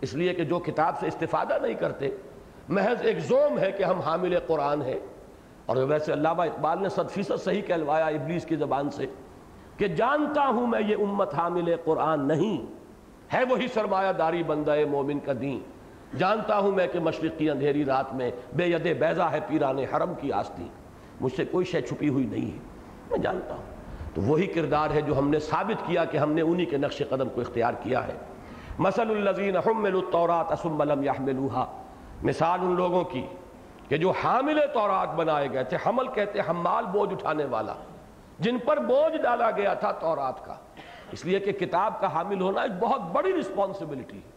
اس 0.00 0.14
لیے 0.14 0.34
کہ 0.34 0.44
جو 0.44 0.58
کتاب 0.58 0.98
سے 1.00 1.06
استفادہ 1.06 1.58
نہیں 1.62 1.74
کرتے، 1.74 2.08
محض 2.68 2.96
ایک 3.02 3.18
زوم 3.18 3.58
ہے 3.58 3.72
کہ 3.72 3.82
ہم 3.82 4.00
حامل 4.00 4.38
قرآن 4.46 4.82
ہیں۔ 4.82 4.98
اور 5.66 5.76
ویسے 5.76 6.12
علامہ 6.12 6.42
اقبال 6.42 6.82
نے 6.82 6.88
صد 6.88 7.10
فیصد 7.10 7.42
صحیح 7.44 7.62
کہلوایا 7.62 8.06
ابلیس 8.06 8.46
کی 8.46 8.56
زبان 8.56 8.90
سے 8.90 9.06
کہ 9.76 9.88
جانتا 9.88 10.46
ہوں 10.46 10.66
میں 10.66 10.80
یہ 10.80 10.96
امت 11.00 11.34
حامل 11.34 11.74
قرآن 11.84 12.28
نہیں۔ 12.28 12.75
ہے 13.32 13.44
وہی 13.50 13.68
سرمایہ 13.68 14.12
داری 14.12 14.42
بندہ 14.42 14.74
مومن 14.90 15.18
کا 15.20 15.32
دین۔ 15.40 15.60
جانتا 16.18 16.58
ہوں 16.58 16.72
میں 16.72 16.86
کہ 16.86 17.00
مشرق 17.00 17.38
کی 17.38 17.50
اندھیری 17.50 17.84
رات 17.84 18.14
میں 18.14 18.30
بے 18.54 18.66
ید 18.66 18.98
بیضا 18.98 19.30
ہے 19.30 19.38
پیران 19.46 19.78
حرم 19.78 20.14
کی 20.20 20.32
آستی۔ 20.32 20.68
مجھ 21.20 21.36
سے 21.36 21.44
کوئی 21.44 21.66
شے 21.66 21.80
چھپی 21.80 22.08
ہوئی 22.08 22.26
نہیں 22.26 22.52
ہے۔ 22.52 22.58
میں 23.10 23.18
جانتا 23.18 23.54
ہوں۔ 23.54 23.62
تو 24.14 24.22
وہی 24.22 24.46
کردار 24.46 24.90
ہے 24.90 25.00
جو 25.00 25.18
ہم 25.18 25.30
نے 25.30 25.38
ثابت 25.38 25.86
کیا 25.86 26.04
کہ 26.04 26.18
ہم 26.18 26.32
نے 26.32 26.42
انہی 26.42 26.64
کے 26.64 26.76
نقش 26.76 27.02
قدم 27.08 27.28
کو 27.28 27.40
اختیار 27.40 27.72
کیا 27.82 28.06
ہے۔ 28.06 28.12
مثل 28.78 29.10
الذین 29.10 29.56
حملوا 29.56 30.02
التورات 30.04 30.58
ثم 30.62 30.82
لم 30.82 31.02
يحملوها۔ 31.02 31.82
مثال 32.22 32.58
ان 32.62 32.74
لوگوں 32.74 33.04
کی 33.04 33.26
کہ 33.88 33.96
جو 33.96 34.12
حامل 34.24 34.60
تورات 34.74 35.14
بنائے 35.14 35.48
گئے 35.52 35.64
تھے، 35.64 35.76
حمل 35.86 36.08
کہتے 36.08 36.38
حمال 36.48 36.84
بوجھ 36.84 37.12
اٹھانے 37.12 37.44
والا۔ 37.44 37.74
جن 38.38 38.58
پر 38.58 38.76
بوجھ 38.76 39.22
ڈالا 39.22 39.50
گیا 39.50 39.74
تھا 39.74 39.92
تورات 39.92 40.44
کا۔ 40.44 40.54
اس 41.12 41.24
لیے 41.24 41.40
کہ 41.40 41.52
کتاب 41.52 42.00
کا 42.00 42.14
حامل 42.14 42.40
ہونا 42.40 42.62
ایک 42.62 42.72
بہت 42.80 43.00
بڑی 43.00 43.32
رسپانسبلٹی 43.32 44.16
ہے، 44.16 44.30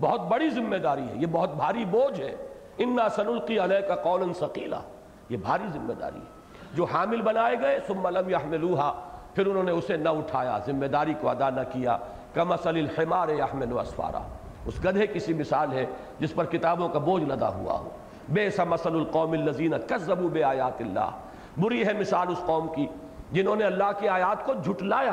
بہت 0.00 0.20
بڑی 0.20 0.50
ذمہ 0.50 0.76
داری 0.76 1.02
ہے، 1.02 1.14
یہ 1.14 1.26
بہت 1.30 1.54
بھاری 1.54 1.84
بوجھ 1.84 2.20
ہے۔ 2.20 2.36
انا 2.78 3.08
سنلقی 3.08 3.58
علیہ 3.58 3.80
کا 3.80 3.94
قول 3.94 4.32
ثقیلا 4.32 4.80
یہ 5.28 5.36
بھاری 5.36 5.64
ذمہ 5.72 5.92
داری 5.92 6.18
ہے۔ 6.18 6.36
جو 6.74 6.84
حامل 6.84 7.22
بنائے 7.22 7.56
گئے، 7.60 7.80
ثم 7.86 8.08
لم 8.08 8.30
يحملوها۔ 8.30 9.10
پھر 9.34 9.46
انہوں 9.46 9.62
نے 9.62 9.70
اسے 9.70 9.96
نہ 9.96 10.08
اٹھایا، 10.08 10.58
ذمہ 10.66 10.86
داری 10.86 11.14
کو 11.20 11.28
ادا 11.28 11.50
نہ 11.50 11.60
کیا۔ 11.72 11.96
کمثل 12.34 12.68
الحمار 12.68 13.28
يحمل 13.28 13.78
اسفارا 13.78 14.22
اس 14.66 14.84
گدھے 14.84 15.06
کسی 15.06 15.34
مثال 15.34 15.72
ہے 15.72 15.86
جس 16.18 16.34
پر 16.34 16.44
کتابوں 16.44 16.88
کا 16.88 16.98
بوجھ 16.98 17.24
لدا 17.24 17.48
ہوا 17.48 17.72
ہو۔ 17.72 17.88
بے 18.28 18.48
مثل 18.66 18.94
القوم 18.94 19.32
الذین 19.32 19.72
کذبوا 19.88 20.28
بآیات 20.32 20.80
اللہ۔ 20.80 21.10
بری 21.56 21.86
ہے 21.86 21.92
مثال 21.92 22.26
اس 22.28 22.40
قوم 22.46 22.68
کی 22.74 22.86
جنہوں 23.32 23.56
نے 23.56 23.64
اللہ 23.64 23.90
کی 23.98 24.08
آیات 24.08 24.46
کو 24.46 24.52
جھٹلایا۔ 24.64 25.12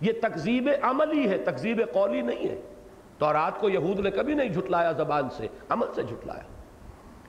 یہ 0.00 0.12
تکذیب 0.22 0.68
عملی 0.82 1.30
ہے، 1.30 1.38
تکذیب 1.38 1.80
قولی 1.92 2.20
نہیں 2.20 2.48
ہے۔ 2.48 2.60
تورات 3.18 3.60
کو 3.60 3.68
یہود 3.68 4.00
نے 4.00 4.10
کبھی 4.10 4.34
نہیں 4.34 4.48
جھٹلایا 4.48 4.92
زبان 4.92 5.30
سے، 5.30 5.48
عمل 5.68 5.86
سے 5.94 6.02
جھٹلایا۔ 6.02 6.42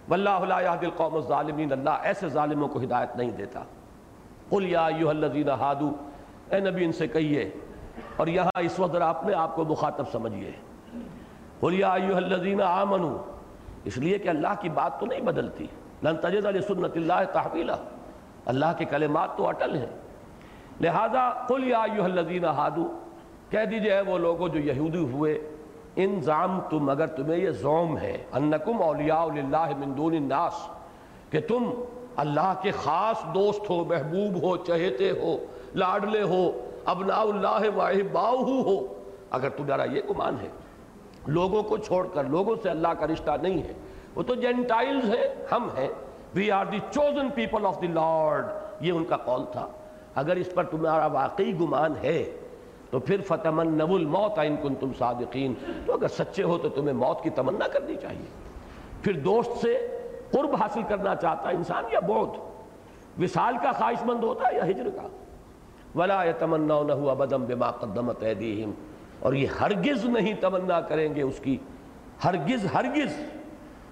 واللہ 0.09 0.45
لا 0.47 0.61
یہد 0.61 0.83
القوم 0.83 1.15
الظالمین، 1.15 1.71
اللہ 1.71 1.89
ایسے 1.89 2.29
ظالموں 2.29 2.67
کو 2.67 2.81
ہدایت 2.81 3.15
نہیں 3.15 3.31
دیتا۔ 3.31 3.63
قل 4.49 4.69
یا 4.69 4.85
ایوہ 4.85 5.09
الذین 5.09 5.49
ہادو، 5.49 5.91
اے 6.49 6.59
نبی 6.59 6.85
ان 6.85 6.91
سے 6.91 7.07
کہیے، 7.07 7.49
اور 8.17 8.27
یہاں 8.27 8.59
اس 8.59 8.79
وقت 8.79 8.95
اپنے 8.95 9.33
آپ 9.33 9.55
کو 9.55 9.65
مخاطب 9.65 10.03
سمجھیے۔ 10.11 10.51
حلیہ 11.67 11.85
الذین 11.85 12.61
آمنو 12.61 13.17
اس 13.83 13.97
لیے 13.97 14.19
کہ 14.19 14.29
اللہ 14.29 14.53
کی 14.61 14.69
بات 14.69 14.99
تو 14.99 15.05
نہیں 15.05 15.21
بدلتی۔ 15.21 15.67
لن 16.03 16.17
تجد 16.17 16.45
علی 16.45 16.61
سنت 16.61 16.95
اللہ 16.95 17.13
تحویلہ 17.33 17.71
اللہ 18.45 18.65
کے 18.77 18.85
کلمات 18.85 19.37
تو 19.37 19.47
اٹل 19.47 19.75
ہیں۔ 19.75 20.08
لہذا 20.81 21.29
قل 21.47 21.67
یا 21.67 21.81
ایوہ 21.83 22.03
الذین 22.05 22.45
ہادو 22.57 22.87
کہہ 23.49 23.65
دیجیے 23.71 23.93
اے 23.93 24.01
وہ 24.07 24.17
لوگوں 24.17 24.47
جو 24.49 24.59
یہودی 24.59 25.03
ہوئے، 25.13 25.37
ان 26.03 26.19
زام 26.23 26.59
تم 26.69 26.89
اگر 26.89 27.07
تمہیں 27.15 27.39
یہ 27.39 27.49
زوم 27.61 27.97
ہے، 27.97 28.15
انکم 28.39 28.81
اولیاء 28.83 29.25
للہ 29.35 29.65
من 29.79 29.97
دون 29.97 30.15
الناس، 30.15 30.67
کہ 31.31 31.39
تم 31.47 31.69
اللہ 32.23 32.53
کے 32.61 32.71
خاص 32.83 33.23
دوست 33.33 33.69
ہو، 33.69 33.83
محبوب 33.85 34.41
ہو، 34.43 34.55
چہتے 34.57 35.09
ہو، 35.21 35.35
لاڈلے 35.75 36.21
ہو، 36.21 36.41
ابناء 36.93 37.21
اللہ 37.21 37.69
واحباؤ 37.75 38.37
ہو، 38.45 38.77
اگر 39.37 39.49
تمہارا 39.57 39.83
یہ 39.91 40.01
گمان 40.09 40.37
ہے، 40.41 40.47
لوگوں 41.27 41.63
کو 41.63 41.77
چھوڑ 41.77 42.05
کر، 42.13 42.23
لوگوں 42.29 42.55
سے 42.63 42.69
اللہ 42.69 42.93
کا 42.99 43.07
رشتہ 43.07 43.31
نہیں 43.41 43.57
ہے، 43.63 43.73
وہ 44.15 44.23
تو 44.23 44.35
جینٹائلز 44.35 45.13
ہیں، 45.13 45.27
ہم 45.51 45.67
ہیں 45.77 45.87
we 46.35 46.49
are 46.51 46.65
the 46.71 46.79
chosen 46.91 47.29
people 47.35 47.65
of 47.65 47.81
the 47.81 47.87
Lord 47.87 48.83
یہ 48.85 48.91
ان 48.91 49.03
کا 49.09 49.17
قول 49.25 49.45
تھا۔ 49.51 49.67
اگر 50.15 50.35
اس 50.35 50.53
پر 50.53 50.63
تمہارا 50.63 51.05
واقعی 51.05 51.53
گمان 51.59 51.93
ہے، 52.03 52.31
تو 52.89 52.99
پھر 52.99 53.21
فتمن 53.27 53.73
نب 53.73 53.93
الموت 53.93 54.39
ان 54.39 54.55
کن 54.61 54.75
تم 54.75 54.91
صادقین۔ 54.97 55.53
تو 55.85 55.93
اگر 55.93 56.07
سچے 56.07 56.43
ہو 56.43 56.57
تو 56.57 56.69
تمہیں 56.69 56.93
موت 56.93 57.23
کی 57.23 57.29
تمنا 57.29 57.67
کرنی 57.67 57.95
چاہیے۔ 58.01 58.25
پھر 59.01 59.13
دوست 59.13 59.51
سے 59.61 59.87
قرب 60.31 60.55
حاصل 60.55 60.81
کرنا 60.87 61.15
چاہتا 61.15 61.49
انسان 61.49 61.83
یا 61.91 61.99
بودھ 61.99 62.39
وصال 63.21 63.55
کا 63.63 63.71
خواہش 63.71 64.03
مند 64.05 64.23
ہوتا 64.23 64.47
ہے 64.47 64.57
یا 64.57 64.69
ہجر 64.69 64.89
کا؟ 64.95 65.07
ولا 65.95 66.23
يتمنونه 66.23 67.09
ابدا 67.09 67.37
بما 67.37 67.71
قدمت 67.71 68.23
ایدیہم 68.23 68.71
اور 69.19 69.33
یہ 69.33 69.47
ہرگز 69.47 70.05
نہیں 70.05 70.33
تمنا 70.41 70.81
کریں 70.81 71.15
گے 71.15 71.21
اس 71.21 71.39
کی۔ 71.39 71.57
ہرگز 72.25 72.65
ہرگز۔ 72.73 73.38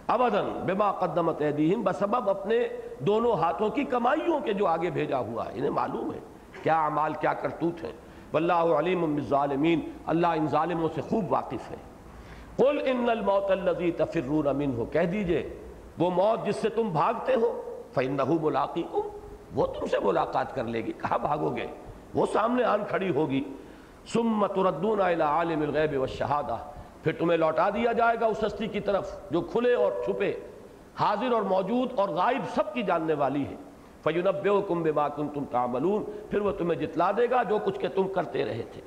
ابدن 0.07 0.63
بما 0.65 0.91
قدمت 0.91 1.41
ایدیہم، 1.41 1.81
بسبب 1.81 2.29
اپنے 2.29 2.67
دونوں 2.99 3.34
ہاتھوں 3.34 3.69
کی 3.69 3.84
کمائیوں 3.84 4.39
کے 4.39 4.53
جو 4.53 4.67
آگے 4.67 4.89
بھیجا 4.89 5.17
ہوا 5.17 5.45
ہے۔ 5.45 5.51
انہیں 5.53 5.69
معلوم 5.69 6.13
ہے 6.13 6.19
کیا 6.63 6.84
اعمال، 6.84 7.13
کیا 7.13 7.34
کرتوت 7.34 7.84
ہیں۔ 7.84 7.91
واللہ 8.34 8.53
علیم 8.53 9.15
بالظالمین، 9.15 9.79
اللہ 10.05 10.27
ان 10.27 10.47
ظالموں 10.47 10.89
سے 10.95 11.01
خوب 11.01 11.31
واقف 11.31 11.71
ہے۔ 11.71 11.75
قل 12.55 12.79
ان 12.85 13.09
الموت 13.09 13.51
الذی 13.51 13.91
تفرون 13.91 14.57
منہ، 14.57 14.84
کہہ 14.93 15.05
دیجیے، 15.05 15.53
وہ 15.97 16.09
موت 16.09 16.45
جس 16.45 16.55
سے 16.55 16.69
تم 16.69 16.89
بھاگتے 16.89 17.35
ہو 17.35 17.61
فَإِنَّهُ 17.93 18.39
مُلَاقِكُمْ 18.41 19.01
وہ 19.55 19.65
تم 19.65 19.85
سے 19.85 19.97
ملاقات 20.03 20.55
کر 20.55 20.63
لے 20.63 20.85
گی۔ 20.85 20.91
کہاں 20.91 21.17
بھاگو 21.17 21.55
گے؟ 21.55 21.65
وہ 22.13 22.25
سامنے 22.34 22.63
آن 22.63 22.81
کھڑی 22.89 23.09
ہوگی۔ 23.15 23.43
ثم 24.13 24.47
تردون 24.47 25.01
الى 25.01 25.21
عالم 25.21 25.61
الغیب 25.61 25.99
والشہادہ۔ 25.99 26.57
پھر 27.07 27.15
تمہیں 27.19 27.38
لوٹا 27.38 27.69
دیا 27.69 27.93
جائے 27.93 28.17
گا 28.21 28.25
اس 28.25 28.43
ہستی 28.43 28.67
کی 28.67 28.79
طرف 28.79 29.31
جو 29.31 29.41
کھلے 29.41 29.73
اور 29.73 29.91
چھپے، 30.05 30.39
حاضر 30.99 31.31
اور 31.31 31.41
موجود 31.41 31.91
اور 31.95 32.09
غائب 32.09 32.41
سب 32.55 32.73
کی 32.73 32.84
جاننے 32.84 33.13
والی 33.13 33.45
ہے۔ 33.45 33.55
فَيُنَبِّئُكُمْ 34.03 34.84
بِمَا 34.84 35.07
كُنْتُمْ 35.07 35.51
تَعْمَلُونَ۔ 35.51 36.03
پھر 36.29 36.41
وہ 36.41 36.51
تمہیں 36.51 36.79
جتلا 36.79 37.11
دے 37.11 37.29
گا 37.29 37.43
جو 37.43 37.57
کچھ 37.65 37.79
کہ 37.79 37.88
تم 37.88 38.07
کرتے 38.07 38.45
رہے 38.45 38.61
تھے۔ 38.73 38.81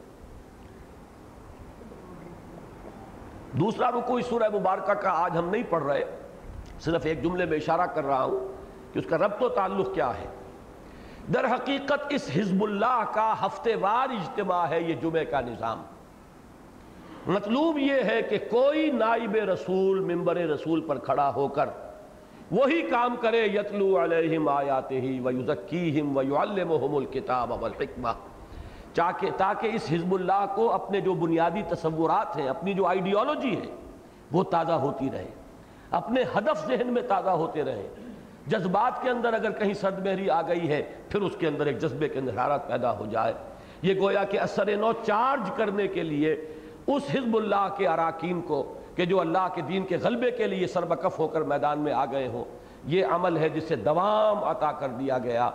دوسرا 3.52 3.90
رکو 3.90 4.16
اس 4.16 4.26
سورہ 4.26 4.48
مبارکہ 4.54 4.92
کا 4.92 5.10
آج 5.10 5.36
ہم 5.38 5.48
نہیں 5.48 5.62
پڑھ 5.68 5.84
رہے، 5.84 6.04
صرف 6.80 7.06
ایک 7.06 7.22
جملے 7.22 7.44
میں 7.44 7.56
اشارہ 7.56 7.86
کر 7.94 8.04
رہا 8.04 8.22
ہوں 8.22 8.48
کہ 8.94 8.98
اس 8.98 9.06
کا 9.08 9.18
ربط 9.18 9.42
و 9.42 9.48
تعلق 9.48 9.94
کیا 9.94 10.10
ہے۔ 10.10 10.28
در 11.34 11.44
حقیقت 11.44 12.06
اس 12.08 12.30
حزب 12.36 12.64
اللہ 12.64 13.04
کا 13.14 13.46
ہفتے 13.46 13.74
وار 13.74 14.12
اجتماع 14.12 14.66
ہے، 14.66 14.80
یہ 14.80 14.94
جمعہ 14.94 15.24
کا 15.24 15.40
نظام۔ 15.40 15.82
مطلوب 17.26 17.78
یہ 17.78 18.02
ہے 18.04 18.20
کہ 18.28 18.38
کوئی 18.50 18.90
نائب 18.90 19.34
رسول 19.50 20.00
ممبر 20.04 20.36
رسول 20.48 20.80
پر 20.80 20.98
کھڑا 20.98 21.30
ہو 21.36 21.46
کر 21.48 21.68
وہی 22.50 22.80
کام 22.82 23.16
کرے، 23.20 23.44
یتلو 23.44 24.02
علیہم 24.02 24.48
آیاتہی 24.48 25.18
ویزکیہم 25.24 26.16
ویعلمہم 26.16 26.94
الکتاب 26.96 27.52
والحکمہ 27.62 28.12
تاکہ 28.94 29.66
اس 29.74 29.90
حزب 29.90 30.14
اللہ 30.14 30.44
کو 30.54 30.70
اپنے 30.72 31.00
جو 31.00 31.14
بنیادی 31.14 31.62
تصورات 31.68 32.36
ہیں، 32.36 32.48
اپنی 32.48 32.74
جو 32.74 32.86
آئیڈیالوجی 32.86 33.54
ہے 33.56 33.70
وہ 34.32 34.42
تازہ 34.50 34.72
ہوتی 34.84 35.08
رہے، 35.12 35.28
اپنے 35.90 36.22
ہدف 36.36 36.66
ذہن 36.66 36.92
میں 36.92 37.02
تازہ 37.08 37.30
ہوتے 37.30 37.64
رہے۔ 37.64 37.86
جذبات 38.46 39.02
کے 39.02 39.10
اندر 39.10 39.32
اگر 39.34 39.50
کہیں 39.50 39.74
سرد 39.74 40.04
مہری 40.06 40.30
آ 40.30 40.40
گئی 40.48 40.68
ہے، 40.68 40.82
پھر 41.08 41.20
اس 41.20 41.36
کے 41.38 41.46
اندر 41.46 41.66
ایک 41.66 41.78
جذبے 41.78 42.08
کے 42.08 42.18
اندر 42.18 42.34
حرارت 42.34 42.68
پیدا 42.68 42.96
ہو 42.98 43.06
جائے۔ 43.10 43.32
یہ 43.82 44.00
گویا 44.00 44.24
کہ 44.24 44.38
اثر 44.40 44.76
نو 44.76 44.92
چارج 45.06 45.50
کرنے 45.56 45.86
کے 45.88 46.02
لیے 46.02 46.34
اس 46.94 47.02
حزب 47.14 47.36
اللہ 47.36 47.68
کے 47.76 47.88
اراکین 47.88 48.40
کو 48.40 48.74
کہ 48.94 49.04
جو 49.04 49.20
اللہ 49.20 49.48
کے 49.54 49.62
دین 49.62 49.84
کے 49.84 49.96
غلبے 49.96 50.30
کے 50.30 50.46
لیے 50.46 50.66
سربکف 50.66 51.18
ہو 51.18 51.28
کر 51.28 51.40
میدان 51.40 51.78
میں 51.78 51.92
آ 51.92 52.04
گئے 52.04 52.26
ہوں، 52.28 52.44
یہ 52.84 53.04
عمل 53.10 53.36
ہے 53.36 53.48
جسے 53.48 53.76
دوام 53.76 54.44
عطا 54.44 54.72
کر 54.72 54.88
دیا 54.88 55.18
گیا 55.18 55.50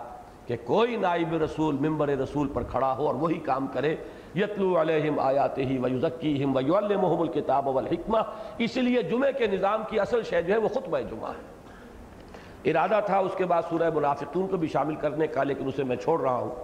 کہ 0.46 0.56
کوئی 0.64 0.96
نائب 0.96 1.42
رسول 1.42 1.76
ممبر 1.80 2.08
رسول 2.08 2.48
پر 2.48 2.62
کھڑا 2.62 2.96
ہو 2.96 3.06
اور 3.06 3.14
وہی 3.14 3.38
کام 3.38 3.66
کرے۔ 3.66 3.96
یتلو 4.34 4.80
علیہم 4.80 5.18
آیات 5.18 5.58
ہی 5.58 5.78
ویزکیہم 5.78 6.56
ویعلمہم 6.56 7.20
الکتاب 7.20 7.68
والحکمہ۔ 7.68 8.18
اس 8.58 8.76
لیے 8.76 9.02
جمعہ 9.02 9.30
کے 9.38 9.46
نظام 9.46 9.82
کی 9.90 10.00
اصل 10.00 10.22
شے 10.22 10.42
جو 10.42 10.52
ہے 10.52 10.58
وہ 10.58 10.68
خطبہ 10.68 11.00
جمعہ 11.00 11.30
ہے۔ 11.30 12.70
ارادہ 12.70 13.00
تھا 13.06 13.18
اس 13.18 13.32
کے 13.36 13.44
بعد 13.44 13.62
سورہ 13.70 13.90
منافقون 13.94 14.46
کو 14.46 14.56
بھی 14.56 14.68
شامل 14.68 14.94
کرنے 14.94 15.26
کا، 15.26 15.42
لیکن 15.42 15.68
اسے 15.68 15.84
میں 15.84 15.96
چھوڑ 15.96 16.20
رہا 16.20 16.36
ہوں۔ 16.36 16.54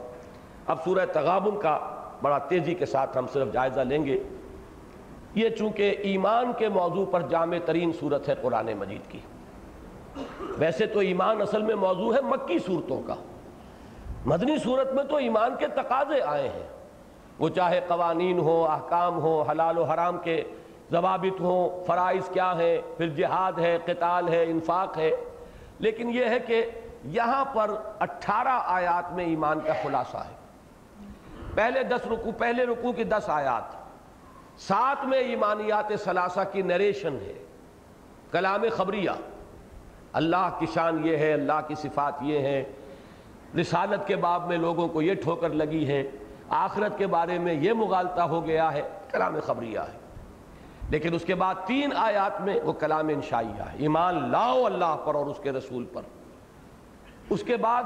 اب 0.66 0.84
سورہ 0.84 1.06
تغابن 1.12 1.60
کا 1.60 1.78
بڑا 2.22 2.38
تیزی 2.38 2.74
کے 2.74 2.86
ساتھ 2.86 3.18
ہم 3.18 3.26
صرف 3.32 3.52
جائزہ 3.52 3.80
لیں 3.80 4.04
گے۔ 4.04 4.22
یہ 5.34 5.48
چونکہ 5.48 5.94
ایمان 5.98 6.52
کے 6.58 6.68
موضوع 6.68 7.06
پر 7.10 7.20
جامع 7.20 7.56
ترین 7.64 7.92
صورت 8.00 8.28
ہے 8.28 8.34
قرآن 8.42 8.72
مجید 8.78 9.10
کی۔ 9.10 9.18
ویسے 10.58 10.86
تو 10.86 10.98
ایمان 10.98 11.42
اصل 11.42 11.62
میں 11.62 11.74
موضوع 11.74 12.14
ہے 12.14 12.20
مکی 12.20 12.58
صورتوں 12.58 13.02
کا۔ 13.02 13.14
مدنی 14.26 14.58
صورت 14.58 14.92
میں 14.92 15.04
تو 15.04 15.16
ایمان 15.16 15.56
کے 15.58 15.66
تقاضے 15.66 16.22
آئے 16.26 16.48
ہیں۔ 16.48 16.68
وہ 17.38 17.48
چاہے 17.48 17.80
قوانین 17.88 18.38
ہو 18.38 18.66
احکام 18.66 19.18
ہو 19.18 19.42
حلال 19.42 19.78
و 19.78 19.84
حرام 19.84 20.18
کے 20.18 20.44
ضوابط 20.90 21.40
ہوں، 21.40 21.84
فرائض 21.84 22.28
کیا 22.28 22.56
ہے 22.56 22.80
پھر 22.96 23.08
جہاد 23.08 23.52
ہے، 23.58 23.78
قتال 23.84 24.28
ہے، 24.28 24.44
انفاق 24.44 24.98
ہے۔ 24.98 25.10
لیکن 25.78 26.10
یہ 26.10 26.24
ہے 26.24 26.40
کہ 26.40 26.66
یہاں 27.04 27.44
پر 27.44 27.70
اٹھارہ 28.00 28.60
آیات 28.64 29.12
میں 29.12 29.24
ایمان 29.24 29.60
کا 29.60 29.72
خلاصہ 29.82 30.16
ہے۔ 30.16 30.34
پہلے 31.54 31.82
دس 31.82 32.06
رکو 32.06 32.30
پہلے 32.38 32.64
رکو 32.64 32.92
کی 32.92 33.04
دس 33.04 33.22
آیات۔ 33.26 33.81
ساتھ 34.58 35.06
میں 35.06 35.18
ایمانیات 35.18 35.92
ثلاثہ 36.04 36.40
کی 36.52 36.62
نریشن 36.62 37.18
ہے، 37.22 37.44
کلام 38.30 38.62
خبریہ۔ 38.72 39.10
اللہ 40.12 40.56
کی 40.58 40.66
شان 40.74 41.06
یہ 41.06 41.16
ہے، 41.16 41.32
اللہ 41.32 41.60
کی 41.68 41.74
صفات 41.74 42.14
یہ 42.20 42.38
ہے 42.38 42.64
رسالت 43.60 44.06
کے 44.06 44.16
باب 44.16 44.48
میں 44.48 44.56
لوگوں 44.56 44.88
کو 44.88 45.02
یہ 45.02 45.14
ٹھوکر 45.14 45.48
لگی 45.48 45.86
ہے، 45.86 46.10
آخرت 46.48 46.98
کے 46.98 47.06
بارے 47.06 47.38
میں 47.38 47.54
یہ 47.54 47.72
مغالطہ 47.72 48.20
ہو 48.20 48.46
گیا 48.46 48.72
ہے، 48.72 48.82
کلام 49.10 49.34
خبریہ 49.46 49.78
ہے۔ 49.78 49.98
لیکن 50.90 51.14
اس 51.14 51.24
کے 51.24 51.34
بعد 51.34 51.54
تین 51.66 51.90
آیات 51.96 52.40
میں 52.40 52.60
وہ 52.64 52.72
کلام 52.72 53.08
انشائیہ 53.08 53.62
ہے۔ 53.62 53.76
ایمان 53.78 54.30
لاؤ 54.30 54.64
اللہ 54.64 54.96
پر 55.04 55.14
اور 55.14 55.26
اس 55.26 55.36
کے 55.42 55.52
رسول 55.52 55.84
پر۔ 55.84 56.02
اس 57.30 57.42
کے 57.42 57.56
بعد 57.56 57.82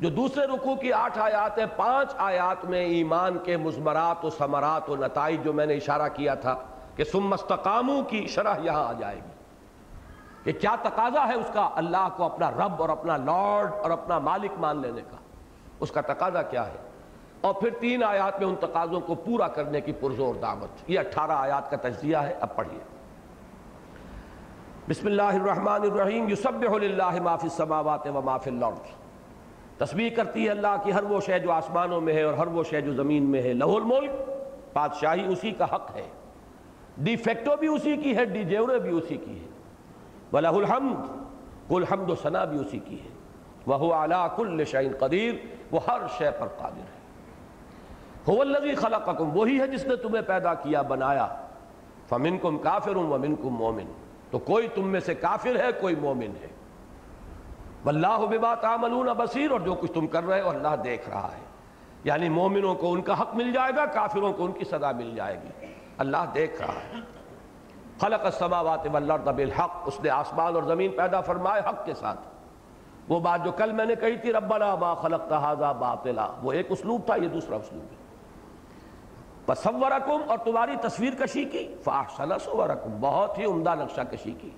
جو 0.00 0.10
دوسرے 0.10 0.46
رکوع 0.46 0.74
کی 0.74 0.92
آٹھ 0.92 1.18
آیات 1.18 1.58
ہیں، 1.58 1.66
پانچ 1.76 2.14
آیات 2.18 2.64
میں 2.64 2.84
ایمان 2.84 3.38
کے 3.38 3.56
مزمرات 3.56 4.24
و 4.24 4.30
ثمرات 4.30 4.90
و 4.90 4.96
نتائج 4.96 5.44
جو 5.44 5.52
میں 5.52 5.66
نے 5.66 5.74
اشارہ 5.74 6.08
کیا 6.14 6.34
تھا 6.34 6.56
کہ 6.96 7.04
سم 7.04 7.20
مستقاموں 7.20 8.02
کی 8.02 8.26
شرح 8.26 8.54
یہاں 8.62 8.88
آ 8.88 8.92
جائے 8.92 9.16
گی۔ 9.16 9.30
کہ 10.44 10.60
کیا 10.60 10.76
تقاضا 10.82 11.28
ہے 11.28 11.34
اس 11.34 11.50
کا؟ 11.52 11.70
اللہ 11.74 12.08
کو 12.16 12.24
اپنا 12.24 12.50
رب 12.50 12.72
اور 12.78 12.88
اپنا 12.88 13.16
لارڈ 13.16 13.72
اور 13.82 13.90
اپنا 13.90 14.18
مالک 14.18 14.50
مان 14.58 14.80
لینے 14.80 15.00
کا۔ 15.00 15.16
اس 15.80 15.90
کا 15.90 16.00
تقاضا 16.00 16.42
کیا 16.42 16.66
ہے؟ 16.66 16.76
اور 17.40 17.54
پھر 17.54 17.70
تین 17.80 18.04
آیات 18.04 18.40
میں 18.40 18.48
ان 18.48 18.56
تقاضوں 18.60 19.00
کو 19.00 19.14
پورا 19.14 19.48
کرنے 19.48 19.80
کی 19.80 19.92
پرزور 19.92 20.34
دعوت۔ 20.34 20.90
یہ 20.90 20.98
اٹھارہ 20.98 21.32
آیات 21.32 21.70
کا 21.70 21.76
تجزیہ 21.76 22.16
ہے۔ 22.16 22.34
اب 22.40 22.56
پڑھیے۔ 22.56 22.80
بسم 24.88 25.06
اللہ 25.06 25.22
الرحمن 25.22 25.82
الرحیم، 25.92 26.28
یسبح 26.28 26.78
للہ 26.78 27.22
ما 27.22 27.36
فی 27.36 27.46
السماوات 27.46 28.06
و 28.06 28.20
ما 28.22 28.36
فی 28.36 28.50
الارض۔ 28.50 29.03
تسبیح 29.78 30.10
کرتی 30.10 30.44
ہے 30.44 30.50
اللہ 30.50 30.76
کی، 30.84 30.92
ہر 30.92 31.02
وہ 31.02 31.20
شے 31.20 31.38
جو 31.38 31.52
آسمانوں 31.52 32.00
میں 32.00 32.14
ہے 32.14 32.22
اور 32.22 32.34
ہر 32.34 32.46
وہ 32.46 32.62
شے 32.62 32.80
جو 32.80 32.92
زمین 32.92 33.22
میں 33.22 33.42
ہے، 33.42 33.52
لہو 33.52 33.76
الملک، 33.76 34.10
بادشاہی 34.72 35.32
اسی 35.32 35.50
کا 35.50 35.64
حق 35.64 35.96
ہے۔ 35.96 36.08
ڈی 36.98 37.16
فیکٹو 37.16 37.50
بھی 37.56 37.68
اسی 37.68 37.96
کی 37.96 38.16
ہے 38.16 38.24
ڈی 38.24 38.44
جیورے 38.44 38.78
بھی 38.78 38.90
اسی 38.90 39.16
کی 39.16 39.40
ہے۔ 39.40 39.46
وَلَهُ 40.32 40.62
الْحَمْدُ 40.62 41.12
کل 41.68 41.84
حمد 41.84 42.10
و 42.10 42.14
ثنا 42.14 42.44
بھی 42.44 42.58
اسی 42.58 42.78
کی 42.78 43.00
ہے۔ 43.00 43.08
وَهُوَ 43.66 43.94
عَلَىٰ 43.94 44.36
كُلِّ 44.36 44.64
شَيْءٍ 44.64 44.98
قَدِيرٌ، 44.98 45.34
وہ 45.70 45.80
ہر 45.86 46.00
شے 46.18 46.30
پر 46.38 46.46
قادر 46.46 46.78
ہے۔ 46.78 47.04
هُوَ 48.32 48.40
الَّذِي 48.40 48.74
خَلَقَكُمْ، 48.74 49.30
وہی 49.34 49.60
ہے 49.60 49.66
جس 49.66 49.86
نے 49.86 49.96
تمہیں 49.96 50.22
پیدا 50.26 50.54
کیا، 50.54 50.82
بنایا۔ 50.82 51.26
فَمِنْكُمْ 52.08 52.62
كَافِرٌ 52.62 52.96
وَمِنْكُمْ 52.96 53.50
مُؤْمِنٌ۔ 53.50 53.90
تو 54.30 54.38
کوئی 54.38 54.68
تم 54.74 54.88
میں 54.88 55.00
سے 55.00 55.14
کافر 55.14 55.56
ہے، 55.56 55.68
کوئی 55.80 55.94
مومن 56.00 56.32
ہے۔ 56.42 56.46
واللہ 57.86 58.26
بما 58.30 58.54
تعملون 58.54 59.06
بصیر، 59.06 59.50
اور 59.50 59.60
جو 59.60 59.74
کچھ 59.74 59.92
تم 59.92 60.06
کر 60.06 60.24
رہے 60.24 60.40
ہو 60.40 60.48
اللہ 60.48 60.76
دیکھ 60.84 61.08
رہا 61.08 61.28
ہے۔ 61.32 61.44
یعنی 62.04 62.28
مومنوں 62.28 62.74
کو 62.74 62.92
ان 62.92 63.02
کا 63.02 63.20
حق 63.20 63.34
مل 63.34 63.52
جائے 63.52 63.72
گا، 63.76 63.86
کافروں 63.86 64.32
کو 64.32 64.44
ان 64.44 64.52
کی 64.52 64.64
سزا 64.64 64.92
مل 64.92 65.14
جائے 65.16 65.40
گی۔ 65.42 65.66
اللہ 65.98 66.16
دیکھ 66.34 66.62
رہا 66.62 66.74
ہے۔ 66.74 67.00
خلق 68.00 68.24
السماوات 68.24 68.80
والارض 68.92 69.28
بالحق، 69.28 69.70
اس 69.86 70.00
نے 70.00 70.10
آسمان 70.10 70.54
اور 70.54 70.62
زمین 70.62 70.90
پیدا 70.96 71.20
فرمائے 71.20 71.62
حق 71.68 71.86
کے 71.86 71.94
ساتھ۔ 71.94 72.20
وہ 73.08 73.20
بات 73.20 73.44
جو 73.44 73.52
کل 73.52 73.72
میں 73.72 73.84
نے 73.84 73.94
کہی 73.94 74.16
تھی، 74.16 74.32
ربنا 74.32 74.74
ما 74.74 74.94
خلقت 74.94 75.32
هذا 75.32 75.72
باطلا۔ 75.72 76.28
وہ 76.42 76.52
ایک 76.52 76.66
اسلوب 76.70 77.00
تھا، 77.06 77.14
یہ 77.14 77.28
دوسرا 77.28 77.56
اسلوب 77.56 77.82
ہے۔ 77.82 78.04
فصورکم، 79.46 80.30
اور 80.30 80.38
تمہاری 80.38 80.76
تصویر 80.82 81.12
کشی 81.14 81.44
کی۔ 81.44 81.74
فاحسن 81.84 82.38
صورکم، 82.38 82.96
بہت 83.00 83.38
ہی 83.38 83.44
عمدہ 83.44 83.74
نقشہ 83.74 84.00
کشی 84.00 84.32
کی۔ 84.32 84.50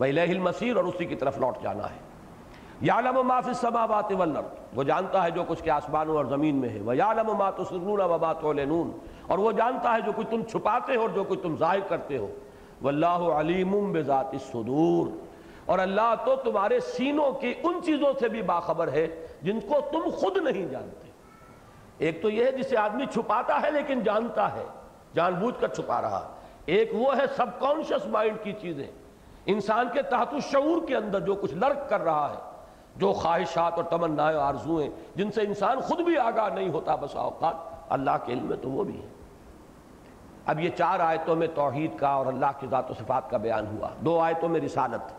وَإِلَيْهِ 0.00 0.34
الْمَصِيرُ 0.34 0.76
اور 0.76 0.84
اسی 0.84 1.04
کی 1.04 1.14
طرف 1.14 1.38
لوٹ 1.38 1.62
جانا 1.62 1.84
ہے۔ 1.84 2.09
یعلم 2.80 3.26
ما 3.26 3.40
فی 3.40 3.48
السماوات 3.48 4.12
والارض۔ 4.12 4.46
وہ 4.74 4.82
جانتا 4.82 5.24
ہے 5.24 5.30
جو 5.30 5.44
کچھ 5.48 5.62
کے 5.62 5.70
آسمانوں 5.70 6.16
اور 6.16 6.24
زمین 6.24 6.56
میں 6.56 6.68
ہے۔ 6.68 6.80
وَيَعْلَمُ 6.80 7.34
مَا 7.34 7.50
تُسِرُّونَ 7.50 8.02
وَمَا 8.02 8.32
تُعْلِنُونَ۔ 8.32 8.90
اور 9.26 9.38
وہ 9.38 9.52
جانتا 9.52 9.92
ہے 9.92 10.00
جو 10.00 10.12
کچھ 10.16 10.26
تم 10.30 10.42
چھپاتے 10.42 10.96
ہو 10.96 11.00
اور 11.00 11.08
جو 11.08 11.24
کچھ 11.24 11.40
تم 11.42 11.56
ظاہر 11.56 11.80
کرتے 11.80 12.16
ہو۔ 12.16 12.34
واللہ 12.82 13.06
علیم 13.06 13.92
بذات 13.92 14.26
الصدور۔ 14.32 15.06
اور 15.66 15.78
اللہ 15.78 16.14
تو 16.24 16.36
تمہارے 16.36 16.80
سینوں 16.80 17.32
کی 17.32 17.54
ان 17.62 17.80
چیزوں 17.84 18.12
سے 18.20 18.28
بھی 18.28 18.42
باخبر 18.42 18.88
ہے 18.88 19.26
جن 19.42 19.60
کو 19.60 19.80
تم 19.92 20.10
خود 20.10 20.36
نہیں 20.36 20.68
جانتے۔ 20.68 21.10
ایک 21.98 22.22
تو 22.22 22.30
یہ 22.30 22.44
ہے 22.44 22.52
جسے 22.52 22.76
آدمی 22.76 23.06
چھپاتا 23.06 23.62
ہے 23.62 23.70
لیکن 23.70 24.00
جانتا 24.00 24.54
ہے، 24.54 24.64
جان 25.14 25.34
بوجھ 25.34 25.60
کر 25.60 25.68
چھپا 25.68 26.02
رہا۔ 26.02 26.32
ایک 26.66 26.90
وہ 26.94 27.16
ہے 27.16 27.26
سب 27.36 27.46
کانشس 27.60 28.06
مائنڈ 28.06 28.36
کی 28.42 28.52
چیزیں۔ 28.52 28.86
انسان 29.46 29.88
کے 29.92 30.02
تحت 30.02 30.34
الشعور 30.34 30.86
کے 30.88 30.96
اندر 30.96 31.20
جو 31.20 31.34
کچھ 31.34 31.54
لرک 31.54 31.88
کر 31.88 32.00
رہا 32.00 32.30
ہے۔ 32.30 32.49
جو 33.00 33.12
خواہشات 33.12 33.72
اور 33.76 33.84
تمنائیں 33.84 34.38
آرزویں 34.38 34.88
جن 35.14 35.32
سے 35.32 35.40
انسان 35.40 35.80
خود 35.80 36.00
بھی 36.00 36.18
آگاہ 36.18 36.48
نہیں 36.54 36.68
ہوتا 36.68 36.94
بس 36.94 37.16
اوقات، 37.16 37.54
اللہ 37.88 38.10
کے 38.24 38.32
علم 38.32 38.44
میں 38.46 38.56
تو 38.62 38.70
وہ 38.70 38.84
بھی 38.84 39.02
ہے 39.02 39.06
اب 40.46 40.60
یہ 40.60 40.70
چار 40.78 41.00
آیتوں 41.00 41.36
میں 41.36 41.46
توحید 41.54 41.98
کا 41.98 42.08
اور 42.08 42.26
اللہ 42.26 42.52
کی 42.60 42.66
ذات 42.70 42.90
و 42.90 42.94
صفات 42.94 43.30
کا 43.30 43.36
بیان 43.36 43.66
ہوا۔ 43.66 43.88
دو 44.04 44.20
آیتوں 44.20 44.48
میں 44.48 44.60
رسالت۔ 44.60 45.12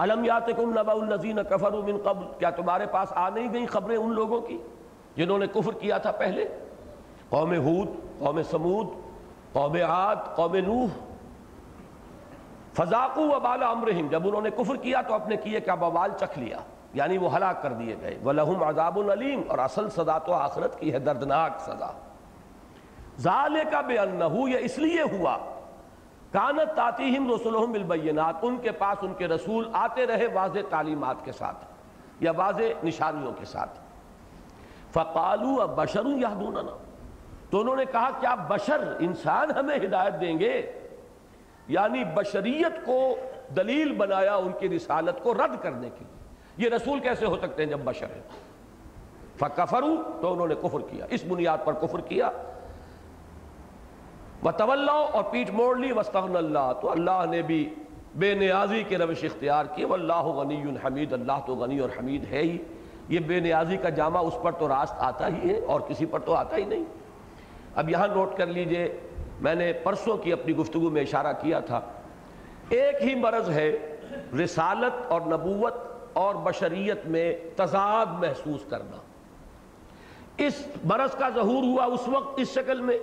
علم 0.00 0.24
یاتکم 0.24 0.70
نبا 0.70 0.92
الذین 0.92 1.38
کفروا 1.50 1.80
من 1.86 1.96
قبل؟ 2.04 2.24
کیا 2.38 2.50
تمہارے 2.50 2.86
پاس 2.86 3.08
آ 3.14 3.28
نہیں 3.28 3.52
گئی 3.52 3.66
خبریں 3.66 3.96
ان 3.96 4.12
لوگوں 4.12 4.40
کی 4.40 4.58
جنہوں 5.16 5.38
نے 5.38 5.46
کفر 5.46 5.72
کیا 5.72 5.98
تھا 5.98 6.10
پہلے؟ 6.10 6.48
قوم 7.28 7.54
ہود، 7.54 7.88
قوم 8.18 8.42
سمود 8.50 8.86
قوم 9.52 9.76
عاد، 9.88 10.16
قوم 10.36 10.56
نوح 10.56 10.88
فضاقو 12.78 13.36
و 13.36 13.40
بالا 13.40 13.70
امرہم 13.70 14.08
جب 14.08 14.28
انہوں 14.28 14.42
نے 14.42 14.50
کفر 14.50 14.76
کیا 14.76 15.02
تو 15.02 15.14
اپنے 15.14 15.36
کیے 15.36 15.60
کا 15.60 15.74
بوال 15.74 16.10
چکھ 16.20 16.38
لیا 16.38 16.56
یعنی 16.94 17.18
وہ 17.18 17.36
ہلاک 17.36 17.62
کر 17.62 17.72
دیے 17.72 17.96
گئے۔ 18.00 18.18
وَلَهُمْ 18.24 18.62
عَذَابٌ 18.62 19.10
علیم 19.10 19.42
اور 19.48 19.58
اصل 19.58 19.90
سزا 19.90 20.18
تو 20.18 20.32
آخرت 20.32 20.80
کی 20.80 20.92
ہے، 20.92 20.98
دردناک 20.98 21.60
سزا۔ 21.60 21.90
ذَالِكَ 23.18 23.76
بِأَنَّهُ، 23.86 24.48
یہ 24.48 24.58
اس 24.60 24.78
لیے 24.78 25.02
ہوا۔ 25.02 25.38
کانت 26.32 26.76
تاتیہم 26.76 27.34
رسولہم 27.34 27.72
بالبینات 27.72 28.34
ان 28.42 28.56
کے 28.56 28.72
پاس 28.72 28.98
ان 29.02 29.14
کے 29.14 29.28
رسول 29.28 29.70
آتے 29.72 30.06
رہے 30.06 30.26
واضح 30.26 30.58
تعلیمات 30.70 31.24
کے 31.24 31.32
ساتھ، 31.32 31.64
یا 32.20 32.32
واضح 32.36 32.84
نشانیوں 32.84 33.32
کے 33.32 33.44
ساتھ۔ 33.44 33.78
فقالوا 34.92 35.66
بشر 35.66 36.06
یہدوننا 36.06 36.76
تو 37.50 37.60
انہوں 37.60 37.76
نے 37.76 37.84
کہا، 37.84 38.10
کیا 38.20 38.34
بشر 38.34 38.96
انسان 39.00 39.50
ہمیں 39.50 39.76
ہدایت 39.76 40.20
دیں 40.20 40.38
گے؟ 40.38 40.77
یعنی 41.68 42.04
بشریت 42.04 42.84
کو 42.86 43.16
دلیل 43.56 43.92
بنایا 43.92 44.34
ان 44.34 44.52
کی 44.58 44.68
رسالت 44.68 45.22
کو 45.22 45.34
رد 45.34 45.62
کرنے 45.62 45.88
کے 45.98 46.04
لیے۔ 46.04 46.16
یہ 46.56 46.74
رسول 46.74 47.00
کیسے 47.00 47.26
ہو 47.26 47.36
سکتے 47.36 47.62
ہیں 47.62 47.70
جب 47.70 47.80
بشر 47.84 48.06
ہے 48.06 48.20
فکفرو 49.36 49.96
تو 50.20 50.32
انہوں 50.32 50.48
نے 50.48 50.54
کفر 50.54 50.80
کیا، 50.90 51.06
اس 51.10 51.24
بنیاد 51.28 51.58
پر 51.64 51.72
کفر 51.72 52.00
کیا۔ 52.00 52.30
وطول 54.44 54.88
اور 54.88 55.24
پیٹ 55.24 55.50
موڑ 55.50 55.76
لی 55.76 55.92
وسطن 55.92 56.36
اللہ۔ 56.36 56.72
تو 56.80 56.90
اللہ 56.90 57.24
نے 57.30 57.42
بھی 57.42 57.74
بے 58.14 58.34
نیازی 58.34 58.82
کے 58.88 58.98
روش 58.98 59.24
اختیار 59.24 59.64
کی 59.64 59.84
واللہ 59.84 60.22
غنی 60.22 60.62
حمید، 60.84 61.12
اللہ 61.12 61.40
تو 61.46 61.54
غنی 61.54 61.78
اور 61.78 61.90
حمید 61.98 62.24
ہے 62.30 62.38
ہی۔ 62.38 62.58
یہ 63.08 63.18
بے 63.18 63.40
نیازی 63.40 63.76
کا 63.76 63.88
جامع 63.88 64.20
اس 64.20 64.34
پر 64.42 64.52
تو 64.52 64.68
راست 64.68 64.94
آتا 64.98 65.28
ہی 65.28 65.50
ہے، 65.50 65.58
اور 65.58 65.80
کسی 65.80 66.06
پر 66.06 66.18
تو 66.18 66.34
آتا 66.34 66.56
ہی 66.56 66.64
نہیں۔ 66.64 66.84
اب 67.74 67.90
یہاں 67.90 68.08
نوٹ 68.08 68.36
کر 68.36 68.46
لیجیے 68.46 69.00
میں 69.40 69.54
نے 69.54 69.72
پرسوں 69.72 70.16
کی 70.16 70.32
اپنی 70.32 70.56
گفتگو 70.56 70.90
میں 70.90 71.02
اشارہ 71.02 71.32
کیا 71.40 71.60
تھا۔ 71.60 71.80
ایک 72.68 72.94
ہی 73.02 73.14
مرض 73.14 73.50
ہے 73.50 73.96
رسالت 74.44 75.12
اور 75.12 75.20
نبوت 75.20 75.74
اور 76.12 76.34
بشریت 76.34 77.06
میں 77.06 77.34
تضاد 77.56 78.06
محسوس 78.18 78.60
کرنا۔ 78.68 78.96
اس 80.36 80.66
مرض 80.84 81.14
کا 81.14 81.28
ظہور 81.28 81.62
ہوا 81.62 81.84
اس 81.84 82.08
وقت 82.08 82.40
اس 82.40 82.54
شکل 82.54 82.80
میں 82.80 82.98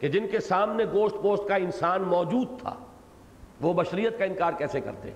کہ 0.00 0.08
جن 0.08 0.28
کے 0.28 0.40
سامنے 0.40 0.84
گوشت 0.92 1.16
پوشت 1.22 1.48
کا 1.48 1.54
انسان 1.54 2.02
موجود 2.02 2.60
تھا، 2.60 2.74
وہ 3.60 3.72
بشریت 3.72 4.18
کا 4.18 4.24
انکار 4.24 4.52
کیسے 4.52 4.80
کرتے؟ 4.80 5.10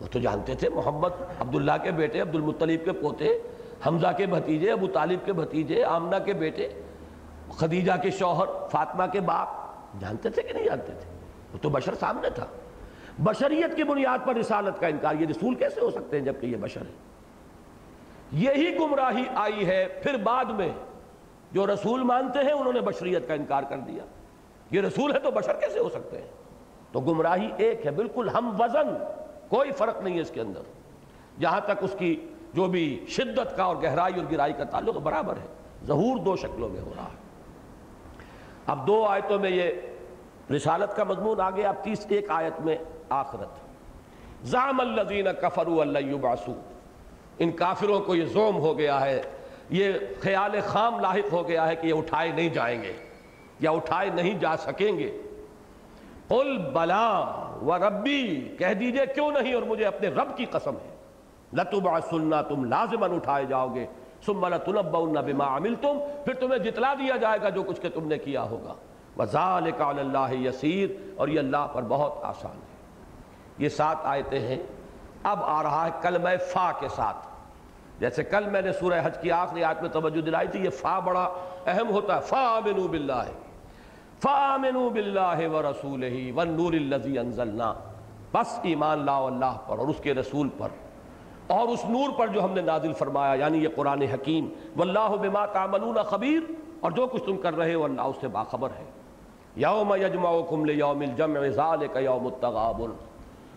وہ 0.00 0.06
تو 0.12 0.18
جانتے 0.18 0.54
تھے 0.54 0.68
محمد 0.68 1.10
عبداللہ 1.40 1.72
کے 1.82 1.90
بیٹے 1.90 2.20
عبد 2.20 2.34
المطلیب 2.34 2.84
کے 2.84 2.92
پوتے، 2.92 3.38
حمزہ 3.86 4.06
کے 4.16 4.26
بھتیجے، 4.26 4.72
ابو 4.72 4.86
طالب 4.86 5.26
کے 5.26 5.32
بھتیجے، 5.32 5.84
آمنہ 5.84 6.16
کے 6.24 6.32
بیٹے، 6.32 6.68
خدیجہ 7.56 7.92
کے 8.02 8.10
شوہر، 8.10 8.68
فاطمہ 8.70 9.04
کے 9.12 9.20
باپ۔ 9.20 9.59
جانتے 9.98 10.30
تھے 10.30 10.42
کہ 10.42 10.52
نہیں 10.52 10.64
جانتے 10.64 10.92
تھے؟ 10.92 11.10
وہ 11.52 11.58
تو 11.62 11.68
بشر 11.68 11.94
سامنے 11.94 12.30
تھا۔ 12.30 12.46
بشریت 13.18 13.76
کی 13.76 13.84
بنیاد 13.84 14.18
پر 14.26 14.36
رسالت 14.36 14.80
کا 14.80 14.86
انکار، 14.86 15.14
یہ 15.14 15.26
رسول 15.26 15.54
کیسے 15.54 15.80
ہو 15.80 15.90
سکتے 15.90 16.18
ہیں 16.18 16.24
جبکہ 16.24 16.46
یہ 16.46 16.56
بشر 16.56 16.80
ہے 16.80 16.92
یہی 18.32 18.76
گمراہی 18.76 19.24
آئی 19.34 19.66
ہے، 19.66 20.00
پھر 20.02 20.16
بعد 20.16 20.44
میں 20.44 20.68
جو 21.52 21.66
رسول 21.66 22.02
مانتے 22.02 22.38
ہیں، 22.38 22.52
انہوں 22.52 22.72
نے 22.72 22.80
بشریت 22.80 23.28
کا 23.28 23.34
انکار 23.34 23.62
کر 23.62 23.76
دیا۔ 23.76 24.04
یہ 24.70 24.80
رسول 24.80 25.14
ہے 25.14 25.18
تو 25.18 25.30
بشر 25.30 25.52
کیسے 25.52 25.78
ہو 25.78 25.88
سکتے 25.88 26.18
ہیں؟ 26.18 26.28
تو 26.92 27.00
گمراہی 27.00 27.48
ایک 27.56 27.86
ہے، 27.86 27.90
بالکل 27.90 28.28
ہم 28.28 28.60
وزن، 28.60 29.04
کوئی 29.48 29.72
فرق 29.72 30.02
نہیں 30.02 30.16
ہے 30.16 30.20
اس 30.20 30.30
کے 30.30 30.40
اندر۔ 30.40 30.60
جہاں 31.40 31.60
تک 31.60 31.72
اس 31.80 31.96
کی 31.98 32.26
جو 32.54 32.66
بھی 32.66 33.04
شدت 33.08 33.56
کا 33.56 33.64
اور 33.64 33.76
گہرائی 33.76 34.14
اور 34.14 34.32
گرائی 34.32 34.52
کا 34.52 34.64
تعلق 34.64 34.94
برابر 34.94 35.36
ہے، 35.36 35.46
ظہور 35.84 36.18
دو 36.18 36.36
شکلوں 36.36 36.68
میں 36.68 36.80
ہو 36.80 36.92
رہا 36.96 37.04
ہے۔ 37.04 37.19
اب 38.70 38.86
دو 38.86 39.04
آیتوں 39.04 39.38
میں 39.38 39.50
یہ 39.50 39.70
رسالت 40.54 40.96
کا 40.96 41.04
مضمون 41.04 41.40
آگے 41.40 41.64
اب 41.66 41.82
تیس 41.82 42.06
ایک 42.08 42.30
آیت 42.30 42.60
میں 42.60 42.76
آخرت۔ 43.08 43.58
زام 44.46 44.80
الذین 44.80 45.26
کفروا 45.40 45.82
اللہ 45.82 45.98
یبعثو 45.98 46.52
ان 47.38 47.50
کافروں 47.50 48.00
کو 48.00 48.14
یہ 48.14 48.24
زوم 48.24 48.56
ہو 48.56 48.78
گیا 48.78 49.00
ہے، 49.00 49.20
یہ 49.70 49.92
خیال 50.20 50.60
خام 50.66 51.00
لاحق 51.00 51.32
ہو 51.32 51.48
گیا 51.48 51.66
ہے 51.68 51.76
کہ 51.76 51.86
یہ 51.86 51.94
اٹھائے 51.94 52.30
نہیں 52.30 52.48
جائیں 52.48 52.82
گے، 52.82 52.92
یا 53.60 53.70
اٹھائے 53.70 54.10
نہیں 54.10 54.38
جا 54.38 54.56
سکیں 54.56 54.98
گے۔ 54.98 55.20
قل 56.28 56.56
بلا 56.72 57.08
و 57.62 57.78
ربی، 57.78 58.56
کہہ 58.58 58.74
دیجیے 58.74 59.06
کیوں 59.14 59.30
نہیں 59.32 59.54
اور 59.54 59.62
مجھے 59.62 59.84
اپنے 59.84 60.08
رب 60.08 60.36
کی 60.36 60.44
قسم 60.44 60.74
ہے۔ 60.74 60.96
لتبعثن 61.52 62.30
تم 62.48 62.64
لازماً 62.64 63.14
اٹھائے 63.14 63.44
جاؤ 63.44 63.74
گے۔ 63.74 63.86
ثم 64.26 64.46
لتنبؤن 64.46 65.12
بما 65.12 65.56
عملتم، 65.56 65.98
پھر 66.24 66.34
تمہیں 66.34 66.58
جتلا 66.58 66.94
دیا 66.94 67.16
جائے 67.16 67.38
گا 67.42 67.48
جو 67.48 67.62
کچھ 67.62 67.80
کہ 67.80 67.88
تم 67.88 68.08
نے 68.08 68.18
کیا 68.18 68.42
ہوگا۔ 68.42 68.74
وذالک 69.18 69.82
اللہ 69.82 70.32
یسیر، 70.32 70.90
اور 71.16 71.28
یہ 71.28 71.38
اللہ 71.38 71.66
پر 71.72 71.82
بہت 71.82 72.14
آسان 72.22 72.56
ہے۔ 72.56 72.70
یہ 73.58 73.68
سات 73.68 73.96
آیتیں 74.02 74.40
ہیں۔ 74.40 74.62
اب 75.22 75.38
آ 75.42 75.62
رہا 75.62 75.86
ہے 75.86 75.90
کلمہ 76.02 76.28
فا 76.52 76.72
کے 76.80 76.88
ساتھ۔ 76.88 77.26
جیسے 78.00 78.24
کل 78.24 78.48
میں 78.48 78.62
نے 78.62 78.72
سورہ 78.72 79.00
حج 79.04 79.18
کی 79.18 79.30
آخری 79.30 79.64
آیت 79.64 79.82
میں 79.82 79.90
توجہ 79.90 80.20
دلائی 80.20 80.48
تھی، 80.48 80.64
یہ 80.64 80.70
فا 80.70 80.98
بڑا 80.98 81.28
اہم 81.66 81.90
ہوتا 81.90 82.16
ہے۔ 82.16 82.20
فا 82.20 82.56
آمنوا 82.56 82.86
باللہ۔ 82.86 83.22
فا 84.22 84.54
آمنوا 84.54 84.88
باللہ 84.88 85.48
ورسولہ 85.48 86.32
والنور 86.34 86.72
انزلنا۔ 86.72 87.74
بس 88.32 88.58
ایمان 88.62 89.04
لاؤ 89.04 89.26
اللہ 89.26 89.56
پر 89.66 89.78
اور 89.78 89.88
اس 89.88 90.00
کے 90.02 90.14
رسول 90.14 90.48
پر۔ 90.58 90.68
اور 91.50 91.68
اس 91.68 91.84
نور 91.84 92.10
پر 92.18 92.26
جو 92.26 92.44
ہم 92.44 92.52
نے 92.52 92.60
نازل 92.60 92.92
فرمایا 92.92 93.34
یعنی 93.34 93.58
یہ 93.58 93.68
قرآن 93.76 94.02
حکیم، 94.02 94.48
واللہ 94.76 95.08
بما 95.08 95.46
تعملون 95.46 96.02
خبیر، 96.02 96.52
اور 96.80 96.90
جو 96.90 97.06
کچھ 97.06 97.24
تم 97.24 97.36
کر 97.36 97.56
رہے 97.56 97.74
ہو 97.74 97.84
اللہ، 97.84 98.02
اس 98.02 98.16
سے 98.20 98.28
باخبر 98.28 98.68
ہے۔ 98.78 98.84
یوم 99.56 99.94
یجمعکم 99.94 100.64
لیوم 100.64 101.00
الجمع 101.00 101.48
ذالک 101.48 101.96
یوم 101.96 102.26
التغابن۔ 102.26 102.90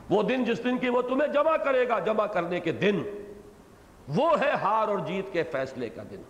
وہ 0.09 0.23
دن 0.23 0.43
جس 0.43 0.63
دن 0.63 0.77
کی 0.77 0.89
وہ 0.89 1.01
تمہیں 1.01 1.33
جمع 1.33 1.57
کرے 1.57 1.87
گا، 1.87 1.99
جمع 1.99 2.25
کرنے 2.25 2.59
کے 2.59 2.71
دن، 2.71 2.99
وہ 4.15 4.39
ہے 4.41 4.51
ہار 4.51 4.87
اور 4.87 4.99
جیت 4.99 5.33
کے 5.33 5.43
فیصلے 5.43 5.89
کا 5.89 6.03
دن۔ 6.11 6.21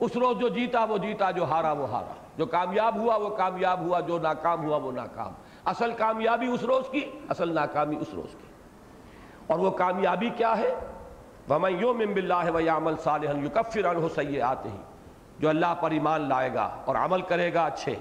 اس 0.00 0.16
روز 0.16 0.38
جو 0.38 0.48
جیتا، 0.48 0.84
وہ 0.84 0.98
جیتا، 0.98 1.30
جو 1.30 1.44
ہارا، 1.44 1.72
وہ 1.72 1.88
ہارا۔ 1.88 2.14
جو 2.36 2.46
کامیاب 2.46 2.96
ہوا، 2.96 3.16
وہ 3.16 3.28
کامیاب 3.28 3.80
ہوا، 3.80 4.00
جو 4.00 4.18
ناکام 4.18 4.64
ہوا، 4.64 4.76
وہ 4.76 4.92
ناکام۔ 4.92 5.32
اصل 5.64 5.92
کامیابی 5.92 6.46
اس 6.46 6.62
روز 6.62 6.88
کی، 6.90 7.00
اصل 7.28 7.54
ناکامی 7.54 7.96
اس 8.00 8.14
روز 8.14 8.32
کی۔ 8.32 8.45
اور 9.46 9.58
وہ 9.58 9.70
کامیابی 9.70 10.30
کیا 10.30 10.58
ہے؟ 10.58 10.74
وَمَنْ 11.50 11.82
يُؤْمِن 11.82 12.12
بِاللَّهِ 12.12 12.50
وَيَعْمَلْ 12.54 12.98
صَالِحًا 12.98 13.38
يُكَفِّرْ 13.38 13.86
عَنْهُ 13.86 14.08
سَيِّئَاتِهِ۔ 14.14 14.76
جو 15.38 15.48
اللہ 15.48 15.74
پر 15.80 15.90
ایمان 15.90 16.28
لائے 16.28 16.54
گا 16.54 16.70
اور 16.84 16.96
عمل 16.96 17.22
کرے 17.22 17.54
گا 17.54 17.64
اچھے، 17.64 17.94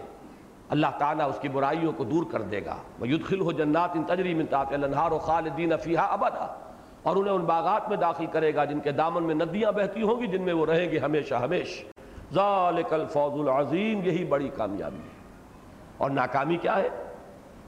اللہ 0.70 0.88
تعالیٰ 0.98 1.30
اس 1.30 1.40
کی 1.40 1.50
برائیوں 1.50 1.94
کو 1.94 2.04
دور 2.04 2.24
کر 2.32 2.42
دے 2.42 2.66
گا۔ 2.66 2.76
وَيُدْخِلْهُ 3.02 3.54
جَنَّاتٍ 3.54 3.94
تَجْرِي 4.08 4.34
مِن 4.34 4.46
تَحْتِهَا 4.46 4.76
الْأَنْهَارُ 4.76 5.20
خَالِدِينَ 5.20 5.76
فِيهَا 5.76 6.16
أَبَدًا۔ 6.16 6.56
اور 7.04 7.16
انہیں 7.16 7.34
ان 7.34 7.42
باغات 7.42 7.90
میں 7.90 7.98
داخل 7.98 8.26
کرے 8.26 8.56
گا 8.56 8.66
جن 8.66 8.80
کے 8.80 8.92
دامن 8.92 9.24
میں 9.24 9.36
ندیاں 9.36 9.72
بہتی 9.72 10.02
ہوں 10.02 10.22
گی، 10.22 10.28
جن 10.28 10.42
میں 10.42 10.54
وہ 10.54 10.66
رہیں 10.66 10.92
گے 10.92 11.00
ہمیشہ 11.00 11.36
ہمیش۔ 11.36 11.86
ذَلِكَ 12.34 12.94
الْفَوْزُ 12.96 13.50
الْعَظِيمُ۔ 13.50 14.04
یہی 14.04 14.26
بڑی 14.26 14.50
کامیابی 14.50 14.98
ہے۔ 14.98 15.26
اور 15.98 16.10
ناکامی 16.10 16.58
کیا 16.58 16.76
ہے؟ 16.76 16.90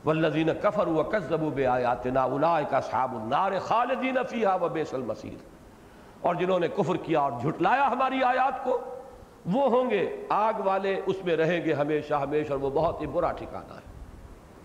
والذین 0.06 0.49
کفروا 0.61 0.99
وکذبوا 0.99 1.49
بآیاتنا 1.49 2.24
اولئک 2.24 2.74
اصحاب 2.74 3.15
النار 3.15 3.60
خالدین 3.60 4.18
فیہا 4.30 4.56
وبئس 4.56 4.94
المصیر۔ 4.94 5.57
اور 6.22 6.36
جنہوں 6.36 6.60
نے 6.60 6.68
کفر 6.68 6.98
کیا 6.98 7.19
اور 7.19 7.32
جھٹلایا 7.41 7.88
ہماری 7.91 8.24
آیات 8.24 8.64
کو، 8.64 8.82
وہ 9.45 9.69
ہوں 9.69 9.90
گے، 9.90 10.26
آگ 10.30 10.53
والے، 10.65 11.02
اس 11.06 11.15
میں 11.26 11.36
رہیں 11.36 11.65
گے 11.65 11.74
ہمیشہ 11.74 12.14
ہمیشہ 12.14 12.52
اور 12.52 12.60
وہ 12.60 12.69
بہت 12.69 13.02
ہی 13.02 13.06
برا 13.06 13.32
ٹھکانہ 13.32 13.74
ہے۔ 13.74 13.88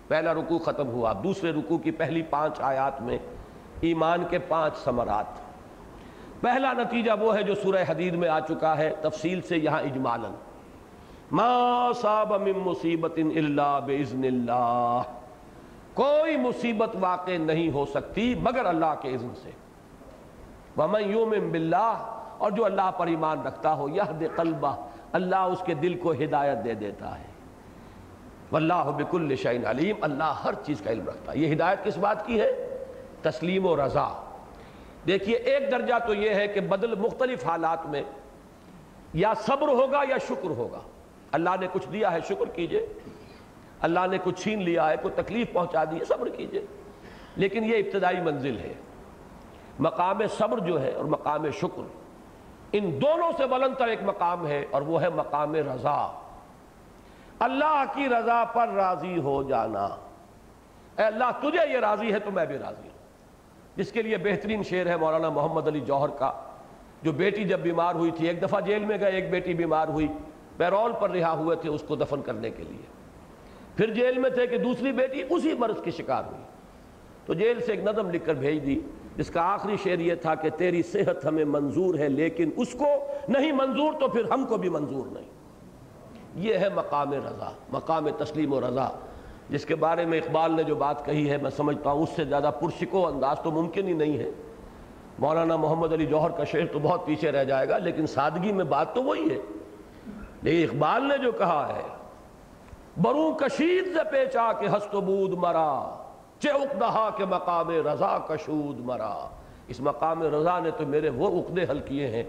پہلا 0.09 0.35
رکوع 0.35 0.59
ختم 0.59 0.89
ہوا، 0.89 1.13
دوسرے 1.25 1.53
رکوع 1.53 1.79
کی 1.79 1.91
پہلی 1.91 2.23
پانچ 2.23 2.61
آیات 2.61 3.03
میں 3.03 3.19
ایمان 3.81 4.25
کے 4.31 4.39
پانچ 4.39 4.77
ثمرات۔ 4.77 5.25
پہلا 6.41 6.73
نتیجہ 6.73 7.13
وہ 7.21 7.37
ہے 7.37 7.43
جو 7.43 7.55
سورہ 7.55 7.85
حدید 7.89 8.15
میں 8.15 8.29
آ 8.29 8.41
چکا 8.41 8.79
ہے، 8.79 8.91
تفصیل 9.01 9.41
سے 9.41 9.57
یہاں 9.57 9.81
اجمالا۔ 9.81 10.29
ما 11.33 11.91
صاب 12.01 12.43
من 12.43 12.59
مصیبت 12.65 13.19
الا 13.37 13.79
باذن 13.79 14.25
اللہ 14.25 15.03
کوئی 15.95 16.37
مصیبت 16.37 16.97
واقع 17.01 17.31
نہیں 17.41 17.71
ہو 17.71 17.87
سکتی 17.87 18.35
مگر 18.35 18.67
اللہ 18.67 18.95
کے 19.03 19.09
اذن 19.15 19.29
سے۔ 19.43 19.51
ومن 20.77 21.03
یومن 21.03 21.51
باللہ 21.51 22.19
اور 22.39 22.51
جو 22.51 22.65
اللہ 22.65 22.91
پر 22.91 23.07
ایمان 23.07 23.43
رکھتا 23.47 23.75
ہو 23.75 23.89
یہد 23.89 24.23
قلبہ 24.37 24.87
اللہ 25.13 25.37
اس 25.37 25.63
کے 25.67 25.75
دل 25.75 25.99
کو 25.99 26.13
ہدایت 26.13 26.65
دے 26.65 26.75
دیتا 26.75 27.19
ہے۔ 27.19 27.25
واللہ 28.53 28.91
بکل 28.97 29.37
شعین 29.37 29.67
علیم، 29.67 29.97
اللہ 30.01 30.41
ہر 30.45 30.55
چیز 30.65 30.81
کا 30.81 30.91
علم 30.91 31.09
رکھتا 31.09 31.33
ہے۔ 31.33 31.39
یہ 31.39 31.55
ہدایت 31.55 31.85
کس 31.85 31.99
بات 31.99 32.27
کی 32.27 32.41
ہے؟ 32.41 32.79
تسلیم 33.23 33.67
و 33.67 33.77
رضا۔ 33.77 34.09
دیکھیے، 35.07 35.37
ایک 35.37 35.73
درجہ 35.73 35.95
تو 36.07 36.15
یہ 36.15 36.31
ہے 36.31 36.49
کہ 36.49 36.61
بدل 36.61 36.95
مختلف 36.95 37.47
حالات 37.47 37.87
میں 37.87 38.03
یا 39.15 39.35
صبر 39.35 39.69
ہوگا 39.69 40.01
یا 40.09 40.19
شکر 40.19 40.51
ہوگا۔ 40.51 40.79
اللہ 41.33 41.51
نے 41.61 41.67
کچھ 41.73 41.89
دیا 41.93 42.13
ہے، 42.13 42.19
شکر 42.29 42.45
کیجیے۔ 42.45 42.87
اللہ 43.83 44.01
نے 44.11 44.19
کچھ 44.25 44.43
چھین 44.43 44.63
لیا 44.63 44.91
ہے، 44.91 44.95
کوئی 45.03 45.23
تکلیف 45.23 45.53
پہنچا 45.53 45.85
دی 45.85 46.01
ہے، 46.01 46.05
صبر 46.05 46.29
کیجیے۔ 46.29 46.67
لیکن 47.37 47.65
یہ 47.65 47.77
ابتدائی 47.77 48.21
منزل 48.21 48.59
ہے۔ 48.59 48.75
مقام 49.79 50.27
صبر 50.39 50.59
جو 50.59 50.83
ہے 50.83 50.91
اور 50.91 51.05
مقام 51.05 51.51
شکر، 51.51 51.83
ان 52.73 53.01
دونوں 53.03 53.33
سے 53.39 53.47
بلند 53.47 53.75
تر 53.75 53.87
ایک 53.87 53.99
مقام 54.03 54.47
ہے 54.47 54.65
اور 54.71 54.83
وہ 54.83 55.03
ہے 55.03 55.09
مقام 55.09 55.55
رضا۔ 55.55 56.21
اللہ 57.39 57.85
کی 57.95 58.09
رضا 58.09 58.45
پر 58.45 58.69
راضی 58.69 59.21
ہو 59.21 59.43
جانا۔ 59.43 59.85
اے 60.99 61.03
اللہ، 61.03 61.25
تجھے 61.41 61.73
یہ 61.73 61.79
راضی 61.79 62.13
ہے 62.13 62.19
تو 62.19 62.31
میں 62.31 62.47
بھی 62.47 62.59
راضی 62.59 62.89
ہوں۔ 62.89 62.99
جس 63.77 63.93
کے 63.93 64.03
لیے 64.03 64.17
بہترین 64.17 64.63
شعر 64.63 64.87
ہے 64.87 64.97
مولانا 64.97 65.29
محمد 65.29 65.67
علی 65.67 65.81
جوہر 65.81 66.09
کا، 66.09 66.33
جو 67.03 67.13
بیٹی 67.13 67.45
جب 67.45 67.59
بیمار 67.59 67.95
ہوئی 67.95 68.11
تھی، 68.11 68.29
ایک 68.29 68.43
دفعہ 68.43 68.61
جیل 68.61 68.85
میں 68.85 68.99
گئے، 69.01 69.11
ایک 69.11 69.31
بیٹی 69.31 69.55
بیمار 69.55 69.89
ہوئی، 69.89 70.09
پیرول 70.57 70.93
پر 71.01 71.11
رہا 71.11 71.33
ہوئے 71.33 71.57
تھے 71.57 71.69
اس 71.69 71.85
کو 71.89 71.97
دفن 71.97 72.23
کرنے 72.23 72.51
کے 72.51 72.63
لیے۔ 72.63 73.02
پھر 73.77 73.95
جیل 73.95 74.19
میں 74.19 74.31
تھے 74.31 74.47
کہ 74.47 74.59
دوسری 74.59 74.93
بیٹی 74.93 75.23
اسی 75.31 75.55
مرض 75.55 75.83
کی 75.83 75.91
شکار 75.91 76.25
ہوئی۔ 76.25 76.43
تو 77.27 77.35
جیل 77.35 77.61
سے 77.61 77.73
ایک 77.73 77.85
نظم 77.85 78.11
لکھ 78.11 78.27
کر 78.27 78.35
بھیج 78.35 78.67
دی، 78.67 78.81
جس 79.17 79.31
کا 79.31 79.43
آخری 79.43 79.77
شعر 79.85 79.99
یہ 79.99 80.15
تھا 80.15 80.35
کہ 80.35 80.51
تیری 80.51 80.83
صحت 80.83 81.25
ہمیں 81.25 81.45
منظور 81.45 81.95
ہے، 81.95 82.09
لیکن 82.09 82.51
اس 82.57 82.73
کو 82.73 82.87
نہیں 83.29 83.53
منظور 83.53 83.93
تو 84.01 84.09
پھر 84.09 84.31
ہم 84.31 84.47
کو 84.47 84.57
بھی 84.57 84.69
منظور 84.69 85.07
نہیں۔ 85.07 85.31
یہ 86.35 86.55
ہے 86.55 86.69
مقام 86.75 87.13
رضا، 87.13 87.51
مقام 87.71 88.09
تسلیم 88.09 88.53
و 88.53 88.61
رضا، 88.61 88.89
جس 89.49 89.67
کے 89.67 89.75
بارے 89.75 90.07
میں 90.07 90.19
اقبال 90.19 90.53
نے 90.53 90.63
جو 90.63 90.75
بات 90.75 91.07
کہی 91.07 91.31
ہے، 91.31 91.37
میں 91.37 91.51
سمجھتا 91.51 91.91
ہوں 91.91 92.03
اس 92.03 92.09
سے 92.17 92.25
زیادہ 92.25 92.51
پرشکو 92.61 93.07
انداز 93.07 93.37
تو 93.43 93.51
ممکن 93.51 93.89
ہی 93.89 93.93
نہیں 93.93 94.19
ہے۔ 94.19 94.31
مولانا 95.19 95.57
محمد 95.57 95.93
علی 95.93 96.07
جوہر 96.07 96.31
کا 96.31 96.45
شعر 96.45 96.67
تو 96.73 96.79
بہت 96.79 97.07
پیچھے 97.07 97.33
رہ 97.33 97.45
جائے 97.45 97.69
گا، 97.69 97.79
لیکن 97.79 98.07
سادگی 98.07 98.53
میں 98.53 98.65
بات 98.65 98.95
تو 98.95 99.03
وہی 99.03 99.31
ہے۔ 99.31 99.39
لیکن 100.43 100.71
اقبال 100.71 101.09
نے 101.09 101.19
جو 101.19 101.33
کہا 101.33 101.73
ہے 101.77 102.02
برو 102.97 103.37
کشید 103.41 103.85
سے 103.85 104.05
پیچا 104.11 104.53
کے 104.53 104.67
ہست 104.67 104.95
بود 104.95 105.31
مرا 105.31 105.99
چے 106.39 106.49
کے 107.17 107.25
مقام 107.25 107.69
رضا 107.69 108.19
کشود 108.19 108.81
مرا۔ 108.81 109.29
اس 109.69 109.81
مقام 109.81 110.23
رضا 110.23 110.59
نے 110.59 110.71
تو 110.71 110.87
میرے 110.87 111.09
وہ 111.09 111.43
عقدے 111.43 111.63
حل 111.71 111.81
کیے 111.81 112.07
ہیں، 112.07 112.23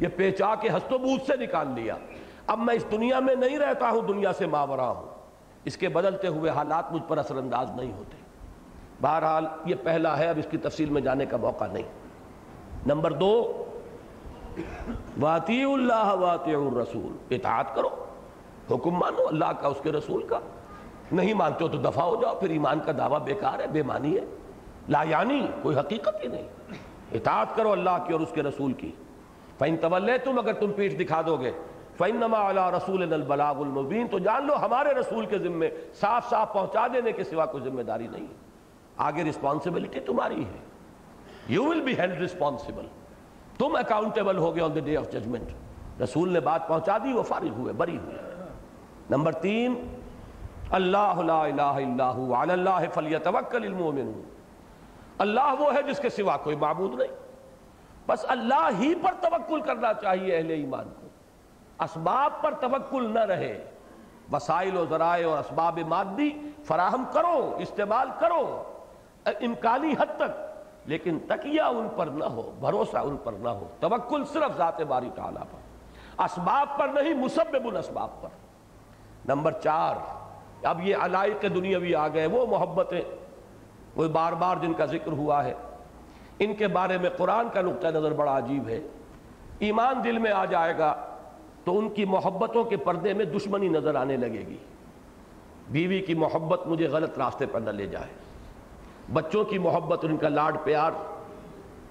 یہ 0.00 0.08
پیچا 0.16 0.54
کے 0.54 0.68
ہست 0.68 0.92
و 0.92 0.98
بود 0.98 1.20
سے 1.26 1.36
نکال 1.36 1.66
لیا۔ 1.74 1.94
اب 2.46 2.58
میں 2.58 2.74
اس 2.74 2.84
دنیا 2.90 3.18
میں 3.18 3.34
نہیں 3.34 3.58
رہتا 3.58 3.90
ہوں، 3.90 4.00
دنیا 4.00 4.32
سے 4.32 4.46
ماورا 4.46 4.88
ہوں۔ 4.88 5.06
اس 5.64 5.76
کے 5.76 5.88
بدلتے 5.88 6.28
ہوئے 6.28 6.50
حالات 6.50 6.92
مجھ 6.92 7.02
پر 7.08 7.18
اثر 7.18 7.36
انداز 7.36 7.70
نہیں 7.76 7.92
ہوتے۔ 7.92 8.16
بہرحال 9.00 9.46
یہ 9.64 9.74
پہلا 9.82 10.18
ہے، 10.18 10.26
اب 10.26 10.38
اس 10.38 10.46
کی 10.50 10.56
تفصیل 10.56 10.90
میں 10.90 11.02
جانے 11.02 11.26
کا 11.26 11.36
موقع 11.36 11.64
نہیں۔ 11.72 11.82
نمبر 12.86 13.10
دو 13.12 13.64
واطی 15.20 15.64
اللہ 15.64 16.14
واطی 16.14 16.54
الرسول۔ 16.54 17.16
اطاعت 17.30 17.74
کرو۔ 17.74 17.88
حکم 18.74 18.90
مانو 18.90 19.28
اللہ 19.28 19.52
کا، 19.60 19.68
اس 19.68 19.80
کے 19.82 19.92
رسول 19.92 20.22
کا۔ 20.22 20.38
نہیں 21.12 21.34
مانتے 21.34 21.64
ہو 21.64 21.68
تو 21.68 21.78
دفاع 21.78 22.04
ہو 22.04 22.16
جاؤ، 22.22 22.40
پھر 22.40 22.50
ایمان 22.50 22.80
کا 22.80 22.92
دعویٰ 22.98 23.20
بیکار 23.20 23.58
ہے، 23.58 23.66
بے 23.66 23.82
مانی 23.82 24.16
ہے۔ 24.16 24.24
لا 24.88 25.02
یعنی 25.02 25.46
کوئی 25.62 25.78
حقیقت 25.78 26.22
ہی 26.22 26.28
نہیں۔ 26.28 26.48
اطاعت 27.12 27.56
کرو 27.56 27.72
اللہ 27.72 28.04
کی 28.06 28.12
اور 28.12 28.20
اس 28.20 28.30
کے 28.32 28.42
رسول 28.42 28.72
کی۔ 28.72 28.92
فَإِن 29.58 29.76
تَوَلَّيْتُمْ، 29.76 30.38
اگر 30.38 30.52
تم 30.52 30.72
پیٹ 30.72 31.00
دکھا 31.00 31.22
دو 31.26 31.36
گے۔ 31.36 31.52
فَإِنَّمَا 31.96 32.50
عَلَىٰ 32.50 32.70
رَسُولِنَا 32.70 33.16
الْبَلَاغُ 33.16 33.64
الْمُبِينَ۔ 33.64 34.06
تو 34.08 34.18
جان 34.18 34.46
لو، 34.46 34.56
ہمارے 34.56 34.88
رسول 34.88 35.26
کے 35.26 35.38
ذمے 35.38 35.70
صاف 36.00 36.30
صاف 36.30 36.52
پہنچا 36.52 36.86
دینے 36.92 37.12
کے 37.12 37.24
سوا 37.24 37.46
کوئی 37.46 37.64
ذمہ 37.64 37.82
داری 37.82 38.06
نہیں 38.06 38.22
ہے۔ 38.22 38.34
آگے 38.96 39.24
رسپانسبلٹی 39.24 40.00
تمہاری 40.00 40.44
ہے۔ 40.44 40.58
You 41.48 41.64
will 41.64 41.80
be 41.80 41.98
held 41.98 42.20
responsible 42.20 42.86
تم 43.58 43.76
اکاؤنٹیبل 43.76 44.36
ہو 44.36 44.54
گئے 44.54 44.64
on 44.64 44.74
the 44.74 44.80
day 44.80 44.96
of 44.96 45.12
judgement 45.12 45.48
رسول 46.02 46.32
نے 46.32 46.40
بات 46.40 46.68
پہنچا 46.68 46.98
دی، 46.98 47.12
وہ 47.12 47.22
فارغ 47.22 47.48
ہوئے، 47.48 47.72
بری 47.72 47.96
ہوئے۔ 47.96 48.29
نمبر 49.10 49.32
تین، 49.32 49.96
اللہ 50.70 51.20
لا 51.22 51.42
الہ 51.42 51.62
الا 51.62 52.10
ہوا 52.10 52.42
علی 52.42 52.52
اللہ 52.52 52.80
فلیتوکل 52.94 53.64
المومنون 53.64 54.22
اللہ 55.18 55.54
وہ 55.58 55.74
ہے 55.74 55.82
جس 55.82 55.98
کے 55.98 56.08
سوا 56.08 56.36
کوئی 56.36 56.56
معبود 56.56 56.94
نہیں۔ 56.94 57.08
بس 58.06 58.24
اللہ 58.28 58.68
ہی 58.78 58.94
پر 58.94 59.12
توکل 59.20 59.60
کرنا 59.60 59.94
چاہیے 59.94 60.36
اہل 60.36 60.50
ایمان 60.50 60.84
کو۔ 60.84 61.06
اسباب 61.84 62.42
پر 62.42 62.54
توکل 62.54 63.14
نہ 63.14 63.18
رہے۔ 63.18 63.70
وسائل 64.32 64.76
و 64.76 64.84
ذرائع 64.90 65.28
اور 65.28 65.38
اسباب 65.38 65.78
مادی 65.78 66.30
فراہم 66.64 67.04
کرو، 67.12 67.56
استعمال 67.60 68.08
کرو۔ 68.18 68.62
امکانی 69.26 69.92
حد 69.92 70.16
تک، 70.16 70.40
لیکن 70.84 71.18
تکیہ 71.28 71.62
ان 71.62 71.88
پر 71.96 72.06
نہ 72.06 72.24
ہو، 72.24 72.50
بھروسہ 72.60 72.96
ان 72.96 73.16
پر 73.24 73.32
نہ 73.32 73.48
ہو۔ 73.48 73.68
توکل 73.80 74.24
صرف 74.24 74.56
ذات 74.56 74.80
باری 74.80 75.10
تعالیٰ 75.14 75.42
پر۔ 75.42 75.58
اسباب 76.22 76.78
پر 76.78 76.88
نہیں، 76.88 77.14
مسبب 77.14 77.66
الاسباب 77.66 78.08
پر۔ 78.20 78.28
نمبر 79.28 79.52
چار، 79.52 79.94
اب 80.62 80.86
یہ 80.86 80.96
علائق 80.96 81.42
دنیاوی 81.42 81.94
آ 81.94 82.08
گئے، 82.08 82.26
وہ 82.26 82.46
محبتیں، 82.46 83.00
وہ 83.96 84.08
بار 84.08 84.32
بار 84.32 84.56
جن 84.62 84.72
کا 84.72 84.84
ذکر 84.84 85.12
ہوا 85.12 85.44
ہے، 85.44 85.54
ان 86.38 86.54
کے 86.54 86.68
بارے 86.68 86.98
میں 86.98 87.10
قرآن 87.10 87.48
کا 87.52 87.60
نقطہ 87.60 87.86
نظر 87.86 88.12
بڑا 88.12 88.38
عجیب 88.38 88.68
ہے۔ 88.68 88.80
ایمان 89.58 90.04
دل 90.04 90.18
میں 90.18 90.30
آ 90.30 90.44
جائے 90.44 90.78
گا 90.78 91.06
تو 91.64 91.78
ان 91.78 91.88
کی 91.88 92.04
محبتوں 92.04 92.64
کے 92.64 92.76
پردے 92.76 93.14
میں 93.14 93.24
دشمنی 93.24 93.68
نظر 93.68 93.94
آنے 93.94 94.16
لگے 94.16 94.46
گی۔ 94.46 94.56
بیوی 95.68 96.00
کی 96.00 96.14
محبت 96.14 96.66
مجھے 96.66 96.86
غلط 96.86 97.18
راستے 97.18 97.46
پر 97.46 97.60
نہ 97.60 97.70
لے 97.70 97.86
جائے۔ 97.86 98.12
بچوں 99.12 99.44
کی 99.44 99.58
محبت 99.58 100.04
اور 100.04 100.10
ان 100.10 100.16
کا 100.16 100.28
لاڈ 100.28 100.56
پیار۔ 100.64 100.90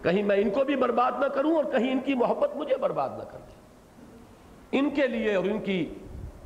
کہیں 0.03 0.23
میں 0.23 0.35
ان 0.35 0.49
کو 0.49 0.63
بھی 0.63 0.75
برباد 0.75 1.11
نہ 1.19 1.25
کروں 1.25 1.55
اور 1.55 1.63
کہیں 1.63 1.91
ان 1.91 1.99
کی 1.99 2.13
محبت 2.13 2.55
مجھے 2.55 2.77
برباد 2.77 3.09
نہ 3.09 3.23
کر 3.23 3.37
دے۔ 3.47 3.59
ان 4.79 4.89
کے 4.89 5.07
لیے 5.07 5.35
اور 5.35 5.45
ان 5.45 5.59
کی 5.59 5.93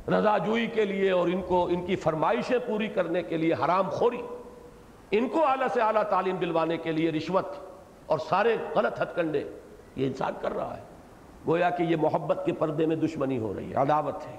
رضا 0.08 0.38
جوئی 0.38 0.66
کے 0.66 0.84
لیے 0.84 1.10
اور 1.10 1.28
ان 1.28 1.42
کو 1.42 1.66
ان 1.66 1.86
کی 1.86 1.96
فرمائشیں 1.96 2.58
پوری 2.66 2.88
کرنے 2.88 3.22
کے 3.22 3.36
لیے 3.36 3.54
حرام 3.54 3.88
خوری، 3.88 4.22
ان 5.10 5.28
کو 5.28 5.46
اعلیٰ 5.46 5.68
سے 5.74 5.80
اعلیٰ 5.80 6.02
تعلیم 6.02 6.36
دلوانے 6.36 6.76
کے 6.76 6.92
لیے 6.92 7.12
رشوت 7.12 7.46
اور 8.06 8.18
سارے 8.18 8.56
غلط 8.76 9.02
ہتھ 9.02 9.16
کنڈے 9.16 9.44
یہ 9.96 10.06
انسان 10.06 10.32
کر 10.40 10.54
رہا 10.54 10.76
ہے۔ 10.76 10.82
گویا 11.46 11.70
کہ 11.70 11.82
یہ 11.82 11.96
محبت 11.96 12.42
کے 12.46 12.52
پردے 12.52 12.86
میں 12.86 12.96
دشمنی 12.96 13.38
ہو 13.38 13.54
رہی 13.56 13.70
ہے، 13.70 13.76
عداوت 13.76 14.26
ہے۔ 14.26 14.38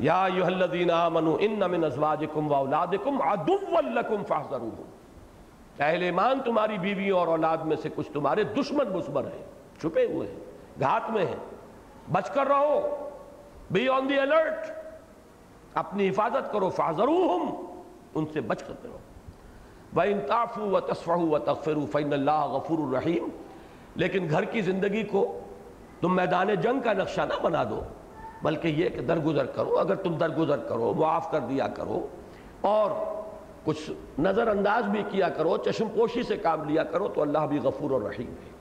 یا 0.00 0.24
الذین 0.24 0.90
آمنوا 0.90 1.36
ان 1.40 1.58
من 1.58 1.84
ازواجکم 1.84 2.52
واولادکم 2.52 3.22
عدوا 3.22 3.80
لکم 3.80 4.24
فاحذروہم 4.28 4.90
اہل 5.78 6.02
ایمان 6.02 6.40
تمہاری 6.44 6.78
بیویوں 6.78 7.18
اور 7.18 7.28
اولاد 7.28 7.58
میں 7.58 7.76
سے 7.76 7.88
کچھ 7.94 8.12
تمہارے 8.12 8.44
دشمن 8.44 8.88
مصبر 8.92 9.24
ہیں، 9.24 9.44
چھپے 9.80 10.04
ہوئے 10.04 10.28
ہیں، 10.28 10.40
گھات 10.80 11.10
میں 11.10 11.26
ہیں، 11.26 11.36
بچ 12.12 12.30
کر 12.30 12.46
رہو۔ 12.46 13.08
بی 13.72 13.88
آن 13.88 14.08
دی 14.08 14.18
الرٹ 14.18 14.66
اپنی 15.74 16.08
حفاظت 16.08 16.52
کرو 16.52 16.70
فاحذروہم 16.70 17.66
ان 18.14 18.24
سے 18.32 18.40
بچ 18.40 18.62
کر 18.62 18.74
رہو 18.84 18.98
وَإِن 19.96 20.20
تَعْفُوا 20.26 20.66
وَتَصْفَحُوا 20.66 21.30
وَتَغْفِرُوا 21.30 21.86
فَإِنَّ 21.92 22.12
اللَّهَ 22.12 22.48
غَفُورٌ 22.48 22.86
الرحیم 22.86 23.28
لیکن 23.96 24.26
گھر 24.30 24.44
کی 24.44 24.60
زندگی 24.60 25.02
کو 25.02 25.40
تم 26.00 26.16
میدان 26.16 26.54
جنگ 26.54 26.80
کا 26.80 26.92
نقشہ 26.92 27.20
نہ 27.20 27.34
بنا 27.42 27.64
دو، 27.64 27.80
بلکہ 28.42 28.68
یہ 28.68 28.88
کہ 28.88 29.00
درگزر 29.00 29.46
کرو۔ 29.46 29.78
اگر 29.78 29.94
تم 29.94 30.14
درگزر 30.14 30.58
کرو، 30.58 30.94
معاف 30.96 31.30
کر 31.30 31.40
دیا 31.40 31.68
کرو، 31.68 32.06
اور 32.60 32.90
کچھ 33.64 33.90
نظر 34.18 34.48
انداز 34.48 34.84
بھی 34.84 35.02
کیا 35.10 35.28
کرو، 35.28 35.56
چشم 35.56 35.88
پوشی 35.94 36.22
سے 36.22 36.36
کام 36.36 36.64
لیا 36.64 36.84
کرو، 36.84 37.08
تو 37.08 37.22
اللہ 37.22 37.38
بھی 37.38 37.58
غفور 37.58 37.90
اور 37.90 38.00
رحیم 38.00 38.30
ہے۔ 38.30 38.51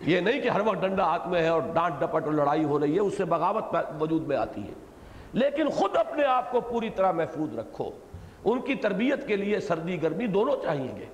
یہ 0.00 0.20
نہیں 0.20 0.40
کہ 0.40 0.48
ہر 0.48 0.60
وقت 0.60 0.80
ڈنڈا 0.80 1.04
ہاتھ 1.04 1.28
میں 1.28 1.42
ہے 1.42 1.48
اور 1.48 1.60
ڈانٹ 1.74 1.94
ڈپٹ 2.00 2.24
اور 2.24 2.32
لڑائی 2.32 2.64
ہو 2.64 2.80
رہی 2.80 2.94
ہے، 2.94 3.00
اس 3.00 3.16
سے 3.16 3.24
بغاوت 3.24 3.64
وجود 4.00 4.26
میں 4.26 4.36
آتی 4.36 4.62
ہے۔ 4.62 4.72
لیکن 5.32 5.68
خود 5.68 5.96
اپنے 5.96 6.24
آپ 6.24 6.52
کو 6.52 6.60
پوری 6.60 6.90
طرح 6.90 7.12
محفوظ 7.12 7.58
رکھو۔ 7.58 7.90
ان 8.44 8.60
کی 8.60 8.74
تربیت 8.74 9.26
کے 9.26 9.36
لیے 9.36 9.60
سردی، 9.60 10.02
گرمی 10.02 10.26
دونوں 10.26 10.56
چاہیے 10.62 10.92
گے۔ 10.96 11.06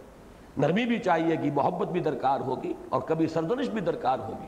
نرمی 0.56 0.86
بھی 0.86 0.98
چاہیے 0.98 1.36
گی، 1.43 1.51
محبت 1.51 1.89
بھی 1.89 2.01
درکار 2.01 2.40
ہوگی 2.40 2.73
اور 2.89 3.01
کبھی 3.01 3.27
سردنش 3.27 3.69
بھی 3.69 3.81
درکار 3.81 4.19
ہوگی۔ 4.19 4.47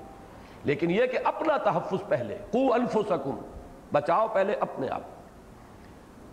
لیکن 0.64 0.90
یہ 0.90 1.06
کہ 1.06 1.18
اپنا 1.24 1.56
تحفظ 1.56 2.08
پہلے، 2.08 2.38
قو 2.50 2.74
انفسکم، 2.74 3.36
بچاؤ 3.92 4.26
پہلے 4.32 4.52
اپنے 4.60 4.88
آپ۔ 4.88 5.00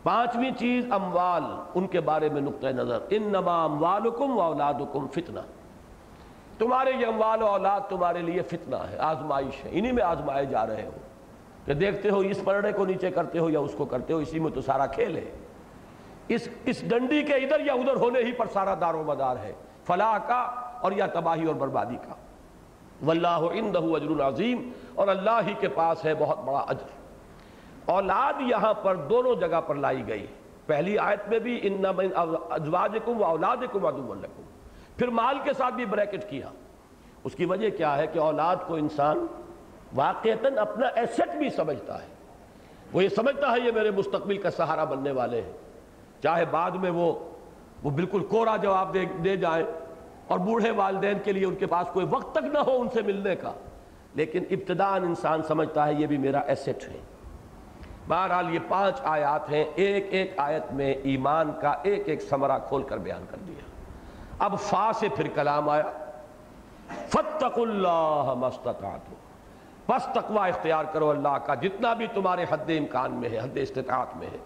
پانچویں 0.03 0.51
چیز، 0.59 0.85
اموال، 0.89 1.43
ان 1.75 1.87
کے 1.87 1.99
بارے 1.99 2.29
میں 2.29 2.41
نقطۂ 2.41 2.67
نظر۔ 2.67 2.99
ان 3.09 3.23
نما 3.23 3.63
اموالکم 3.63 4.37
و 4.37 4.41
اولادکم 4.41 5.07
فتنہ۔ 5.07 5.39
تمہارے 6.57 6.91
یہ 6.99 7.07
اموال 7.07 7.41
و 7.41 7.47
اولاد 7.47 7.81
تمہارے 7.89 8.21
لیے 8.21 8.41
فتنہ 8.41 8.75
ہے، 8.75 8.97
آزمائش 8.97 9.65
ہے۔ 9.65 9.69
انہی 9.73 9.91
میں 9.91 10.03
آزمائے 10.03 10.45
جا 10.45 10.67
رہے 10.67 10.85
ہو۔ 10.85 10.91
کہ 11.65 11.73
دیکھتے 11.73 12.09
ہو 12.09 12.19
اس 12.19 12.43
پرڑے 12.43 12.71
کو 12.71 12.85
نیچے 12.85 13.11
کرتے 13.11 13.39
ہو 13.39 13.49
یا 13.49 13.59
اس 13.59 13.73
کو 13.77 13.85
کرتے 13.85 14.13
ہو، 14.13 14.17
اسی 14.17 14.39
میں 14.39 14.51
تو 14.51 14.61
سارا 14.61 14.85
کھیل 14.85 15.17
ہے۔ 15.17 15.31
اس 16.27 16.49
اس 16.65 16.89
ڈنڈی 16.89 17.23
کے 17.23 17.33
ادھر 17.33 17.59
یا 17.59 17.73
ادھر 17.73 17.95
ہونے 17.95 18.19
ہی 18.19 18.31
پر 18.31 18.45
سارا 18.53 18.75
دار 18.81 18.93
و 18.93 19.03
مدار 19.03 19.35
ہے۔ 19.43 19.53
فلاح 19.83 20.17
کا 20.17 20.39
اور 20.81 20.91
یا 20.91 21.05
تباہی 21.07 21.45
اور 21.45 21.55
بربادی 21.55 21.95
کا۔ 21.95 22.13
واللہ 23.05 23.39
عندہ 23.51 23.77
اجر 23.77 24.27
عظیم 24.27 24.71
اور 24.95 25.07
اللہ 25.07 25.39
ہی 25.47 25.53
کے 25.59 25.67
پاس 25.67 26.05
ہے 26.05 26.13
بہت 26.13 26.43
بڑا 26.43 26.59
اجر۔ 26.59 26.87
اولاد 27.85 28.33
یہاں 28.39 28.73
پر 28.73 28.95
دونوں 28.95 29.35
جگہ 29.35 29.61
پر 29.61 29.75
لائی 29.75 30.07
گئی۔ 30.07 30.27
پہلی 30.65 30.97
آیت 30.97 31.27
میں 31.27 31.39
بھی 31.39 31.59
ان 31.63 31.85
ازواجکم 32.49 33.21
و 33.21 33.25
اولادکم 33.25 33.85
عدو 33.85 34.13
لکم۔ 34.13 34.41
پھر 34.97 35.07
مال 35.07 35.37
کے 35.43 35.53
ساتھ 35.53 35.73
بھی 35.73 35.85
بریکٹ 35.85 36.29
کیا۔ 36.29 36.49
اس 37.23 37.35
کی 37.35 37.45
وجہ 37.45 37.69
کیا 37.69 37.97
ہے 37.97 38.07
کہ 38.07 38.19
اولاد 38.19 38.55
کو 38.67 38.75
انسان 38.75 39.27
واقعتاً 39.95 40.57
اپنا 40.57 40.87
ایسٹ 40.87 41.37
بھی 41.37 41.49
سمجھتا 41.49 42.01
ہے۔ 42.01 42.07
وہ 42.93 43.03
یہ 43.03 43.09
سمجھتا 43.09 43.51
ہے 43.51 43.67
یہ 43.67 43.71
میرے 43.71 43.91
مستقبل 43.91 44.37
کا 44.37 44.51
سہارا 44.51 44.83
بننے 44.83 45.11
والے 45.11 45.41
ہیں۔ 45.41 45.53
چاہے 46.23 46.45
بعد 46.45 46.71
میں 46.71 46.91
وہ 46.91 47.13
وہ 47.83 47.89
بالکل 47.89 48.25
کورا 48.25 48.57
جواب 48.57 48.93
دے 48.93 49.05
دے 49.23 49.37
جائیں 49.37 49.65
اور 50.27 50.39
بوڑھے 50.39 50.71
والدین 50.71 51.17
کے 51.23 51.31
لیے 51.31 51.45
ان 51.45 51.55
کے 51.55 51.65
پاس 51.65 51.87
کوئی 51.93 52.05
وقت 52.09 52.35
تک 52.35 52.43
نہ 52.43 52.59
ہو 52.59 52.81
ان 52.81 52.89
سے 52.89 53.01
ملنے 53.01 53.35
کا۔ 53.35 53.51
لیکن 54.13 54.43
ابتدان 54.49 55.03
انسان 55.03 55.43
سمجھتا 55.43 55.87
ہے 55.87 55.93
یہ 55.93 56.07
بھی 56.07 56.17
میرا 56.17 56.39
ایسٹ 56.39 56.67
ہے۔ 56.67 56.99
بہرحال 58.07 58.53
یہ 58.53 58.59
پانچ 58.67 58.99
آیات 59.03 59.51
ہیں۔ 59.51 59.65
ایک 59.75 60.07
ایک 60.09 60.33
آیت 60.37 60.73
میں 60.73 60.93
ایمان 60.93 61.51
کا 61.61 61.75
ایک 61.83 62.03
ایک 62.05 62.21
سمرہ 62.21 62.59
کھول 62.67 62.83
کر 62.83 62.97
بیان 62.97 63.25
کر 63.29 63.37
دیا۔ 63.47 63.72
اب 64.39 64.59
فا 64.59 64.91
سے 64.95 65.09
پھر 65.09 65.27
کلام 65.27 65.69
آیا۔ 65.69 65.83
فتق 67.07 67.59
اللہ 67.59 68.33
مستطاعت 68.37 69.13
پس 69.85 70.05
تقوی 70.05 70.49
اختیار 70.49 70.83
کرو 70.83 71.09
اللہ 71.09 71.37
کا، 71.45 71.55
جتنا 71.55 71.93
بھی 71.93 72.07
تمہارے 72.07 72.45
حد 72.49 72.69
امکان 72.69 73.11
میں 73.11 73.29
ہے، 73.29 73.39
حد 73.39 73.57
استطاعت 73.57 74.17
میں 74.17 74.27
ہے۔ 74.27 74.37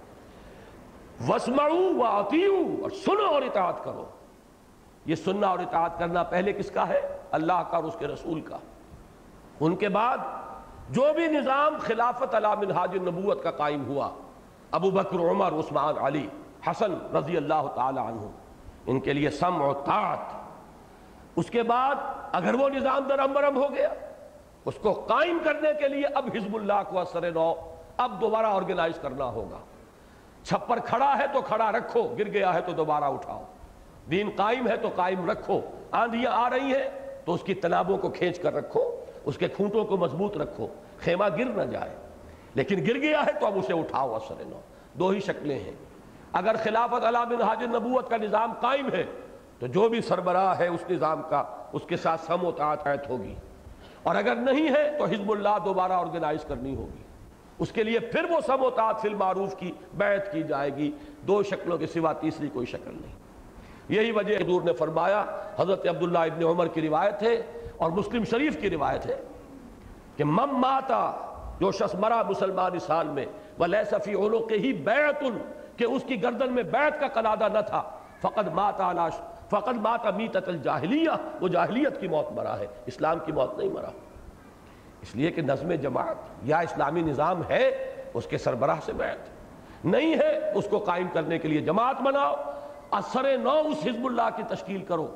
وسمعو 1.27 1.95
و 1.95 2.05
اور 2.05 2.89
سنو 2.89 3.26
اور 3.27 3.41
اطاعت 3.41 3.84
کرو۔ 3.84 4.05
یہ 5.05 5.15
سننا 5.15 5.47
اور 5.47 5.59
اطاعت 5.59 5.99
کرنا 5.99 6.23
پہلے 6.23 6.53
کس 6.53 6.72
کا 6.72 6.88
ہے؟ 6.88 7.18
اللہ 7.31 7.64
کا 7.69 7.76
اور 7.76 7.84
اس 7.84 7.95
کے 7.99 8.07
رسول 8.07 8.41
کا۔ 8.41 8.57
ان 9.59 9.76
کے 9.76 9.89
بعد 9.89 10.18
جو 10.89 11.05
بھی 11.15 11.27
نظام 11.27 11.77
خلافت 11.81 12.35
علی 12.35 12.68
منہاج 12.68 12.89
النبوت 12.93 13.43
کا 13.43 13.51
قائم 13.51 13.85
ہوا، 13.85 14.09
ابو 14.72 14.91
بکر، 14.91 15.18
عمر، 15.18 15.51
عثمان، 15.51 15.93
علی، 16.01 16.27
حسن 16.68 17.15
رضی 17.15 17.38
اللہ 17.38 17.68
تعالی 17.76 17.99
عنہ۔ 17.99 18.47
ان 18.88 18.99
کے 18.99 19.14
لیے 19.14 19.30
سم 19.30 19.61
و 19.61 19.73
طاعت۔ 19.73 20.19
اس 21.35 21.49
کے 21.49 21.64
بعد 21.64 21.95
اگر 22.31 22.53
وہ 22.53 22.69
نظام 22.69 23.03
در 23.09 23.19
امبرم 23.19 23.57
ہو 23.57 23.73
گیا، 23.76 23.89
اس 24.65 24.73
کو 24.81 24.93
قائم 24.93 25.38
کرنے 25.43 25.69
کے 25.80 25.88
لیے 25.88 26.05
اب 26.05 26.30
حزب 26.35 26.55
اللہ 26.55 26.81
کو 26.89 26.99
اثر 26.99 27.31
نو، 27.31 27.53
اب 27.97 28.22
دوبارہ 28.22 28.45
آرگنائز 28.45 28.99
کرنا 29.01 29.26
ہوگا۔ 29.26 29.57
چھپر 30.43 30.80
کھڑا 30.80 31.18
ہے 31.18 31.26
تو 31.34 31.41
کھڑا 31.41 31.72
رکھو، 31.72 32.15
گر 32.19 32.27
گیا 32.27 32.53
ہے 32.53 32.61
تو 32.61 32.72
دوبارہ 32.72 33.03
اٹھاؤ۔ 33.03 33.43
دین 34.11 34.30
قائم 34.35 34.68
ہے 34.68 34.77
تو 34.77 34.89
قائم 34.95 35.30
رکھو۔ 35.31 35.61
آندھیاں 35.91 36.31
آ 36.31 36.49
رہی 36.49 36.73
ہیں 36.76 36.89
تو 37.26 37.34
اس 37.34 37.43
کی 37.43 37.53
تنابوں 37.53 37.97
کو 37.97 38.09
کھینچ 38.09 38.39
کر 38.39 38.53
رکھو، 38.53 39.05
اس 39.26 39.38
کے 39.38 39.47
کھونٹوں 39.47 39.85
کو 39.85 39.97
مضبوط 39.97 40.38
رکھو۔ 40.38 40.68
خیمہ 40.99 41.26
گر 41.38 41.45
نہ 41.45 41.72
جائے، 41.72 41.95
لیکن 42.53 42.85
گر 42.88 42.99
گیا 43.01 43.26
ہے 43.26 43.31
تو 43.39 43.45
اب 43.45 43.57
اسے 43.57 43.73
اٹھاؤ 43.73 44.15
اثر 44.15 44.35
نو۔ 44.39 44.59
دو 44.93 45.09
ہی 45.09 45.19
شکلیں 45.19 45.59
ہیں۔ 45.59 45.86
اگر 46.38 46.55
خلافت 46.64 47.05
علام 47.05 47.41
حاجر 47.41 47.68
نبوت 47.68 48.09
کا 48.09 48.18
نظام 48.18 48.53
قائم 48.59 48.89
ہے، 48.93 49.03
تو 49.59 49.68
جو 49.68 49.89
بھی 49.89 50.01
سربراہ 50.01 50.59
ہے 50.59 50.68
اس 50.68 50.84
نظام 50.89 51.22
کا، 51.30 51.43
اس 51.73 51.81
کے 51.88 51.97
ساتھ 51.97 52.22
سم 52.22 52.45
و 52.45 52.51
تعاقت 52.51 53.09
ہوگی۔ 53.09 53.35
اور 54.03 54.15
اگر 54.15 54.35
نہیں 54.35 54.69
ہے، 54.69 54.95
تو 54.97 55.05
حزب 55.05 55.31
اللہ 55.31 55.57
دوبارہ 55.65 55.91
آرگنائز 55.91 56.45
کرنی 56.47 56.76
ہوگی۔ 56.76 57.03
اس 57.59 57.72
کے 57.72 57.84
لیے 57.84 57.99
پھر 57.99 58.23
وہ 58.23 58.41
سم 58.47 58.64
و 58.64 58.69
تعاقت 58.69 59.01
فی 59.01 59.07
المعروف 59.07 59.55
کی 59.55 59.72
بیعت 59.93 60.31
کی 60.31 60.43
جائے 60.43 60.76
گی۔ 60.76 60.91
دو 61.27 61.43
شکلوں 61.43 61.77
کے 61.77 61.88
سوا 61.88 62.14
تیسری 62.14 62.47
کوئی 62.53 62.65
شکل 62.65 62.91
نہیں۔ 62.93 63.15
یہی 63.89 64.11
وجہ 64.11 64.38
حضور 64.38 64.61
نے 64.61 64.73
فرمایا، 64.73 65.26
حضرت 65.59 65.88
عبداللہ 65.88 66.19
ابن 66.19 66.43
عمر 66.43 66.68
کی 66.68 66.81
روایت 66.81 67.23
ہے 67.23 67.43
اور 67.77 67.91
مسلم 67.91 68.23
شریف 68.23 68.61
کی 68.61 68.69
روایت 68.69 69.05
ہے 69.05 69.22
کہ 70.18 70.23
مم 70.23 70.49
ماتا، 70.51 71.14
جو 71.59 71.72
شخص 71.72 71.95
مرا 71.95 72.22
مسلمان 72.30 72.76
اس 72.76 72.89
حال 72.89 73.07
میں 73.07 73.26
وَلَيْسَ 73.59 73.95
فِي 74.03 74.14
عُلُقِهِ 74.14 74.73
بَيْعَةٌ 74.73 75.31
کہ 75.78 75.84
اس 75.84 76.04
کی 76.04 76.24
گردن 76.24 76.54
میں 76.54 76.64
بیعت 76.64 76.99
کا 76.99 77.08
قلادہ 77.08 77.48
نہ 77.54 77.60
تھا۔ 77.68 77.84
فقد 78.22 78.48
ماتا 78.48 78.91
علاش 78.91 79.14
فقد 79.49 79.78
ماتا 79.78 80.10
میتت 80.10 80.48
الجاہلیہ، 80.48 81.10
وہ 81.41 81.48
جاہلیت 81.48 82.02
کی 82.02 82.08
موت 82.08 82.32
مرا 82.32 82.60
ہے، 82.60 82.68
اسلام 82.86 83.18
کی 83.26 83.32
موت 83.32 83.58
نہیں 83.58 83.70
مرا۔ 83.70 83.90
اس 85.02 85.16
لیے 85.16 85.32
کہ 85.32 85.41
نظم 85.41 85.72
جماعت 85.72 86.16
یا 86.44 86.60
اسلامی 86.60 87.02
نظام 87.02 87.41
ہے، 87.49 87.94
اس 88.14 88.26
کے 88.26 88.38
سربراہ 88.38 88.80
سے 88.86 88.94
بیعت 88.94 89.86
نہیں 89.86 90.16
ہے، 90.16 90.52
اس 90.56 90.68
کو 90.70 90.78
قائم 90.78 91.08
کرنے 91.14 91.40
کے 91.40 91.48
لیے 91.48 91.62
جماعت 91.62 92.02
بناؤ۔ 92.02 92.36
اثر 92.91 93.38
نو 93.38 93.60
اس 93.60 93.88
حزب 93.88 94.06
اللہ 94.06 94.30
کی 94.36 94.44
تشکیل 94.48 94.82
کرو، 94.82 95.08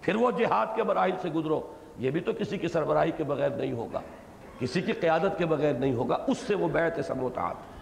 پھر 0.00 0.16
وہ 0.16 0.30
جہاد 0.30 0.66
کے 0.74 0.82
مراحل 0.82 1.16
سے 1.22 1.28
گزرو۔ 1.30 1.60
یہ 1.98 2.10
بھی 2.10 2.20
تو 2.20 2.32
کسی 2.38 2.58
کی 2.58 2.68
سربراہی 2.68 3.10
کے 3.10 3.24
بغیر 3.24 3.50
نہیں 3.50 3.72
ہوگا، 3.72 4.00
کسی 4.58 4.80
کی 4.82 4.92
قیادت 4.92 5.38
کے 5.38 5.46
بغیر 5.46 5.72
نہیں 5.72 5.94
ہوگا، 5.94 6.16
اس 6.26 6.38
سے 6.38 6.54
وہ 6.54 6.68
بیعت 6.68 7.04
سموتات 7.06 7.75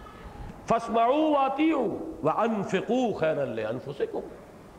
فَاسْمَعُوا 0.67 1.39
وَاتِعُوا 1.39 1.87
وَأَنفِقُوا 2.23 3.19
خَيْرًا 3.19 3.53
لِأَنفُسِكُمْ 3.53 4.21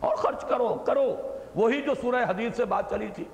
اور 0.00 0.16
خرچ 0.16 0.44
کرو 0.44 0.68
کرو۔ 0.68 1.16
وہی 1.54 1.80
جو 1.80 1.94
سورہ 1.94 2.24
حدیث 2.28 2.56
سے 2.56 2.64
بات 2.64 2.90
چلی 2.90 3.08
تھی۔ 3.14 3.24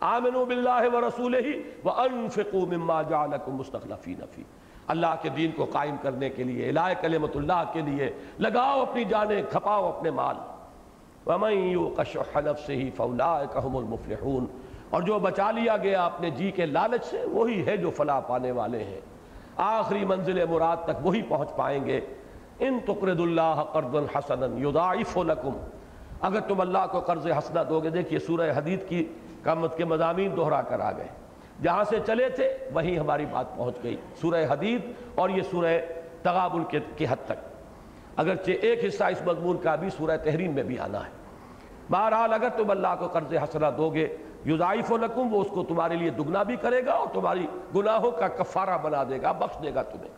آمنوا 0.00 0.44
باللہ 0.44 0.94
ورسولہ 0.94 1.36
وانفقوا 1.84 2.76
مما 2.76 3.02
جعلکم 3.02 3.56
مستخلفین 3.56 4.20
فی۔ 4.30 4.42
اللہ 4.86 5.14
کے 5.22 5.28
دین 5.28 5.50
کو 5.52 5.64
قائم 5.64 5.96
کرنے 6.02 6.30
کے 6.30 6.44
لیے 6.44 6.68
الہ 6.68 6.92
کلمت 7.00 7.36
اللہ 7.36 7.64
کے 7.72 7.80
لیے 7.80 8.12
لگاؤ 8.38 8.82
اپنی 8.82 9.04
جانیں، 9.04 9.42
کھپاؤ 9.50 9.88
اپنے 9.88 10.10
مال۔ 10.10 10.36
ومن 11.26 11.52
یوق 11.52 12.00
شح 12.06 12.38
نفسه 12.40 12.88
فاولئک 12.96 13.58
هم 13.66 13.76
المفلحون۔ 13.76 14.46
اور 14.90 15.02
جو 15.02 15.18
بچا 15.18 15.50
لیا 15.50 15.76
گیا 15.76 16.04
اپنے 16.04 16.30
جی 16.30 16.50
کے 16.50 16.66
لالچ 16.66 17.04
سے، 17.04 17.24
وہی 17.24 17.66
ہے 17.66 17.76
جو 17.76 17.90
فلاح 17.90 18.20
پانے 18.20 18.50
والے 18.50 18.84
ہیں۔ 18.84 19.00
آخری 19.56 20.04
منزل 20.04 20.44
مراد 20.46 20.76
تک 20.84 21.06
وہی 21.06 21.22
پہنچ 21.22 21.48
پائیں 21.56 21.86
گے۔ 21.86 22.00
ان 22.58 22.78
تقرض 22.84 23.20
اللہ 23.20 23.64
قرضا 23.72 24.18
حسنا 24.18 24.68
یضاعف 24.68 25.16
لکم۔ 25.16 25.56
اگر 26.20 26.40
تم 26.40 26.60
اللہ 26.60 26.86
کو 26.90 27.00
قرض 27.00 27.26
حسنہ 27.26 27.60
دو 27.68 27.80
گے، 27.80 27.90
دیکھیے 27.90 28.18
سورہ 28.18 28.50
حدید 28.56 28.88
کی 28.88 29.06
قامت 29.42 29.76
کے 29.76 29.84
مضامین 29.84 30.36
دہرا 30.36 30.62
کر 30.62 30.80
آ 30.80 30.92
گئے۔ 30.92 31.08
جہاں 31.62 31.84
سے 31.84 31.96
چلے 32.06 32.28
تھے، 32.28 32.56
وہیں 32.74 32.98
ہماری 32.98 33.26
بات 33.26 33.56
پہنچ 33.56 33.74
گئی۔ 33.82 33.96
سورہ 34.20 34.44
حدید 34.50 34.92
اور 35.14 35.30
یہ 35.30 35.42
سورہ 35.50 35.78
تغابل 36.22 36.78
کی 36.96 37.06
حد 37.10 37.26
تک۔ 37.26 37.52
اگرچہ 38.16 38.50
ایک 38.62 38.84
حصہ 38.84 39.04
اس 39.04 39.22
مضمون 39.26 39.58
کا 39.58 39.74
بھی 39.74 39.90
سورہ 39.90 40.16
تحریم 40.16 40.54
میں 40.54 40.62
بھی 40.62 40.78
آنا 40.78 40.98
ہے۔ 40.98 41.22
بہرحال 41.90 42.32
اگر 42.32 42.48
تم 42.56 42.70
اللہ 42.70 42.94
کو 42.98 43.08
قرض 43.08 43.34
حسنہ 43.34 43.66
دو 43.76 43.90
گے 43.90 44.16
یضائف 44.46 44.92
و 44.92 44.96
لکم، 44.96 45.34
وہ 45.34 45.40
اس 45.40 45.46
کو 45.50 45.62
تمہارے 45.62 45.96
لیے 45.96 46.10
دگنا 46.10 46.42
بھی 46.42 46.56
کرے 46.56 46.86
گا 46.86 46.92
اور 46.92 47.06
تمہاری 47.12 47.46
گناہوں 47.76 48.10
کا 48.10 48.28
کفارہ 48.28 48.78
بنا 48.78 49.04
دے 49.04 49.22
گا، 49.22 49.32
بخش 49.32 49.62
دے 49.62 49.74
گا 49.74 49.82
تمہیں۔ 49.82 50.08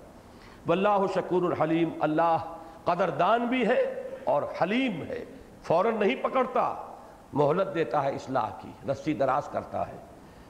واللہ 0.67 0.99
شکور 1.15 1.43
الحلیم 1.43 1.91
اللہ 2.01 2.37
قدردان 2.85 3.47
بھی 3.47 3.69
ہے 3.69 4.09
اور 4.25 4.43
حلیم 4.63 5.03
ہے، 5.03 5.25
فوراً 5.63 5.95
نہیں 5.95 6.15
پکڑتا، 6.23 6.75
مہلت 7.33 7.75
دیتا 7.75 8.05
ہے 8.05 8.15
اصلاح 8.15 8.51
کی، 8.61 8.71
رسی 8.91 9.15
دراز 9.15 9.49
کرتا 9.49 9.89
ہے۔ 9.89 9.97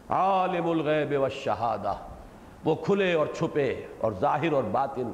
عالم 0.08 0.70
الغیب 0.70 1.20
والشہادہ، 1.20 1.94
وہ 2.64 2.74
کھلے 2.74 3.12
اور 3.14 3.26
چھپے 3.26 3.86
اور 4.00 4.12
ظاہر 4.20 4.52
اور 4.52 4.62
باطن 4.62 5.10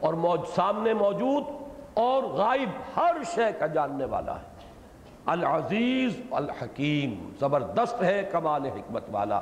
اور 0.00 0.14
سامنے 0.54 0.94
موجود 0.94 1.44
اور 1.94 2.22
غائب، 2.22 2.70
ہر 2.96 3.16
شے 3.34 3.52
کا 3.58 3.66
جاننے 3.66 4.04
والا 4.04 4.34
ہے۔ 4.34 4.55
العزیز 5.26 6.12
الحکیم، 6.30 7.32
زبردست 7.40 8.02
ہے 8.02 8.28
کمال 8.32 8.66
حکمت 8.66 9.02
والا۔ 9.12 9.40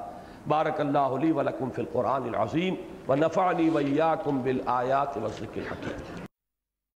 بارک 0.48 0.80
اللہ 0.80 0.98
علی 0.98 1.30
ولکم 1.32 1.70
فی 1.70 1.82
القرآن 1.82 2.22
العظیم 2.22 2.74
ونفعنی 3.08 3.68
ویاکم 3.68 4.42
بالآیات 4.42 5.16
والذکر 5.16 5.60
الحکیم۔ 5.70 6.23